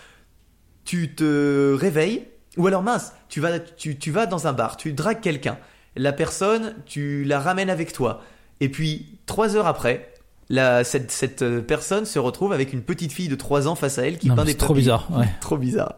Tu 0.85 1.15
te 1.15 1.73
réveilles, 1.79 2.27
ou 2.57 2.67
alors 2.67 2.83
mince, 2.83 3.13
tu 3.29 3.41
vas, 3.41 3.61
tu, 3.61 3.99
tu 3.99 4.11
vas 4.11 4.27
dans 4.27 4.49
un 4.49 4.53
bar, 4.53 4.77
tu 4.77 4.93
dragues 4.95 5.21
quelqu'un. 5.21 5.59
La 5.95 6.13
personne, 6.13 6.75
tu 6.87 7.23
la 7.23 7.39
ramènes 7.39 7.71
avec 7.71 7.93
toi. 7.93 8.21
Et 8.59 8.69
puis, 8.69 9.21
trois 9.27 9.55
heures 9.55 9.69
après, 9.69 10.13
la, 10.51 10.85
cette, 10.85 11.11
cette 11.11 11.43
euh, 11.43 11.63
personne 11.63 12.05
se 12.05 12.19
retrouve 12.19 12.53
avec 12.53 12.73
une 12.73 12.83
petite 12.83 13.13
fille 13.13 13.29
de 13.29 13.37
3 13.37 13.69
ans 13.69 13.77
face 13.77 13.99
à 13.99 14.07
elle 14.07 14.19
qui 14.19 14.29
Non, 14.29 14.35
peint 14.35 14.45
des 14.45 14.55
trop 14.55 14.75
bizarre. 14.75 15.09
Ouais. 15.17 15.29
Trop 15.41 15.57
bizarre. 15.57 15.95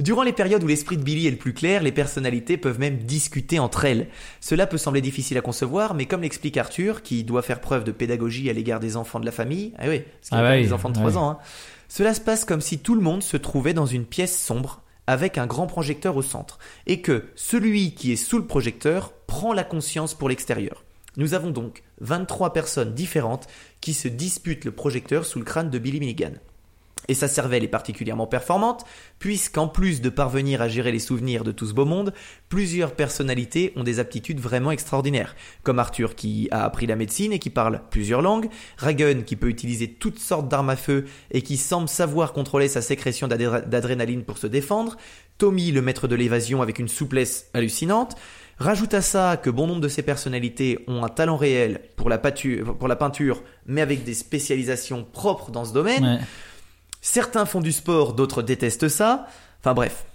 Durant 0.00 0.22
les 0.22 0.32
périodes 0.32 0.62
où 0.62 0.66
l'esprit 0.66 0.96
de 0.96 1.02
Billy 1.02 1.26
est 1.26 1.32
le 1.32 1.36
plus 1.36 1.52
clair, 1.52 1.82
les 1.82 1.92
personnalités 1.92 2.56
peuvent 2.56 2.78
même 2.78 2.98
discuter 2.98 3.58
entre 3.58 3.84
elles. 3.84 4.06
Cela 4.40 4.66
peut 4.66 4.78
sembler 4.78 5.00
difficile 5.00 5.36
à 5.36 5.40
concevoir, 5.40 5.94
mais 5.94 6.06
comme 6.06 6.22
l'explique 6.22 6.56
Arthur, 6.56 7.02
qui 7.02 7.24
doit 7.24 7.42
faire 7.42 7.60
preuve 7.60 7.84
de 7.84 7.90
pédagogie 7.90 8.48
à 8.48 8.52
l'égard 8.52 8.80
des 8.80 8.96
enfants 8.96 9.20
de 9.20 9.26
la 9.26 9.32
famille, 9.32 9.72
ah 9.76 9.88
oui, 9.88 10.00
parce 10.00 10.28
qu'il 10.30 10.38
Ah 10.38 10.42
ouais, 10.42 10.62
des 10.62 10.72
enfants 10.72 10.88
de 10.88 10.94
3 10.94 11.10
ouais. 11.10 11.16
ans, 11.16 11.30
hein, 11.30 11.38
cela 11.88 12.14
se 12.14 12.20
passe 12.20 12.44
comme 12.44 12.60
si 12.60 12.78
tout 12.78 12.94
le 12.94 13.00
monde 13.00 13.22
se 13.22 13.36
trouvait 13.36 13.74
dans 13.74 13.86
une 13.86 14.04
pièce 14.04 14.40
sombre, 14.40 14.82
avec 15.08 15.36
un 15.36 15.46
grand 15.46 15.66
projecteur 15.66 16.16
au 16.16 16.22
centre, 16.22 16.58
et 16.86 17.00
que 17.00 17.24
celui 17.34 17.94
qui 17.94 18.12
est 18.12 18.16
sous 18.16 18.38
le 18.38 18.46
projecteur 18.46 19.12
prend 19.26 19.52
la 19.52 19.64
conscience 19.64 20.14
pour 20.14 20.28
l'extérieur. 20.28 20.84
Nous 21.18 21.34
avons 21.34 21.50
donc 21.50 21.82
23 22.00 22.52
personnes 22.52 22.94
différentes 22.94 23.48
qui 23.80 23.92
se 23.92 24.08
disputent 24.08 24.64
le 24.64 24.70
projecteur 24.72 25.26
sous 25.26 25.40
le 25.40 25.44
crâne 25.44 25.68
de 25.68 25.78
Billy 25.78 26.00
Milligan. 26.00 26.32
Et 27.10 27.14
sa 27.14 27.26
cervelle 27.26 27.64
est 27.64 27.68
particulièrement 27.68 28.26
performante, 28.26 28.84
puisqu'en 29.18 29.66
plus 29.66 30.00
de 30.02 30.10
parvenir 30.10 30.60
à 30.60 30.68
gérer 30.68 30.92
les 30.92 30.98
souvenirs 30.98 31.42
de 31.42 31.52
tout 31.52 31.66
ce 31.66 31.72
beau 31.72 31.86
monde, 31.86 32.12
plusieurs 32.50 32.92
personnalités 32.92 33.72
ont 33.76 33.82
des 33.82 33.98
aptitudes 33.98 34.40
vraiment 34.40 34.72
extraordinaires, 34.72 35.34
comme 35.62 35.78
Arthur 35.78 36.16
qui 36.16 36.48
a 36.50 36.64
appris 36.64 36.86
la 36.86 36.96
médecine 36.96 37.32
et 37.32 37.38
qui 37.38 37.50
parle 37.50 37.80
plusieurs 37.90 38.20
langues, 38.20 38.48
Ragun 38.76 39.22
qui 39.22 39.36
peut 39.36 39.48
utiliser 39.48 39.88
toutes 39.88 40.18
sortes 40.18 40.48
d'armes 40.48 40.70
à 40.70 40.76
feu 40.76 41.06
et 41.30 41.40
qui 41.42 41.56
semble 41.56 41.88
savoir 41.88 42.32
contrôler 42.32 42.68
sa 42.68 42.82
sécrétion 42.82 43.26
d'adré- 43.26 43.62
d'adrénaline 43.66 44.24
pour 44.24 44.36
se 44.38 44.46
défendre, 44.46 44.96
Tommy 45.38 45.70
le 45.72 45.80
maître 45.82 46.08
de 46.08 46.16
l'évasion 46.16 46.62
avec 46.62 46.78
une 46.78 46.88
souplesse 46.88 47.48
hallucinante, 47.54 48.16
Rajoute 48.58 48.92
à 48.94 49.02
ça 49.02 49.36
que 49.36 49.50
bon 49.50 49.68
nombre 49.68 49.80
de 49.80 49.88
ces 49.88 50.02
personnalités 50.02 50.84
ont 50.88 51.04
un 51.04 51.08
talent 51.08 51.36
réel 51.36 51.80
pour 51.96 52.08
la, 52.08 52.18
patu- 52.18 52.64
pour 52.64 52.88
la 52.88 52.96
peinture, 52.96 53.42
mais 53.66 53.80
avec 53.80 54.02
des 54.02 54.14
spécialisations 54.14 55.04
propres 55.04 55.52
dans 55.52 55.64
ce 55.64 55.72
domaine. 55.72 56.04
Ouais. 56.04 56.18
Certains 57.00 57.46
font 57.46 57.60
du 57.60 57.70
sport, 57.70 58.14
d'autres 58.14 58.42
détestent 58.42 58.88
ça. 58.88 59.28
Enfin 59.60 59.74
bref. 59.74 60.06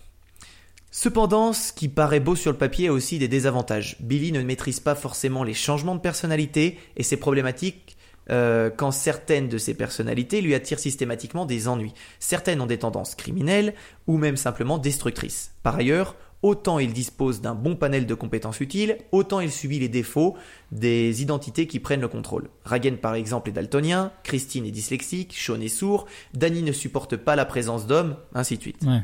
Cependant, 0.92 1.54
ce 1.54 1.72
qui 1.72 1.88
paraît 1.88 2.20
beau 2.20 2.36
sur 2.36 2.52
le 2.52 2.58
papier 2.58 2.90
a 2.90 2.94
aussi 2.94 3.18
des 3.18 3.30
désavantages. 3.30 3.96
Billy 4.02 4.32
ne 4.32 4.42
maîtrise 4.44 4.80
pas 4.80 4.94
forcément 4.94 5.44
les 5.44 5.54
changements 5.54 5.96
de 5.96 6.02
personnalité 6.02 6.78
et 6.98 7.04
c'est 7.04 7.18
problématique 7.18 7.98
euh, 8.30 8.70
quand 8.70 8.92
certaines 8.92 9.50
de 9.50 9.58
ces 9.58 9.74
personnalités 9.74 10.42
lui 10.42 10.54
attirent 10.54 10.80
systématiquement 10.80 11.46
des 11.46 11.68
ennuis. 11.68 11.94
Certaines 12.20 12.62
ont 12.62 12.68
des 12.68 12.78
tendances 12.80 13.16
criminelles 13.16 13.74
ou 14.06 14.18
même 14.18 14.38
simplement 14.38 14.78
destructrices. 14.78 15.52
Par 15.64 15.78
ailleurs, 15.78 16.16
autant 16.44 16.78
il 16.78 16.94
dispose 16.94 17.42
d'un 17.42 17.56
bon 17.56 17.76
panel 17.76 18.06
de 18.06 18.14
compétences 18.14 18.60
utiles, 18.60 18.98
autant 19.12 19.40
il 19.40 19.52
subit 19.52 19.80
les 19.80 19.90
défauts 19.90 20.36
des 20.72 21.22
identités 21.22 21.66
qui 21.66 21.80
prennent 21.80 22.02
le 22.02 22.08
contrôle. 22.08 22.50
Ragen 22.66 22.98
par 22.98 23.16
exemple 23.16 23.50
est 23.50 23.54
daltonien, 23.54 24.12
Christine 24.24 24.66
est 24.66 24.72
dyslexique, 24.72 25.34
Sean 25.36 25.60
est 25.62 25.70
sourd, 25.70 26.06
Danny 26.34 26.62
ne 26.62 26.72
supporte 26.72 27.16
pas 27.16 27.36
la 27.36 27.46
présence 27.46 27.88
d'hommes, 27.88 28.18
ainsi 28.36 28.58
de 28.58 28.62
suite. 28.62 28.84
Ouais. 28.84 29.02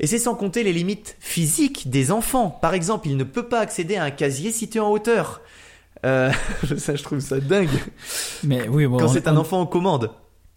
Et 0.00 0.06
c'est 0.06 0.18
sans 0.18 0.34
compter 0.34 0.64
les 0.64 0.72
limites 0.72 1.16
physiques 1.20 1.88
des 1.88 2.10
enfants. 2.10 2.50
Par 2.50 2.74
exemple, 2.74 3.08
il 3.08 3.16
ne 3.16 3.24
peut 3.24 3.48
pas 3.48 3.60
accéder 3.60 3.96
à 3.96 4.04
un 4.04 4.10
casier 4.10 4.50
situé 4.50 4.80
en 4.80 4.90
hauteur. 4.90 5.40
Euh, 6.04 6.32
ça, 6.76 6.96
je 6.96 7.02
trouve 7.02 7.20
ça 7.20 7.38
dingue. 7.38 7.68
Mais 8.42 8.68
oui, 8.68 8.86
bon, 8.86 8.98
Quand 8.98 9.08
c'est 9.08 9.28
un 9.28 9.36
enfant 9.36 9.60
aux 9.62 9.66
commandes. 9.66 10.10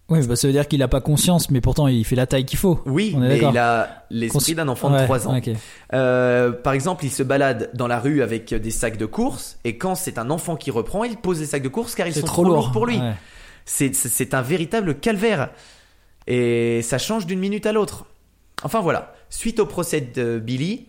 Oui, 0.07 0.25
bah, 0.27 0.35
ça 0.35 0.47
veut 0.47 0.53
dire 0.53 0.67
qu'il 0.67 0.83
a 0.83 0.87
pas 0.87 1.01
conscience, 1.01 1.49
mais 1.49 1.61
pourtant 1.61 1.87
il 1.87 2.05
fait 2.05 2.15
la 2.15 2.27
taille 2.27 2.45
qu'il 2.45 2.59
faut. 2.59 2.79
Oui, 2.85 3.13
On 3.15 3.23
est 3.23 3.27
mais 3.27 3.37
il 3.39 3.57
a 3.57 4.05
l'esprit 4.11 4.53
d'un 4.53 4.67
enfant 4.67 4.89
de 4.89 4.95
Ouais, 4.95 5.05
3 5.05 5.27
ans. 5.27 5.41
Euh, 5.93 6.51
par 6.51 6.73
exemple, 6.73 7.05
il 7.05 7.11
se 7.11 7.23
balade 7.23 7.71
dans 7.73 7.87
la 7.87 7.99
rue 7.99 8.21
avec 8.21 8.53
des 8.53 8.71
sacs 8.71 8.97
de 8.97 9.05
course, 9.07 9.57
et 9.63 9.77
quand 9.77 9.95
c'est 9.95 10.19
un 10.19 10.29
enfant 10.29 10.55
qui 10.55 10.69
reprend, 10.69 11.03
il 11.03 11.17
pose 11.17 11.39
les 11.39 11.47
sacs 11.47 11.63
de 11.63 11.69
course 11.69 11.95
car 11.95 12.07
ils 12.07 12.13
sont 12.13 12.21
trop 12.21 12.43
trop, 12.43 12.43
lourd 12.43 12.55
lourds 12.55 12.71
pour 12.71 12.85
lui. 12.85 12.99
Ouais. 12.99 13.13
C'est 13.65 14.33
un 14.35 14.41
véritable 14.41 14.95
calvaire. 14.99 15.49
Et 16.27 16.81
ça 16.81 16.97
change 16.97 17.25
d'une 17.25 17.39
minute 17.39 17.65
à 17.65 17.71
l'autre. 17.71 18.05
Enfin 18.63 18.81
voilà, 18.81 19.13
suite 19.29 19.59
au 19.59 19.65
procès 19.65 20.01
de 20.01 20.39
Billy, 20.39 20.85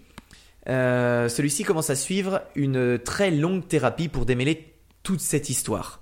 euh, 0.69 1.29
celui-ci 1.29 1.65
commence 1.65 1.91
à 1.91 1.95
suivre 1.95 2.43
une 2.55 2.99
très 2.99 3.31
longue 3.31 3.67
thérapie 3.67 4.09
pour 4.09 4.27
démêler 4.27 4.73
toute 5.03 5.21
cette 5.21 5.51
histoire. 5.51 6.01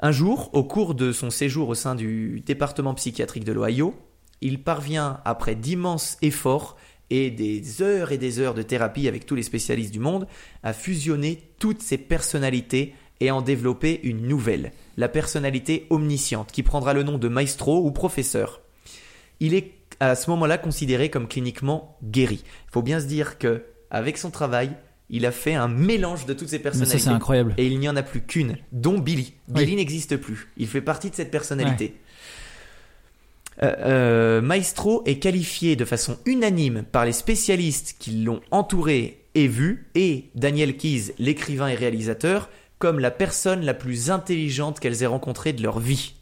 Un 0.00 0.12
jour, 0.12 0.50
au 0.52 0.64
cours 0.64 0.94
de 0.94 1.12
son 1.12 1.30
séjour 1.30 1.68
au 1.68 1.74
sein 1.74 1.94
du 1.94 2.40
département 2.40 2.94
psychiatrique 2.94 3.44
de 3.44 3.52
l'Ohio, 3.52 3.94
il 4.40 4.62
parvient, 4.62 5.20
après 5.24 5.54
d'immenses 5.54 6.18
efforts 6.20 6.76
et 7.10 7.30
des 7.30 7.80
heures 7.80 8.12
et 8.12 8.18
des 8.18 8.40
heures 8.40 8.54
de 8.54 8.62
thérapie 8.62 9.08
avec 9.08 9.24
tous 9.24 9.34
les 9.34 9.42
spécialistes 9.42 9.92
du 9.92 10.00
monde, 10.00 10.26
à 10.62 10.72
fusionner 10.72 11.50
toutes 11.58 11.82
ses 11.82 11.98
personnalités 11.98 12.94
et 13.20 13.30
en 13.30 13.40
développer 13.40 14.00
une 14.02 14.26
nouvelle, 14.26 14.72
la 14.96 15.08
personnalité 15.08 15.86
omnisciente, 15.90 16.50
qui 16.50 16.62
prendra 16.62 16.92
le 16.92 17.04
nom 17.04 17.16
de 17.16 17.28
maestro 17.28 17.84
ou 17.86 17.92
professeur. 17.92 18.60
Il 19.38 19.54
est 19.54 19.72
à 20.00 20.16
ce 20.16 20.28
moment-là 20.30 20.58
considéré 20.58 21.08
comme 21.08 21.28
cliniquement 21.28 21.96
guéri. 22.02 22.42
Il 22.68 22.72
faut 22.72 22.82
bien 22.82 23.00
se 23.00 23.06
dire 23.06 23.38
que 23.38 23.64
avec 23.90 24.18
son 24.18 24.30
travail, 24.30 24.76
il 25.10 25.26
a 25.26 25.32
fait 25.32 25.54
un 25.54 25.68
mélange 25.68 26.26
de 26.26 26.32
toutes 26.32 26.48
ces 26.48 26.58
personnalités. 26.58 26.98
ça 26.98 27.04
c'est 27.04 27.14
incroyable. 27.14 27.54
Et 27.58 27.66
il 27.66 27.78
n'y 27.78 27.88
en 27.88 27.96
a 27.96 28.02
plus 28.02 28.22
qu'une, 28.22 28.56
dont 28.72 28.98
Billy. 28.98 29.34
Billy 29.48 29.72
Oui. 29.72 29.76
n'existe 29.76 30.16
plus. 30.16 30.48
Il 30.56 30.66
fait 30.66 30.80
partie 30.80 31.10
de 31.10 31.14
cette 31.14 31.30
personnalité. 31.30 31.94
Euh, 33.62 33.72
euh, 33.80 34.40
Maestro 34.40 35.02
est 35.06 35.18
qualifié 35.18 35.76
de 35.76 35.84
façon 35.84 36.18
unanime 36.26 36.84
par 36.90 37.04
les 37.04 37.12
spécialistes 37.12 37.96
qui 37.98 38.22
l'ont 38.22 38.40
entouré 38.50 39.20
et 39.36 39.46
vu, 39.46 39.88
et 39.94 40.30
Daniel 40.34 40.76
Keyes, 40.76 41.12
l'écrivain 41.18 41.68
et 41.68 41.74
réalisateur, 41.74 42.48
comme 42.78 42.98
la 42.98 43.10
personne 43.10 43.64
la 43.64 43.74
plus 43.74 44.10
intelligente 44.10 44.80
qu'elles 44.80 45.02
aient 45.02 45.06
rencontrée 45.06 45.52
de 45.52 45.62
leur 45.62 45.80
vie. 45.80 46.14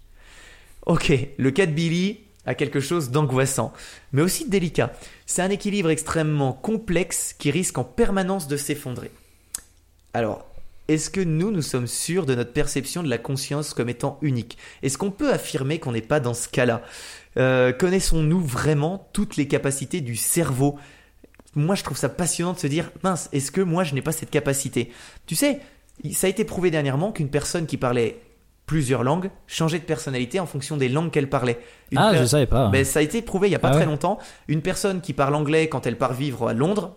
Ok, 0.86 1.12
le 1.36 1.50
cas 1.50 1.66
de 1.66 1.72
Billy 1.72 2.20
a 2.46 2.54
quelque 2.54 2.80
chose 2.80 3.10
d'angoissant, 3.10 3.72
mais 4.12 4.22
aussi 4.22 4.48
délicat. 4.48 4.92
C'est 5.26 5.42
un 5.42 5.50
équilibre 5.50 5.90
extrêmement 5.90 6.52
complexe 6.52 7.34
qui 7.38 7.50
risque 7.50 7.78
en 7.78 7.84
permanence 7.84 8.48
de 8.48 8.56
s'effondrer. 8.56 9.10
Alors, 10.14 10.46
est-ce 10.88 11.10
que 11.10 11.20
nous, 11.20 11.50
nous 11.50 11.62
sommes 11.62 11.86
sûrs 11.86 12.26
de 12.26 12.34
notre 12.34 12.52
perception 12.52 13.02
de 13.02 13.08
la 13.08 13.18
conscience 13.18 13.72
comme 13.72 13.88
étant 13.88 14.18
unique? 14.20 14.58
Est-ce 14.82 14.98
qu'on 14.98 15.10
peut 15.10 15.32
affirmer 15.32 15.78
qu'on 15.78 15.92
n'est 15.92 16.02
pas 16.02 16.20
dans 16.20 16.34
ce 16.34 16.48
cas-là? 16.48 16.82
Euh, 17.38 17.72
Connaissons-nous 17.72 18.40
vraiment 18.40 19.08
toutes 19.12 19.36
les 19.36 19.46
capacités 19.46 20.00
du 20.00 20.16
cerveau? 20.16 20.78
Moi, 21.54 21.76
je 21.76 21.84
trouve 21.84 21.96
ça 21.96 22.08
passionnant 22.08 22.52
de 22.52 22.58
se 22.58 22.66
dire, 22.66 22.90
mince, 23.02 23.28
est-ce 23.32 23.52
que 23.52 23.60
moi, 23.60 23.84
je 23.84 23.94
n'ai 23.94 24.02
pas 24.02 24.12
cette 24.12 24.30
capacité? 24.30 24.90
Tu 25.26 25.36
sais, 25.36 25.60
ça 26.12 26.26
a 26.26 26.30
été 26.30 26.44
prouvé 26.44 26.70
dernièrement 26.70 27.12
qu'une 27.12 27.30
personne 27.30 27.66
qui 27.66 27.76
parlait 27.76 28.20
plusieurs 28.72 29.02
langues 29.04 29.28
changeait 29.46 29.78
de 29.78 29.84
personnalité 29.84 30.40
en 30.40 30.46
fonction 30.46 30.78
des 30.78 30.88
langues 30.88 31.10
qu'elle 31.10 31.28
parlait. 31.28 31.58
Une 31.90 31.98
Ah, 31.98 32.10
per- 32.12 32.18
je 32.20 32.24
savais 32.24 32.46
pas. 32.46 32.68
ben, 32.70 32.84
ça 32.86 33.00
a 33.00 33.02
été 33.02 33.20
prouvé 33.20 33.48
il 33.48 33.52
y 33.52 33.54
a 33.54 33.58
pas 33.58 33.68
Ah 33.68 33.72
très 33.72 33.80
ouais 33.80 33.86
longtemps. 33.86 34.18
Une 34.48 34.62
personne 34.62 35.02
qui 35.02 35.12
parle 35.12 35.34
anglais 35.34 35.68
quand 35.68 35.86
elle 35.86 35.98
part 35.98 36.14
vivre 36.14 36.48
à 36.48 36.54
Londres 36.54 36.96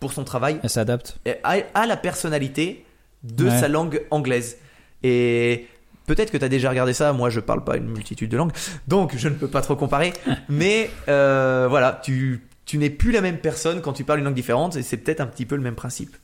pour 0.00 0.12
son 0.12 0.24
travail 0.24 0.58
Elle 0.64 0.70
s'adapte. 0.70 1.18
a, 1.44 1.56
a 1.74 1.86
la 1.86 1.96
personnalité 1.96 2.84
de 3.22 3.44
Ouais. 3.44 3.60
sa 3.60 3.68
langue 3.68 4.02
anglaise. 4.10 4.58
Et 5.04 5.68
peut-être 6.08 6.32
que 6.32 6.36
tu 6.36 6.44
as 6.44 6.48
déjà 6.48 6.68
regardé 6.70 6.92
ça. 6.94 7.12
Moi, 7.12 7.30
je 7.30 7.38
parle 7.38 7.62
pas 7.62 7.76
une 7.76 7.86
multitude 7.88 8.28
de 8.30 8.36
langues, 8.36 8.52
donc 8.88 9.14
je 9.16 9.28
ne 9.28 9.34
peux 9.34 9.48
pas 9.48 9.60
trop 9.60 9.76
comparer. 9.76 10.12
mais 10.48 10.90
euh, 11.08 11.66
voilà, 11.70 12.00
tu, 12.02 12.42
tu 12.66 12.76
n'es 12.78 12.90
plus 12.90 13.12
la 13.12 13.20
même 13.20 13.38
personne 13.38 13.80
quand 13.82 13.92
tu 13.92 14.02
parles 14.02 14.18
une 14.18 14.24
langue 14.24 14.34
différente, 14.34 14.74
et 14.76 14.82
c'est 14.82 14.96
peut-être 14.96 15.20
un 15.20 15.26
petit 15.26 15.46
peu 15.46 15.54
le 15.54 15.62
même 15.62 15.76
principe. 15.76 16.16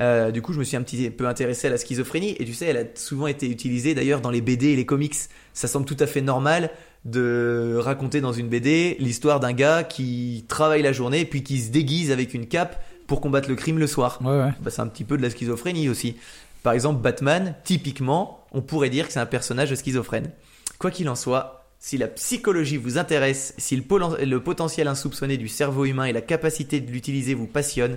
Euh, 0.00 0.30
du 0.30 0.42
coup, 0.42 0.52
je 0.52 0.58
me 0.58 0.64
suis 0.64 0.76
un 0.76 0.82
petit 0.82 1.10
peu 1.10 1.26
intéressé 1.26 1.66
à 1.66 1.70
la 1.70 1.78
schizophrénie, 1.78 2.36
et 2.38 2.44
tu 2.44 2.54
sais, 2.54 2.66
elle 2.66 2.76
a 2.76 2.84
souvent 2.94 3.26
été 3.26 3.48
utilisée 3.48 3.94
d'ailleurs 3.94 4.20
dans 4.20 4.30
les 4.30 4.40
BD 4.40 4.68
et 4.68 4.76
les 4.76 4.86
comics. 4.86 5.16
Ça 5.54 5.66
semble 5.68 5.86
tout 5.86 5.96
à 5.98 6.06
fait 6.06 6.20
normal 6.20 6.70
de 7.04 7.76
raconter 7.78 8.20
dans 8.20 8.32
une 8.32 8.48
BD 8.48 8.96
l'histoire 9.00 9.40
d'un 9.40 9.52
gars 9.52 9.82
qui 9.82 10.44
travaille 10.48 10.82
la 10.82 10.92
journée, 10.92 11.24
puis 11.24 11.42
qui 11.42 11.58
se 11.60 11.70
déguise 11.70 12.10
avec 12.10 12.34
une 12.34 12.46
cape 12.46 12.82
pour 13.06 13.20
combattre 13.20 13.48
le 13.48 13.56
crime 13.56 13.78
le 13.78 13.86
soir. 13.86 14.18
Ouais, 14.22 14.38
ouais. 14.38 14.50
Bah, 14.60 14.70
c'est 14.70 14.82
un 14.82 14.86
petit 14.86 15.04
peu 15.04 15.16
de 15.16 15.22
la 15.22 15.30
schizophrénie 15.30 15.88
aussi. 15.88 16.16
Par 16.62 16.72
exemple, 16.72 17.00
Batman, 17.00 17.54
typiquement, 17.64 18.44
on 18.52 18.60
pourrait 18.60 18.90
dire 18.90 19.06
que 19.06 19.12
c'est 19.12 19.20
un 19.20 19.26
personnage 19.26 19.74
schizophrène. 19.74 20.30
Quoi 20.78 20.90
qu'il 20.90 21.08
en 21.08 21.14
soit, 21.14 21.66
si 21.78 21.96
la 21.96 22.08
psychologie 22.08 22.76
vous 22.76 22.98
intéresse, 22.98 23.54
si 23.56 23.76
le, 23.76 24.24
le 24.24 24.40
potentiel 24.40 24.88
insoupçonné 24.88 25.36
du 25.36 25.48
cerveau 25.48 25.84
humain 25.84 26.04
et 26.04 26.12
la 26.12 26.20
capacité 26.20 26.80
de 26.80 26.90
l'utiliser 26.90 27.34
vous 27.34 27.46
passionnent, 27.46 27.96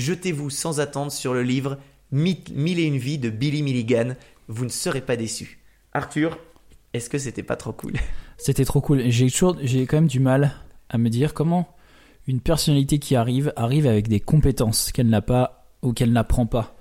jetez-vous 0.00 0.50
sans 0.50 0.80
attendre 0.80 1.12
sur 1.12 1.34
le 1.34 1.42
livre 1.42 1.78
Mille 2.12 2.78
et 2.78 2.84
une 2.84 2.96
vies 2.98 3.18
de 3.18 3.30
Billy 3.30 3.62
Milligan. 3.62 4.14
Vous 4.48 4.64
ne 4.64 4.70
serez 4.70 5.00
pas 5.00 5.16
déçus. 5.16 5.60
Arthur, 5.92 6.38
est-ce 6.92 7.08
que 7.08 7.18
c'était 7.18 7.42
pas 7.44 7.56
trop 7.56 7.72
cool? 7.72 7.92
C'était 8.36 8.64
trop 8.64 8.80
cool. 8.80 9.02
J'ai 9.10 9.30
toujours, 9.30 9.56
j'ai 9.62 9.86
quand 9.86 9.98
même 9.98 10.06
du 10.08 10.18
mal 10.20 10.52
à 10.88 10.98
me 10.98 11.08
dire 11.08 11.34
comment 11.34 11.68
une 12.26 12.40
personnalité 12.40 12.98
qui 12.98 13.14
arrive 13.16 13.52
arrive 13.56 13.86
avec 13.86 14.08
des 14.08 14.18
compétences 14.20 14.90
qu'elle 14.92 15.08
n'a 15.08 15.22
pas 15.22 15.66
ou 15.82 15.92
qu'elle 15.92 16.12
n'apprend 16.12 16.46
pas. 16.46 16.74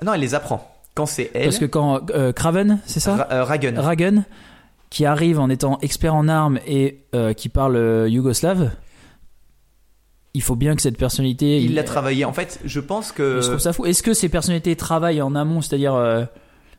Ah 0.00 0.04
Non, 0.04 0.14
elle 0.14 0.20
les 0.20 0.34
apprend. 0.34 0.66
Quand 0.94 1.06
c'est 1.06 1.30
elle, 1.34 1.44
Parce 1.44 1.58
que 1.58 1.64
quand 1.66 2.10
euh, 2.10 2.32
Craven, 2.32 2.80
c'est 2.86 3.00
ça, 3.00 3.16
Ra- 3.16 3.28
euh, 3.32 3.44
Ragen. 3.44 3.78
Ragen, 3.78 4.24
qui 4.88 5.04
arrive 5.04 5.38
en 5.38 5.48
étant 5.48 5.78
expert 5.80 6.14
en 6.14 6.26
armes 6.26 6.58
et 6.66 7.04
euh, 7.14 7.32
qui 7.32 7.48
parle 7.48 7.76
euh, 7.76 8.08
yougoslave, 8.08 8.70
il 10.34 10.42
faut 10.42 10.56
bien 10.56 10.76
que 10.76 10.82
cette 10.82 10.96
personnalité. 10.96 11.58
il 11.60 11.74
l'a 11.74 11.82
travaillé. 11.84 12.24
En 12.24 12.32
fait, 12.32 12.60
je 12.64 12.80
pense 12.80 13.12
que 13.12 13.40
Je 13.42 13.46
trouve 13.48 13.58
ça 13.58 13.72
fou. 13.72 13.84
Est-ce 13.86 14.02
que 14.02 14.14
ces 14.14 14.28
personnalités 14.28 14.76
travaillent 14.76 15.22
en 15.22 15.34
amont, 15.34 15.60
c'est-à-dire 15.60 15.94
euh, 15.94 16.24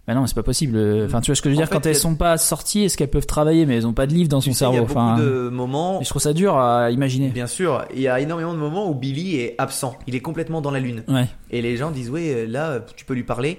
bah 0.08 0.16
non, 0.16 0.26
c'est 0.26 0.34
pas 0.36 0.42
possible. 0.44 0.78
Enfin, 1.06 1.22
tu 1.22 1.28
vois 1.32 1.36
ce 1.36 1.42
que 1.42 1.50
je 1.50 1.56
veux 1.56 1.58
En 1.60 1.62
dire 1.62 1.68
fait, 1.68 1.76
quand 1.76 1.86
elles 1.86 1.96
a- 1.96 2.00
sont 2.00 2.16
pas 2.16 2.38
sorties, 2.38 2.84
est-ce 2.84 2.98
qu'elles 2.98 3.10
peuvent 3.10 3.26
travailler 3.28 3.66
mais 3.66 3.76
elles 3.78 3.86
ont 3.86 3.94
pas 3.94 4.08
de 4.08 4.14
livre 4.14 4.30
dans 4.30 4.42
son 4.42 4.52
sais, 4.54 4.66
il 4.66 4.70
y 4.70 4.72
cerveau. 4.72 4.78
a 4.78 4.82
beaucoup 4.82 5.00
Enfin, 5.00 5.18
de 5.20 5.50
moments 5.50 6.02
et 6.02 6.04
je 6.04 6.10
trouve 6.10 6.22
ça 6.22 6.34
dur 6.34 6.58
à 6.58 6.90
imaginer. 6.92 7.28
Bien 7.30 7.46
sûr, 7.48 7.86
il 7.94 8.02
y 8.02 8.08
a 8.08 8.20
énormément 8.20 8.54
de 8.54 8.60
moments 8.60 8.90
où 8.90 8.96
Billy 8.96 9.36
est 9.38 9.56
absent. 9.60 9.96
Il 10.08 10.16
est 10.16 10.20
complètement 10.22 10.62
dans 10.62 10.72
la 10.72 10.80
lune. 10.80 11.04
Ouais. 11.08 11.28
Et 11.52 11.62
les 11.62 11.78
gens 11.78 11.92
disent, 11.92 12.10
ouais, 12.10 12.48
là, 12.48 12.80
tu 12.96 13.06
peux 13.06 13.14
lui 13.14 13.24
parler. 13.24 13.58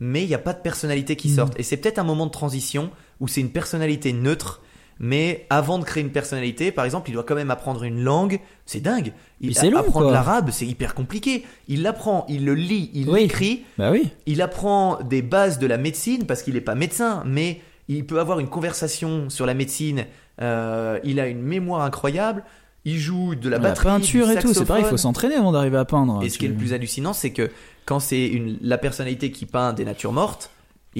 Mais 0.00 0.22
il 0.22 0.28
n'y 0.28 0.34
a 0.34 0.38
pas 0.38 0.52
de 0.52 0.60
personnalité 0.60 1.16
qui 1.16 1.28
Mhm. 1.30 1.34
sorte. 1.34 1.58
Et 1.58 1.62
c'est 1.64 1.76
peut-être 1.76 1.98
un 1.98 2.04
moment 2.04 2.26
de 2.26 2.30
transition 2.30 2.90
où 3.20 3.26
c'est 3.26 3.40
une 3.40 3.50
personnalité 3.50 4.12
neutre. 4.12 4.60
Mais 5.00 5.46
avant 5.50 5.78
de 5.78 5.84
créer 5.84 6.02
une 6.02 6.10
personnalité, 6.10 6.72
par 6.72 6.84
exemple, 6.84 7.08
il 7.10 7.12
doit 7.12 7.22
quand 7.22 7.34
même 7.36 7.50
apprendre 7.50 7.84
une 7.84 8.02
langue. 8.02 8.40
C'est 8.66 8.80
dingue. 8.80 9.12
Il, 9.40 9.54
c'est 9.54 9.70
long, 9.70 9.78
apprendre 9.78 10.10
l'arabe, 10.10 10.50
c'est 10.50 10.66
hyper 10.66 10.94
compliqué. 10.94 11.44
Il 11.68 11.82
l'apprend, 11.82 12.26
il 12.28 12.44
le 12.44 12.54
lit, 12.54 12.90
il 12.94 13.08
Oui. 13.08 13.20
l'écrit. 13.20 13.62
Bah 13.78 13.90
oui. 13.92 14.10
Il 14.26 14.42
apprend 14.42 14.98
des 15.02 15.22
bases 15.22 15.58
de 15.58 15.66
la 15.66 15.78
médecine 15.78 16.26
parce 16.26 16.42
qu'il 16.42 16.54
n'est 16.54 16.60
pas 16.60 16.74
médecin, 16.74 17.22
mais 17.26 17.60
il 17.88 18.04
peut 18.06 18.18
avoir 18.18 18.40
une 18.40 18.48
conversation 18.48 19.30
sur 19.30 19.46
la 19.46 19.54
médecine. 19.54 20.04
Euh, 20.40 20.98
il 21.04 21.20
a 21.20 21.28
une 21.28 21.42
mémoire 21.42 21.82
incroyable. 21.82 22.42
Il 22.84 22.98
joue 22.98 23.34
de 23.34 23.48
la 23.48 23.58
La 23.58 23.68
batterie, 23.68 23.86
peinture 23.88 24.26
du 24.26 24.32
et 24.32 24.36
tout, 24.38 24.54
c'est 24.54 24.64
pareil, 24.64 24.84
il 24.84 24.88
faut 24.90 24.96
s'entraîner 24.96 25.34
avant 25.34 25.52
d'arriver 25.52 25.76
à 25.78 25.84
peindre. 25.84 26.22
Et 26.22 26.28
ce 26.28 26.38
qui 26.38 26.46
est 26.46 26.48
le 26.48 26.54
plus 26.54 26.72
hallucinant, 26.72 27.12
c'est 27.12 27.30
que 27.32 27.50
quand 27.84 28.00
c'est 28.00 28.26
une, 28.26 28.56
la 28.62 28.78
personnalité 28.78 29.30
qui 29.30 29.46
peint 29.46 29.72
des 29.72 29.84
natures 29.84 30.12
mortes, 30.12 30.50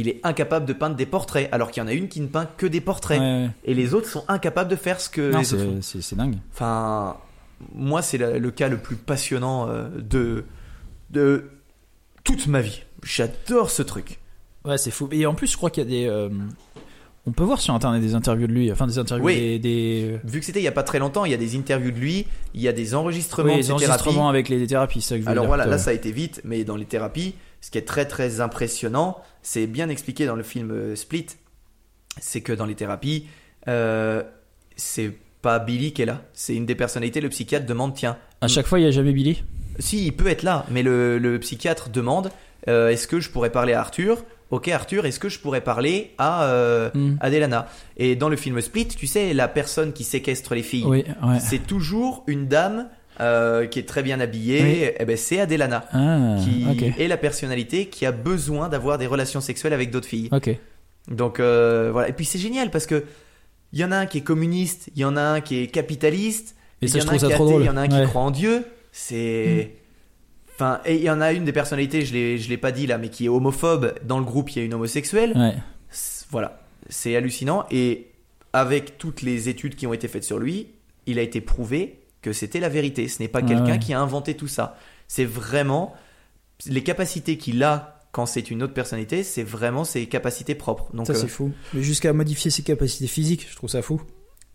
il 0.01 0.09
est 0.09 0.21
incapable 0.23 0.67
de 0.67 0.73
peindre 0.73 0.97
des 0.97 1.07
portraits, 1.07 1.49
alors 1.53 1.71
qu'il 1.71 1.83
y 1.83 1.85
en 1.85 1.89
a 1.89 1.93
une 1.93 2.09
qui 2.09 2.21
ne 2.21 2.27
peint 2.27 2.47
que 2.57 2.67
des 2.67 2.81
portraits. 2.81 3.21
Ouais, 3.21 3.27
ouais. 3.45 3.51
Et 3.65 3.75
les 3.75 3.95
autres 3.95 4.09
sont 4.09 4.25
incapables 4.29 4.71
de 4.71 4.77
faire 4.77 5.01
ce 5.01 5.09
que 5.09 5.31
Non, 5.33 5.43
c'est- 5.45 5.57
c'est 5.83 6.01
c'est 6.03 6.17
dingue. 6.17 6.37
Enfin, 6.53 7.17
moi, 7.75 8.03
c'est 8.03 8.19
le, 8.19 8.39
le 8.39 8.51
cas 8.51 8.69
le 8.69 8.79
plus 8.79 8.97
passionnant 8.97 9.69
euh, 9.69 9.89
de, 9.99 10.45
de 11.11 11.51
toute 12.25 12.47
ma 12.47 12.61
vie. 12.61 12.83
J'adore 13.03 13.71
ce 13.71 13.83
truc. 13.83 14.19
Ouais, 14.65 14.79
c'est 14.79 14.91
fou. 14.91 15.09
Et 15.13 15.25
en 15.27 15.35
plus, 15.35 15.51
je 15.51 15.57
crois 15.57 15.71
qu'il 15.71 15.83
y 15.85 15.87
a 15.87 15.91
des. 15.91 16.07
euh, 16.07 16.29
On 17.27 17.33
peut 17.33 17.45
voir 17.45 17.61
sur 17.61 17.75
internet 17.75 18.01
des 18.03 18.15
interviews 18.15 18.47
de 18.47 18.53
lui, 18.53 18.71
enfin 18.73 18.87
des 18.87 18.99
interviews 18.99 19.27
Oui. 19.27 19.37
des. 19.37 19.59
des... 19.59 20.21
Vu 20.25 20.41
que 20.41 20.47
c'était 20.47 20.61
il 20.61 20.65
y 20.65 20.69
a 20.69 20.73
pas 20.73 20.83
très 20.83 20.99
longtemps, 20.99 21.25
il 21.25 21.31
y 21.31 21.35
a 21.35 21.39
des 21.39 21.57
interviews 21.57 21.91
de 21.91 21.99
lui, 21.99 22.27
il 22.55 22.61
y 22.61 22.69
a 22.69 22.73
des 22.73 22.95
enregistrements 22.95 23.47
Oui, 23.49 23.53
de 23.55 23.57
les 23.59 23.63
ses 23.65 23.73
enregistrements 23.73 24.13
thérapies. 24.13 24.29
avec 24.31 24.49
les 24.49 24.67
thérapies, 24.67 25.01
ça 25.03 25.15
que 25.17 25.21
je 25.23 25.27
veux 25.27 25.31
Alors 25.31 25.45
dire. 25.45 25.49
voilà, 25.49 25.67
là 25.67 25.79
ça 25.79 25.91
a 25.91 25.93
été 25.93 26.11
vite, 26.13 26.41
mais 26.45 26.65
dans 26.65 26.77
les 26.77 26.85
thérapies, 26.87 27.35
ce 27.61 27.71
qui 27.71 27.79
est 27.79 27.83
très 27.87 28.07
très 28.07 28.41
impressionnant, 28.41 29.19
c'est 29.43 29.67
bien 29.67 29.89
expliqué 29.89 30.27
dans 30.27 30.37
le 30.37 30.43
film 30.43 30.71
euh, 30.71 30.97
Split, 30.97 31.27
c'est 32.21 32.41
que 32.41 32.53
dans 32.53 32.67
les 32.67 32.75
thérapies, 32.75 33.27
euh, 33.69 34.23
c'est 34.77 35.13
pas 35.43 35.59
Billy 35.59 35.93
qui 35.93 36.03
est 36.03 36.07
là, 36.07 36.23
c'est 36.33 36.55
une 36.55 36.67
des 36.67 36.75
personnalités, 36.75 37.21
le 37.21 37.29
psychiatre 37.29 37.67
demande, 37.67 37.95
tiens, 37.95 38.17
À 38.41 38.49
chaque 38.49 38.67
fois, 38.67 38.81
il 38.81 38.85
y 38.85 38.89
a 38.89 38.91
jamais 38.91 39.13
Billy? 39.13 39.43
si 39.81 40.07
il 40.07 40.13
peut 40.13 40.27
être 40.27 40.43
là, 40.43 40.67
mais 40.71 40.83
le, 40.83 41.19
le 41.19 41.39
psychiatre 41.39 41.89
demande, 41.89 42.33
euh, 42.67 42.89
est-ce 42.89 43.07
que 43.07 43.21
je 43.21 43.31
pourrais 43.31 43.51
parler 43.51 43.73
à 43.75 43.81
Arthur? 43.81 44.25
Ok 44.51 44.67
Arthur, 44.69 45.07
est-ce 45.07 45.21
que 45.21 45.29
je 45.29 45.39
pourrais 45.39 45.61
parler 45.61 46.15
à, 46.19 46.45
euh, 46.47 46.91
Hmm. 46.95 47.17
à 47.21 47.31
Delana 47.31 47.69
Et 47.97 48.17
dans 48.17 48.29
le 48.29 48.37
film 48.37 48.61
Split, 48.61 48.89
tu 48.89 49.07
sais, 49.07 49.35
la 49.35 49.47
personne 49.47 49.93
qui 49.93 50.03
séquestre 50.03 50.55
les 50.57 50.63
filles, 50.65 50.85
Oui, 50.87 51.05
ouais. 51.23 51.39
c'est 51.39 51.65
toujours 51.65 52.25
une 52.27 52.49
dame 52.49 52.89
euh, 53.21 53.66
qui 53.66 53.79
est 53.79 53.89
très 53.89 54.03
bien 54.03 54.21
habillée, 54.21 54.62
Oui. 54.62 54.91
eh 54.99 55.05
ben, 55.05 55.16
c'est 55.16 55.41
Adelana 55.41 55.85
Ah, 55.93 56.37
qui 56.43 56.66
est 56.99 57.09
la 57.09 57.16
personnalité 57.16 57.87
qui 57.87 58.07
a 58.07 58.12
besoin 58.12 58.69
d'avoir 58.69 58.99
des 58.99 59.07
relations 59.07 59.41
sexuelles 59.41 59.73
avec 59.73 59.91
d'autres 59.91 60.09
filles. 60.09 60.31
Donc 61.09 61.41
euh, 61.41 61.91
voilà. 61.93 62.09
Et 62.09 62.12
puis 62.12 62.25
c'est 62.25 62.39
génial 62.39 62.71
parce 62.71 62.87
que 62.87 63.05
il 63.73 63.79
y 63.81 63.85
en 63.85 63.93
a 63.93 63.97
un 63.97 64.07
qui 64.07 64.19
est 64.19 64.23
communiste, 64.23 64.91
il 64.95 65.01
y 65.03 65.05
en 65.05 65.16
a 65.16 65.23
un 65.23 65.41
qui 65.41 65.62
est 65.62 65.66
capitaliste, 65.66 66.55
il 66.81 66.89
y 66.89 66.93
en 66.93 67.09
a 67.09 67.12
un 67.12 67.19
qui 67.19 67.25
il 67.25 67.64
y 67.66 67.69
en 67.69 67.77
a 67.77 67.81
un 67.83 67.89
qui 67.89 68.03
croit 68.05 68.23
en 68.23 68.31
Dieu. 68.31 68.64
C'est 68.93 69.73
Enfin, 70.55 70.81
et 70.85 70.97
il 70.97 71.03
y 71.03 71.11
en 71.11 71.21
a 71.21 71.33
une 71.33 71.45
des 71.45 71.53
personnalités, 71.53 72.05
je 72.05 72.12
l'ai, 72.12 72.37
je 72.37 72.49
l'ai 72.49 72.57
pas 72.57 72.73
dit 72.73 72.89
là, 72.89 72.99
mais 72.99 73.11
qui 73.11 73.27
est 73.27 73.29
homophobe. 73.29 73.95
Dans 74.05 74.19
le 74.19 74.25
groupe, 74.25 74.51
il 74.51 74.59
y 74.59 74.62
a 74.62 74.64
une 74.64 74.75
homosexuelle. 74.75 75.33
Ouais. 75.37 75.55
Voilà, 76.31 76.61
c'est 76.89 77.14
hallucinant. 77.14 77.64
Et 77.71 78.09
avec 78.53 78.99
toutes 78.99 79.23
les 79.23 79.49
études 79.49 79.77
qui 79.77 79.87
ont 79.87 79.93
été 79.93 80.09
faites 80.09 80.25
sur 80.25 80.41
lui, 80.41 80.66
il 81.07 81.21
a 81.21 81.23
été 81.23 81.41
prouvé 81.41 82.01
que 82.23 82.33
c'était 82.33 82.61
la 82.61 82.69
vérité. 82.69 83.09
Ce 83.09 83.23
n'est 83.23 83.29
pas 83.29 83.43
quelqu'un 83.43 83.73
ouais. 83.73 83.79
qui 83.79 83.93
a 83.95 84.01
inventé 84.01 84.35
tout 84.35 84.49
ça. 84.49 84.77
C'est 85.07 85.25
vraiment 85.25 85.95
les 86.66 86.83
capacités 86.83 87.39
qu'il 87.39 87.62
a 87.62 87.95
quand 88.11 88.27
c'est 88.27 88.51
une 88.51 88.62
autre 88.62 88.73
personnalité, 88.75 89.23
c'est 89.23 89.43
vraiment 89.45 89.85
ses 89.85 90.07
capacités 90.07 90.55
propres. 90.55 90.89
Donc, 90.95 91.07
Ça, 91.07 91.12
euh, 91.12 91.16
c'est 91.16 91.29
fou. 91.29 91.53
Mais 91.75 91.83
jusqu'à 91.83 92.12
modifier 92.12 92.51
ses 92.51 92.62
capacités 92.62 93.07
physiques, 93.07 93.47
je 93.51 93.55
trouve 93.55 93.71
ça 93.71 93.83
fou. 93.83 94.01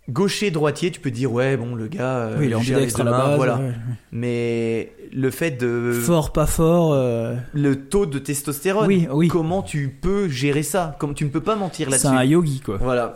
gaucher, 0.09 0.51
droitier, 0.51 0.91
tu 0.91 0.99
peux 0.99 1.11
dire 1.11 1.31
ouais, 1.31 1.55
bon, 1.55 1.75
le 1.75 1.87
gars, 1.87 2.17
euh, 2.17 2.35
oui, 2.39 2.47
il 2.47 2.51
est 2.51 2.55
ambidextre 2.55 3.01
à 3.01 3.03
la 3.05 3.11
base. 3.11 3.37
voilà. 3.37 3.57
ouais. 3.59 3.71
Mais 4.11 4.91
le 5.13 5.29
fait 5.31 5.51
de 5.51 5.93
Fort, 6.03 6.33
pas 6.33 6.47
fort. 6.47 6.93
euh, 6.93 7.35
le 7.53 7.87
taux 7.87 8.05
de 8.07 8.19
testostérone, 8.19 8.87
Oui, 8.87 9.07
oui. 9.11 9.27
comment 9.29 9.61
tu 9.61 9.87
peux 10.01 10.27
gérer 10.27 10.63
ça? 10.63 10.95
Comme 10.99 11.13
tu 11.13 11.23
ne 11.23 11.29
peux 11.29 11.39
pas 11.43 11.55
mentir 11.55 11.87
C'est 11.87 11.91
là-dessus. 11.91 12.07
un 12.07 12.23
yogi, 12.25 12.59
quoi. 12.59 12.77
Voilà. 12.77 13.13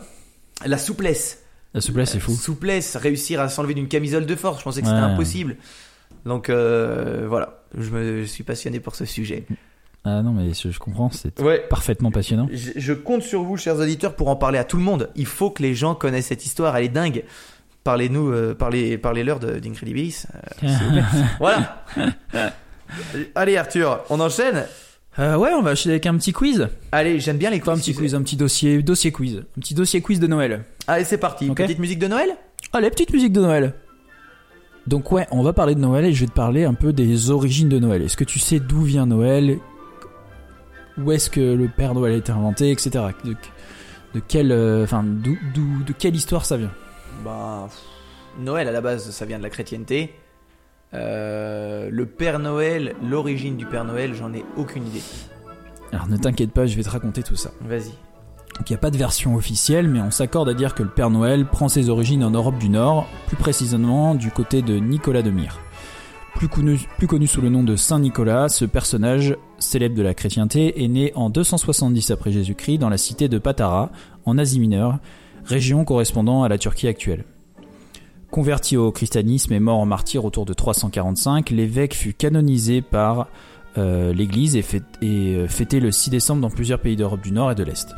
La 0.64 0.78
souplesse. 0.78 1.42
La 1.74 1.80
souplesse, 1.80 2.10
c'est 2.12 2.20
fou. 2.20 2.32
Souplesse, 2.32 2.96
réussir 2.96 3.40
à 3.40 3.48
s'enlever 3.48 3.74
d'une 3.74 3.88
camisole 3.88 4.24
de 4.26 4.34
force, 4.34 4.58
je 4.60 4.64
pensais 4.64 4.80
que 4.80 4.86
c'était 4.86 4.98
Ouais. 4.98 5.04
impossible. 5.04 5.56
Donc 6.24 6.48
euh, 6.50 7.26
voilà, 7.28 7.60
je 7.76 7.90
me 7.90 8.22
je 8.22 8.26
suis 8.26 8.42
passionné 8.44 8.80
pour 8.80 8.94
ce 8.96 9.04
sujet. 9.04 9.44
Ah 10.04 10.22
non, 10.22 10.32
mais 10.32 10.54
je, 10.54 10.70
je 10.70 10.78
comprends, 10.78 11.10
c'est 11.10 11.38
Ouais. 11.40 11.58
parfaitement 11.68 12.10
passionnant. 12.10 12.48
Je, 12.50 12.70
je 12.76 12.92
compte 12.94 13.22
sur 13.22 13.42
vous, 13.42 13.56
chers 13.56 13.76
auditeurs, 13.76 14.14
pour 14.16 14.28
en 14.28 14.36
parler 14.36 14.58
à 14.58 14.64
tout 14.64 14.76
le 14.78 14.82
monde. 14.82 15.10
Il 15.16 15.26
faut 15.26 15.50
que 15.50 15.62
les 15.62 15.74
gens 15.74 15.94
connaissent 15.94 16.26
cette 16.28 16.46
histoire, 16.46 16.76
elle 16.76 16.84
est 16.84 16.88
dingue. 16.88 17.24
Parlez-nous, 17.84 18.30
euh, 18.30 18.54
parlez, 18.54 18.96
parlez-leur 18.98 19.38
de- 19.38 19.58
d'Incredibilis. 19.58 20.24
euh, 20.64 20.68
voilà. 21.38 21.84
Allez 23.34 23.56
Arthur, 23.56 24.00
on 24.10 24.20
enchaîne. 24.20 24.64
Euh, 25.18 25.36
ouais, 25.36 25.50
on 25.52 25.62
va 25.62 25.70
acheter 25.70 25.90
avec 25.90 26.06
un 26.06 26.16
petit 26.16 26.32
quiz. 26.32 26.68
Allez, 26.92 27.18
j'aime 27.18 27.38
bien 27.38 27.50
les 27.50 27.58
Pas 27.60 27.72
un 27.72 27.74
quiz. 27.74 27.84
petit 27.84 27.94
quiz, 27.94 28.14
un 28.14 28.22
petit 28.22 28.36
dossier, 28.36 28.82
dossier 28.82 29.10
quiz. 29.10 29.44
Un 29.56 29.60
petit 29.60 29.74
dossier 29.74 30.00
quiz 30.00 30.20
de 30.20 30.26
Noël. 30.28 30.64
Allez, 30.86 31.04
c'est 31.04 31.18
parti. 31.18 31.50
Petite 31.50 31.78
musique 31.80 31.98
de 31.98 32.06
Noël 32.06 32.30
Allez, 32.72 32.90
petite 32.90 33.12
musique 33.12 33.32
de 33.32 33.40
Noël. 33.40 33.74
Donc 34.86 35.10
ouais, 35.12 35.26
on 35.32 35.42
va 35.42 35.52
parler 35.52 35.74
de 35.74 35.80
Noël 35.80 36.04
et 36.04 36.12
je 36.12 36.20
vais 36.20 36.26
te 36.28 36.32
parler 36.32 36.64
un 36.64 36.74
peu 36.74 36.92
des 36.92 37.30
origines 37.30 37.68
de 37.68 37.78
Noël. 37.78 38.02
Est-ce 38.02 38.16
que 38.16 38.24
tu 38.24 38.38
sais 38.38 38.60
d'où 38.60 38.82
vient 38.82 39.06
Noël? 39.06 39.58
Où 40.98 41.12
est-ce 41.12 41.30
que 41.30 41.40
le 41.40 41.68
Père 41.68 41.94
Noël 41.94 42.14
a 42.14 42.16
été 42.16 42.32
inventé, 42.32 42.70
etc. 42.70 42.90
De, 43.24 43.32
de 44.14 44.20
quelle, 44.26 44.52
euh, 44.52 44.84
enfin, 44.84 45.02
de 45.04 45.92
quelle 45.98 46.16
histoire 46.16 46.44
ça 46.46 46.56
vient? 46.56 46.70
Bah, 47.24 47.68
Noël 48.40 48.68
à 48.68 48.72
la 48.72 48.80
base, 48.80 49.10
ça 49.10 49.24
vient 49.26 49.38
de 49.38 49.42
la 49.42 49.50
chrétienté. 49.50 50.14
Euh, 50.94 51.88
le 51.90 52.06
Père 52.06 52.38
Noël, 52.38 52.94
l'origine 53.02 53.56
du 53.56 53.66
Père 53.66 53.84
Noël, 53.84 54.14
j'en 54.14 54.32
ai 54.32 54.44
aucune 54.56 54.86
idée. 54.86 55.02
Alors 55.92 56.08
ne 56.08 56.16
t'inquiète 56.16 56.52
pas, 56.52 56.66
je 56.66 56.76
vais 56.76 56.82
te 56.82 56.90
raconter 56.90 57.22
tout 57.22 57.36
ça. 57.36 57.50
Vas-y. 57.60 57.92
Donc 58.56 58.68
il 58.68 58.72
n'y 58.72 58.76
a 58.76 58.80
pas 58.80 58.90
de 58.90 58.96
version 58.96 59.36
officielle, 59.36 59.88
mais 59.88 60.00
on 60.00 60.10
s'accorde 60.10 60.48
à 60.48 60.54
dire 60.54 60.74
que 60.74 60.82
le 60.82 60.88
Père 60.88 61.10
Noël 61.10 61.46
prend 61.46 61.68
ses 61.68 61.90
origines 61.90 62.24
en 62.24 62.30
Europe 62.30 62.58
du 62.58 62.68
Nord, 62.68 63.06
plus 63.26 63.36
précisément 63.36 64.14
du 64.14 64.30
côté 64.30 64.62
de 64.62 64.78
Nicolas 64.78 65.22
de 65.22 65.30
Myre. 65.30 65.58
Plus 66.34 66.48
connu, 66.48 66.78
plus 66.98 67.06
connu 67.06 67.26
sous 67.26 67.40
le 67.40 67.48
nom 67.48 67.62
de 67.62 67.76
Saint 67.76 67.98
Nicolas, 67.98 68.48
ce 68.48 68.64
personnage 68.64 69.36
célèbre 69.58 69.96
de 69.96 70.02
la 70.02 70.14
chrétienté 70.14 70.84
est 70.84 70.88
né 70.88 71.12
en 71.14 71.30
270 71.30 72.10
après 72.10 72.32
Jésus-Christ 72.32 72.78
dans 72.78 72.88
la 72.88 72.98
cité 72.98 73.28
de 73.28 73.38
Patara, 73.38 73.90
en 74.24 74.38
Asie 74.38 74.60
mineure, 74.60 74.98
région 75.44 75.84
correspondant 75.84 76.42
à 76.42 76.48
la 76.48 76.58
Turquie 76.58 76.88
actuelle. 76.88 77.24
Converti 78.30 78.76
au 78.76 78.92
christianisme 78.92 79.54
et 79.54 79.60
mort 79.60 79.78
en 79.78 79.86
martyr 79.86 80.24
autour 80.24 80.44
de 80.44 80.52
345, 80.52 81.48
l'évêque 81.50 81.94
fut 81.94 82.12
canonisé 82.12 82.82
par 82.82 83.28
euh, 83.78 84.12
l'Église 84.12 84.54
et, 84.54 84.64
euh, 85.02 85.48
fêté 85.48 85.80
le 85.80 85.90
6 85.90 86.10
décembre 86.10 86.42
dans 86.42 86.50
plusieurs 86.50 86.80
pays 86.80 86.94
d'Europe 86.94 87.22
du 87.22 87.32
Nord 87.32 87.52
et 87.52 87.54
de 87.54 87.62
l'Est. 87.62 87.94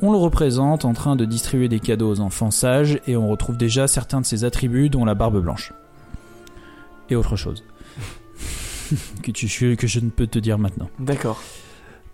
On 0.00 0.10
le 0.10 0.18
représente 0.18 0.84
en 0.84 0.92
train 0.92 1.14
de 1.14 1.24
distribuer 1.24 1.68
des 1.68 1.78
cadeaux 1.78 2.10
aux 2.10 2.20
enfants 2.20 2.50
sages 2.50 3.00
et 3.06 3.16
on 3.16 3.28
retrouve 3.28 3.56
déjà 3.56 3.86
certains 3.86 4.20
de 4.20 4.26
ses 4.26 4.44
attributs 4.44 4.88
dont 4.88 5.04
la 5.04 5.14
barbe 5.14 5.40
blanche. 5.40 5.72
Et 7.08 7.14
autre 7.14 7.36
chose. 7.36 7.62
que, 9.22 9.30
tu, 9.30 9.76
que 9.76 9.86
je 9.86 10.00
ne 10.00 10.10
peux 10.10 10.26
te 10.26 10.40
dire 10.40 10.58
maintenant. 10.58 10.90
D'accord. 10.98 11.40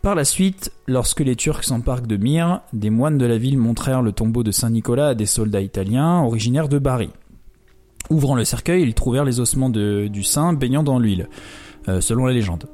Par 0.03 0.15
la 0.15 0.25
suite, 0.25 0.73
lorsque 0.87 1.21
les 1.21 1.37
Turcs 1.37 1.65
s'emparquent 1.65 2.07
de 2.07 2.17
Myre, 2.17 2.61
des 2.75 2.91
moines 2.91 3.19
de 3.19 3.27
la 3.27 3.39
ville 3.39 3.59
montrèrent 3.59 4.03
le 4.03 4.13
tombeau 4.13 4.43
de 4.43 4.51
Saint 4.51 4.71
Nicolas 4.71 5.09
à 5.09 5.15
des 5.15 5.27
soldats 5.27 5.61
italiens 5.61 6.21
originaires 6.21 6.69
de 6.69 6.79
Bari. 6.79 7.11
Ouvrant 8.11 8.35
le 8.35 8.45
cercueil, 8.45 8.83
ils 8.83 8.95
trouvèrent 8.95 9.25
les 9.25 9.41
ossements 9.41 9.71
de- 9.71 10.09
du 10.09 10.23
saint 10.23 10.53
baignant 10.53 10.83
dans 10.83 10.99
l'huile, 10.99 11.29
euh, 11.89 12.01
selon 12.01 12.27
la 12.27 12.33
légende. 12.33 12.65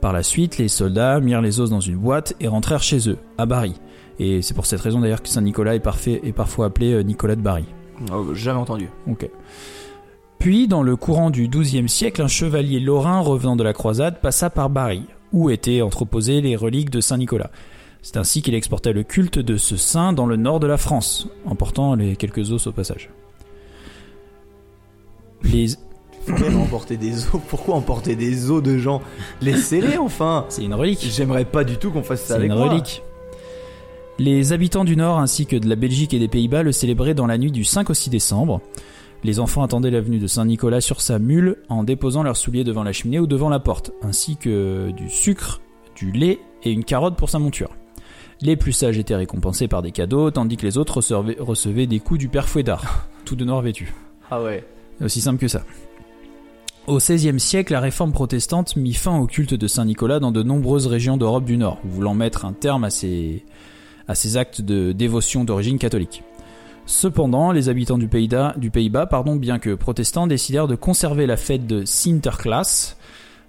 Par 0.00 0.12
la 0.12 0.22
suite, 0.22 0.58
les 0.58 0.68
soldats 0.68 1.20
mirent 1.20 1.40
les 1.40 1.60
os 1.60 1.70
dans 1.70 1.80
une 1.80 1.96
boîte 1.96 2.34
et 2.40 2.48
rentrèrent 2.48 2.82
chez 2.82 3.08
eux, 3.08 3.16
à 3.38 3.46
Bari. 3.46 3.74
Et 4.18 4.42
c'est 4.42 4.54
pour 4.54 4.66
cette 4.66 4.80
raison 4.82 5.00
d'ailleurs 5.00 5.22
que 5.22 5.28
Saint 5.28 5.40
Nicolas 5.40 5.74
est, 5.74 5.80
parfait, 5.80 6.20
est 6.22 6.32
parfois 6.32 6.66
appelé 6.66 6.92
euh, 6.92 7.02
Nicolas 7.02 7.34
de 7.36 7.40
Bari. 7.40 7.64
Oh, 8.12 8.34
jamais 8.34 8.58
entendu. 8.60 8.88
Ok. 9.10 9.28
Puis, 10.38 10.68
dans 10.68 10.82
le 10.82 10.96
courant 10.96 11.30
du 11.30 11.48
XIIe 11.48 11.88
siècle, 11.88 12.20
un 12.20 12.28
chevalier 12.28 12.80
lorrain 12.80 13.20
revenant 13.20 13.56
de 13.56 13.64
la 13.64 13.72
croisade 13.72 14.20
passa 14.20 14.50
par 14.50 14.68
Bari, 14.68 15.04
où 15.32 15.48
étaient 15.48 15.80
entreposées 15.80 16.42
les 16.42 16.54
reliques 16.56 16.90
de 16.90 17.00
Saint 17.00 17.16
Nicolas. 17.16 17.50
C'est 18.02 18.18
ainsi 18.18 18.42
qu'il 18.42 18.54
exporta 18.54 18.92
le 18.92 19.02
culte 19.04 19.38
de 19.38 19.56
ce 19.56 19.78
saint 19.78 20.12
dans 20.12 20.26
le 20.26 20.36
nord 20.36 20.60
de 20.60 20.66
la 20.66 20.76
France, 20.76 21.28
emportant 21.46 21.94
les 21.94 22.16
quelques 22.16 22.52
os 22.52 22.66
au 22.66 22.72
passage. 22.72 23.08
Les... 25.44 25.68
Faut 26.26 26.58
emporter 26.58 26.96
des 26.96 27.26
os? 27.26 27.40
Pourquoi 27.48 27.74
emporter 27.74 28.16
des 28.16 28.50
os 28.50 28.62
de 28.62 28.78
gens? 28.78 29.02
Laissez-les 29.42 29.98
enfin. 29.98 30.46
C'est 30.48 30.64
une 30.64 30.74
relique. 30.74 31.06
J'aimerais 31.10 31.44
pas 31.44 31.64
du 31.64 31.76
tout 31.76 31.90
qu'on 31.90 32.02
fasse 32.02 32.20
ça 32.22 32.28
C'est 32.28 32.34
avec 32.34 32.50
une 32.50 32.56
moi. 32.56 32.68
relique. 32.70 33.02
Les 34.18 34.52
habitants 34.52 34.84
du 34.84 34.96
Nord 34.96 35.18
ainsi 35.18 35.44
que 35.44 35.56
de 35.56 35.68
la 35.68 35.76
Belgique 35.76 36.14
et 36.14 36.18
des 36.18 36.28
Pays-Bas 36.28 36.62
le 36.62 36.72
célébraient 36.72 37.14
dans 37.14 37.26
la 37.26 37.36
nuit 37.36 37.50
du 37.52 37.64
5 37.64 37.90
au 37.90 37.94
6 37.94 38.10
décembre. 38.10 38.60
Les 39.24 39.40
enfants 39.40 39.62
attendaient 39.62 39.90
la 39.90 40.00
venue 40.00 40.18
de 40.18 40.26
Saint 40.26 40.44
Nicolas 40.44 40.80
sur 40.80 41.00
sa 41.00 41.18
mule 41.18 41.56
en 41.68 41.82
déposant 41.82 42.22
leurs 42.22 42.36
souliers 42.36 42.62
devant 42.64 42.84
la 42.84 42.92
cheminée 42.92 43.18
ou 43.18 43.26
devant 43.26 43.48
la 43.48 43.58
porte, 43.58 43.90
ainsi 44.02 44.36
que 44.36 44.90
du 44.92 45.08
sucre, 45.10 45.60
du 45.96 46.12
lait 46.12 46.38
et 46.62 46.70
une 46.70 46.84
carotte 46.84 47.16
pour 47.16 47.28
sa 47.30 47.38
monture. 47.38 47.70
Les 48.40 48.56
plus 48.56 48.72
sages 48.72 48.98
étaient 48.98 49.16
récompensés 49.16 49.66
par 49.66 49.82
des 49.82 49.92
cadeaux, 49.92 50.30
tandis 50.30 50.56
que 50.56 50.66
les 50.66 50.78
autres 50.78 50.98
recevaient, 50.98 51.36
recevaient 51.40 51.86
des 51.86 52.00
coups 52.00 52.20
du 52.20 52.28
père 52.28 52.48
Fouettard, 52.48 53.08
tout 53.24 53.34
de 53.36 53.44
noir 53.44 53.62
vêtu. 53.62 53.94
Ah 54.30 54.42
ouais. 54.42 54.64
Aussi 55.02 55.20
simple 55.20 55.38
que 55.40 55.48
ça. 55.48 55.62
Au 56.86 56.98
XVIe 56.98 57.40
siècle, 57.40 57.72
la 57.72 57.80
réforme 57.80 58.12
protestante 58.12 58.76
mit 58.76 58.92
fin 58.92 59.18
au 59.18 59.26
culte 59.26 59.54
de 59.54 59.66
Saint 59.66 59.86
Nicolas 59.86 60.20
dans 60.20 60.32
de 60.32 60.42
nombreuses 60.42 60.86
régions 60.86 61.16
d'Europe 61.16 61.44
du 61.44 61.56
Nord, 61.56 61.78
voulant 61.84 62.14
mettre 62.14 62.44
un 62.44 62.52
terme 62.52 62.84
à 62.84 62.90
ces, 62.90 63.42
à 64.06 64.14
ces 64.14 64.36
actes 64.36 64.60
de 64.60 64.92
dévotion 64.92 65.44
d'origine 65.44 65.78
catholique. 65.78 66.22
Cependant, 66.86 67.52
les 67.52 67.70
habitants 67.70 67.96
du 67.96 68.08
Pays-Bas, 68.08 69.06
pardon, 69.06 69.36
bien 69.36 69.58
que 69.58 69.74
protestants, 69.74 70.26
décidèrent 70.26 70.68
de 70.68 70.74
conserver 70.76 71.24
la 71.26 71.38
fête 71.38 71.66
de 71.66 71.86
Sinterklaas, 71.86 72.96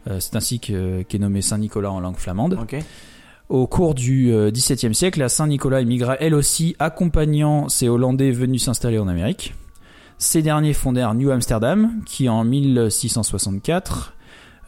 euh, 0.10 0.22
c'est 0.22 0.38
ainsi 0.38 0.62
que- 0.62 1.02
qu'est 1.02 1.20
nommé 1.20 1.42
Saint 1.42 1.58
Nicolas 1.58 1.92
en 1.92 2.00
langue 2.00 2.16
flamande. 2.18 2.54
Au 3.50 3.68
cours 3.68 3.94
du 3.94 4.32
euh, 4.32 4.50
XVIIe 4.50 4.96
siècle, 4.96 5.20
la 5.20 5.28
Saint-Nicolas 5.30 5.82
émigra 5.82 6.16
elle 6.22 6.34
aussi, 6.34 6.76
accompagnant 6.80 7.68
ces 7.68 7.90
Hollandais 7.90 8.32
venus 8.32 8.64
s'installer 8.64 8.98
en 8.98 9.10
Amérique. 9.10 9.54
Ces 10.18 10.42
derniers 10.42 10.74
fondèrent 10.74 11.14
New 11.14 11.30
Amsterdam, 11.30 12.02
qui 12.06 12.30
en 12.30 12.44
1664, 12.44 14.14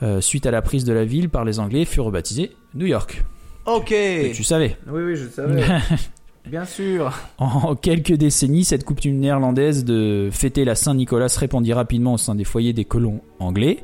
euh, 0.04 0.22
suite 0.22 0.45
à 0.45 0.52
la 0.52 0.62
prise 0.62 0.84
de 0.84 0.93
la 0.93 1.06
ville 1.06 1.30
par 1.30 1.45
les 1.45 1.60
Anglais, 1.60 1.86
fut 1.86 2.02
rebaptisé 2.02 2.56
New 2.74 2.86
York. 2.86 3.24
Ok. 3.66 3.93
Tu 4.34 4.43
savais. 4.43 4.78
Oui, 4.88 5.02
oui, 5.04 5.16
je 5.16 5.28
savais. 5.28 5.64
Bien 6.45 6.66
sûr. 6.66 7.12
En 7.39 7.76
quelques 7.76 8.14
décennies, 8.14 8.64
cette 8.64 8.86
coutume 8.86 9.18
néerlandaise 9.18 9.84
de 9.84 10.30
fêter 10.32 10.64
la 10.64 10.76
Saint-Nicolas 10.76 11.28
se 11.28 11.39
répandit 11.39 11.74
rapidement 11.74 12.14
au 12.14 12.18
sein 12.18 12.36
des 12.36 12.45
foyers 12.45 12.72
des 12.72 12.86
colons 12.86 13.22
anglais. 13.39 13.84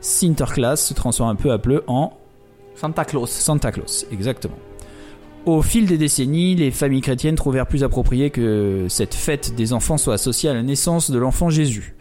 Sinterklaas 0.00 0.76
se 0.76 0.94
transforme 0.94 1.36
peu 1.36 1.50
à 1.50 1.58
peu 1.58 1.82
en 1.88 2.12
Santa 2.76 3.04
Claus. 3.04 3.30
Santa 3.30 3.72
Claus, 3.72 4.06
exactement. 4.12 4.58
Au 5.46 5.60
fil 5.60 5.84
des 5.84 5.98
décennies, 5.98 6.54
les 6.54 6.70
familles 6.70 7.02
chrétiennes 7.02 7.34
trouvèrent 7.34 7.66
plus 7.66 7.84
approprié 7.84 8.30
que 8.30 8.86
cette 8.88 9.14
fête 9.14 9.54
des 9.54 9.74
enfants 9.74 9.98
soit 9.98 10.14
associée 10.14 10.48
à 10.48 10.54
la 10.54 10.62
naissance 10.62 11.10
de 11.10 11.18
l'enfant 11.18 11.50
Jésus. 11.50 11.94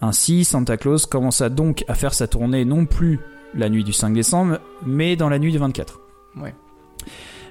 Ainsi, 0.00 0.44
Santa 0.44 0.76
Claus 0.76 1.06
commença 1.06 1.48
donc 1.48 1.84
à 1.86 1.94
faire 1.94 2.12
sa 2.12 2.26
tournée 2.26 2.64
non 2.64 2.86
plus 2.86 3.20
la 3.54 3.68
nuit 3.68 3.84
du 3.84 3.92
5 3.92 4.12
décembre, 4.12 4.58
mais 4.84 5.14
dans 5.14 5.28
la 5.28 5.38
nuit 5.38 5.52
du 5.52 5.58
24. 5.58 6.00
Ouais. 6.42 6.54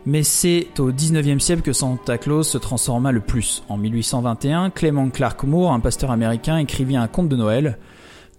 Mais 0.06 0.24
c'est 0.24 0.68
au 0.80 0.92
19e 0.92 1.40
siècle 1.40 1.62
que 1.62 1.74
Santa 1.74 2.18
Claus 2.18 2.48
se 2.48 2.58
transforma 2.58 3.14
le 3.14 3.22
plus. 3.22 3.64
En 3.70 3.78
1821, 3.78 4.70
Clement 4.70 5.10
Clark 5.10 5.44
Moore, 5.44 5.72
un 5.72 5.80
pasteur 5.80 6.12
américain, 6.12 6.58
écrivit 6.58 6.98
un 6.98 7.08
conte 7.08 7.30
de 7.30 7.38
Noël, 7.38 7.78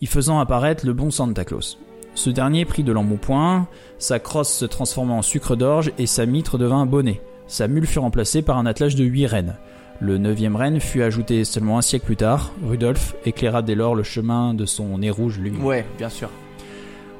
y 0.02 0.06
faisant 0.06 0.40
apparaître 0.40 0.84
le 0.84 0.92
bon 0.92 1.10
Santa 1.10 1.46
Claus. 1.46 1.78
Ce 2.18 2.30
dernier 2.30 2.64
prit 2.64 2.82
de 2.82 2.90
l'embonpoint, 2.90 3.68
sa 3.98 4.18
crosse 4.18 4.52
se 4.52 4.64
transforma 4.64 5.14
en 5.14 5.22
sucre 5.22 5.54
d'orge 5.54 5.92
et 5.98 6.06
sa 6.06 6.26
mitre 6.26 6.58
devint 6.58 6.80
un 6.80 6.84
bonnet. 6.84 7.20
Sa 7.46 7.68
mule 7.68 7.86
fut 7.86 8.00
remplacée 8.00 8.42
par 8.42 8.58
un 8.58 8.66
attelage 8.66 8.96
de 8.96 9.04
huit 9.04 9.28
rennes. 9.28 9.54
Le 10.00 10.18
neuvième 10.18 10.56
renne 10.56 10.80
fut 10.80 11.00
ajouté 11.00 11.44
seulement 11.44 11.78
un 11.78 11.80
siècle 11.80 12.06
plus 12.06 12.16
tard. 12.16 12.50
Rudolf 12.66 13.14
éclaira 13.24 13.62
dès 13.62 13.76
lors 13.76 13.94
le 13.94 14.02
chemin 14.02 14.52
de 14.52 14.66
son 14.66 14.98
nez 14.98 15.10
rouge 15.10 15.38
lumineux. 15.38 15.62
Ouais, 15.62 15.86
bien 15.96 16.08
sûr. 16.08 16.28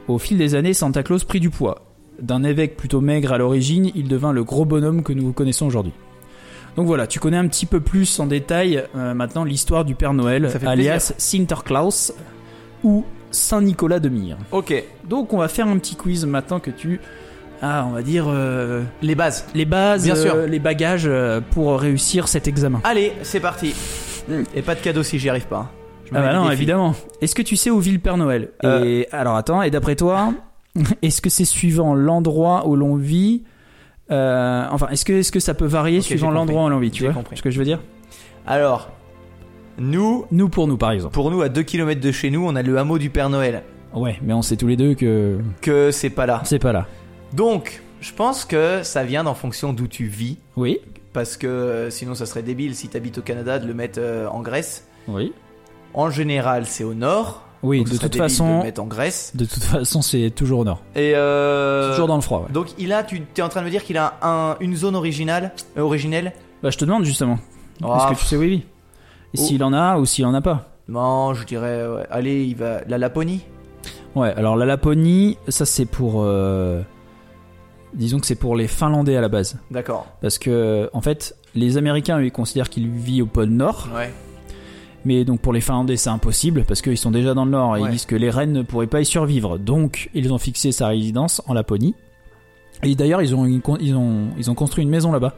Au 0.09 0.19
fil 0.19 0.37
des 0.37 0.57
années, 0.57 0.75
Santa 0.75 1.05
Claus 1.05 1.23
prit 1.23 1.39
du 1.39 1.51
poids. 1.51 1.85
D'un 2.21 2.43
évêque 2.43 2.77
plutôt 2.77 3.01
maigre 3.01 3.33
à 3.33 3.39
l'origine, 3.39 3.93
il 3.95 4.09
devint 4.09 4.33
le 4.33 4.43
gros 4.43 4.65
bonhomme 4.65 5.05
que 5.05 5.13
nous 5.13 5.33
connaissons 5.33 5.67
aujourd'hui. 5.67 5.95
Donc 6.75 6.89
voilà, 6.89 7.07
tu 7.07 7.21
connais 7.21 7.37
un 7.37 7.47
petit 7.47 7.67
peu 7.67 7.79
plus 7.79 8.19
en 8.19 8.27
détail 8.27 8.83
euh, 8.97 9.15
maintenant 9.15 9.45
l'histoire 9.45 9.85
du 9.85 9.95
Père 9.95 10.13
Noël, 10.13 10.51
alias 10.67 11.13
Sinterklaas 11.19 12.13
ou 12.83 13.05
Saint 13.31 13.61
Nicolas 13.61 14.01
de 14.01 14.09
Myre. 14.09 14.37
Ok. 14.53 14.73
Donc 15.09 15.33
on 15.33 15.39
va 15.39 15.49
faire 15.49 15.67
un 15.69 15.77
petit 15.79 15.97
quiz 15.97 16.25
maintenant 16.27 16.61
que 16.61 16.71
tu 16.71 17.01
ah, 17.61 17.85
on 17.89 17.91
va 17.93 18.03
dire 18.03 18.27
euh, 18.29 18.85
Les 19.03 19.17
bases. 19.17 19.45
les 19.55 19.65
bases, 19.65 20.05
Bien 20.05 20.15
sûr. 20.15 20.33
euh, 20.35 20.47
les 20.47 20.61
bagages 20.61 21.07
euh, 21.09 21.41
pour 21.51 21.81
réussir 21.81 22.29
cet 22.29 22.47
examen. 22.47 22.81
Allez, 22.85 23.13
c'est 23.23 23.41
parti. 23.41 23.75
Et 24.55 24.63
pas 24.63 24.77
de 24.77 24.81
cadeau 24.81 25.03
si 25.03 25.19
j'y 25.19 25.29
arrive 25.29 25.47
pas. 25.49 25.73
Je 26.05 26.13
me 26.13 26.19
Ah 26.19 26.21
mets 26.21 26.27
bah 26.29 26.33
des 26.35 26.39
non, 26.39 26.45
défis. 26.45 26.55
évidemment. 26.55 26.95
Est-ce 27.21 27.35
que 27.35 27.43
tu 27.43 27.57
sais 27.57 27.71
où 27.71 27.81
vit 27.81 27.91
le 27.91 27.99
Père 27.99 28.17
Noël? 28.17 28.51
Euh. 28.65 28.85
Et 28.85 29.09
alors 29.11 29.35
attends, 29.37 29.63
et 29.63 29.71
d'après 29.71 29.97
toi, 29.97 30.33
est-ce 31.03 31.21
que 31.21 31.31
c'est 31.31 31.45
suivant 31.45 31.95
l'endroit 31.95 32.69
où 32.69 32.77
l'on 32.77 32.95
vit 32.95 33.43
euh, 34.13 34.65
Enfin, 34.71 34.87
est-ce 34.91 35.05
que 35.05 35.15
est-ce 35.15 35.33
que 35.33 35.41
ça 35.41 35.55
peut 35.55 35.67
varier 35.67 35.99
Ok, 35.99 36.05
suivant 36.05 36.29
j'ai 36.29 36.35
l'endroit 36.35 36.65
où 36.65 36.69
l'on 36.69 36.79
vit 36.79 36.93
Tu 36.93 37.01
J'ai 37.01 37.07
vois 37.07 37.15
compris. 37.15 37.37
ce 37.37 37.43
que 37.43 37.51
je 37.51 37.59
veux 37.59 37.65
dire? 37.65 37.81
Alors, 38.47 38.91
nous, 39.79 40.27
Nous 40.31 40.49
pour 40.49 40.67
nous, 40.69 40.77
par 40.77 40.91
exemple. 40.93 41.15
pour 41.15 41.31
nous, 41.31 41.43
à 41.43 41.49
2 41.49 41.63
km 41.63 42.01
de 42.01 42.13
chez 42.13 42.31
nous, 42.31 42.47
on 42.47 42.55
a 42.57 42.63
le 42.63 42.79
hameau 42.79 42.99
du 42.99 43.11
Père 43.11 43.31
Noël. 43.31 43.63
Ouais, 43.95 44.19
mais 44.23 44.33
on 44.35 44.43
sait 44.43 44.57
tous 44.57 44.67
les 44.67 44.77
deux 44.77 44.95
que 44.95 45.39
Que 45.63 45.91
c'est 45.91 46.11
pas 46.11 46.27
là. 46.27 46.43
c'est 46.45 46.59
pas 46.59 46.73
là. 46.73 46.87
Donc, 47.33 47.83
je 48.01 48.13
pense 48.13 48.45
que 48.45 48.83
ça 48.83 49.05
vient 49.05 49.27
en 49.27 49.35
fonction 49.35 49.73
d'où 49.73 49.87
tu 49.87 50.07
vis. 50.07 50.37
Oui, 50.57 50.79
Parce 51.13 51.37
que 51.37 51.47
euh, 51.47 51.91
sinon, 51.91 52.15
ça 52.15 52.27
serait 52.27 52.43
débile 52.43 52.75
si 52.75 52.89
t'habites 52.89 53.19
au 53.19 53.23
Canada 53.23 53.59
de 53.59 53.67
le 53.67 53.75
mettre 53.75 53.99
euh, 54.01 54.29
en 54.29 54.41
Grèce. 54.43 54.87
oui, 55.09 55.33
En 55.95 56.11
général, 56.11 56.67
c'est 56.67 56.85
au 56.85 56.95
nord. 56.95 57.43
oui. 57.63 57.79
Donc, 57.79 57.89
De 57.91 57.97
toute 57.99 58.13
de 58.13 58.19
façon, 58.19 58.59
le 58.59 58.65
mettre 58.65 58.83
en 58.83 58.87
Grèce. 58.87 59.33
de 59.35 59.45
toute 59.47 59.63
façon, 59.65 60.03
c'est 60.03 60.31
toujours 60.31 60.61
au 60.61 60.65
nord. 60.65 60.83
Et 60.95 61.13
euh, 61.15 61.91
toujours 61.93 62.09
dans 62.09 62.17
le 62.17 62.21
froid. 62.23 62.43
Ouais. 62.47 62.53
Donc, 62.53 62.69
il 62.79 62.93
a, 62.93 63.03
tu 63.03 63.23
es 63.37 63.43
en 63.43 63.49
train 63.49 63.61
de 63.61 63.67
me 63.67 63.71
dire 63.71 63.83
qu'il 63.85 63.97
a 63.97 64.19
un- 64.23 64.57
une 64.61 64.77
zone 64.77 64.95
originale, 64.97 65.53
euh, 65.77 65.81
originelle? 65.83 66.33
Bah, 66.63 66.71
je 66.71 66.77
te 66.79 66.85
demande 66.85 67.05
justement. 67.05 67.39
Ah, 67.83 68.09
Est-ce 68.11 68.15
que 68.15 68.21
tu 68.21 68.27
sais 68.27 68.37
où 68.37 68.43
il 68.43 68.51
vit 68.51 68.65
Et 69.35 69.39
Oh. 69.39 69.43
s'il 69.45 69.63
en 69.65 69.73
a 69.73 69.99
ou 69.99 70.07
s'il 70.07 70.25
en 70.27 70.35
a 70.35 70.41
pas 70.41 70.71
Non, 70.89 71.35
je 71.35 71.45
dirais, 71.47 71.87
ouais. 71.87 72.05
allez, 72.11 72.45
il 72.45 72.57
va. 72.57 72.81
La 72.89 72.99
Laponie 72.99 73.43
Ouais, 74.17 74.33
alors 74.35 74.57
la 74.57 74.65
Laponie, 74.67 75.37
ça 75.49 75.65
c'est 75.67 75.85
pour. 75.87 76.23
euh, 76.25 76.83
Disons 77.95 78.19
que 78.21 78.27
c'est 78.27 78.35
pour 78.35 78.55
les 78.57 78.69
Finlandais 78.69 79.17
à 79.17 79.21
la 79.23 79.29
base. 79.29 79.59
D'accord. 79.71 80.07
Parce 80.21 80.39
que, 80.39 80.91
en 80.93 81.01
fait, 81.01 81.35
les 81.55 81.79
Américains, 81.79 82.21
ils 82.21 82.31
considèrent 82.31 82.69
qu'il 82.69 82.89
vit 82.89 83.23
au 83.23 83.27
pôle 83.27 83.49
Nord. 83.49 83.89
Ouais. 83.95 84.13
Mais 85.05 85.25
donc 85.25 85.41
pour 85.41 85.53
les 85.55 85.61
Finlandais, 85.63 85.97
c'est 85.97 86.11
impossible 86.11 86.65
parce 86.67 86.83
qu'ils 86.83 86.99
sont 86.99 87.11
déjà 87.11 87.33
dans 87.33 87.45
le 87.47 87.51
Nord 87.53 87.77
et 87.77 87.81
Ouais. 87.83 87.89
ils 87.89 87.93
disent 87.93 88.05
que 88.07 88.17
les 88.17 88.29
rennes 88.31 88.53
ne 88.53 88.63
pourraient 88.63 88.89
pas 88.89 89.01
y 89.01 89.07
survivre. 89.07 89.57
Donc, 89.59 90.11
ils 90.13 90.33
ont 90.33 90.39
fixé 90.39 90.71
sa 90.73 90.89
résidence 90.89 91.41
en 91.47 91.55
Laponie. 91.55 91.95
Et 92.83 92.95
d'ailleurs, 92.95 93.23
ils 93.23 93.35
ont, 93.35 93.45
une 93.47 93.63
ils, 93.81 93.95
ont, 93.97 94.29
ils 94.37 94.51
ont 94.51 94.55
construit 94.55 94.85
une 94.85 94.91
maison 94.91 95.11
là-bas 95.13 95.35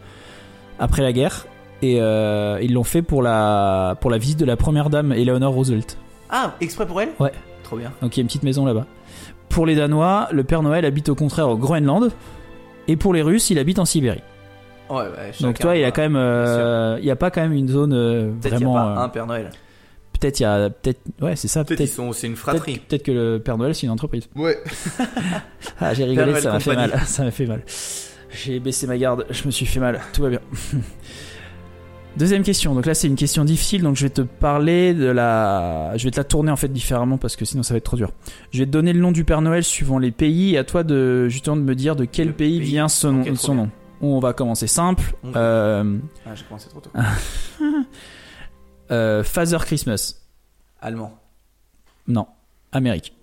après 0.79 1.03
la 1.03 1.13
guerre. 1.13 1.47
Et 1.83 2.01
euh, 2.01 2.59
ils 2.61 2.73
l'ont 2.75 2.85
fait 2.85 3.03
pour 3.03 3.23
la, 3.23 3.97
pour 4.01 4.11
la 4.11 4.19
visite 4.19 4.39
de 4.39 4.45
la 4.45 4.57
première 4.57 4.91
dame, 4.91 5.13
Eleanor 5.13 5.53
Roosevelt. 5.53 5.97
Ah, 6.29 6.55
exprès 6.61 6.87
pour 6.87 7.01
elle? 7.01 7.11
Ouais. 7.19 7.33
Trop 7.63 7.77
bien. 7.77 7.93
Donc 8.03 8.17
il 8.17 8.21
y 8.21 8.21
a 8.21 8.23
une 8.23 8.27
petite 8.27 8.43
maison 8.43 8.65
là-bas. 8.67 8.87
Pour 9.49 9.67
les 9.67 9.75
Danois, 9.75 10.29
le 10.31 10.45
Père 10.45 10.63
Noël 10.63 10.85
habite 10.85 11.09
au 11.09 11.15
contraire 11.15 11.49
au 11.49 11.57
Groenland. 11.57 12.11
Et 12.89 12.97
pour 12.97 13.13
les 13.15 13.23
Russes, 13.23 13.51
il 13.51 13.59
habite 13.59 13.79
en 13.79 13.85
Sibérie. 13.85 14.23
Ouais, 14.89 15.03
ouais. 15.03 15.33
Donc 15.41 15.59
toi, 15.59 15.77
il 15.77 15.81
y 15.81 15.85
a 15.85 15.93
quand 15.93 16.03
même, 16.03 16.17
euh, 16.17 16.99
il 17.01 17.05
y 17.05 17.11
a 17.11 17.17
pas 17.17 17.31
quand 17.31 17.41
même 17.41 17.53
une 17.53 17.69
zone 17.69 17.93
euh, 17.93 18.31
Peut-être 18.41 18.57
qu'il 18.57 18.67
n'y 18.67 18.73
a 18.73 18.77
vraiment. 18.77 18.95
pas 18.95 19.01
euh, 19.01 19.05
un 19.05 19.09
Père 19.09 19.27
Noël. 19.27 19.51
Peut-être 20.19 20.41
il 20.41 20.43
y 20.43 20.47
a, 20.47 20.69
peut-être, 20.71 21.01
ouais, 21.21 21.37
c'est 21.37 21.49
ça. 21.49 21.65
Peut-être 21.65 21.89
sont, 21.89 22.13
c'est 22.13 22.27
une 22.27 22.37
fratrie. 22.37 22.79
peut-être 22.79 23.05
que 23.05 23.13
le 23.13 23.39
Père 23.39 23.57
Noël 23.57 23.75
c'est 23.75 23.87
une 23.87 23.93
entreprise. 23.93 24.29
Ouais. 24.35 24.59
Ah, 25.83 25.95
j'ai 25.95 26.05
rigolé, 26.05 26.39
ça 26.41 26.53
m'a 26.53 26.61
fait 26.61 26.77
mal. 26.77 26.93
Ça 27.07 27.25
m'a 27.25 27.31
fait 27.31 27.47
mal. 27.47 27.63
J'ai 28.31 28.61
baissé 28.61 28.87
ma 28.87 28.99
garde, 28.99 29.25
je 29.31 29.47
me 29.47 29.51
suis 29.51 29.65
fait 29.65 29.81
mal. 29.81 29.99
Tout 30.13 30.23
va 30.23 30.29
bien. 30.29 30.41
Deuxième 32.17 32.43
question. 32.43 32.75
Donc 32.75 32.87
là, 32.87 32.95
c'est 32.95 33.07
une 33.07 33.17
question 33.17 33.45
difficile. 33.45 33.83
Donc 33.83 33.97
je 33.97 34.03
vais 34.03 34.11
te 34.11 34.21
parler 34.23 34.95
de 34.95 35.07
la. 35.07 35.93
Je 35.97 36.05
vais 36.05 36.11
te 36.11 36.17
la 36.19 36.25
tourner 36.25 36.51
en 36.51 36.57
fait 36.57 36.69
différemment 36.69 37.17
parce 37.19 37.37
que 37.37 37.45
sinon 37.45 37.63
ça 37.63 37.73
va 37.75 37.79
être 37.79 37.85
trop 37.85 37.97
dur. 37.97 38.11
Je 38.53 38.59
vais 38.59 38.67
te 38.67 38.71
donner 38.71 38.93
le 38.93 39.01
nom 39.01 39.13
du 39.13 39.25
Père 39.25 39.41
Noël 39.43 39.65
suivant 39.65 39.99
les 39.99 40.11
pays 40.11 40.55
et 40.55 40.59
à 40.59 40.65
toi 40.65 40.83
de 40.83 41.29
justement 41.29 41.57
de 41.57 41.63
me 41.63 41.75
dire 41.75 41.97
de 41.97 42.05
quel 42.05 42.35
pays, 42.35 42.59
pays. 42.59 42.69
vient 42.69 42.89
son, 42.89 43.13
nom- 43.13 43.35
son. 43.37 43.69
On 44.03 44.19
va 44.19 44.33
commencer 44.33 44.67
simple. 44.67 45.15
Ok. 45.25 45.37
Euh, 45.37 45.99
Ah, 46.27 46.35
j'ai 46.35 46.45
commencé 46.45 46.69
trop 46.69 46.81
tôt. 46.81 46.91
euh, 48.91 49.23
Father 49.23 49.65
Christmas. 49.65 50.17
Allemand. 50.81 51.19
Non. 52.09 52.27
Amérique. 52.73 53.15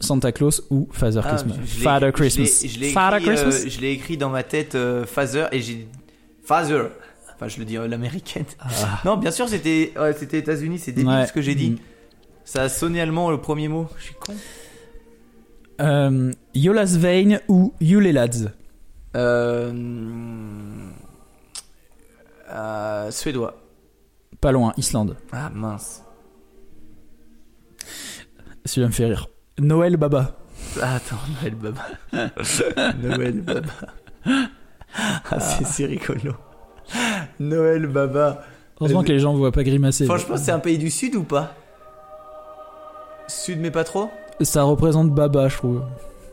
Santa 0.00 0.32
Claus 0.32 0.62
ou 0.70 0.88
Father 0.92 1.20
Ah, 1.24 1.28
Christmas? 1.30 1.54
je- 1.62 1.66
je 1.70 1.78
l'ai 1.78 1.82
Father 1.82 2.06
l'ai- 2.06 2.12
Christmas. 2.12 3.68
Je 3.68 3.80
l'ai 3.80 3.86
écrit, 3.86 3.86
euh, 3.86 3.92
écrit 3.92 4.16
dans 4.16 4.30
ma 4.30 4.42
tête 4.42 4.74
euh, 4.74 5.04
Father 5.06 5.46
et 5.52 5.60
j'ai 5.60 5.86
Father. 6.44 6.84
Enfin, 7.40 7.48
je 7.48 7.58
le 7.58 7.64
dis 7.64 7.76
l'américaine. 7.76 8.44
Ah. 8.58 9.00
Non, 9.06 9.16
bien 9.16 9.30
sûr, 9.30 9.48
c'était 9.48 9.94
ouais, 9.98 10.12
c'était 10.12 10.38
États-Unis, 10.40 10.78
c'est 10.78 10.92
débile 10.92 11.10
Ouais. 11.10 11.26
ce 11.26 11.32
que 11.32 11.40
j'ai 11.40 11.54
dit. 11.54 11.70
Mm. 11.70 11.78
Ça 12.44 12.62
a 12.64 12.68
sonné 12.68 13.00
allemand 13.00 13.30
le 13.30 13.40
premier 13.40 13.68
mot. 13.68 13.88
Je 13.96 14.02
suis 14.02 14.14
con. 14.14 14.34
Euh, 15.80 16.30
Yolas 16.52 16.96
Vein 16.98 17.38
ou 17.48 17.72
Yule 17.80 18.10
Lads. 18.12 18.50
Euh, 19.16 19.72
euh, 22.50 23.10
suédois. 23.10 23.56
Pas 24.42 24.52
loin. 24.52 24.74
Islande. 24.76 25.16
Ah 25.32 25.48
mince. 25.54 26.02
Celui-là 28.66 28.88
me 28.88 28.92
fait 28.92 29.06
rire. 29.06 29.28
Noël 29.58 29.96
Baba. 29.96 30.36
Ah, 30.82 30.96
attends, 30.96 31.16
Noël 31.40 31.54
Baba. 31.54 31.86
Noël 33.02 33.40
Baba. 33.40 33.72
Ah, 35.30 35.40
c'est 35.40 35.64
c'est 35.64 35.86
rigolo. 35.86 36.34
Noël 37.40 37.86
Baba. 37.86 38.42
Heureusement 38.80 39.02
que 39.02 39.08
les 39.12 39.18
gens 39.18 39.32
ne 39.32 39.38
voient 39.38 39.50
pas 39.52 39.64
grimacer. 39.64 40.04
Franchement, 40.04 40.36
c'est 40.36 40.52
un 40.52 40.58
pays 40.60 40.78
du 40.78 40.90
sud 40.90 41.16
ou 41.16 41.24
pas? 41.24 41.54
Sud, 43.28 43.58
mais 43.60 43.70
pas 43.70 43.84
trop? 43.84 44.10
Ça 44.40 44.62
représente 44.62 45.10
Baba, 45.10 45.48
je 45.48 45.56
trouve. 45.56 45.82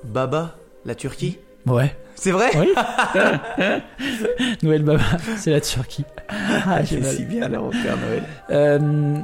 Baba, 0.03 0.55
la 0.85 0.95
Turquie? 0.95 1.39
Ouais. 1.65 1.95
C'est 2.15 2.31
vrai? 2.31 2.49
Oui. 2.57 2.73
Noël 4.63 4.83
Baba, 4.83 5.03
c'est 5.37 5.51
la 5.51 5.61
Turquie. 5.61 6.05
Ah, 6.29 6.83
j'ai 6.83 6.95
C'est 6.97 7.01
mal. 7.01 7.15
si 7.15 7.25
bien 7.25 7.47
leur 7.49 7.69
Père 7.69 7.97
Noël. 7.97 8.23
Euh, 8.49 9.17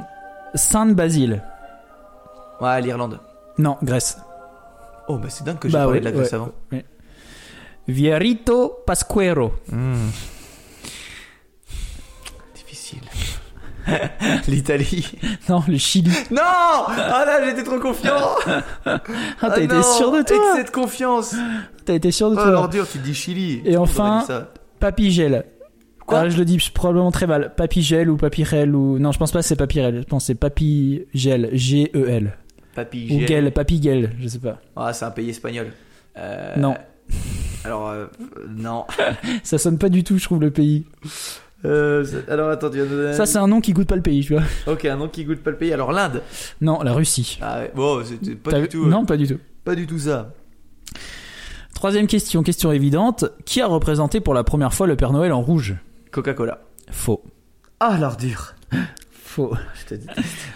Sainte 0.54 0.94
Basile. 0.94 1.42
Ouais, 2.60 2.80
l'Irlande. 2.82 3.18
Non, 3.58 3.76
Grèce. 3.82 4.18
Oh, 5.08 5.16
bah 5.18 5.26
c'est 5.28 5.44
dingue 5.44 5.58
que 5.58 5.68
j'ai 5.68 5.72
Bah 5.72 5.84
parlé 5.84 5.94
ouais, 5.94 6.00
de 6.00 6.04
la 6.04 6.12
Grèce 6.12 6.30
ouais. 6.30 6.34
avant. 6.36 6.52
Vierito 7.88 8.78
Pasquero. 8.86 9.52
Difficile. 9.68 10.33
L'Italie. 14.48 15.06
Non, 15.48 15.62
le 15.68 15.76
Chili. 15.76 16.10
Non 16.30 16.40
Ah 16.42 17.24
là, 17.26 17.44
j'étais 17.44 17.62
trop 17.64 17.78
confiant 17.78 18.16
Ah, 18.86 19.00
t'as 19.40 19.60
été 19.60 19.74
non, 19.74 19.82
sûr 19.82 20.12
de 20.12 20.22
toi 20.22 20.36
Excès 20.52 20.64
de 20.64 20.70
confiance 20.70 21.34
T'as 21.84 21.94
été 21.94 22.10
sûr 22.10 22.30
de 22.30 22.36
Oh, 22.36 22.42
toi 22.42 22.50
l'ordure, 22.50 22.88
tu 22.88 22.98
dis 22.98 23.14
Chili. 23.14 23.62
Et 23.64 23.76
enfin-. 23.76 24.24
Papygel. 24.80 25.44
Quoi? 26.06 26.20
Ah, 26.20 26.28
Je 26.28 26.36
le 26.36 26.44
dis 26.44 26.58
probablement 26.72 27.10
très 27.10 27.26
mal. 27.26 27.54
Papygel 27.56 28.10
ou 28.10 28.16
Papyrel 28.16 28.74
ou... 28.74 28.98
Non, 28.98 29.12
je 29.12 29.18
pense 29.18 29.32
pas 29.32 29.40
que 29.40 29.46
c'est 29.46 29.56
Papyrel. 29.56 30.00
Je 30.00 30.04
pense 30.04 30.24
que 30.24 30.26
c'est 30.28 30.34
Papygel. 30.34 31.50
G-E-L. 31.52 32.36
Papy 32.74 33.06
Ou 33.10 33.18
Gel. 33.20 33.28
Gel, 33.28 33.52
Papygel, 33.52 34.10
je 34.20 34.26
sais 34.28 34.38
pas. 34.40 34.58
Ah, 34.76 34.92
c'est 34.92 35.04
un 35.04 35.10
pays 35.12 35.30
espagnol. 35.30 35.72
Euh, 36.18 36.54
Non. 36.56 36.74
Alors, 37.64 37.88
euh, 37.88 38.06
non. 38.48 38.84
Ça 39.44 39.58
sonne 39.58 39.78
pas 39.78 39.88
du 39.88 40.02
tout, 40.04 40.18
je 40.18 40.24
trouve, 40.24 40.40
le 40.40 40.50
pays. 40.50 40.84
Euh, 41.64 42.04
alors, 42.28 42.50
attends, 42.50 42.68
tu 42.70 42.78
vas 42.78 42.84
nous 42.84 42.96
donner- 42.96 43.14
Ça, 43.14 43.24
c'est 43.26 43.38
un 43.38 43.46
nom 43.46 43.60
qui 43.60 43.72
goûte 43.72 43.88
pas 43.88 43.96
le 43.96 44.02
pays, 44.02 44.22
tu 44.24 44.34
vois. 44.34 44.42
Ok, 44.66 44.84
un 44.84 44.96
nom 44.96 45.08
qui 45.08 45.24
goûte 45.24 45.42
pas 45.42 45.50
le 45.50 45.56
pays. 45.56 45.72
Alors, 45.72 45.92
l'Inde. 45.92 46.20
Non, 46.60 46.82
la 46.82 46.92
Russie. 46.92 47.38
Ah, 47.40 47.60
ouais. 47.60 47.72
Bon, 47.74 48.04
c'était 48.04 48.34
pas 48.34 48.50
T'as 48.50 48.60
du 48.60 48.68
tout. 48.68 48.84
euh, 48.84 48.88
Non, 48.88 49.04
pas 49.06 49.16
du 49.16 49.26
tout. 49.26 49.38
Pas 49.64 49.74
du 49.74 49.86
tout 49.86 49.98
ça. 49.98 50.32
Troisième 51.74 52.06
question, 52.06 52.42
question 52.42 52.70
évidente. 52.72 53.24
Qui 53.44 53.60
a 53.60 53.66
représenté 53.66 54.20
pour 54.20 54.34
la 54.34 54.44
première 54.44 54.72
fois 54.74 54.86
le 54.86 54.96
Père 54.96 55.12
Noël 55.12 55.32
en 55.32 55.40
rouge? 55.40 55.74
Coca-Cola. 56.10 56.60
Faux. 56.90 57.22
Ah, 57.80 57.96
l'ordure. 58.00 58.54
Faux. 59.34 59.52
Je 59.80 59.94
te 59.96 60.00
dis. 60.00 60.06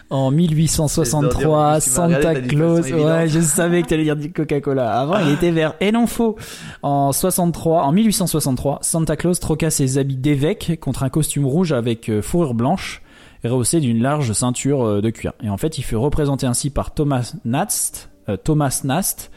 En 0.08 0.30
Les 0.30 0.36
1863, 0.36 1.24
ordures, 1.24 1.82
tu 1.82 1.90
m'as 1.90 2.06
regardé, 2.06 2.24
Santa 2.26 2.40
Claus. 2.42 2.92
Ouais, 2.92 3.28
je 3.28 3.40
savais 3.40 3.82
que 3.82 3.88
t'allais 3.88 4.04
dire 4.04 4.14
du 4.14 4.30
Coca-Cola. 4.30 5.00
Avant, 5.00 5.18
il 5.18 5.32
était 5.32 5.50
vert. 5.50 5.74
Et 5.80 5.90
non, 5.90 6.06
faux. 6.06 6.36
En 6.82 7.10
63, 7.10 7.82
en 7.82 7.90
1863, 7.90 8.78
Santa 8.82 9.16
Claus 9.16 9.40
troqua 9.40 9.70
ses 9.70 9.98
habits 9.98 10.16
d'évêque 10.16 10.78
contre 10.80 11.02
un 11.02 11.08
costume 11.08 11.44
rouge 11.44 11.72
avec 11.72 12.08
euh, 12.08 12.22
fourrure 12.22 12.54
blanche, 12.54 13.02
rehaussé 13.42 13.80
d'une 13.80 14.00
large 14.00 14.32
ceinture 14.32 14.84
euh, 14.84 15.00
de 15.00 15.10
cuir. 15.10 15.32
Et 15.42 15.50
en 15.50 15.56
fait, 15.56 15.78
il 15.78 15.82
fut 15.82 15.96
représenté 15.96 16.46
ainsi 16.46 16.70
par 16.70 16.94
Thomas 16.94 17.34
Nast, 17.44 18.10
euh, 18.28 18.36
Thomas 18.36 18.82
Nast, 18.84 19.32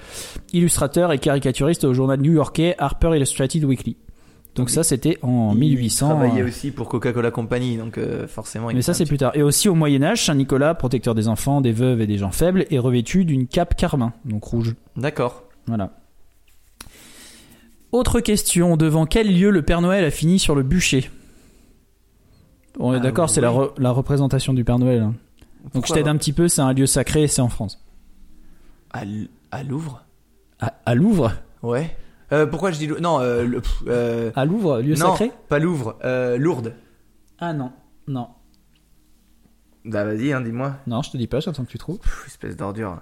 illustrateur 0.54 1.12
et 1.14 1.18
caricaturiste 1.18 1.84
au 1.84 1.96
journal 1.96 2.22
new-yorkais 2.22 2.76
Harper 2.78 3.16
Illustrated 3.16 3.64
Weekly. 3.64 3.98
Donc 4.56 4.70
ça, 4.70 4.84
c'était 4.84 5.18
en 5.22 5.54
Il 5.54 5.60
1800. 5.60 6.10
travaillait 6.10 6.42
euh, 6.42 6.48
aussi 6.48 6.72
pour 6.72 6.90
Coca-Cola 6.90 7.32
Company, 7.32 7.78
donc 7.78 7.98
euh, 7.98 8.28
forcément. 8.28 8.70
il 8.70 8.76
mais 8.76 8.82
ça, 8.82 8.94
c'est 8.94 9.06
plus 9.06 9.18
tard. 9.18 9.32
Et 9.36 9.44
aussi 9.44 9.70
au 9.70 9.76
Moyen-Âge, 9.76 10.26
Saint-Nicolas, 10.26 10.74
protecteur 10.76 11.16
des 11.16 11.28
enfants, 11.30 11.62
des 11.62 11.72
veuves 11.72 12.02
et 12.02 12.08
des 12.08 12.18
gens 12.18 12.32
faibles, 12.32 12.66
est 12.70 12.78
revêtu 12.80 13.24
d'une 13.24 13.48
cape 13.48 13.76
carmin, 13.78 14.12
donc 14.26 14.44
rouge. 14.44 14.76
D'accord. 14.98 15.44
Voilà. 15.68 15.92
Autre 17.92 18.20
question, 18.20 18.78
devant 18.78 19.06
quel 19.06 19.34
lieu 19.34 19.50
le 19.52 19.62
Père 19.62 19.82
Noël 19.82 20.04
a 20.04 20.12
fini 20.12 20.40
sur 20.40 20.56
le 20.56 20.64
bûcher? 20.64 21.10
On 22.80 22.94
est 22.94 22.98
Ah, 22.98 23.00
d'accord, 23.00 23.30
c'est 23.30 23.42
la, 23.42 23.52
oui. 23.52 23.66
re- 23.68 23.72
la 23.78 23.92
représentation 23.92 24.54
du 24.54 24.64
Père 24.64 24.80
Noël. 24.80 25.02
hein. 25.02 25.14
Donc 25.74 25.86
je 25.88 25.94
t'aide 25.94 26.08
un 26.08 26.18
petit 26.18 26.34
peu, 26.34 26.48
c'est 26.48 26.62
un 26.62 26.74
lieu 26.74 26.86
sacré 26.88 27.28
c'est 27.28 27.42
en 27.42 27.50
France. 27.50 27.84
À, 28.92 29.64
Louvre? 29.64 30.04
À, 30.60 30.74
à 30.86 30.96
Louvre? 30.96 31.32
Ouais. 31.64 31.96
Euh, 32.34 32.46
pourquoi 32.46 32.72
je 32.72 32.78
dis 32.78 32.88
Louvre 32.88 33.02
Non, 33.02 33.20
euh, 33.20 33.44
le- 33.44 33.62
pff, 33.62 33.84
euh, 33.88 34.32
À 34.36 34.46
Louvre, 34.46 34.80
lieu 34.80 34.96
non, 34.96 35.12
sacré? 35.12 35.32
pas 35.50 35.60
Louvre. 35.60 35.98
Euh, 36.04 36.38
Lourdes. 36.38 36.74
Ah 37.40 37.54
non, 37.54 37.72
non. 38.08 38.28
Bah 39.84 40.04
vas-y, 40.06 40.32
hein, 40.32 40.42
dis-moi. 40.42 40.76
Non, 40.88 41.02
je 41.02 41.12
te 41.12 41.18
dis 41.18 41.28
pas, 41.28 41.40
j'attends 41.40 41.64
que 41.66 41.72
tu 41.72 41.78
trouves. 41.80 41.98
Pff, 42.00 42.26
espèce 42.28 42.56
d'ordure. 42.56 43.02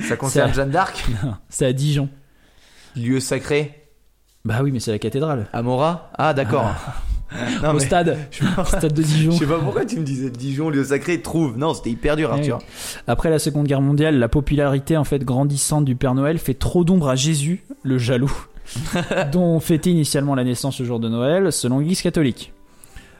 Ça 0.00 0.16
concerne 0.16 0.52
Jeanne 0.52 0.70
d'Arc? 0.70 1.06
C'est 1.48 1.66
à 1.66 1.72
Dijon. 1.72 2.08
Lieu 2.96 3.18
sacré? 3.20 3.88
Bah 4.44 4.60
oui, 4.62 4.70
mais 4.70 4.80
c'est 4.80 4.90
la 4.92 4.98
cathédrale. 4.98 5.46
Amora? 5.52 6.10
Ah 6.16 6.34
d'accord. 6.34 6.70
Non, 7.62 7.70
Au 7.70 7.72
mais 7.74 7.80
stade, 7.80 8.16
je, 8.30 8.42
me- 8.42 8.64
stade 8.64 8.94
de 8.94 9.02
Dijon. 9.02 9.32
je 9.32 9.36
sais 9.40 9.46
pas 9.46 9.58
pourquoi 9.58 9.84
tu 9.84 9.98
me 9.98 10.02
disais 10.02 10.30
Dijon, 10.30 10.70
lieu 10.70 10.82
sacré, 10.82 11.20
trouve. 11.20 11.58
Non, 11.58 11.74
c'était 11.74 11.90
hyper 11.90 12.16
dur, 12.16 12.30
Ouais. 12.30 12.36
Arthur. 12.38 12.58
Après 13.06 13.28
la 13.28 13.38
Seconde 13.38 13.66
Guerre 13.66 13.82
mondiale, 13.82 14.18
la 14.18 14.30
popularité 14.30 14.96
en 14.96 15.04
fait 15.04 15.22
grandissante 15.24 15.84
du 15.84 15.94
Père 15.94 16.14
Noël 16.14 16.38
fait 16.38 16.54
trop 16.54 16.84
d'ombre 16.84 17.06
à 17.10 17.16
Jésus, 17.16 17.62
le 17.82 17.98
jaloux, 17.98 18.32
dont 19.32 19.42
on 19.42 19.60
fêtait 19.60 19.90
initialement 19.90 20.34
la 20.34 20.44
naissance 20.44 20.80
le 20.80 20.86
jour 20.86 21.00
de 21.00 21.08
Noël, 21.08 21.52
selon 21.52 21.78
l'Église 21.78 22.02
catholique. 22.02 22.52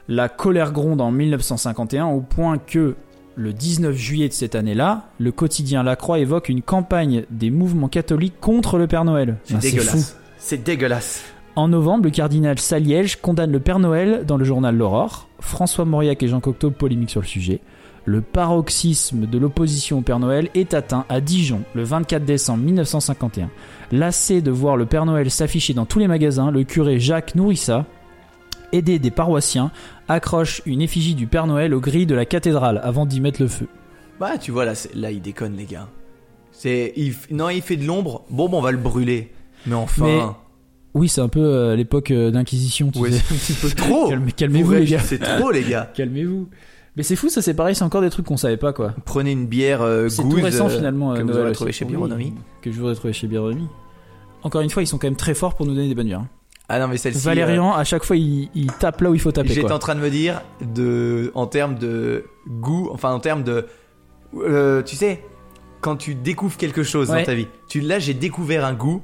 La 0.07 0.29
colère 0.29 0.71
gronde 0.71 1.01
en 1.01 1.11
1951 1.11 2.07
au 2.07 2.21
point 2.21 2.57
que 2.57 2.95
le 3.35 3.53
19 3.53 3.95
juillet 3.95 4.27
de 4.27 4.33
cette 4.33 4.55
année-là, 4.55 5.05
le 5.19 5.31
quotidien 5.31 5.83
La 5.83 5.95
Croix 5.95 6.19
évoque 6.19 6.49
une 6.49 6.61
campagne 6.61 7.23
des 7.29 7.51
mouvements 7.51 7.87
catholiques 7.87 8.39
contre 8.41 8.77
le 8.77 8.87
Père 8.87 9.05
Noël. 9.05 9.37
C'est 9.43 9.55
fou. 9.55 9.61
dégueulasse. 9.61 10.17
C'est 10.37 10.63
dégueulasse. 10.63 11.23
En 11.55 11.67
novembre, 11.67 12.05
le 12.05 12.09
cardinal 12.09 12.59
Saliège 12.59 13.17
condamne 13.21 13.51
le 13.51 13.59
Père 13.59 13.79
Noël 13.79 14.23
dans 14.25 14.37
le 14.37 14.45
journal 14.45 14.75
L'Aurore. 14.75 15.27
François 15.39 15.85
Mauriac 15.85 16.21
et 16.23 16.27
Jean 16.27 16.39
Cocteau 16.39 16.71
polémiquent 16.71 17.09
sur 17.09 17.21
le 17.21 17.27
sujet. 17.27 17.61
Le 18.05 18.21
paroxysme 18.21 19.25
de 19.25 19.37
l'opposition 19.37 19.99
au 19.99 20.01
Père 20.01 20.19
Noël 20.19 20.49
est 20.55 20.73
atteint 20.73 21.05
à 21.09 21.21
Dijon 21.21 21.61
le 21.75 21.83
24 21.83 22.25
décembre 22.25 22.63
1951. 22.63 23.49
Lassé 23.91 24.41
de 24.41 24.51
voir 24.51 24.77
le 24.77 24.85
Père 24.85 25.05
Noël 25.05 25.31
s'afficher 25.31 25.73
dans 25.73 25.85
tous 25.85 25.99
les 25.99 26.07
magasins, 26.07 26.51
le 26.51 26.63
curé 26.63 26.99
Jacques 26.99 27.33
Nourrissa, 27.35 27.85
aidé 28.71 28.99
des 28.99 29.09
paroissiens, 29.11 29.71
accroche 30.07 30.61
une 30.65 30.81
effigie 30.81 31.15
du 31.15 31.25
Père 31.27 31.47
Noël 31.47 31.73
aux 31.73 31.79
grilles 31.81 32.05
de 32.05 32.13
la 32.15 32.25
cathédrale 32.25 32.79
avant 32.83 33.05
d'y 33.05 33.19
mettre 33.19 33.41
le 33.41 33.47
feu. 33.47 33.67
Bah 34.19 34.37
tu 34.37 34.51
vois 34.51 34.65
là, 34.65 34.75
c'est- 34.75 34.93
là 34.95 35.09
il 35.11 35.21
déconne 35.21 35.55
les 35.55 35.65
gars. 35.65 35.87
C'est 36.51 36.93
il 36.97 37.13
non 37.31 37.49
il 37.49 37.61
fait 37.61 37.77
de 37.77 37.85
l'ombre. 37.85 38.25
Bon, 38.29 38.47
bon 38.49 38.59
on 38.59 38.61
va 38.61 38.71
le 38.71 38.77
brûler. 38.77 39.31
Mais 39.65 39.75
enfin. 39.75 40.05
Mais- 40.05 40.21
Oui, 40.93 41.07
c'est 41.07 41.21
un 41.21 41.29
peu 41.29 41.39
euh, 41.41 41.75
l'époque 41.75 42.11
euh, 42.11 42.29
d'Inquisition, 42.31 42.91
tu 42.91 42.99
Ouais, 42.99 43.11
sais. 43.11 43.19
c'est 43.25 43.33
un 43.33 43.37
petit 43.37 43.53
peu 43.53 43.69
trop. 43.83 44.09
Calme- 44.09 44.31
Calmez-vous 44.35 44.71
les 44.73 44.85
gars. 44.85 44.99
C'est 44.99 45.19
trop 45.19 45.51
les 45.51 45.63
gars. 45.63 45.89
Calmez-vous. 45.95 46.49
Mais 46.97 47.03
c'est 47.03 47.15
fou, 47.15 47.29
ça 47.29 47.41
c'est 47.41 47.53
pareil, 47.53 47.75
c'est 47.75 47.83
encore 47.83 48.01
des 48.01 48.09
trucs 48.09 48.25
qu'on 48.25 48.37
savait 48.37 48.57
pas 48.57 48.73
quoi. 48.73 48.93
Prenez 49.05 49.31
une 49.31 49.45
bière 49.45 49.81
euh, 49.81 50.09
C'est 50.09 50.23
tout 50.23 50.29
récent 50.31 50.65
euh, 50.67 50.69
finalement. 50.69 51.13
que 51.13 51.19
euh, 51.19 51.23
vous 51.23 51.37
aurez 51.37 51.51
trouvé 51.53 51.71
chez 51.71 51.85
Oui, 51.85 51.91
Bironomy. 51.91 52.33
Que 52.61 52.71
je 52.71 52.79
vous 52.81 52.89
ai 52.89 52.95
trouvé 52.95 53.13
chez 53.13 53.27
Bironomy. 53.27 53.67
Encore 54.43 54.61
une 54.61 54.69
fois, 54.69 54.81
ils 54.83 54.87
sont 54.87 54.97
quand 54.97 55.07
même 55.07 55.15
très 55.15 55.33
forts 55.33 55.55
pour 55.55 55.65
nous 55.65 55.73
donner 55.75 55.87
des 55.87 55.95
bonnes 55.95 56.07
bières. 56.07 56.19
hein. 56.21 56.27
Ah 56.71 56.79
non 56.79 56.87
mais 56.87 56.97
celle-ci. 56.97 57.25
Valérian, 57.25 57.73
à 57.73 57.83
chaque 57.83 58.03
fois, 58.03 58.15
il, 58.15 58.49
il 58.53 58.71
tape 58.71 59.01
là 59.01 59.09
où 59.09 59.15
il 59.15 59.19
faut 59.19 59.29
euh, 59.29 59.33
taper. 59.33 59.49
J'étais 59.49 59.61
Quoi. 59.67 59.75
en 59.75 59.79
train 59.79 59.95
de 59.95 60.01
me 60.01 60.09
dire 60.09 60.41
de 60.61 61.31
en 61.35 61.47
termes 61.47 61.75
de 61.79 62.25
goût, 62.47 62.89
enfin 62.91 63.11
en 63.11 63.19
termes 63.19 63.43
de, 63.43 63.65
euh, 64.35 64.83
tu 64.83 64.95
sais, 64.95 65.23
quand 65.81 65.95
tu 65.95 66.13
découvres 66.15 66.57
quelque 66.57 66.83
chose 66.83 67.09
Ouais. 67.09 67.19
dans 67.21 67.25
ta 67.25 67.33
vie. 67.33 67.47
Tu 67.67 67.81
là 67.81 67.97
j'ai 67.99 68.13
découvert 68.13 68.65
un 68.65 68.73
goût. 68.73 69.01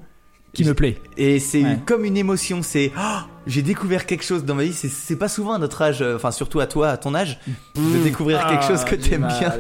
Qui 0.56 0.66
me 0.66 0.74
plaît. 0.74 0.98
Et 1.18 1.40
c'est 1.40 1.64
Ouais. 1.64 1.78
comme 1.86 2.04
une 2.06 2.18
émotion, 2.18 2.62
c'est 2.64 2.92
oh, 2.98 3.18
j'ai 3.48 3.62
découvert 3.62 4.06
quelque 4.06 4.24
chose 4.24 4.44
dans 4.46 4.56
ma 4.56 4.64
vie, 4.64 4.74
c'est- 4.74 5.16
pas 5.16 5.28
souvent 5.28 5.54
à 5.54 5.60
notre 5.60 5.82
âge, 5.82 6.02
euh, 6.02 6.16
enfin 6.16 6.32
surtout 6.32 6.60
à 6.60 6.68
toi, 6.68 6.90
à 6.90 6.98
ton 6.98 7.14
âge, 7.14 7.40
de 7.76 8.04
découvrir 8.04 8.46
quelque 8.48 8.64
chose 8.66 8.84
que 8.84 8.96
Ah, 8.96 9.08
t'aimes 9.10 9.28
bien, 9.40 9.54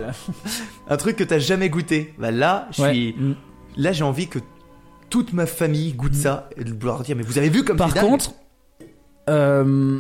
un 0.89 0.97
truc 0.97 1.15
que 1.17 1.23
t'as 1.23 1.39
jamais 1.39 1.69
goûté. 1.69 2.13
Bah 2.17 2.31
là, 2.31 2.67
je 2.71 2.81
suis 2.83 3.13
Mm. 3.17 3.35
là 3.77 3.91
j'ai 3.91 4.03
envie 4.03 4.27
que 4.27 4.39
toute 5.09 5.33
ma 5.33 5.45
famille 5.45 5.93
goûte 5.93 6.15
ça 6.15 6.49
et 6.57 6.63
de 6.63 6.71
vouloir 6.71 7.03
dire 7.03 7.15
mais 7.15 7.23
vous 7.23 7.37
avez 7.37 7.49
vu 7.49 7.63
comme 7.63 7.77
Par 7.77 7.93
contre, 7.93 8.33
euh, 9.29 9.99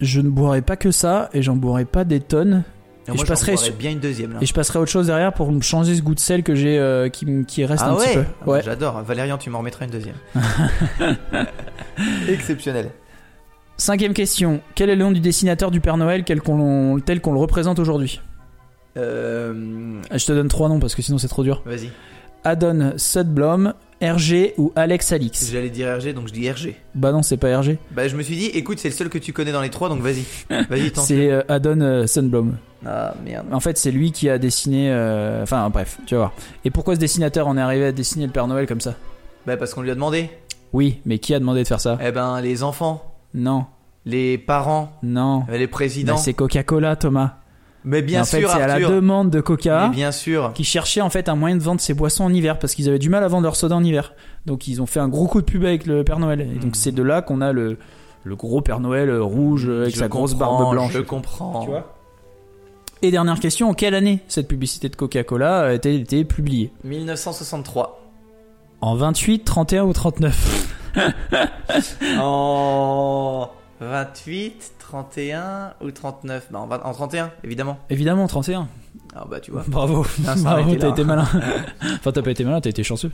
je 0.00 0.20
ne 0.20 0.28
boirai 0.28 0.62
pas 0.62 0.76
que 0.76 0.90
ça 0.90 1.28
et 1.32 1.42
j'en 1.42 1.56
boirai 1.56 1.84
pas 1.84 2.04
des 2.04 2.20
tonnes. 2.20 2.64
Et 3.06 3.10
moi, 3.12 3.24
je 3.24 3.28
passerai 3.28 3.56
sur- 3.56 3.74
bien 3.74 3.90
une 3.90 3.98
deuxième 4.00 4.32
là. 4.32 4.38
Et 4.40 4.46
je 4.46 4.54
passerai 4.54 4.78
autre 4.78 4.90
chose 4.90 5.08
derrière 5.08 5.32
pour 5.32 5.52
me 5.52 5.60
changer 5.60 5.94
ce 5.94 6.00
goût 6.02 6.14
de 6.14 6.20
sel 6.20 6.42
que 6.42 6.54
j'ai 6.54 6.78
euh, 6.78 7.08
qui, 7.10 7.64
reste 7.64 7.82
Ah 7.84 7.90
un 7.90 7.96
ouais, 7.96 8.06
petit 8.06 8.14
peu. 8.14 8.24
Ah, 8.42 8.48
Ouais. 8.48 8.62
j'adore. 8.64 9.02
Valérian, 9.02 9.36
tu 9.38 9.50
m'en 9.50 9.58
remettras 9.58 9.84
une 9.84 9.90
deuxième. 9.90 10.16
Exceptionnel. 12.28 12.90
Cinquième 13.76 14.14
question. 14.14 14.60
Quel 14.74 14.90
est 14.90 14.96
le 14.96 15.02
nom 15.04 15.12
du 15.12 15.20
dessinateur 15.20 15.70
du 15.70 15.80
Père 15.80 15.96
Noël 15.96 16.24
qu'on- 16.24 17.00
tel 17.04 17.20
qu'on 17.20 17.32
le 17.32 17.40
représente 17.40 17.78
aujourd'hui 17.78 18.20
Euh, 18.96 20.00
Ah, 20.10 20.18
Je 20.18 20.26
te 20.26 20.32
donne 20.32 20.48
trois 20.48 20.68
noms 20.68 20.78
parce 20.78 20.94
que 20.94 21.02
sinon 21.02 21.18
c'est 21.18 21.28
trop 21.28 21.42
dur. 21.42 21.62
Vas-y. 21.66 21.90
Adon 22.44 22.92
Sudblom, 22.96 23.74
RG 24.12 24.54
ou 24.58 24.72
Alex 24.76 25.12
Alix 25.12 25.50
J'allais 25.52 25.70
dire 25.70 25.96
RG, 25.98 26.12
donc 26.14 26.28
je 26.28 26.32
dis 26.32 26.50
RG. 26.50 26.74
Bah 26.94 27.12
non, 27.12 27.22
c'est 27.22 27.36
pas 27.36 27.58
RG. 27.58 27.78
Bah 27.90 28.06
je 28.08 28.16
me 28.16 28.22
suis 28.22 28.36
dit, 28.36 28.46
écoute, 28.46 28.78
c'est 28.78 28.88
le 28.88 28.94
seul 28.94 29.08
que 29.08 29.18
tu 29.18 29.32
connais 29.32 29.52
dans 29.52 29.62
les 29.62 29.70
trois, 29.70 29.88
donc 29.88 30.00
vas-y. 30.00 30.24
Vas-y, 30.68 30.90
tente. 30.90 31.04
C'est 31.04 31.30
euh, 31.30 31.42
Adon 31.48 31.80
euh, 31.80 32.06
Sudblom. 32.06 32.56
Ah 32.86 33.14
merde. 33.24 33.46
En 33.52 33.60
fait, 33.60 33.78
c'est 33.78 33.90
lui 33.90 34.12
qui 34.12 34.28
a 34.28 34.38
dessiné. 34.38 34.90
euh, 34.90 35.42
Enfin, 35.42 35.70
bref, 35.70 35.98
tu 36.06 36.14
vas 36.14 36.20
voir. 36.20 36.32
Et 36.64 36.70
pourquoi 36.70 36.94
ce 36.94 37.00
dessinateur 37.00 37.46
en 37.48 37.56
est 37.56 37.60
arrivé 37.60 37.86
à 37.86 37.92
dessiner 37.92 38.26
le 38.26 38.32
Père 38.32 38.46
Noël 38.46 38.66
comme 38.66 38.80
ça? 38.80 38.94
Bah 39.46 39.56
parce 39.56 39.72
qu'on 39.74 39.82
lui 39.82 39.90
a 39.90 39.94
demandé. 39.94 40.30
Oui, 40.72 41.00
mais 41.04 41.18
qui 41.18 41.34
a 41.34 41.38
demandé 41.38 41.62
de 41.62 41.68
faire 41.68 41.80
ça? 41.80 41.98
Eh 42.04 42.10
ben 42.12 42.40
les 42.40 42.62
enfants, 42.62 43.14
Non, 43.32 43.66
les 44.06 44.36
parents, 44.38 44.92
non. 45.02 45.44
euh, 45.48 45.56
les 45.56 45.66
présidents. 45.68 46.14
Bah, 46.14 46.20
c'est 46.20 46.34
Coca-Cola, 46.34 46.96
Thomas. 46.96 47.36
Mais 47.84 48.00
bien 48.02 48.22
en 48.22 48.24
sûr, 48.24 48.48
c'est 48.50 48.62
à 48.62 48.66
la 48.66 48.80
demande 48.80 49.28
de 49.30 49.40
Coca. 49.40 49.88
Mais 49.88 49.94
bien 49.96 50.10
sûr. 50.12 50.52
qui 50.54 50.64
cherchaient 50.64 51.02
en 51.02 51.10
fait 51.10 51.28
un 51.28 51.34
moyen 51.36 51.56
de 51.56 51.62
vendre 51.62 51.80
ses 51.82 51.92
boissons 51.94 52.24
en 52.24 52.32
hiver 52.32 52.58
parce 52.58 52.74
qu'ils 52.74 52.88
avaient 52.88 52.98
du 52.98 53.10
mal 53.10 53.22
à 53.22 53.28
vendre 53.28 53.42
leur 53.44 53.56
soda 53.56 53.76
en 53.76 53.84
hiver. 53.84 54.14
Donc 54.46 54.68
ils 54.68 54.80
ont 54.80 54.86
fait 54.86 55.00
un 55.00 55.08
gros 55.08 55.26
coup 55.26 55.40
de 55.40 55.46
pub 55.46 55.64
avec 55.64 55.84
le 55.86 56.02
Père 56.02 56.18
Noël. 56.18 56.40
Et 56.40 56.44
donc 56.58 56.64
Mhm. 56.64 56.74
c'est 56.74 56.92
de 56.92 57.02
là 57.02 57.20
qu'on 57.20 57.40
a 57.42 57.52
le, 57.52 57.76
le 58.24 58.36
gros 58.36 58.62
Père 58.62 58.80
Noël 58.80 59.10
euh, 59.10 59.22
rouge 59.22 59.66
euh, 59.68 59.82
avec 59.82 59.94
Je 59.94 59.98
sa 60.00 60.08
grosse 60.08 60.34
barbe 60.34 60.70
blanche. 60.70 60.92
Je 60.92 61.00
comprends. 61.00 61.60
Tu 61.62 61.68
vois? 61.70 61.94
Et 63.02 63.10
dernière 63.10 63.38
question, 63.38 63.68
en 63.68 63.74
quelle 63.74 63.94
année 63.94 64.20
cette 64.28 64.48
publicité 64.48 64.88
de 64.88 64.96
Coca-Cola 64.96 65.60
a 65.66 65.72
été, 65.74 65.94
été 65.94 66.24
publiée? 66.24 66.72
1963. 66.84 68.00
En 68.80 68.94
28, 68.94 69.44
31 69.44 69.84
ou 69.84 69.92
39 69.92 70.70
en 72.20 73.50
28, 73.80 74.72
31 75.02 75.72
ou 75.82 75.90
39 75.90 76.48
Bah 76.52 76.58
en, 76.60 76.66
20 76.68 76.82
en 76.84 76.92
31, 76.92 77.30
évidemment. 77.42 77.78
Évidemment 77.90 78.26
31. 78.28 78.68
Ah 79.16 79.24
bah 79.28 79.40
tu 79.40 79.50
vois. 79.52 79.64
Bravo. 79.66 80.06
Bravo, 80.18 80.74
t'as 80.76 80.90
été 80.90 81.02
malin. 81.04 81.26
enfin 81.82 82.12
t'as 82.12 82.22
pas 82.22 82.30
été 82.30 82.44
malin, 82.44 82.60
t'as 82.60 82.70
été 82.70 82.84
chanceux. 82.84 83.10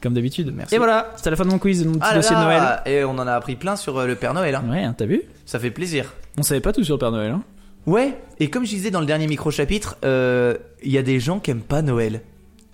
Comme 0.00 0.14
d'habitude. 0.14 0.52
Merci. 0.54 0.76
Et 0.76 0.78
voilà, 0.78 1.12
c'était 1.16 1.30
la 1.30 1.36
fin 1.36 1.44
de 1.44 1.50
mon 1.50 1.58
quiz, 1.58 1.82
de 1.82 1.88
mon 1.88 1.94
petit 1.94 2.02
Ah 2.04 2.10
là 2.10 2.16
dossier 2.18 2.36
de 2.36 2.40
Noël. 2.40 2.62
Et 2.86 3.02
on 3.02 3.10
en 3.18 3.26
a 3.26 3.32
appris 3.32 3.56
plein 3.56 3.74
sur 3.74 3.98
euh, 3.98 4.06
le 4.06 4.14
Père 4.14 4.32
Noël. 4.32 4.54
Hein. 4.54 4.64
Ouais, 4.70 4.84
hein, 4.84 4.94
t'as 4.96 5.06
vu? 5.06 5.22
Ça 5.44 5.58
fait 5.58 5.72
plaisir. 5.72 6.14
On 6.38 6.44
savait 6.44 6.60
pas 6.60 6.72
tout 6.72 6.84
sur 6.84 6.94
le 6.94 7.00
Père 7.00 7.10
Noël. 7.10 7.32
Hein. 7.32 7.42
Ouais, 7.86 8.16
et 8.38 8.48
comme 8.48 8.64
je 8.64 8.70
disais 8.70 8.92
dans 8.92 9.00
le 9.00 9.06
dernier 9.06 9.26
micro-chapitre, 9.26 9.96
euh, 10.04 10.56
il 10.84 10.92
y 10.92 10.98
a 10.98 11.02
des 11.02 11.18
gens 11.18 11.40
qui 11.40 11.50
aiment 11.50 11.62
pas 11.62 11.82
Noël. 11.82 12.20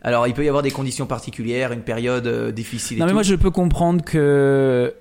Alors, 0.02 0.26
il 0.26 0.34
peut 0.34 0.44
y 0.44 0.48
avoir 0.48 0.62
des 0.62 0.70
conditions 0.70 1.06
particulières, 1.06 1.72
une 1.72 1.80
période 1.80 2.26
euh, 2.26 2.52
difficile 2.52 2.98
et 2.98 3.00
Non 3.00 3.06
mais 3.06 3.12
tout. 3.12 3.14
moi 3.14 3.22
je 3.22 3.34
peux 3.36 3.50
comprendre 3.50 4.04
que 4.04 4.92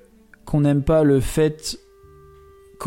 qu'on 0.45 0.61
n'aime 0.61 0.83
pas 0.83 1.03
le 1.03 1.19
fait 1.19 1.77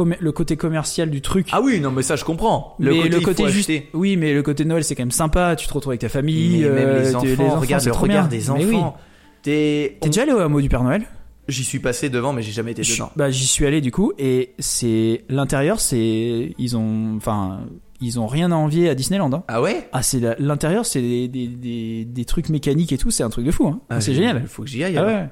le 0.04 0.32
côté 0.32 0.56
commercial 0.56 1.10
du 1.10 1.20
truc. 1.20 1.48
Ah 1.52 1.60
oui, 1.62 1.80
non, 1.80 1.90
mais 1.90 2.02
ça, 2.02 2.16
je 2.16 2.24
comprends. 2.24 2.74
mais 2.78 2.90
côté, 2.96 3.08
le 3.08 3.20
côté 3.20 3.48
juste 3.48 3.70
acheter. 3.70 3.88
oui 3.94 4.16
mais 4.16 4.32
le 4.34 4.42
côté 4.42 4.64
Noël 4.64 4.84
c'est 4.84 4.94
quand 4.94 5.02
même 5.02 5.10
sympa 5.10 5.56
tu 5.56 5.66
te 5.66 5.72
retrouves 5.72 5.92
avec 5.92 6.00
ta 6.00 6.08
famille 6.08 6.60
Mais 6.62 6.68
même 6.70 6.88
euh, 6.88 7.02
les 7.02 7.14
enfants, 7.16 7.60
regarde 7.60 7.84
le 7.84 7.92
regard 7.92 8.28
des 8.28 8.50
oui. 8.50 8.74
enfants. 8.76 8.96
T'es... 9.42 9.96
déjà 10.02 10.22
allé 10.22 10.32
au 10.32 10.38
hameau 10.40 10.60
du 10.60 10.68
Père 10.68 10.82
Noël? 10.82 11.02
J'y 11.48 11.62
suis 11.62 11.78
passé 11.78 12.10
devant, 12.10 12.32
mais 12.32 12.42
j'ai 12.42 12.50
jamais 12.50 12.72
été 12.72 12.82
dedans. 12.82 13.10
bah 13.14 13.30
j'y 13.30 13.46
suis 13.46 13.64
allé 13.66 13.80
du 13.80 13.92
coup 13.92 14.12
et 14.18 14.54
c'est 14.58 15.24
l'intérieur 15.28 15.78
c'est 15.78 16.52
ils 16.58 16.76
ont 16.76 17.14
enfin 17.16 17.60
ils 18.00 18.18
ont 18.18 18.26
rien 18.26 18.50
à 18.50 18.56
envier 18.56 18.88
à 18.90 18.94
Disneyland 18.96 19.32
hein. 19.32 19.44
Ah 19.48 19.62
ouais? 19.62 19.88
Ah 19.92 20.02
c'est 20.02 20.20
l'intérieur 20.40 20.84
c'est 20.84 21.00
des, 21.00 21.28
des, 21.28 21.46
des, 21.46 22.04
des 22.04 22.24
trucs 22.24 22.48
mécaniques 22.48 22.92
et 22.92 22.98
tout 22.98 23.10
c'est 23.12 23.22
un 23.22 23.30
truc 23.30 23.44
de 23.46 23.52
fou 23.52 23.68
hein. 23.68 23.80
Ah, 23.90 24.00
c'est 24.00 24.12
génial 24.14 24.40
Il 24.42 24.48
faut 24.48 24.62
que 24.64 24.68
j'y 24.68 24.82
aille. 24.82 24.96
ah 24.98 25.06
ouais 25.06 25.28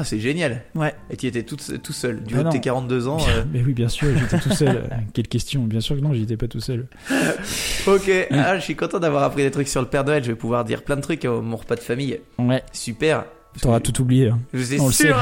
Ah, 0.00 0.04
c'est 0.04 0.18
génial. 0.18 0.62
ouais 0.74 0.94
Et 1.10 1.16
tu 1.16 1.26
étais 1.26 1.42
tout, 1.42 1.56
tout 1.56 1.92
seul. 1.92 2.22
Du 2.22 2.34
Bah 2.34 2.40
haut 2.40 2.44
de 2.44 2.48
tes 2.50 2.60
42 2.60 3.06
ans. 3.06 3.18
euh, 3.28 3.44
mais 3.52 3.60
oui 3.62 3.74
bien 3.74 3.88
sûr 3.88 4.08
j'étais 4.18 4.38
tout 4.38 4.50
seul 4.54 4.88
quelle 5.12 5.28
question 5.28 5.62
bien 5.64 5.80
sûr 5.80 5.94
que 5.96 6.00
non 6.00 6.14
j'étais 6.14 6.38
pas 6.38 6.48
tout 6.48 6.60
seul 6.60 6.86
Ok, 7.86 8.10
ah, 8.30 8.56
je 8.58 8.62
suis 8.62 8.76
content 8.76 8.98
d'avoir 8.98 9.22
appris 9.24 9.42
des 9.42 9.50
trucs 9.50 9.68
sur 9.68 9.80
le 9.82 9.86
Père 9.88 10.04
Noël. 10.04 10.22
Je 10.24 10.28
vais 10.30 10.36
pouvoir 10.36 10.64
dire 10.64 10.82
plein 10.82 10.96
de 10.96 11.00
trucs 11.02 11.24
à 11.24 11.30
mon 11.30 11.56
repas 11.56 11.74
de 11.76 11.80
famille. 11.80 12.18
ouais 12.38 12.62
Super. 12.72 13.24
t'auras 13.60 13.80
tout 13.80 14.00
oublié 14.00 14.28
hein. 14.28 14.38
Je 14.54 14.62
suis 14.62 14.78
sûr. 14.92 15.16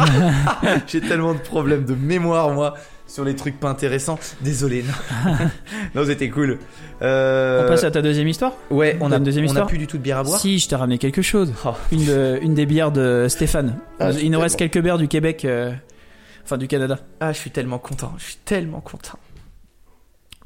J'ai 0.86 1.00
tellement 1.00 1.34
de 1.34 1.38
problèmes 1.40 1.84
de 1.84 1.94
mémoire, 1.94 2.50
moi, 2.50 2.74
sur 3.09 3.24
les 3.24 3.35
trucs 3.35 3.59
pas 3.59 3.68
intéressants. 3.68 4.18
Désolé. 4.43 4.85
Non, 4.85 5.32
non 6.02 6.06
c'était 6.06 6.28
cool. 6.30 6.59
Euh, 7.02 7.64
On 7.64 7.68
passe 7.68 7.82
à 7.85 7.90
ta 7.90 8.01
deuxième 8.02 8.28
histoire 8.28 8.52
Ouais, 8.70 8.97
on 9.01 9.10
a, 9.10 9.16
une 9.16 9.24
deuxième 9.24 9.44
on 9.44 9.48
a 9.48 9.51
histoire 9.51 9.66
plus 9.66 9.78
du 9.78 9.86
tout 9.89 9.97
de 9.98 10.02
bière 10.02 10.18
à 10.18 10.22
boire. 10.22 10.39
Si, 10.39 10.59
je 10.60 10.68
t'ai 10.68 10.76
ramené 10.76 10.98
quelque 10.98 11.22
chose. 11.22 11.52
Oh. 11.64 11.70
Une, 11.90 12.05
de- 12.05 12.39
une 12.43 12.55
des 12.55 12.66
bières 12.66 12.93
de 12.93 13.26
Stéphane. 13.28 13.78
Ah, 13.98 14.10
Il 14.12 14.30
nous 14.30 14.39
reste 14.39 14.56
tellement- 14.59 14.70
quelques 14.70 14.85
bières 14.85 14.98
du 14.98 15.09
Québec, 15.09 15.44
euh, 15.44 15.72
enfin 16.44 16.59
du 16.59 16.68
Canada. 16.68 16.98
Ah, 17.20 17.32
je 17.32 17.39
suis 17.39 17.51
tellement 17.51 17.78
content. 17.78 18.12
Je 18.18 18.24
suis 18.24 18.36
tellement 18.44 18.80
content. 18.80 19.18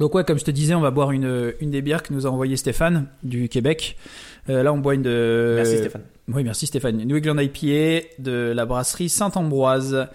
Donc 0.00 0.14
ouais, 0.14 0.24
comme 0.24 0.38
je 0.38 0.44
te 0.44 0.50
disais, 0.50 0.74
on 0.74 0.80
va 0.80 0.90
boire 0.90 1.12
une, 1.12 1.52
une 1.60 1.70
des 1.70 1.82
bières 1.82 2.02
que 2.02 2.12
nous 2.14 2.26
a 2.26 2.30
envoyé 2.30 2.56
Stéphane 2.56 3.06
du 3.22 3.48
Québec. 3.48 3.96
Euh, 4.48 4.62
là, 4.62 4.72
on 4.72 4.78
boit 4.78 4.94
une 4.94 5.02
de... 5.02 5.54
Merci 5.56 5.78
Stéphane. 5.78 6.02
Oui, 6.32 6.42
merci 6.42 6.66
Stéphane. 6.66 6.96
New 6.96 7.16
England 7.16 7.38
IPA 7.38 8.06
de 8.18 8.52
la 8.54 8.64
brasserie 8.66 9.08
Saint-Ambroise, 9.08 10.08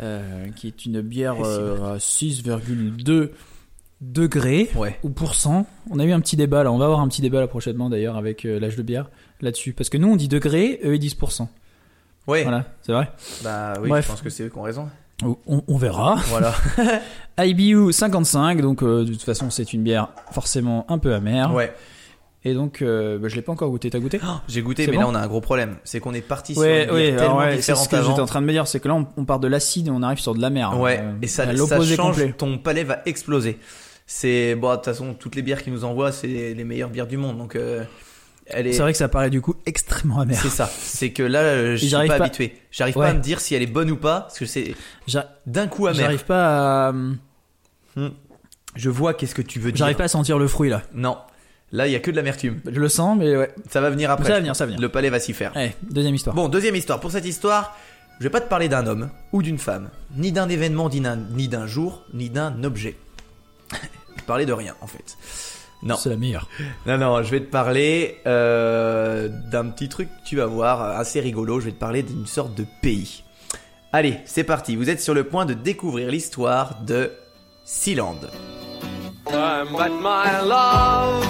euh, 0.00 0.46
qui 0.56 0.66
est 0.68 0.84
une 0.86 1.00
bière 1.00 1.36
euh, 1.44 1.94
à 1.94 1.98
6,2 1.98 3.30
degrés 4.00 4.68
Ouais. 4.76 4.98
ou 5.02 5.08
pourcent. 5.10 5.66
On 5.90 5.98
a 5.98 6.04
eu 6.04 6.12
un 6.12 6.20
petit 6.20 6.36
débat 6.36 6.62
là, 6.62 6.70
on 6.72 6.78
va 6.78 6.84
avoir 6.84 7.00
un 7.00 7.08
petit 7.08 7.22
débat 7.22 7.40
là 7.40 7.46
prochainement 7.48 7.88
d'ailleurs 7.88 8.16
avec 8.16 8.44
euh, 8.44 8.60
l'âge 8.60 8.76
de 8.76 8.82
bière 8.82 9.08
là-dessus. 9.40 9.72
Parce 9.72 9.88
que 9.88 9.96
nous 9.96 10.08
on 10.08 10.16
dit 10.16 10.28
degrés, 10.28 10.80
eux 10.84 10.94
ils 10.94 10.98
disent 10.98 11.14
pourcent. 11.14 11.48
Ouais. 12.26 12.42
Voilà, 12.42 12.64
c'est 12.82 12.92
vrai. 12.92 13.10
Bah 13.44 13.74
oui, 13.80 13.88
Bref. 13.88 14.04
je 14.04 14.10
pense 14.10 14.20
que 14.22 14.30
c'est 14.30 14.44
eux 14.44 14.48
qui 14.50 14.58
ont 14.58 14.62
raison. 14.62 14.88
On, 15.24 15.62
on 15.66 15.76
verra. 15.78 16.16
Voilà. 16.26 16.52
IBU 17.38 17.90
55, 17.92 18.60
donc 18.60 18.84
de 18.84 19.04
toute 19.04 19.22
façon 19.22 19.48
c'est 19.48 19.72
une 19.72 19.82
bière 19.82 20.08
forcément 20.30 20.84
un 20.90 20.98
peu 20.98 21.14
amère. 21.14 21.54
ouais. 21.54 21.74
Et 22.48 22.54
donc 22.54 22.80
euh, 22.80 23.18
bah, 23.18 23.26
je 23.26 23.34
l'ai 23.34 23.42
pas 23.42 23.50
encore 23.50 23.68
goûté. 23.70 23.90
T'as 23.90 23.98
goûté? 23.98 24.20
J'ai 24.46 24.62
goûté, 24.62 24.86
mais 24.86 24.92
bon 24.92 25.00
là 25.00 25.08
on 25.08 25.14
a 25.16 25.18
un 25.20 25.26
gros 25.26 25.40
problème. 25.40 25.78
C'est 25.82 25.98
qu'on 25.98 26.14
est 26.14 26.20
parti 26.20 26.52
sur 26.54 26.62
Ouais, 26.62 26.84
une 26.84 26.90
ouais, 26.92 27.10
bière 27.10 27.22
alors 27.22 27.38
tellement 27.38 27.38
ouais, 27.56 27.60
c'est 27.60 27.74
ce 27.74 27.88
que 27.88 27.96
j'étais 28.00 28.20
en 28.20 28.26
train 28.26 28.40
de 28.40 28.46
me 28.46 28.52
dire, 28.52 28.68
c'est 28.68 28.78
que 28.78 28.86
là 28.86 28.94
on, 28.94 29.06
on 29.16 29.24
part 29.24 29.40
de 29.40 29.48
l'acide 29.48 29.88
et 29.88 29.90
on 29.90 30.00
arrive 30.00 30.20
sur 30.20 30.32
de 30.32 30.40
la 30.40 30.48
mer. 30.50 30.78
Ouais, 30.78 31.00
Euh, 31.02 31.12
et 31.22 31.26
ça, 31.26 31.44
ça 31.44 31.52
l'opposé 31.52 31.96
change, 31.96 32.14
complet. 32.16 32.32
ton 32.38 32.58
palais 32.58 32.84
va 32.84 33.02
exploser. 33.04 33.58
C'est 34.06 34.54
bon, 34.54 34.70
de 34.70 34.76
toute 34.76 34.84
façon, 34.84 35.14
toutes 35.14 35.34
les 35.34 35.42
bières 35.42 35.60
qu'ils 35.64 35.72
nous 35.72 35.84
envoient, 35.84 36.12
c'est 36.12 36.28
les, 36.28 36.62
meilleures 36.64 36.90
bières 36.90 37.08
du 37.08 37.16
monde. 37.16 37.36
Donc, 37.36 37.56
euh, 37.56 37.82
elle 38.46 38.68
est. 38.68 38.72
C'est 38.74 38.82
vrai 38.82 38.92
que 38.92 38.98
ça 38.98 39.08
paraît 39.08 39.30
du 39.30 39.40
coup 39.40 39.56
extrêmement 39.66 40.20
amer. 40.20 40.38
C'est 40.40 40.48
ça. 40.48 40.70
C'est 40.78 41.10
que 41.10 41.24
là, 41.24 41.40
euh, 41.40 41.72
je 41.72 41.78
suis 41.78 41.88
j'arrive 41.88 42.10
pas, 42.10 42.18
pas- 42.18 42.24
habitué. 42.26 42.54
J'arrive 42.70 42.94
pas 42.94 43.08
à 43.08 43.12
me 43.14 43.18
dire 43.20 43.40
si 43.40 43.56
elle 43.56 43.62
est 43.62 43.66
bonne 43.66 43.90
ou 43.90 43.96
pas, 43.96 44.20
parce 44.20 44.38
que 44.38 44.46
c'est 44.46 44.76
d'un 45.46 45.66
coup 45.66 45.88
amer. 45.88 45.98
J'arrive 45.98 46.24
pas 46.24 46.90
à, 46.90 46.94
Je 48.76 48.90
vois 48.90 49.14
qu'est-ce 49.14 49.34
que 49.34 49.42
tu 49.42 49.58
veux 49.58 49.72
dire. 49.72 49.78
j'arrive 49.78 49.96
pas 49.96 50.04
à 50.04 50.08
sentir 50.08 50.38
le 50.38 50.46
fruit 50.46 50.70
là. 50.70 50.82
Non. 50.94 51.16
Là, 51.76 51.86
il 51.86 51.92
y 51.92 51.94
a 51.94 52.00
que 52.00 52.10
de 52.10 52.16
l'amertume. 52.16 52.58
Je 52.64 52.80
le 52.80 52.88
sens, 52.88 53.18
mais 53.18 53.36
ouais. 53.36 53.54
Ça 53.68 53.82
va 53.82 53.90
venir 53.90 54.10
après. 54.10 54.24
Ça 54.24 54.32
va 54.32 54.38
venir, 54.38 54.56
ça 54.56 54.64
va 54.64 54.68
venir. 54.68 54.80
Le 54.80 54.88
palais 54.88 55.10
va 55.10 55.20
s'y 55.20 55.34
faire. 55.34 55.52
Allez, 55.54 55.74
deuxième 55.90 56.14
histoire. 56.14 56.34
Bon, 56.34 56.48
deuxième 56.48 56.74
histoire. 56.74 57.00
Pour 57.00 57.10
cette 57.10 57.26
histoire, 57.26 57.76
je 58.18 58.24
vais 58.24 58.30
pas 58.30 58.40
te 58.40 58.48
parler 58.48 58.70
d'un 58.70 58.86
homme 58.86 59.10
ou 59.32 59.42
d'une 59.42 59.58
femme, 59.58 59.90
ni 60.16 60.32
d'un 60.32 60.48
événement, 60.48 60.88
ni 60.88 61.48
d'un, 61.48 61.66
jour, 61.66 62.06
ni 62.14 62.30
d'un 62.30 62.64
objet. 62.64 62.96
je 63.72 63.76
vais 63.76 64.22
te 64.22 64.26
parler 64.26 64.46
de 64.46 64.54
rien, 64.54 64.74
en 64.80 64.86
fait. 64.86 65.18
Non. 65.82 65.96
C'est 65.96 66.08
la 66.08 66.16
meilleure. 66.16 66.48
Non, 66.86 66.96
non, 66.96 67.22
je 67.22 67.30
vais 67.30 67.40
te 67.40 67.50
parler 67.50 68.22
euh, 68.26 69.28
d'un 69.50 69.68
petit 69.68 69.90
truc 69.90 70.08
que 70.08 70.28
tu 70.28 70.36
vas 70.36 70.46
voir, 70.46 70.80
assez 70.80 71.20
rigolo. 71.20 71.60
Je 71.60 71.66
vais 71.66 71.72
te 71.72 71.78
parler 71.78 72.02
d'une 72.02 72.26
sorte 72.26 72.54
de 72.54 72.64
pays. 72.80 73.22
Allez, 73.92 74.16
c'est 74.24 74.44
parti. 74.44 74.76
Vous 74.76 74.88
êtes 74.88 75.02
sur 75.02 75.12
le 75.12 75.24
point 75.24 75.44
de 75.44 75.52
découvrir 75.52 76.10
l'histoire 76.10 76.80
de 76.84 77.12
Sealand. 77.64 78.16
I 79.28 79.64
met 79.64 79.90
my 79.90 80.40
love 80.40 81.24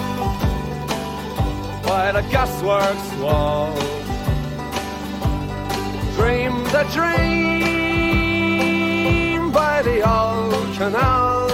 by 1.83 2.11
the 2.11 2.21
gasworks 2.29 3.19
wall. 3.19 3.73
Dreamed 6.15 6.73
a 6.75 6.83
dream 6.93 7.81
by 9.51 9.81
the 9.81 10.07
old 10.07 10.75
canal. 10.77 11.47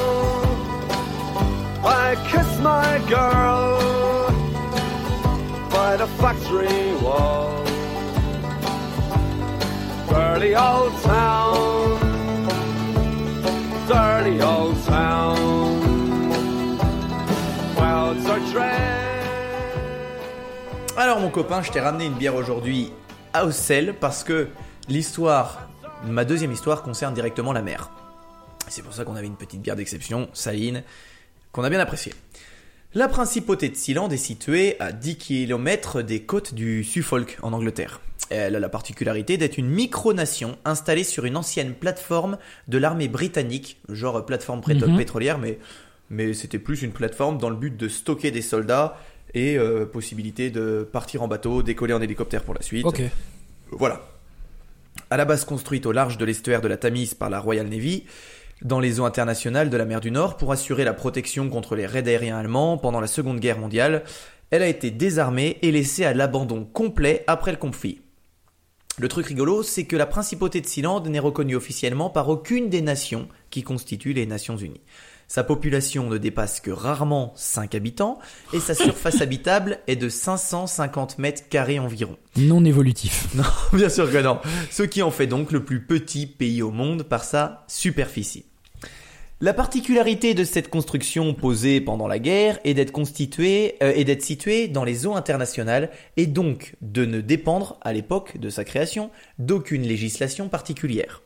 I 1.86 2.15
kissed 2.30 2.60
my 2.61 2.99
girl 3.10 3.80
by 5.70 5.95
the 5.95 6.07
factory 6.20 6.95
wall. 7.02 7.64
Dirty 10.10 10.56
old 10.56 10.94
town. 11.03 12.03
Alors 20.96 21.20
mon 21.20 21.30
copain, 21.30 21.62
je 21.64 21.72
t'ai 21.72 21.80
ramené 21.80 22.06
une 22.06 22.14
bière 22.14 22.36
aujourd'hui 22.36 22.92
à 23.34 23.46
Auxelles 23.46 23.96
parce 24.00 24.24
que 24.24 24.48
l'histoire, 24.90 25.68
ma 26.06 26.24
deuxième 26.26 26.52
histoire 26.52 26.84
concerne 26.84 27.14
directement 27.14 27.52
la 27.54 27.62
mer. 27.62 27.90
C'est 28.68 28.82
pour 28.84 28.94
ça 28.94 29.04
qu'on 29.04 29.16
avait 29.16 29.28
une 29.28 29.36
petite 29.36 29.62
bière 29.62 29.76
d'exception, 29.76 30.30
saline, 30.34 30.84
qu'on 31.52 31.64
a 31.64 31.70
bien 31.70 31.80
appréciée. 31.80 32.14
La 32.94 33.08
principauté 33.08 33.70
de 33.70 33.76
Sealand 33.76 34.10
est 34.10 34.18
située 34.18 34.80
à 34.80 34.92
10 34.92 35.18
km 35.18 36.02
des 36.04 36.22
côtes 36.24 36.54
du 36.54 36.84
Suffolk 36.84 37.40
en 37.42 37.54
Angleterre. 37.54 38.02
Elle 38.30 38.56
a 38.56 38.60
la 38.60 38.70
particularité 38.70 39.38
d'être 39.38 39.58
une 39.58 39.68
micronation 39.70 40.58
installée 40.64 41.04
sur 41.04 41.26
une 41.26 41.36
ancienne 41.36 41.74
plateforme 41.74 42.38
de 42.68 42.78
l'armée 42.78 43.08
britannique, 43.08 43.80
genre 43.90 44.24
plateforme 44.26 44.62
pré- 44.62 44.76
Mhm. 44.76 44.96
pétrolière, 44.98 45.40
mais, 45.40 45.58
mais 46.14 46.34
c'était 46.34 46.60
plus 46.60 46.81
une 46.81 46.91
plateforme 46.91 47.38
dans 47.38 47.49
le 47.49 47.56
but 47.56 47.76
de 47.76 47.88
stocker 47.88 48.31
des 48.31 48.41
soldats 48.41 48.98
et 49.34 49.57
euh, 49.57 49.85
possibilité 49.85 50.52
de 50.52 50.88
partir 50.90 51.23
en 51.23 51.27
bateau, 51.27 51.64
décoller 51.64 51.94
en 51.94 52.02
hélicoptère 52.02 52.44
pour 52.44 52.53
la 52.53 52.61
suite. 52.61 52.85
Ok. 52.85 53.02
Voilà. 53.72 54.02
À 55.10 55.18
la 55.18 55.26
base 55.26 55.44
construite 55.44 55.85
au 55.85 55.91
large 55.91 56.18
de 56.18 56.26
l'estuaire 56.26 56.61
de 56.61 56.68
la 56.68 56.77
Tamise 56.77 57.15
par 57.15 57.30
la 57.30 57.40
Royal 57.40 57.68
Navy, 57.68 58.06
dans 58.61 58.80
les 58.80 58.99
eaux 58.99 59.06
internationales 59.06 59.69
de 59.69 59.77
la 59.77 59.85
mer 59.85 59.99
du 59.99 60.11
Nord 60.11 60.38
pour 60.38 60.52
assurer 60.52 60.84
la 60.84 60.94
protection 60.94 61.49
contre 61.49 61.76
les 61.76 61.85
raids 61.85 62.07
aériens 62.07 62.38
allemands 62.38 62.77
pendant 62.77 63.02
la 63.02 63.07
Seconde 63.07 63.40
Guerre 63.40 63.60
mondiale, 63.60 64.03
elle 64.52 64.61
a 64.61 64.68
été 64.68 64.91
désarmée 64.91 65.57
et 65.64 65.72
laissée 65.72 66.06
à 66.06 66.14
l'abandon 66.14 66.64
complet 66.64 67.23
après 67.26 67.52
le 67.52 67.57
conflit. 67.57 68.02
Le 68.99 69.07
truc 69.07 69.26
rigolo, 69.26 69.64
c'est 69.64 69.85
que 69.85 69.95
la 69.95 70.06
principauté 70.06 70.61
de 70.61 70.68
Sealand 70.68 71.02
n'est 71.02 71.18
reconnue 71.18 71.56
officiellement 71.56 72.11
par 72.11 72.30
aucune 72.30 72.69
des 72.69 72.84
nations 72.84 73.27
qui 73.49 73.64
constituent 73.64 74.14
les 74.14 74.27
Nations 74.27 74.56
Unies. 74.56 74.81
Sa 75.28 75.44
population 75.44 76.10
ne 76.10 76.18
dépasse 76.18 76.60
que 76.60 76.72
rarement 76.72 77.34
5 77.36 77.76
habitants 77.76 78.20
et 78.54 78.60
sa 78.60 78.74
surface 78.74 79.22
habitable 79.22 79.80
est 79.88 79.95
de 79.95 80.10
550 80.10 81.18
mètres 81.18 81.50
carrés 81.50 81.80
environ. 81.80 82.18
Non 82.38 82.64
évolutif. 82.66 83.28
Non, 83.36 83.44
bien 83.74 83.90
sûr 83.90 84.12
que 84.12 84.18
non. 84.18 84.40
Ce 84.70 84.84
qui 84.84 85.02
en 85.02 85.12
fait 85.12 85.28
donc 85.28 85.52
le 85.52 85.64
plus 85.64 85.82
petit 85.82 86.28
pays 86.28 86.62
au 86.62 86.72
monde 86.72 87.04
par 87.04 87.24
sa 87.24 87.64
superficie. 87.68 88.45
La 89.44 89.54
particularité 89.54 90.36
de 90.36 90.45
cette 90.45 90.70
construction 90.70 91.34
posée 91.34 91.82
pendant 91.82 92.08
la 92.08 92.18
guerre 92.18 92.60
est 92.64 92.74
d'être 92.76 92.94
constituée 92.94 93.76
euh, 93.84 93.91
et 93.94 94.06
d'être 94.06 94.22
située 94.22 94.70
dans 94.70 94.86
les 94.86 95.06
eaux 95.06 95.16
internationales 95.16 95.90
et 96.16 96.28
donc 96.28 96.76
de 96.82 97.04
ne 97.06 97.20
dépendre 97.20 97.78
à 97.82 97.91
l'époque 97.91 98.38
de 98.38 98.50
sa 98.50 98.64
création 98.64 99.12
d'aucune 99.40 99.82
législation 99.82 100.48
particulière. 100.48 101.22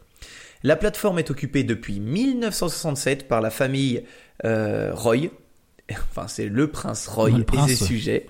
La 0.63 0.75
plateforme 0.75 1.19
est 1.19 1.31
occupée 1.31 1.63
depuis 1.63 1.99
1967 1.99 3.27
par 3.27 3.41
la 3.41 3.49
famille 3.49 4.03
euh, 4.45 4.91
Roy. 4.93 5.17
Enfin, 6.11 6.27
c'est 6.27 6.47
le 6.47 6.67
prince 6.69 7.07
Roy 7.07 7.29
Le 7.29 7.45
et 7.65 7.75
ses 7.75 7.85
sujets. 7.85 8.27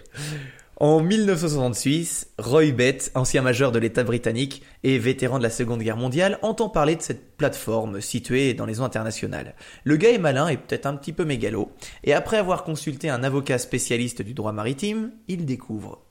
En 0.79 1.01
1966, 1.01 2.33
Roy 2.37 2.71
Bett, 2.71 3.11
ancien 3.15 3.41
major 3.41 3.71
de 3.71 3.79
l'État 3.79 4.03
britannique 4.03 4.61
et 4.83 4.99
vétéran 4.99 5.39
de 5.39 5.43
la 5.43 5.49
Seconde 5.49 5.81
Guerre 5.81 5.97
mondiale, 5.97 6.37
entend 6.43 6.69
parler 6.69 6.95
de 6.95 7.01
cette 7.01 7.35
plateforme 7.35 7.99
située 7.99 8.53
dans 8.53 8.67
les 8.67 8.79
eaux 8.79 8.83
internationales. 8.83 9.55
Le 9.85 9.97
gars 9.97 10.11
est 10.11 10.19
malin 10.19 10.49
et 10.49 10.57
peut-être 10.57 10.85
un 10.85 10.95
petit 10.95 11.13
peu 11.13 11.25
mégalo, 11.25 11.71
et 12.03 12.13
après 12.13 12.37
avoir 12.37 12.63
consulté 12.63 13.09
un 13.09 13.23
avocat 13.23 13.57
spécialiste 13.57 14.21
du 14.21 14.35
droit 14.35 14.51
maritime, 14.51 15.13
il 15.27 15.47
découvre 15.47 16.03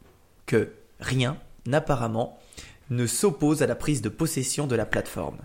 que 0.47 0.73
rien, 0.99 1.37
apparemment, 1.73 2.37
ne 2.91 3.07
s'oppose 3.07 3.63
à 3.63 3.69
la 3.69 3.77
prise 3.77 4.03
de 4.03 4.09
possession 4.09 4.67
de 4.67 4.75
la 4.75 4.87
plateforme. 4.87 5.39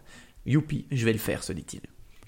Youpi, 0.46 0.86
je 0.92 1.06
vais 1.06 1.14
le 1.14 1.20
faire, 1.20 1.44
se 1.44 1.54
dit-il. 1.54 1.82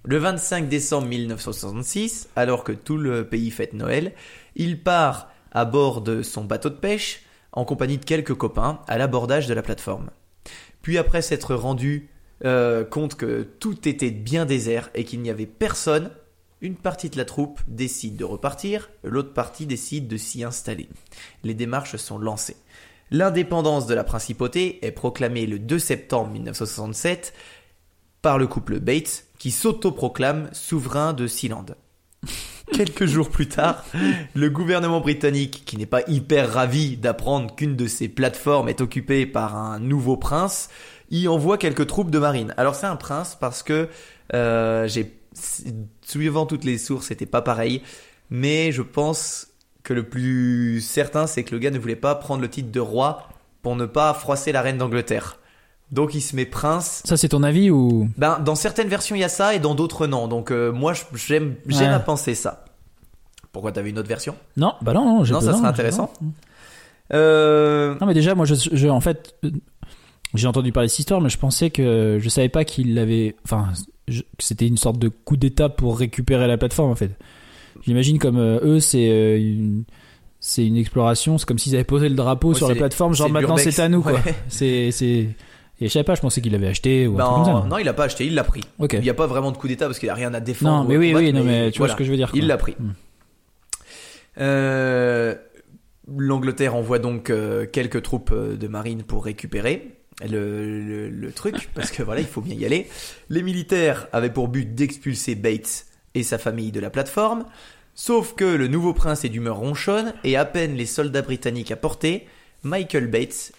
Le 0.06 0.18
25 0.18 0.68
décembre 0.68 1.08
1966, 1.08 2.30
alors 2.36 2.64
que 2.64 2.74
tout 2.74 2.98
le 2.98 3.28
pays 3.28 3.52
fête 3.52 3.74
Noël, 3.74 4.14
il 4.56 4.82
part 4.82 5.32
à 5.52 5.66
bord 5.66 6.02
de 6.02 6.22
son 6.22 6.44
bateau 6.44 6.70
de 6.70 6.76
pêche 6.76 7.24
en 7.54 7.66
compagnie 7.66 7.98
de 7.98 8.06
quelques 8.06 8.34
copains 8.34 8.82
à 8.88 8.98
l'abordage 8.98 9.48
de 9.48 9.54
la 9.54 9.62
plateforme. 9.62 10.10
Puis 10.82 10.98
après 10.98 11.22
s'être 11.22 11.56
rendu 11.56 12.10
euh, 12.44 12.84
compte 12.84 13.16
que 13.16 13.44
tout 13.44 13.88
était 13.88 14.12
bien 14.12 14.46
désert 14.46 14.90
et 14.94 15.06
qu'il 15.06 15.22
n'y 15.22 15.30
avait 15.30 15.46
personne, 15.46 16.12
une 16.60 16.76
partie 16.76 17.10
de 17.10 17.18
la 17.18 17.26
troupe 17.26 17.62
décide 17.68 18.18
de 18.18 18.26
repartir, 18.26 18.90
l'autre 19.04 19.34
partie 19.34 19.66
décide 19.66 20.08
de 20.08 20.18
s'y 20.18 20.44
installer. 20.44 20.90
Les 21.44 21.54
démarches 21.54 21.96
sont 21.96 22.18
lancées. 22.18 22.58
L'indépendance 23.12 23.86
de 23.86 23.94
la 23.94 24.04
principauté 24.04 24.86
est 24.86 24.92
proclamée 24.92 25.46
le 25.46 25.60
2 25.60 25.78
septembre 25.80 26.32
1967 26.32 27.34
par 28.24 28.40
le 28.40 28.48
couple 28.48 28.80
Bates 28.80 29.26
qui 29.38 29.52
s'autoproclame 29.52 30.50
souverain 30.54 31.14
de 31.14 31.28
Sealand. 31.28 31.66
Quelques 32.74 33.06
jours 33.06 33.30
plus 33.30 33.50
tard, 33.50 33.84
le 34.34 34.50
gouvernement 34.50 35.02
britannique, 35.02 35.64
qui 35.66 35.78
n'est 35.78 35.86
pas 35.86 36.02
hyper 36.08 36.52
ravi 36.52 36.98
d'apprendre 36.98 37.54
qu'une 37.54 37.76
de 37.76 37.86
ses 37.86 38.08
plateformes 38.08 38.70
est 38.70 38.82
occupée 38.82 39.26
par 39.26 39.58
un 39.58 39.80
nouveau 39.80 40.16
prince, 40.16 40.70
y 41.12 41.28
envoie 41.28 41.58
quelques 41.58 41.86
troupes 41.86 42.10
de 42.10 42.18
marine. 42.18 42.54
Alors 42.58 42.74
c'est 42.74 42.88
un 42.88 42.96
prince 42.96 43.38
parce 43.40 43.62
que 43.62 43.90
euh, 44.34 44.88
j'ai 44.88 45.20
suivant 46.02 46.46
toutes 46.46 46.64
les 46.64 46.78
sources, 46.78 47.08
c'était 47.08 47.26
pas 47.26 47.42
pareil, 47.42 47.84
mais 48.30 48.72
je 48.72 48.82
pense 48.82 49.50
que 49.84 49.94
le 49.94 50.04
plus 50.04 50.80
certain, 50.80 51.28
c'est 51.28 51.44
que 51.44 51.54
le 51.54 51.60
gars 51.60 51.72
ne 51.72 51.78
voulait 51.78 51.98
pas 51.98 52.16
prendre 52.16 52.42
le 52.42 52.50
titre 52.50 52.72
de 52.72 52.80
roi 52.80 53.28
pour 53.62 53.76
ne 53.76 53.86
pas 53.86 54.14
froisser 54.14 54.54
la 54.54 54.62
reine 54.62 54.78
d'Angleterre. 54.78 55.38
Donc 55.94 56.16
il 56.16 56.22
se 56.22 56.36
met 56.36 56.46
prince 56.46 57.02
Ça, 57.06 57.16
c'est 57.18 57.30
ton 57.30 57.44
avis 57.44 57.70
ou? 57.70 58.10
Ben, 58.18 58.40
dans 58.44 58.56
certaines 58.56 58.88
versions, 58.88 59.16
il 59.16 59.20
y 59.20 59.24
a 59.24 59.30
ça 59.30 59.54
et 59.54 59.60
dans 59.60 59.76
d'autres, 59.76 60.08
non. 60.08 60.28
Donc, 60.28 60.50
euh, 60.52 60.72
moi, 60.72 60.94
j'aime, 61.14 61.56
j'aime 61.68 61.90
Ouais. 61.90 61.94
à 61.94 62.00
penser 62.00 62.34
ça. 62.36 62.66
Pourquoi 63.52 63.72
t'avais 63.72 63.92
une 63.92 64.00
autre 64.00 64.08
version? 64.10 64.36
Non, 64.58 64.74
bah 64.82 64.94
non, 64.94 65.06
non, 65.06 65.24
j'ai 65.24 65.34
Non, 65.34 65.40
ça 65.42 65.54
serait 65.54 65.68
intéressant. 65.68 66.12
non. 66.22 66.32
euh... 67.14 67.96
Non, 68.02 68.08
mais 68.08 68.14
déjà, 68.16 68.34
moi, 68.36 68.46
je, 68.46 68.56
je- 68.56 68.88
en 68.88 69.00
fait, 69.02 69.36
euh, 69.46 69.52
j'ai 70.34 70.48
entendu 70.48 70.72
parler 70.72 70.88
de 70.88 70.92
cette 70.92 71.00
histoire, 71.00 71.22
mais 71.22 71.30
je 71.30 71.38
pensais 71.38 71.70
que 71.70 72.18
je 72.20 72.30
savais 72.30 72.50
pas 72.50 72.66
qu'il 72.66 72.96
l'avait. 72.96 73.36
Enfin, 73.46 73.70
c'était 74.40 74.68
une 74.68 74.78
sorte 74.78 74.98
de 74.98 75.10
coup 75.10 75.38
d'état 75.38 75.70
pour 75.70 76.00
récupérer 76.00 76.48
la 76.48 76.58
plateforme, 76.58 76.90
en 76.92 76.96
fait. 76.96 77.12
J'imagine 77.86 78.18
comme 78.18 78.38
euh, 78.38 78.60
eux, 78.64 78.80
c'est 78.80 79.40
une. 79.42 79.84
C'est 80.46 80.66
une 80.68 80.76
exploration, 80.76 81.38
c'est 81.38 81.46
comme 81.46 81.58
s'ils 81.58 81.74
avaient 81.76 81.86
posé 81.86 82.10
le 82.10 82.16
drapeau 82.16 82.50
Ouais, 82.50 82.56
sur 82.56 82.68
la 82.68 82.74
c'est- 82.74 82.80
plateforme, 82.80 83.14
genre 83.14 83.30
maintenant 83.30 83.56
c'est 83.56 83.80
à 83.80 83.88
nous, 83.88 84.02
quoi. 84.02 84.12
Ouais. 84.14 84.36
C'est, 84.50 84.92
c'est. 84.92 85.30
Et 85.82 85.88
je 85.88 85.92
savais 85.94 86.04
pas, 86.04 86.16
je 86.16 86.22
pensais 86.22 86.40
qu'il 86.42 86.52
l'avait 86.52 86.68
acheté 86.68 87.08
ou 87.08 87.20
un 87.20 87.24
truc 87.26 87.36
comme 87.36 87.46
ça. 87.46 87.52
Non, 87.52 87.66
non, 87.66 87.78
il 87.78 87.88
a 87.90 87.94
pas 87.94 88.06
acheté, 88.06 88.26
il 88.26 88.36
l'a 88.36 88.44
pris. 88.44 88.62
Il 88.94 89.00
n'y 89.00 89.10
a 89.10 89.14
pas 89.14 89.28
vraiment 89.28 89.52
de 89.52 89.58
coup 89.58 89.68
d'état 89.68 89.88
parce 89.88 90.00
qu'il 90.00 90.10
a 90.10 90.14
rien 90.14 90.34
à 90.34 90.40
défendre. 90.40 90.84
Non, 90.84 90.90
mais 90.90 90.98
oui, 90.98 91.10
combattre, 91.12 91.26
oui, 91.26 91.34
non, 91.34 91.44
mais 91.44 91.72
tu 91.72 91.80
vois 91.80 91.88
voilà. 91.88 91.94
ce 91.94 91.98
que 91.98 92.04
je 92.04 92.12
veux 92.12 92.18
dire. 92.18 92.32
Il 92.34 92.48
l'a 92.48 92.58
pris. 92.58 92.76
Mm. 92.80 92.92
Euh, 94.40 95.36
L'Angleterre 96.18 96.76
envoie 96.76 97.00
donc 97.00 97.30
euh, 97.30 97.66
quelques 97.66 98.02
troupes 98.02 98.32
euh, 98.34 98.58
de 98.58 98.68
marine 98.68 99.04
pour 99.04 99.24
récupérer 99.24 99.96
le, 100.30 100.82
le- 100.82 101.10
le 101.10 101.32
truc, 101.32 101.70
parce 101.76 101.92
que 101.92 102.04
voilà, 102.04 102.22
il 102.22 102.28
faut 102.28 102.42
bien 102.42 102.56
y 102.56 102.66
aller. 102.66 102.88
Les 103.30 103.42
militaires 103.42 104.08
avaient 104.12 104.30
pour 104.30 104.48
but 104.50 104.76
d'expulser 104.76 105.36
Bates 105.36 105.86
et 106.14 106.24
sa 106.24 106.38
famille 106.38 106.72
de 106.72 106.80
la 106.82 106.90
plateforme, 106.90 107.46
sauf 107.96 108.36
que 108.36 108.44
le 108.44 108.68
nouveau 108.68 108.94
prince 108.94 109.24
est 109.24 109.30
d'humeur 109.30 109.58
ronchonne, 109.58 110.14
et 110.24 110.36
à 110.36 110.46
peine 110.46 110.76
les 110.76 110.86
soldats 110.86 111.22
britanniques 111.22 111.72
à 111.72 111.76
portée, 111.78 112.28
Michael 112.64 113.08
Bates 113.08 113.54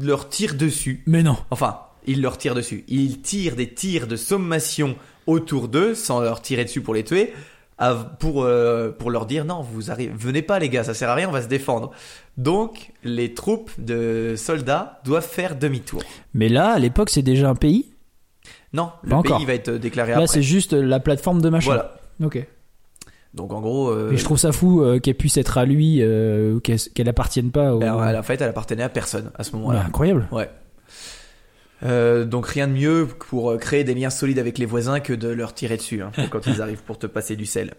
leur 0.00 0.28
tire 0.28 0.54
dessus. 0.54 1.02
Mais 1.06 1.22
non. 1.22 1.36
Enfin, 1.50 1.80
il 2.06 2.22
leur 2.22 2.38
tire 2.38 2.54
dessus. 2.54 2.84
Il 2.88 3.20
tire 3.20 3.56
des 3.56 3.72
tirs 3.72 4.06
de 4.06 4.16
sommation 4.16 4.96
autour 5.26 5.68
d'eux, 5.68 5.94
sans 5.94 6.20
leur 6.20 6.40
tirer 6.40 6.64
dessus 6.64 6.80
pour 6.80 6.94
les 6.94 7.02
tuer, 7.04 7.32
pour, 8.20 8.44
euh, 8.44 8.90
pour 8.90 9.10
leur 9.10 9.26
dire 9.26 9.44
non, 9.44 9.60
vous 9.60 9.90
arrivez, 9.90 10.12
venez 10.16 10.40
pas 10.42 10.58
les 10.58 10.68
gars, 10.68 10.84
ça 10.84 10.94
sert 10.94 11.10
à 11.10 11.14
rien, 11.14 11.28
on 11.28 11.32
va 11.32 11.42
se 11.42 11.48
défendre. 11.48 11.90
Donc, 12.36 12.92
les 13.02 13.34
troupes 13.34 13.72
de 13.78 14.34
soldats 14.36 15.00
doivent 15.04 15.26
faire 15.26 15.56
demi-tour. 15.56 16.02
Mais 16.32 16.48
là, 16.48 16.70
à 16.72 16.78
l'époque, 16.78 17.10
c'est 17.10 17.22
déjà 17.22 17.48
un 17.50 17.54
pays? 17.54 17.86
Non, 18.72 18.90
le 19.02 19.22
pays 19.22 19.44
va 19.44 19.54
être 19.54 19.70
déclaré 19.70 20.12
Là, 20.12 20.18
après. 20.18 20.26
c'est 20.28 20.42
juste 20.42 20.72
la 20.72 21.00
plateforme 21.00 21.40
de 21.42 21.48
machin. 21.48 21.66
Voilà. 21.66 21.96
Ok. 22.22 22.46
Donc 23.36 23.52
en 23.52 23.60
gros, 23.60 23.90
euh, 23.90 24.08
Mais 24.10 24.16
je 24.16 24.24
trouve 24.24 24.38
ça 24.38 24.50
fou 24.50 24.82
euh, 24.82 24.98
qu'elle 24.98 25.14
puisse 25.14 25.36
être 25.36 25.58
à 25.58 25.66
lui, 25.66 25.98
euh, 26.00 26.58
qu'elle 26.60 26.80
qu'elle 26.80 27.08
appartienne 27.08 27.50
pas 27.50 27.74
au. 27.74 27.78
ben, 27.78 28.18
en 28.18 28.22
fait, 28.22 28.40
elle 28.40 28.48
appartenait 28.48 28.82
à 28.82 28.88
personne 28.88 29.30
à 29.38 29.44
ce 29.44 29.52
moment-là. 29.56 29.84
incroyable. 29.86 30.26
Ouais. 30.32 30.48
Euh, 31.82 32.24
donc 32.24 32.46
rien 32.46 32.66
de 32.68 32.72
mieux 32.72 33.06
pour 33.28 33.58
créer 33.58 33.84
des 33.84 33.94
liens 33.94 34.08
solides 34.08 34.38
avec 34.38 34.56
les 34.56 34.64
voisins 34.64 34.98
que 34.98 35.12
de 35.12 35.28
leur 35.28 35.52
tirer 35.52 35.76
dessus 35.76 36.00
hein, 36.02 36.10
quand 36.30 36.46
ils 36.46 36.62
arrivent 36.62 36.82
pour 36.82 36.98
te 36.98 37.06
passer 37.06 37.36
du 37.36 37.44
sel. 37.44 37.74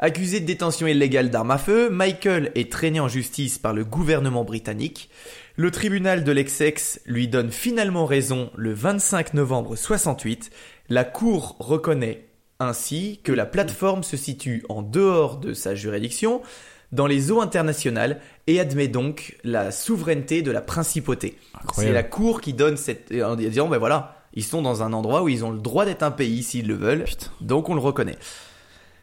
Accusé 0.00 0.40
de 0.40 0.46
détention 0.46 0.88
illégale 0.88 1.30
d'armes 1.30 1.52
à 1.52 1.58
feu, 1.58 1.88
Michael 1.90 2.50
est 2.56 2.70
traîné 2.70 2.98
en 2.98 3.08
justice 3.08 3.58
par 3.58 3.74
le 3.74 3.84
gouvernement 3.84 4.44
britannique. 4.44 5.10
Le 5.54 5.70
tribunal 5.70 6.24
de 6.24 6.32
l'Essex 6.32 7.00
lui 7.06 7.26
donne 7.28 7.50
finalement 7.50 8.06
raison 8.06 8.50
le 8.56 8.72
25 8.72 9.34
novembre 9.34 9.76
68. 9.76 10.50
La 10.88 11.04
cour 11.04 11.56
reconnaît 11.58 12.27
ainsi 12.60 13.20
que 13.22 13.32
la 13.32 13.46
plateforme 13.46 14.02
se 14.02 14.16
situe 14.16 14.64
en 14.68 14.82
dehors 14.82 15.36
de 15.36 15.54
sa 15.54 15.74
juridiction, 15.74 16.42
dans 16.90 17.06
les 17.06 17.30
eaux 17.30 17.40
internationales, 17.40 18.20
et 18.46 18.58
admet 18.58 18.88
donc 18.88 19.36
la 19.44 19.70
souveraineté 19.70 20.42
de 20.42 20.50
la 20.50 20.60
principauté. 20.60 21.38
C'est 21.74 21.92
la 21.92 22.02
cour 22.02 22.40
qui 22.40 22.54
donne 22.54 22.76
cette 22.76 23.12
en 23.12 23.36
disant 23.36 23.68
ben 23.68 23.78
voilà 23.78 24.24
Ils 24.34 24.44
sont 24.44 24.62
dans 24.62 24.82
un 24.82 24.92
endroit 24.92 25.22
où 25.22 25.28
ils 25.28 25.44
ont 25.44 25.50
le 25.50 25.60
droit 25.60 25.84
d'être 25.84 26.02
un 26.02 26.10
pays 26.10 26.42
s'ils 26.42 26.66
le 26.66 26.74
veulent, 26.74 27.04
donc 27.40 27.68
on 27.68 27.74
le 27.74 27.80
reconnaît. 27.80 28.18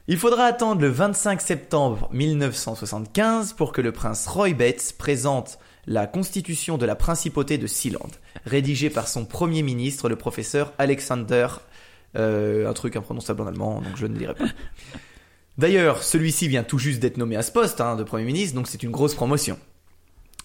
Il 0.07 0.17
faudra 0.17 0.43
attendre 0.45 0.81
le 0.81 0.89
25 0.89 1.41
septembre 1.41 2.09
1975 2.11 3.53
pour 3.53 3.71
que 3.71 3.81
le 3.81 3.91
prince 3.91 4.27
Roy 4.27 4.53
Betts 4.53 4.95
présente 4.97 5.57
la 5.87 6.07
constitution 6.07 6.77
de 6.77 6.85
la 6.85 6.95
principauté 6.95 7.57
de 7.57 7.67
Sealand, 7.67 8.09
rédigée 8.45 8.89
par 8.89 9.07
son 9.07 9.25
premier 9.25 9.63
ministre, 9.63 10.09
le 10.09 10.15
professeur 10.15 10.73
Alexander, 10.77 11.47
euh, 11.49 11.74
un 12.15 12.73
truc 12.73 12.95
imprononçable 12.95 13.41
en 13.41 13.47
allemand, 13.47 13.81
donc 13.81 13.95
je 13.95 14.05
ne 14.05 14.17
lirai 14.17 14.33
pas. 14.33 14.45
D'ailleurs, 15.57 16.03
celui-ci 16.03 16.47
vient 16.47 16.63
tout 16.63 16.79
juste 16.79 16.99
d'être 16.99 17.17
nommé 17.17 17.37
à 17.37 17.41
ce 17.41 17.51
poste 17.51 17.79
hein, 17.79 17.95
de 17.95 18.03
Premier 18.03 18.25
ministre, 18.25 18.55
donc 18.55 18.67
c'est 18.67 18.83
une 18.83 18.91
grosse 18.91 19.15
promotion. 19.15 19.57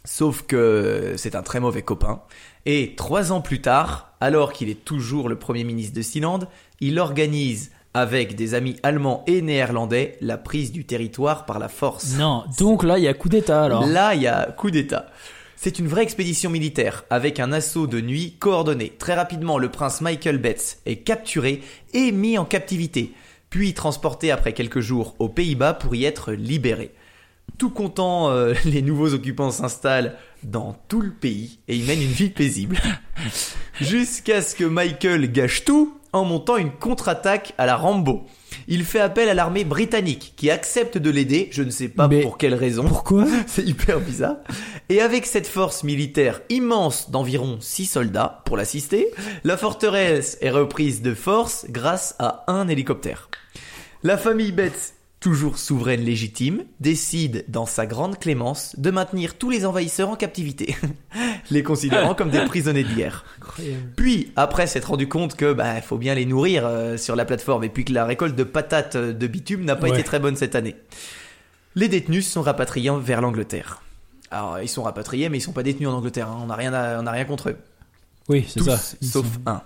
Sauf 0.05 0.42
que 0.42 1.14
c'est 1.16 1.34
un 1.34 1.42
très 1.42 1.60
mauvais 1.60 1.82
copain. 1.82 2.22
Et 2.64 2.94
trois 2.97 3.32
ans 3.32 3.40
plus 3.40 3.60
tard, 3.60 4.14
alors 4.20 4.52
qu'il 4.52 4.68
est 4.68 4.84
toujours 4.84 5.28
le 5.28 5.36
Premier 5.36 5.64
ministre 5.64 5.94
de 5.94 6.02
Sealand, 6.02 6.40
il 6.80 6.98
organise, 6.98 7.70
avec 7.92 8.36
des 8.36 8.55
amis 8.55 8.76
allemands 8.82 9.24
et 9.26 9.42
néerlandais, 9.42 10.16
la 10.20 10.38
prise 10.38 10.70
du 10.70 10.84
territoire 10.84 11.44
par 11.44 11.59
la 11.59 11.68
force. 11.68 12.16
Non, 12.16 12.44
donc 12.59 12.84
là, 12.84 12.98
il 12.98 13.05
y 13.05 13.09
a 13.09 13.14
coup 13.14 13.28
d'état 13.28 13.64
alors. 13.64 13.86
Là, 13.86 14.14
il 14.14 14.22
y 14.22 14.28
a 14.28 14.47
coup 14.52 14.70
d'État. 14.70 15.06
C'est 15.62 15.78
une 15.78 15.89
vraie 15.89 16.05
expédition 16.05 16.49
militaire, 16.49 17.05
avec 17.11 17.39
un 17.39 17.53
assaut 17.53 17.87
de 17.87 18.01
nuit 18.01 18.35
coordonné. 18.39 18.95
Très 18.99 19.12
rapidement, 19.12 19.59
le 19.59 19.70
prince 19.70 20.01
Michael 20.01 20.39
Betts 20.39 20.78
est 20.87 21.05
capturé 21.05 21.61
et 21.93 22.12
mis 22.12 22.39
en 22.39 22.47
captivité, 22.47 23.12
puis 23.51 23.74
transporté 23.74 24.31
après 24.31 24.55
quelques 24.55 24.81
jours 24.81 25.15
aux 25.19 25.28
Pays-Bas 25.28 25.74
pour 25.74 25.95
y 25.95 26.07
être 26.07 26.32
libéré. 26.32 26.95
Tout 27.59 27.69
content, 27.69 28.31
euh, 28.31 28.55
les 28.65 28.81
nouveaux 28.81 29.12
occupants 29.12 29.51
s'installent 29.51 30.16
dans 30.45 30.82
tout 30.89 31.03
le 31.03 31.11
pays 31.11 31.59
et 31.69 31.77
y 31.77 31.82
mènent 31.82 32.01
une 32.01 32.09
vie 32.09 32.31
paisible. 32.31 32.78
Jusqu'à 33.82 34.41
ce 34.41 34.55
que 34.55 34.65
Michael 34.65 35.31
gâche 35.31 35.66
tout 35.66 35.99
en 36.12 36.24
montant 36.24 36.57
une 36.57 36.73
contre-attaque 36.73 37.55
à 37.59 37.66
la 37.66 37.77
Rambo. 37.77 38.24
Il 38.69 38.85
fait 38.85 39.01
appel 39.01 39.28
à 39.28 39.35
l'armée 39.35 39.65
britannique 39.65 40.35
qui 40.37 40.51
accepte 40.51 40.99
de 40.99 41.11
l'aider, 41.11 41.49
je 41.53 41.62
ne 41.62 41.70
sais 41.70 41.89
pas 41.89 42.09
Mais 42.09 42.23
pour 42.23 42.39
quelle 42.39 42.55
raison. 42.55 42.85
Pourquoi 42.85 43.27
C'est 43.47 43.65
hyper 43.65 44.01
bizarre. 44.01 44.37
Et 44.89 45.01
avec 45.01 45.27
cette 45.27 45.47
force 45.47 45.85
militaire 45.85 46.41
immense 46.49 47.11
d'environ 47.11 47.59
6 47.61 47.87
soldats 47.87 48.43
pour 48.45 48.57
l'assister, 48.57 49.09
la 49.45 49.57
forteresse 49.57 50.39
est 50.41 50.51
reprise 50.51 51.03
de 51.03 51.15
force 51.15 51.66
grâce 51.69 52.16
à 52.19 52.45
un 52.49 52.69
hélicoptère. 52.69 53.28
La 54.03 54.16
famille 54.16 54.53
Betts, 54.53 54.95
toujours 55.20 55.59
souveraine 55.59 56.01
légitime, 56.01 56.64
décide, 56.80 57.44
dans 57.48 57.66
sa 57.66 57.84
grande 57.86 58.18
clémence, 58.18 58.74
de 58.78 58.90
maintenir 58.90 59.36
tous 59.36 59.51
les 59.51 59.66
envahisseurs 59.66 60.09
en 60.09 60.16
captivité, 60.16 60.74
les 61.51 61.62
considérant 61.62 62.14
comme 62.14 62.30
des 62.30 62.42
prisonniers 62.47 62.84
de 62.84 62.94
guerre. 62.94 63.24
Puis, 63.97 64.32
après 64.36 64.66
s'être 64.66 64.86
rendu 64.86 65.09
compte 65.09 65.36
que 65.36 65.52
bah 65.52 65.80
faut 65.82 65.98
bien 65.98 66.14
les 66.14 66.24
nourrir 66.24 66.64
euh, 66.66 66.97
sur 66.97 67.16
la 67.16 67.24
plateforme 67.26 67.64
et 67.64 67.68
puis 67.68 67.84
que 67.84 67.92
la 67.92 68.06
récolte 68.06 68.34
de 68.34 68.44
patates 68.44 68.97
euh, 68.97 69.12
de 69.12 69.26
bitume 69.26 69.64
n'a 69.64 69.76
pas 69.76 69.88
Ouais. 69.88 69.94
été 69.94 70.05
très 70.05 70.20
bonne 70.20 70.36
cette 70.36 70.55
année, 70.55 70.74
les 71.74 71.88
détenus 71.88 72.26
sont 72.26 72.42
rapatriés 72.42 72.90
vers 73.01 73.20
l'Angleterre. 73.20 73.82
Alors, 74.30 74.60
ils 74.60 74.68
sont 74.68 74.82
rapatriés, 74.84 75.28
mais 75.28 75.38
ils 75.38 75.42
sont 75.42 75.52
pas 75.52 75.62
détenus 75.62 75.88
en 75.88 75.92
Angleterre. 75.94 76.28
hein. 76.28 76.38
On 76.42 76.47
n'a 76.47 76.55
rien, 76.55 76.72
à- 76.72 76.98
on 76.98 77.02
n'a 77.02 77.10
rien 77.10 77.24
contre 77.24 77.51
eux. 77.51 77.56
Oui, 78.28 78.47
c'est 78.48 78.62
ça. 78.62 78.78
Ils 79.02 79.09
sauf 79.09 79.26
sont- 79.26 79.40
un. 79.47 79.62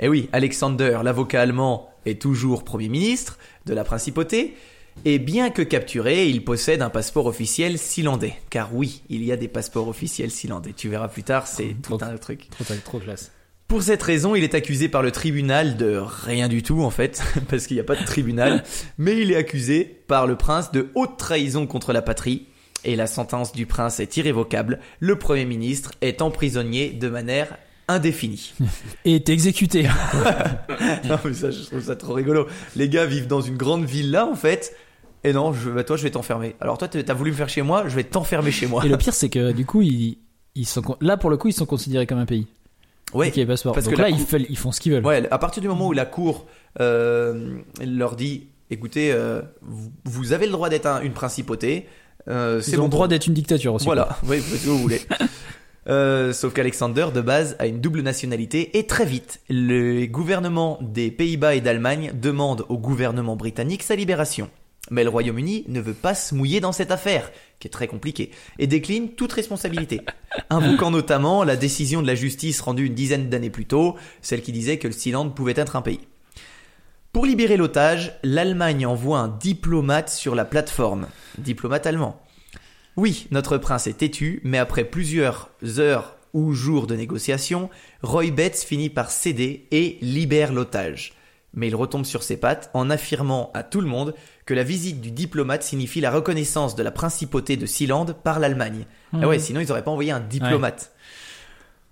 Et 0.00 0.08
oui, 0.08 0.28
Alexander, 0.32 0.98
l'avocat 1.04 1.42
allemand, 1.42 1.90
est 2.06 2.20
toujours 2.20 2.64
Premier 2.64 2.88
ministre 2.88 3.36
de 3.66 3.74
la 3.74 3.84
principauté. 3.84 4.56
Et 5.04 5.18
bien 5.18 5.50
que 5.50 5.62
capturé, 5.62 6.28
il 6.28 6.44
possède 6.44 6.82
un 6.82 6.90
passeport 6.90 7.26
officiel 7.26 7.78
silandais. 7.78 8.34
Car 8.50 8.74
oui, 8.74 9.02
il 9.08 9.22
y 9.24 9.30
a 9.30 9.36
des 9.36 9.48
passeports 9.48 9.86
officiels 9.88 10.30
silandais. 10.30 10.72
Tu 10.76 10.88
verras 10.88 11.08
plus 11.08 11.22
tard, 11.22 11.46
c'est 11.46 11.76
tout 11.82 11.96
Trop- 11.96 12.02
un 12.04 12.16
truc. 12.16 12.48
Trop, 12.50 12.64
trop 12.84 12.98
classe. 12.98 13.30
Pour 13.68 13.82
cette 13.82 14.02
raison, 14.02 14.34
il 14.36 14.44
est 14.44 14.54
accusé 14.54 14.88
par 14.88 15.02
le 15.02 15.10
tribunal 15.10 15.76
de 15.76 15.96
rien 15.96 16.46
du 16.48 16.62
tout 16.62 16.82
en 16.82 16.90
fait, 16.90 17.20
parce 17.48 17.66
qu'il 17.66 17.76
n'y 17.76 17.80
a 17.80 17.84
pas 17.84 17.96
de 17.96 18.04
tribunal, 18.04 18.62
mais 18.96 19.20
il 19.20 19.32
est 19.32 19.36
accusé 19.36 19.84
par 20.06 20.26
le 20.28 20.36
prince 20.36 20.70
de 20.70 20.88
haute 20.94 21.16
trahison 21.18 21.66
contre 21.66 21.92
la 21.92 22.00
patrie, 22.02 22.46
et 22.84 22.94
la 22.94 23.08
sentence 23.08 23.52
du 23.52 23.66
prince 23.66 23.98
est 23.98 24.16
irrévocable. 24.16 24.78
Le 25.00 25.18
premier 25.18 25.44
ministre 25.44 25.90
est 26.00 26.22
emprisonné 26.22 26.90
de 26.90 27.08
manière 27.08 27.56
indéfinie. 27.88 28.54
Et 29.04 29.20
t'es 29.24 29.32
exécuté. 29.32 29.84
non 31.04 31.18
mais 31.24 31.34
ça, 31.34 31.50
je 31.50 31.62
trouve 31.64 31.82
ça 31.82 31.96
trop 31.96 32.12
rigolo. 32.14 32.46
Les 32.76 32.88
gars 32.88 33.06
vivent 33.06 33.26
dans 33.26 33.40
une 33.40 33.56
grande 33.56 33.84
villa 33.84 34.26
en 34.26 34.36
fait, 34.36 34.76
et 35.26 35.32
non, 35.32 35.52
je, 35.52 35.70
bah, 35.70 35.84
toi 35.84 35.96
je 35.96 36.02
vais 36.04 36.10
t'enfermer. 36.10 36.54
Alors 36.60 36.78
toi 36.78 36.88
t'as 36.88 37.14
voulu 37.14 37.32
me 37.32 37.36
faire 37.36 37.48
chez 37.48 37.62
moi, 37.62 37.88
je 37.88 37.96
vais 37.96 38.04
t'enfermer 38.04 38.50
chez 38.52 38.66
moi. 38.66 38.84
Et 38.84 38.88
le 38.88 38.96
pire, 38.98 39.12
c'est 39.14 39.28
que 39.28 39.52
du 39.52 39.66
coup, 39.66 39.82
ils, 39.82 40.18
ils 40.54 40.66
sont, 40.66 40.82
là 41.00 41.16
pour 41.16 41.30
le 41.30 41.36
coup, 41.36 41.48
ils 41.48 41.52
sont 41.52 41.66
considérés 41.66 42.06
comme 42.06 42.18
un 42.18 42.26
pays. 42.26 42.46
Ouais, 43.14 43.32
est 43.36 43.46
passeport. 43.46 43.72
parce 43.74 43.86
Donc 43.86 43.94
que 43.94 44.00
là, 44.00 44.08
ils, 44.08 44.56
font 44.56 44.72
ce 44.72 44.80
qu'ils 44.80 44.92
veulent. 44.92 45.04
Ouais, 45.06 45.26
à 45.30 45.38
partir 45.38 45.62
du 45.62 45.68
moment 45.68 45.88
où 45.88 45.92
la 45.92 46.06
cour 46.06 46.46
euh, 46.80 47.56
leur 47.84 48.16
dit, 48.16 48.48
écoutez, 48.70 49.12
euh, 49.12 49.42
vous, 49.62 49.90
vous 50.04 50.32
avez 50.32 50.46
le 50.46 50.52
droit 50.52 50.68
d'être 50.68 50.86
un- 50.86 51.00
une 51.02 51.12
principauté, 51.12 51.86
euh, 52.28 52.60
Ils 52.66 52.80
ont 52.80 52.84
le 52.84 52.88
droit 52.90 53.06
d'être 53.06 53.26
une 53.28 53.34
dictature 53.34 53.74
aussi. 53.74 53.84
Voilà, 53.84 54.18
oui, 54.24 54.38
vous 54.38 54.44
faites 54.44 54.60
ce 54.60 54.64
que 54.64 54.70
vous 54.70 54.78
voulez. 54.78 55.00
Euh, 55.88 56.32
sauf 56.32 56.52
qu'Alexander, 56.52 57.06
de 57.14 57.20
base, 57.20 57.54
a 57.60 57.68
une 57.68 57.80
double 57.80 58.00
nationalité 58.00 58.76
et 58.76 58.86
très 58.88 59.04
vite, 59.04 59.38
le 59.48 60.06
gouvernement 60.06 60.80
des 60.82 61.12
Pays-Bas 61.12 61.54
et 61.54 61.60
d'Allemagne 61.60 62.10
demande 62.12 62.64
au 62.68 62.76
gouvernement 62.76 63.36
britannique 63.36 63.84
sa 63.84 63.94
libération. 63.94 64.50
Mais 64.90 65.04
le 65.04 65.10
Royaume-Uni 65.10 65.64
ne 65.68 65.80
veut 65.80 65.94
pas 65.94 66.14
se 66.14 66.34
mouiller 66.34 66.60
dans 66.60 66.72
cette 66.72 66.90
affaire, 66.90 67.30
qui 67.58 67.68
est 67.68 67.70
très 67.70 67.88
compliquée, 67.88 68.30
et 68.58 68.66
décline 68.66 69.10
toute 69.10 69.32
responsabilité, 69.32 70.00
invoquant 70.50 70.90
notamment 70.90 71.44
la 71.44 71.56
décision 71.56 72.02
de 72.02 72.06
la 72.06 72.14
justice 72.14 72.60
rendue 72.60 72.86
une 72.86 72.94
dizaine 72.94 73.28
d'années 73.28 73.50
plus 73.50 73.66
tôt, 73.66 73.96
celle 74.22 74.42
qui 74.42 74.52
disait 74.52 74.78
que 74.78 74.88
le 74.88 74.94
Sealand 74.94 75.30
pouvait 75.30 75.54
être 75.56 75.76
un 75.76 75.82
pays. 75.82 76.00
Pour 77.12 77.24
libérer 77.24 77.56
l'otage, 77.56 78.18
l'Allemagne 78.22 78.86
envoie 78.86 79.20
un 79.20 79.28
diplomate 79.28 80.10
sur 80.10 80.34
la 80.34 80.44
plateforme. 80.44 81.08
Diplomate 81.38 81.86
allemand. 81.86 82.20
Oui, 82.96 83.26
notre 83.30 83.56
prince 83.56 83.86
est 83.86 83.98
têtu, 83.98 84.40
mais 84.44 84.58
après 84.58 84.84
plusieurs 84.84 85.50
heures 85.78 86.16
ou 86.34 86.52
jours 86.52 86.86
de 86.86 86.94
négociations, 86.94 87.70
Roy 88.02 88.30
Betts 88.30 88.58
finit 88.58 88.90
par 88.90 89.10
céder 89.10 89.66
et 89.70 89.96
libère 90.02 90.52
l'otage. 90.52 91.14
Mais 91.54 91.68
il 91.68 91.74
retombe 91.74 92.04
sur 92.04 92.22
ses 92.22 92.36
pattes 92.36 92.70
en 92.74 92.90
affirmant 92.90 93.50
à 93.54 93.62
tout 93.62 93.80
le 93.80 93.86
monde 93.86 94.14
que 94.46 94.54
la 94.54 94.62
visite 94.62 95.00
du 95.00 95.10
diplomate 95.10 95.64
signifie 95.64 96.00
la 96.00 96.12
reconnaissance 96.12 96.76
de 96.76 96.82
la 96.84 96.92
principauté 96.92 97.56
de 97.56 97.66
Sealand 97.66 98.06
par 98.06 98.38
l'Allemagne. 98.38 98.86
Ah 99.12 99.26
ouais, 99.26 99.40
sinon 99.40 99.60
ils 99.60 99.70
auraient 99.72 99.84
pas 99.84 99.90
envoyé 99.90 100.12
un 100.12 100.20
diplomate. 100.20 100.92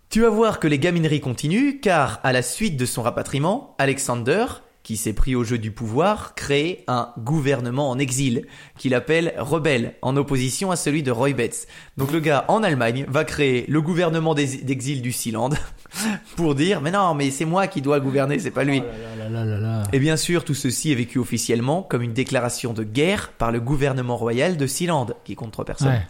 Tu 0.08 0.20
vas 0.20 0.28
voir 0.30 0.60
que 0.60 0.68
les 0.68 0.78
gamineries 0.78 1.20
continuent, 1.20 1.80
car 1.80 2.20
à 2.22 2.32
la 2.32 2.42
suite 2.42 2.76
de 2.76 2.86
son 2.86 3.02
rapatriement, 3.02 3.74
Alexander, 3.78 4.46
qui 4.84 4.98
s'est 4.98 5.14
pris 5.14 5.34
au 5.34 5.42
jeu 5.44 5.56
du 5.56 5.72
pouvoir, 5.72 6.34
crée 6.34 6.84
un 6.86 7.08
gouvernement 7.18 7.90
en 7.90 7.98
exil, 7.98 8.46
qu'il 8.78 8.94
appelle 8.94 9.34
rebelle, 9.38 9.94
en 10.02 10.14
opposition 10.16 10.70
à 10.70 10.76
celui 10.76 11.02
de 11.02 11.10
Roy 11.10 11.32
Betts. 11.32 11.66
Donc 11.96 12.12
le 12.12 12.20
gars, 12.20 12.44
en 12.48 12.62
Allemagne, 12.62 13.06
va 13.08 13.24
créer 13.24 13.64
le 13.66 13.80
gouvernement 13.80 14.34
d'exil 14.34 15.00
du 15.00 15.10
Sealand, 15.10 15.50
pour 16.36 16.54
dire, 16.54 16.82
mais 16.82 16.90
non, 16.90 17.14
mais 17.14 17.30
c'est 17.30 17.46
moi 17.46 17.66
qui 17.66 17.80
dois 17.80 17.98
gouverner, 17.98 18.38
c'est 18.38 18.50
pas 18.50 18.62
lui. 18.62 18.82
Oh 18.84 19.18
là 19.18 19.24
là 19.24 19.30
là 19.30 19.44
là 19.44 19.58
là. 19.58 19.82
Et 19.94 19.98
bien 19.98 20.18
sûr, 20.18 20.44
tout 20.44 20.54
ceci 20.54 20.92
est 20.92 20.96
vécu 20.96 21.18
officiellement 21.18 21.82
comme 21.82 22.02
une 22.02 22.12
déclaration 22.12 22.74
de 22.74 22.84
guerre 22.84 23.32
par 23.32 23.52
le 23.52 23.60
gouvernement 23.60 24.18
royal 24.18 24.58
de 24.58 24.66
Sealand, 24.66 25.06
qui 25.24 25.34
compte 25.34 25.52
trois 25.52 25.64
personnes. 25.64 25.88
Ouais. 25.88 26.06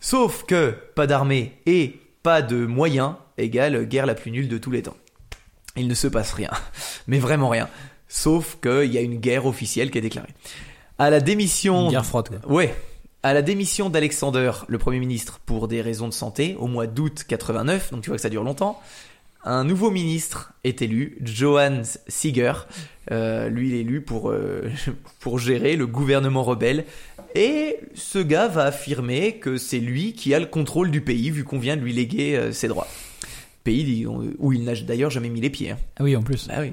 Sauf 0.00 0.44
que 0.44 0.74
pas 0.94 1.06
d'armée 1.06 1.58
et 1.66 2.00
pas 2.22 2.40
de 2.40 2.64
moyens 2.64 3.16
égale 3.36 3.84
guerre 3.84 4.06
la 4.06 4.14
plus 4.14 4.30
nulle 4.30 4.48
de 4.48 4.56
tous 4.56 4.70
les 4.70 4.82
temps. 4.82 4.96
Il 5.76 5.88
ne 5.88 5.94
se 5.94 6.06
passe 6.06 6.32
rien, 6.32 6.50
mais 7.06 7.18
vraiment 7.18 7.50
rien. 7.50 7.68
Sauf 8.16 8.58
qu'il 8.62 8.92
y 8.92 8.96
a 8.98 9.00
une 9.00 9.16
guerre 9.18 9.44
officielle 9.44 9.90
qui 9.90 9.98
est 9.98 10.00
déclarée. 10.00 10.28
À 10.98 11.10
la 11.10 11.18
démission, 11.18 11.86
Une 11.86 11.90
guerre 11.90 12.06
froide, 12.06 12.28
quoi. 12.28 12.52
ouais, 12.52 12.72
à 13.24 13.34
la 13.34 13.42
démission 13.42 13.90
d'Alexander, 13.90 14.52
le 14.68 14.78
premier 14.78 15.00
ministre, 15.00 15.40
pour 15.44 15.66
des 15.66 15.80
raisons 15.82 16.06
de 16.06 16.12
santé, 16.12 16.54
au 16.60 16.68
mois 16.68 16.86
d'août 16.86 17.24
89, 17.26 17.90
donc 17.90 18.02
tu 18.02 18.10
vois 18.10 18.16
que 18.16 18.22
ça 18.22 18.28
dure 18.30 18.44
longtemps. 18.44 18.80
Un 19.44 19.64
nouveau 19.64 19.90
ministre 19.90 20.52
est 20.62 20.80
élu, 20.80 21.18
Johannes 21.24 21.84
Siger. 22.06 22.52
Euh, 23.10 23.48
lui, 23.48 23.70
il 23.70 23.74
est 23.74 23.80
élu 23.80 24.00
pour, 24.00 24.30
euh, 24.30 24.70
pour 25.18 25.40
gérer 25.40 25.74
le 25.74 25.88
gouvernement 25.88 26.44
rebelle. 26.44 26.84
Et 27.34 27.78
ce 27.94 28.20
gars 28.20 28.46
va 28.46 28.66
affirmer 28.66 29.38
que 29.38 29.56
c'est 29.56 29.80
lui 29.80 30.12
qui 30.12 30.32
a 30.34 30.38
le 30.38 30.46
contrôle 30.46 30.92
du 30.92 31.00
pays, 31.00 31.30
vu 31.30 31.42
qu'on 31.42 31.58
vient 31.58 31.76
de 31.76 31.82
lui 31.82 31.92
léguer 31.92 32.36
euh, 32.36 32.52
ses 32.52 32.68
droits. 32.68 32.86
Pays 33.64 34.06
où 34.06 34.52
il 34.52 34.62
n'a 34.62 34.74
d'ailleurs 34.76 35.10
jamais 35.10 35.30
mis 35.30 35.40
les 35.40 35.50
pieds. 35.50 35.72
hein. 35.72 35.78
Ah 35.98 36.04
oui, 36.04 36.14
en 36.14 36.22
plus. 36.22 36.46
Bah 36.46 36.58
oui. 36.60 36.72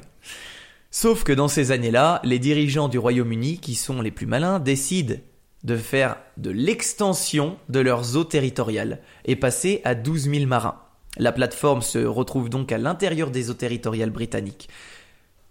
Sauf 0.93 1.23
que 1.23 1.31
dans 1.31 1.47
ces 1.47 1.71
années-là, 1.71 2.19
les 2.25 2.37
dirigeants 2.37 2.89
du 2.89 2.99
Royaume-Uni, 2.99 3.59
qui 3.59 3.75
sont 3.75 4.01
les 4.01 4.11
plus 4.11 4.25
malins, 4.25 4.59
décident 4.59 5.15
de 5.63 5.77
faire 5.77 6.17
de 6.35 6.49
l'extension 6.49 7.55
de 7.69 7.79
leurs 7.79 8.17
eaux 8.17 8.25
territoriales 8.25 8.99
et 9.23 9.37
passer 9.37 9.79
à 9.85 9.95
12 9.95 10.29
000 10.29 10.45
marins. 10.47 10.81
La 11.17 11.31
plateforme 11.31 11.81
se 11.81 11.99
retrouve 11.99 12.49
donc 12.49 12.73
à 12.73 12.77
l'intérieur 12.77 13.31
des 13.31 13.49
eaux 13.49 13.55
territoriales 13.55 14.09
britanniques. 14.09 14.67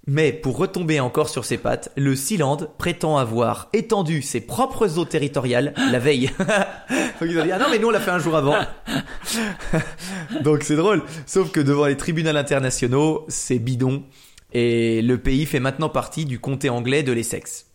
Mais 0.07 0.33
pour 0.33 0.57
retomber 0.57 1.01
encore 1.01 1.29
sur 1.29 1.45
ses 1.45 1.59
pattes, 1.59 1.91
le 1.97 2.17
Sealand 2.17 2.59
prétend 2.79 3.17
avoir 3.17 3.69
étendu 3.73 4.23
ses 4.23 4.41
propres 4.41 4.99
eaux 4.99 5.05
territoriales 5.05 5.73
la 5.91 5.99
veille. 5.99 6.31
Ah 7.23 7.59
non 7.59 7.67
mais 7.71 7.79
nous 7.79 7.89
on 7.89 7.91
l'a 7.91 8.01
fait 8.01 8.11
un 8.11 8.19
jour 8.19 8.35
avant. 8.35 8.57
Donc 10.43 10.63
c'est 10.63 10.75
drôle. 10.75 11.03
Sauf 11.27 11.53
que 11.53 11.61
devant 11.61 11.85
les 11.85 11.99
tribunaux 11.99 12.35
internationaux, 12.35 13.27
c'est 13.29 13.59
bidon 13.59 14.05
et 14.53 15.03
le 15.03 15.19
pays 15.19 15.47
fait 15.47 15.61
maintenant 15.61 15.89
partie 15.89 16.25
du 16.25 16.39
comté 16.39 16.69
anglais 16.69 17.03
de 17.03 17.13
l'Essex. 17.13 17.67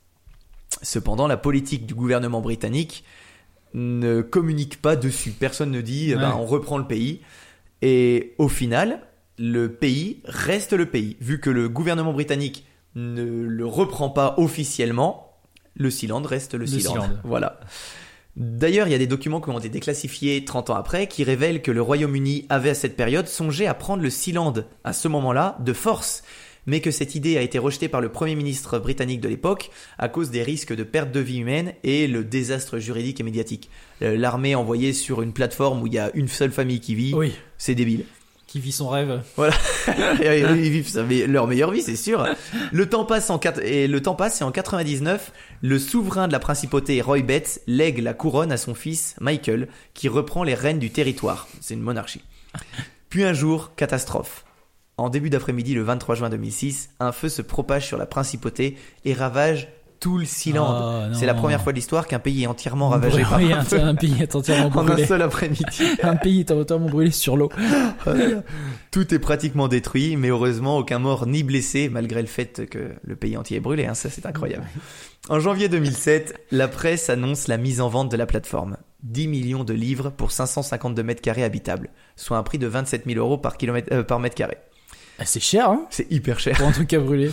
Cependant, 0.81 1.27
la 1.27 1.37
politique 1.37 1.85
du 1.85 1.93
gouvernement 1.95 2.41
britannique 2.41 3.03
ne 3.73 4.21
communique 4.21 4.81
pas 4.81 4.95
dessus. 4.95 5.31
Personne 5.31 5.71
ne 5.71 5.81
dit 5.81 6.15
Ouais. 6.15 6.23
on 6.23 6.45
reprend 6.45 6.77
le 6.77 6.85
pays. 6.87 7.21
Et 7.81 8.33
au 8.37 8.47
final, 8.47 9.01
le 9.37 9.71
pays 9.73 10.21
reste 10.25 10.73
le 10.73 10.85
pays. 10.85 11.17
Vu 11.19 11.39
que 11.39 11.49
le 11.49 11.69
gouvernement 11.69 12.13
britannique 12.13 12.65
ne 12.95 13.23
le 13.23 13.65
reprend 13.65 14.09
pas 14.09 14.35
officiellement, 14.37 15.33
le 15.75 15.89
Sealand 15.89 16.21
reste 16.21 16.53
le, 16.53 16.61
Le 16.61 16.67
Sealand. 16.67 16.93
Sealand. 16.93 17.09
Voilà. 17.23 17.59
D'ailleurs, 18.37 18.87
il 18.87 18.91
y 18.91 18.95
a 18.95 18.97
des 18.97 19.07
documents 19.07 19.39
qui 19.39 19.49
ont 19.49 19.59
été 19.59 19.69
déclassifiés 19.69 20.43
30 20.43 20.69
ans 20.69 20.75
après 20.75 21.07
qui 21.07 21.23
révèlent 21.23 21.61
que 21.61 21.71
le 21.71 21.81
Royaume-Uni 21.81 22.45
avait 22.49 22.71
à 22.71 22.73
cette 22.75 22.97
période 22.97 23.27
songé 23.27 23.65
à 23.67 23.73
prendre 23.73 24.03
le 24.03 24.09
Sealand 24.09 24.53
à 24.83 24.91
ce 24.93 25.07
moment-là 25.07 25.57
de 25.61 25.71
force, 25.73 26.23
mais 26.67 26.81
que 26.81 26.91
cette 26.91 27.15
idée 27.15 27.37
a 27.37 27.41
été 27.41 27.59
rejetée 27.59 27.87
par 27.87 28.01
le 28.01 28.09
Premier 28.09 28.35
ministre 28.35 28.79
britannique 28.79 29.21
de 29.21 29.27
l'époque 29.29 29.69
à 29.97 30.09
cause 30.09 30.29
des 30.31 30.43
risques 30.43 30.75
de 30.75 30.83
perte 30.83 31.11
de 31.11 31.19
vie 31.19 31.37
humaine 31.39 31.73
et 31.83 32.07
le 32.07 32.23
désastre 32.23 32.79
juridique 32.79 33.19
et 33.19 33.23
médiatique. 33.23 33.69
Euh, 34.01 34.17
L'armée 34.17 34.55
envoyée 34.55 34.93
sur 34.93 35.21
une 35.21 35.33
plateforme 35.33 35.81
où 35.81 35.87
il 35.87 35.93
y 35.93 35.99
a 35.99 36.11
une 36.13 36.27
seule 36.27 36.51
famille 36.51 36.79
qui 36.79 36.95
vit, 36.95 37.13
Oui. 37.13 37.33
c'est 37.57 37.75
débile. 37.75 38.05
Qui 38.47 38.59
vit 38.59 38.71
son 38.71 38.87
rêve. 38.87 39.21
Et 40.23 40.39
Ils 40.39 40.69
vivent 40.69 41.27
leur 41.27 41.47
meilleure 41.47 41.71
vie, 41.71 41.81
c'est 41.81 41.95
sûr. 41.95 42.25
Le 42.71 42.87
temps 42.87 43.03
passe 43.03 43.29
en 43.29 43.39
et 43.61 43.87
le 43.87 44.01
temps 44.01 44.15
passe 44.15 44.39
et 44.39 44.43
en 44.43 44.51
99, 44.51 45.31
le 45.61 45.79
souverain 45.79 46.27
de 46.27 46.31
la 46.31 46.39
principauté 46.39 47.01
Roy 47.01 47.21
Betts 47.21 47.61
lègue 47.67 47.99
la 47.99 48.13
couronne 48.13 48.51
à 48.51 48.57
son 48.57 48.73
fils 48.75 49.15
Michael, 49.19 49.67
qui 49.93 50.07
reprend 50.07 50.43
les 50.43 50.53
rênes 50.53 50.79
du 50.79 50.89
territoire. 50.91 51.47
C'est 51.59 51.73
une 51.73 51.81
monarchie. 51.81 52.21
Puis 53.09 53.23
un 53.23 53.33
jour, 53.33 53.73
catastrophe. 53.75 54.44
En 54.97 55.09
début 55.09 55.29
d'après-midi, 55.29 55.73
le 55.73 55.83
23 55.83 56.15
juin 56.15 56.29
2006, 56.29 56.89
un 56.99 57.11
feu 57.11 57.27
se 57.29 57.41
propage 57.41 57.85
sur 57.85 57.97
la 57.97 58.05
principauté 58.05 58.77
et 59.03 59.13
ravage 59.13 59.67
tout 59.99 60.17
le 60.17 60.25
Sealand. 60.25 60.67
Oh, 60.67 61.07
non. 61.09 61.13
c'est 61.13 61.25
la 61.25 61.33
première 61.33 61.61
fois 61.61 61.71
de 61.71 61.77
l'histoire 61.77 62.05
qu'un 62.07 62.19
pays 62.19 62.43
est 62.43 62.47
entièrement 62.47 62.89
ravagé 62.89 63.23
par 63.23 63.37
Oui, 63.39 63.51
un 63.51 63.59
un, 63.59 63.63
feu 63.63 63.79
un 63.79 63.95
pays 63.95 64.21
est 64.21 64.35
entièrement 64.35 64.67
en 64.77 64.81
un 64.81 64.85
brûlé. 64.85 65.05
seul 65.05 65.21
après-midi. 65.21 65.63
Un 66.03 66.15
pays 66.15 66.41
est 66.41 66.51
entièrement 66.51 66.87
brûlé 66.89 67.11
sur 67.11 67.35
l'eau. 67.37 67.49
Tout 68.91 69.13
est 69.13 69.19
pratiquement 69.19 69.67
détruit, 69.67 70.15
mais 70.15 70.29
heureusement 70.29 70.77
aucun 70.77 70.99
mort 70.99 71.25
ni 71.27 71.43
blessé, 71.43 71.89
malgré 71.89 72.21
le 72.21 72.27
fait 72.27 72.69
que 72.69 72.93
le 73.03 73.15
pays 73.15 73.35
entier 73.37 73.57
est 73.57 73.61
brûlé. 73.61 73.85
Hein, 73.85 73.95
ça, 73.95 74.09
c'est 74.09 74.25
incroyable. 74.25 74.65
En 75.29 75.39
janvier 75.39 75.69
2007, 75.69 76.39
la 76.51 76.67
presse 76.67 77.09
annonce 77.09 77.47
la 77.47 77.57
mise 77.57 77.81
en 77.81 77.89
vente 77.89 78.11
de 78.11 78.17
la 78.17 78.25
plateforme. 78.25 78.77
10 79.03 79.27
millions 79.27 79.63
de 79.63 79.73
livres 79.73 80.09
pour 80.09 80.31
552 80.31 81.03
mètres 81.03 81.21
carrés 81.21 81.43
habitables, 81.43 81.89
soit 82.15 82.37
un 82.37 82.43
prix 82.43 82.57
de 82.59 82.67
27 82.67 83.03
000 83.05 83.19
euros 83.19 83.37
par, 83.37 83.57
kilomètre, 83.57 83.91
euh, 83.91 84.03
par 84.03 84.19
mètre 84.19 84.35
carré. 84.35 84.57
Ah, 85.19 85.25
C'est 85.25 85.39
cher, 85.39 85.69
hein, 85.69 85.85
C'est 85.89 86.11
hyper 86.11 86.39
cher. 86.39 86.57
pour 86.57 86.67
un 86.67 86.71
truc 86.71 86.93
à 86.93 86.99
brûler. 86.99 87.31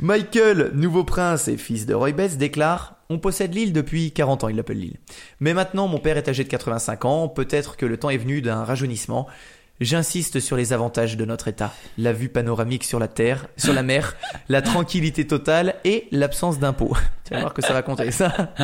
Michael, 0.00 0.70
nouveau 0.74 1.04
prince 1.04 1.48
et 1.48 1.56
fils 1.56 1.84
de 1.86 1.94
Roy 1.94 2.12
Betts, 2.12 2.36
déclare 2.38 2.96
On 3.10 3.18
possède 3.18 3.54
l'île 3.54 3.72
depuis 3.72 4.12
40 4.12 4.44
ans, 4.44 4.48
il 4.48 4.56
l'appelle 4.56 4.78
l'île. 4.78 4.96
Mais 5.40 5.54
maintenant, 5.54 5.88
mon 5.88 5.98
père 5.98 6.16
est 6.16 6.28
âgé 6.28 6.44
de 6.44 6.48
85 6.48 7.04
ans, 7.04 7.28
peut-être 7.28 7.76
que 7.76 7.86
le 7.86 7.96
temps 7.96 8.10
est 8.10 8.16
venu 8.18 8.40
d'un 8.40 8.64
rajeunissement. 8.64 9.26
J'insiste 9.80 10.40
sur 10.40 10.56
les 10.56 10.72
avantages 10.72 11.16
de 11.16 11.24
notre 11.24 11.48
état. 11.48 11.72
La 11.98 12.12
vue 12.12 12.28
panoramique 12.28 12.84
sur 12.84 12.98
la 12.98 13.08
terre, 13.08 13.46
sur 13.56 13.72
la 13.72 13.82
mer, 13.82 14.16
la 14.48 14.60
tranquillité 14.62 15.26
totale 15.26 15.76
et 15.84 16.08
l'absence 16.10 16.58
d'impôts. 16.58 16.96
Tu 17.24 17.34
vas 17.34 17.40
voir 17.40 17.54
que 17.54 17.62
ça 17.62 17.72
va 17.72 17.82
compter, 17.82 18.10
ça. 18.10 18.54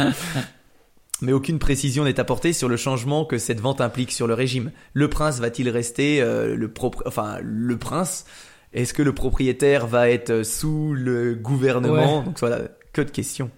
Mais 1.20 1.32
aucune 1.32 1.58
précision 1.60 2.04
n'est 2.04 2.18
apportée 2.18 2.52
sur 2.52 2.68
le 2.68 2.76
changement 2.76 3.24
que 3.24 3.38
cette 3.38 3.60
vente 3.60 3.80
implique 3.80 4.10
sur 4.10 4.26
le 4.26 4.34
régime. 4.34 4.72
Le 4.92 5.08
prince 5.08 5.38
va-t-il 5.38 5.68
rester 5.68 6.20
euh, 6.20 6.56
le 6.56 6.68
propre, 6.68 7.02
enfin 7.06 7.38
le 7.40 7.78
prince 7.78 8.24
Est-ce 8.74 8.92
que 8.92 9.02
le 9.02 9.12
propriétaire 9.14 9.86
va 9.86 10.10
être 10.10 10.42
sous 10.42 10.92
le 10.94 11.34
gouvernement 11.34 12.18
Ouais. 12.18 12.24
Donc 12.24 12.38
voilà, 12.40 12.58
que 12.92 13.00
de 13.02 13.10
questions. 13.10 13.50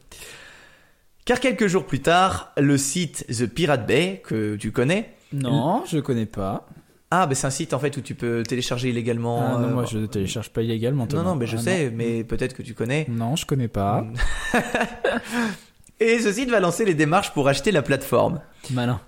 Car 1.24 1.40
quelques 1.40 1.66
jours 1.66 1.86
plus 1.86 2.00
tard, 2.00 2.52
le 2.56 2.76
site 2.78 3.26
The 3.28 3.46
Pirate 3.46 3.86
Bay 3.86 4.22
que 4.24 4.56
tu 4.56 4.70
connais. 4.72 5.10
Non, 5.32 5.82
je 5.86 5.98
connais 5.98 6.26
pas. 6.26 6.68
Ah, 7.10 7.26
ben 7.26 7.34
c'est 7.34 7.46
un 7.46 7.50
site 7.50 7.72
en 7.72 7.78
fait 7.78 7.96
où 7.96 8.00
tu 8.00 8.14
peux 8.14 8.42
télécharger 8.42 8.90
illégalement. 8.90 9.40
Ah, 9.40 9.58
non, 9.58 9.68
euh, 9.68 9.72
moi 9.74 9.84
je 9.84 9.98
ne 9.98 10.06
télécharge 10.06 10.50
pas 10.50 10.62
illégalement. 10.62 11.06
Non, 11.12 11.22
non, 11.22 11.34
mais 11.34 11.46
je 11.46 11.56
Ah, 11.56 11.60
sais, 11.60 11.90
mais 11.94 12.24
peut-être 12.24 12.54
que 12.54 12.62
tu 12.62 12.74
connais. 12.74 13.06
Non, 13.08 13.36
je 13.36 13.46
connais 13.46 13.68
pas. 13.68 14.04
Et 16.00 16.18
ce 16.18 16.32
site 16.32 16.50
va 16.50 16.60
lancer 16.60 16.84
les 16.84 16.94
démarches 16.94 17.32
pour 17.32 17.48
acheter 17.48 17.72
la 17.72 17.82
plateforme. 17.82 18.40
Malin. 18.70 19.00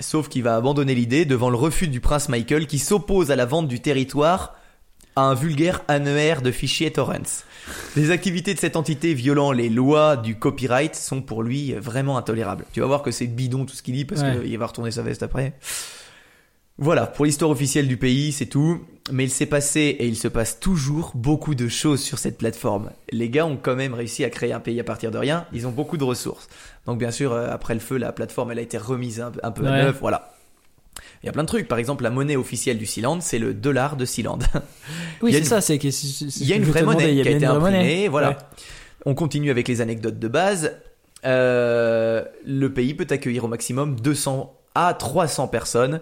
Sauf 0.00 0.28
qu'il 0.28 0.44
va 0.44 0.54
abandonner 0.54 0.94
l'idée 0.94 1.24
devant 1.24 1.50
le 1.50 1.56
refus 1.56 1.88
du 1.88 1.98
prince 2.00 2.28
Michael 2.28 2.68
qui 2.68 2.78
s'oppose 2.78 3.32
à 3.32 3.36
la 3.36 3.46
vente 3.46 3.66
du 3.66 3.80
territoire 3.80 4.54
à 5.18 5.22
un 5.22 5.34
vulgaire 5.34 5.82
annuaire 5.88 6.42
de 6.42 6.50
fichiers 6.50 6.92
torrents. 6.92 7.44
Les 7.96 8.10
activités 8.10 8.54
de 8.54 8.58
cette 8.58 8.76
entité 8.76 9.14
violant 9.14 9.52
les 9.52 9.68
lois 9.68 10.16
du 10.16 10.36
copyright 10.38 10.94
sont 10.94 11.20
pour 11.22 11.42
lui 11.42 11.72
vraiment 11.74 12.16
intolérables. 12.16 12.64
Tu 12.72 12.80
vas 12.80 12.86
voir 12.86 13.02
que 13.02 13.10
c'est 13.10 13.26
bidon 13.26 13.64
tout 13.66 13.74
ce 13.74 13.82
qu'il 13.82 13.94
dit 13.94 14.04
parce 14.04 14.22
Ouais. 14.22 14.40
qu'il 14.42 14.56
va 14.58 14.66
retourner 14.66 14.90
sa 14.90 15.02
veste 15.02 15.22
après. 15.22 15.54
Voilà, 16.80 17.06
pour 17.08 17.24
l'histoire 17.24 17.50
officielle 17.50 17.88
du 17.88 17.96
pays, 17.96 18.30
c'est 18.30 18.46
tout. 18.46 18.80
Mais 19.10 19.24
il 19.24 19.30
s'est 19.30 19.46
passé, 19.46 19.80
et 19.98 20.06
il 20.06 20.16
se 20.16 20.28
passe 20.28 20.60
toujours, 20.60 21.12
beaucoup 21.14 21.54
de 21.54 21.66
choses 21.66 22.00
sur 22.00 22.18
cette 22.18 22.38
plateforme. 22.38 22.90
Les 23.10 23.30
gars 23.30 23.46
ont 23.46 23.56
quand 23.56 23.74
même 23.74 23.94
réussi 23.94 24.22
à 24.22 24.30
créer 24.30 24.52
un 24.52 24.60
pays 24.60 24.78
à 24.78 24.84
partir 24.84 25.10
de 25.10 25.18
rien. 25.18 25.46
Ils 25.52 25.66
ont 25.66 25.70
beaucoup 25.72 25.96
de 25.96 26.04
ressources. 26.04 26.46
Donc 26.86 26.98
bien 26.98 27.10
sûr, 27.10 27.32
euh, 27.32 27.48
après 27.50 27.74
le 27.74 27.80
feu, 27.80 27.96
la 27.96 28.12
plateforme, 28.12 28.52
elle 28.52 28.58
a 28.58 28.62
été 28.62 28.78
remise 28.78 29.20
un, 29.20 29.32
un 29.42 29.50
peu 29.50 29.66
à 29.66 29.70
Ouais. 29.72 29.82
neuf. 29.84 29.98
Voilà. 30.00 30.30
Il 31.22 31.26
y 31.26 31.28
a 31.28 31.32
plein 31.32 31.42
de 31.42 31.48
trucs. 31.48 31.66
Par 31.68 31.78
exemple, 31.78 32.04
la 32.04 32.10
monnaie 32.10 32.36
officielle 32.36 32.78
du 32.78 32.86
Sealand, 32.86 33.20
c'est 33.20 33.38
le 33.38 33.54
dollar 33.54 33.96
de 33.96 34.04
Sealand. 34.04 34.38
Oui, 35.22 35.32
c'est 35.32 35.38
une- 35.40 35.44
ça, 35.44 35.60
c'est 35.60 35.76
Il 35.76 36.46
y 36.46 36.52
a 36.52 36.56
une 36.56 36.62
vraie 36.64 36.82
monnaie 36.82 37.12
qui 37.22 37.28
a 37.28 37.30
été 37.32 37.44
imprimée. 37.46 38.08
Voilà. 38.08 38.28
Ouais. 38.30 38.36
On 39.06 39.14
continue 39.14 39.50
avec 39.50 39.66
les 39.68 39.80
anecdotes 39.80 40.18
de 40.18 40.28
base. 40.28 40.72
Euh, 41.24 42.24
le 42.46 42.72
pays 42.72 42.94
peut 42.94 43.06
accueillir 43.10 43.44
au 43.44 43.48
maximum 43.48 43.98
200 44.00 44.54
à 44.74 44.94
300 44.94 45.48
personnes. 45.48 46.00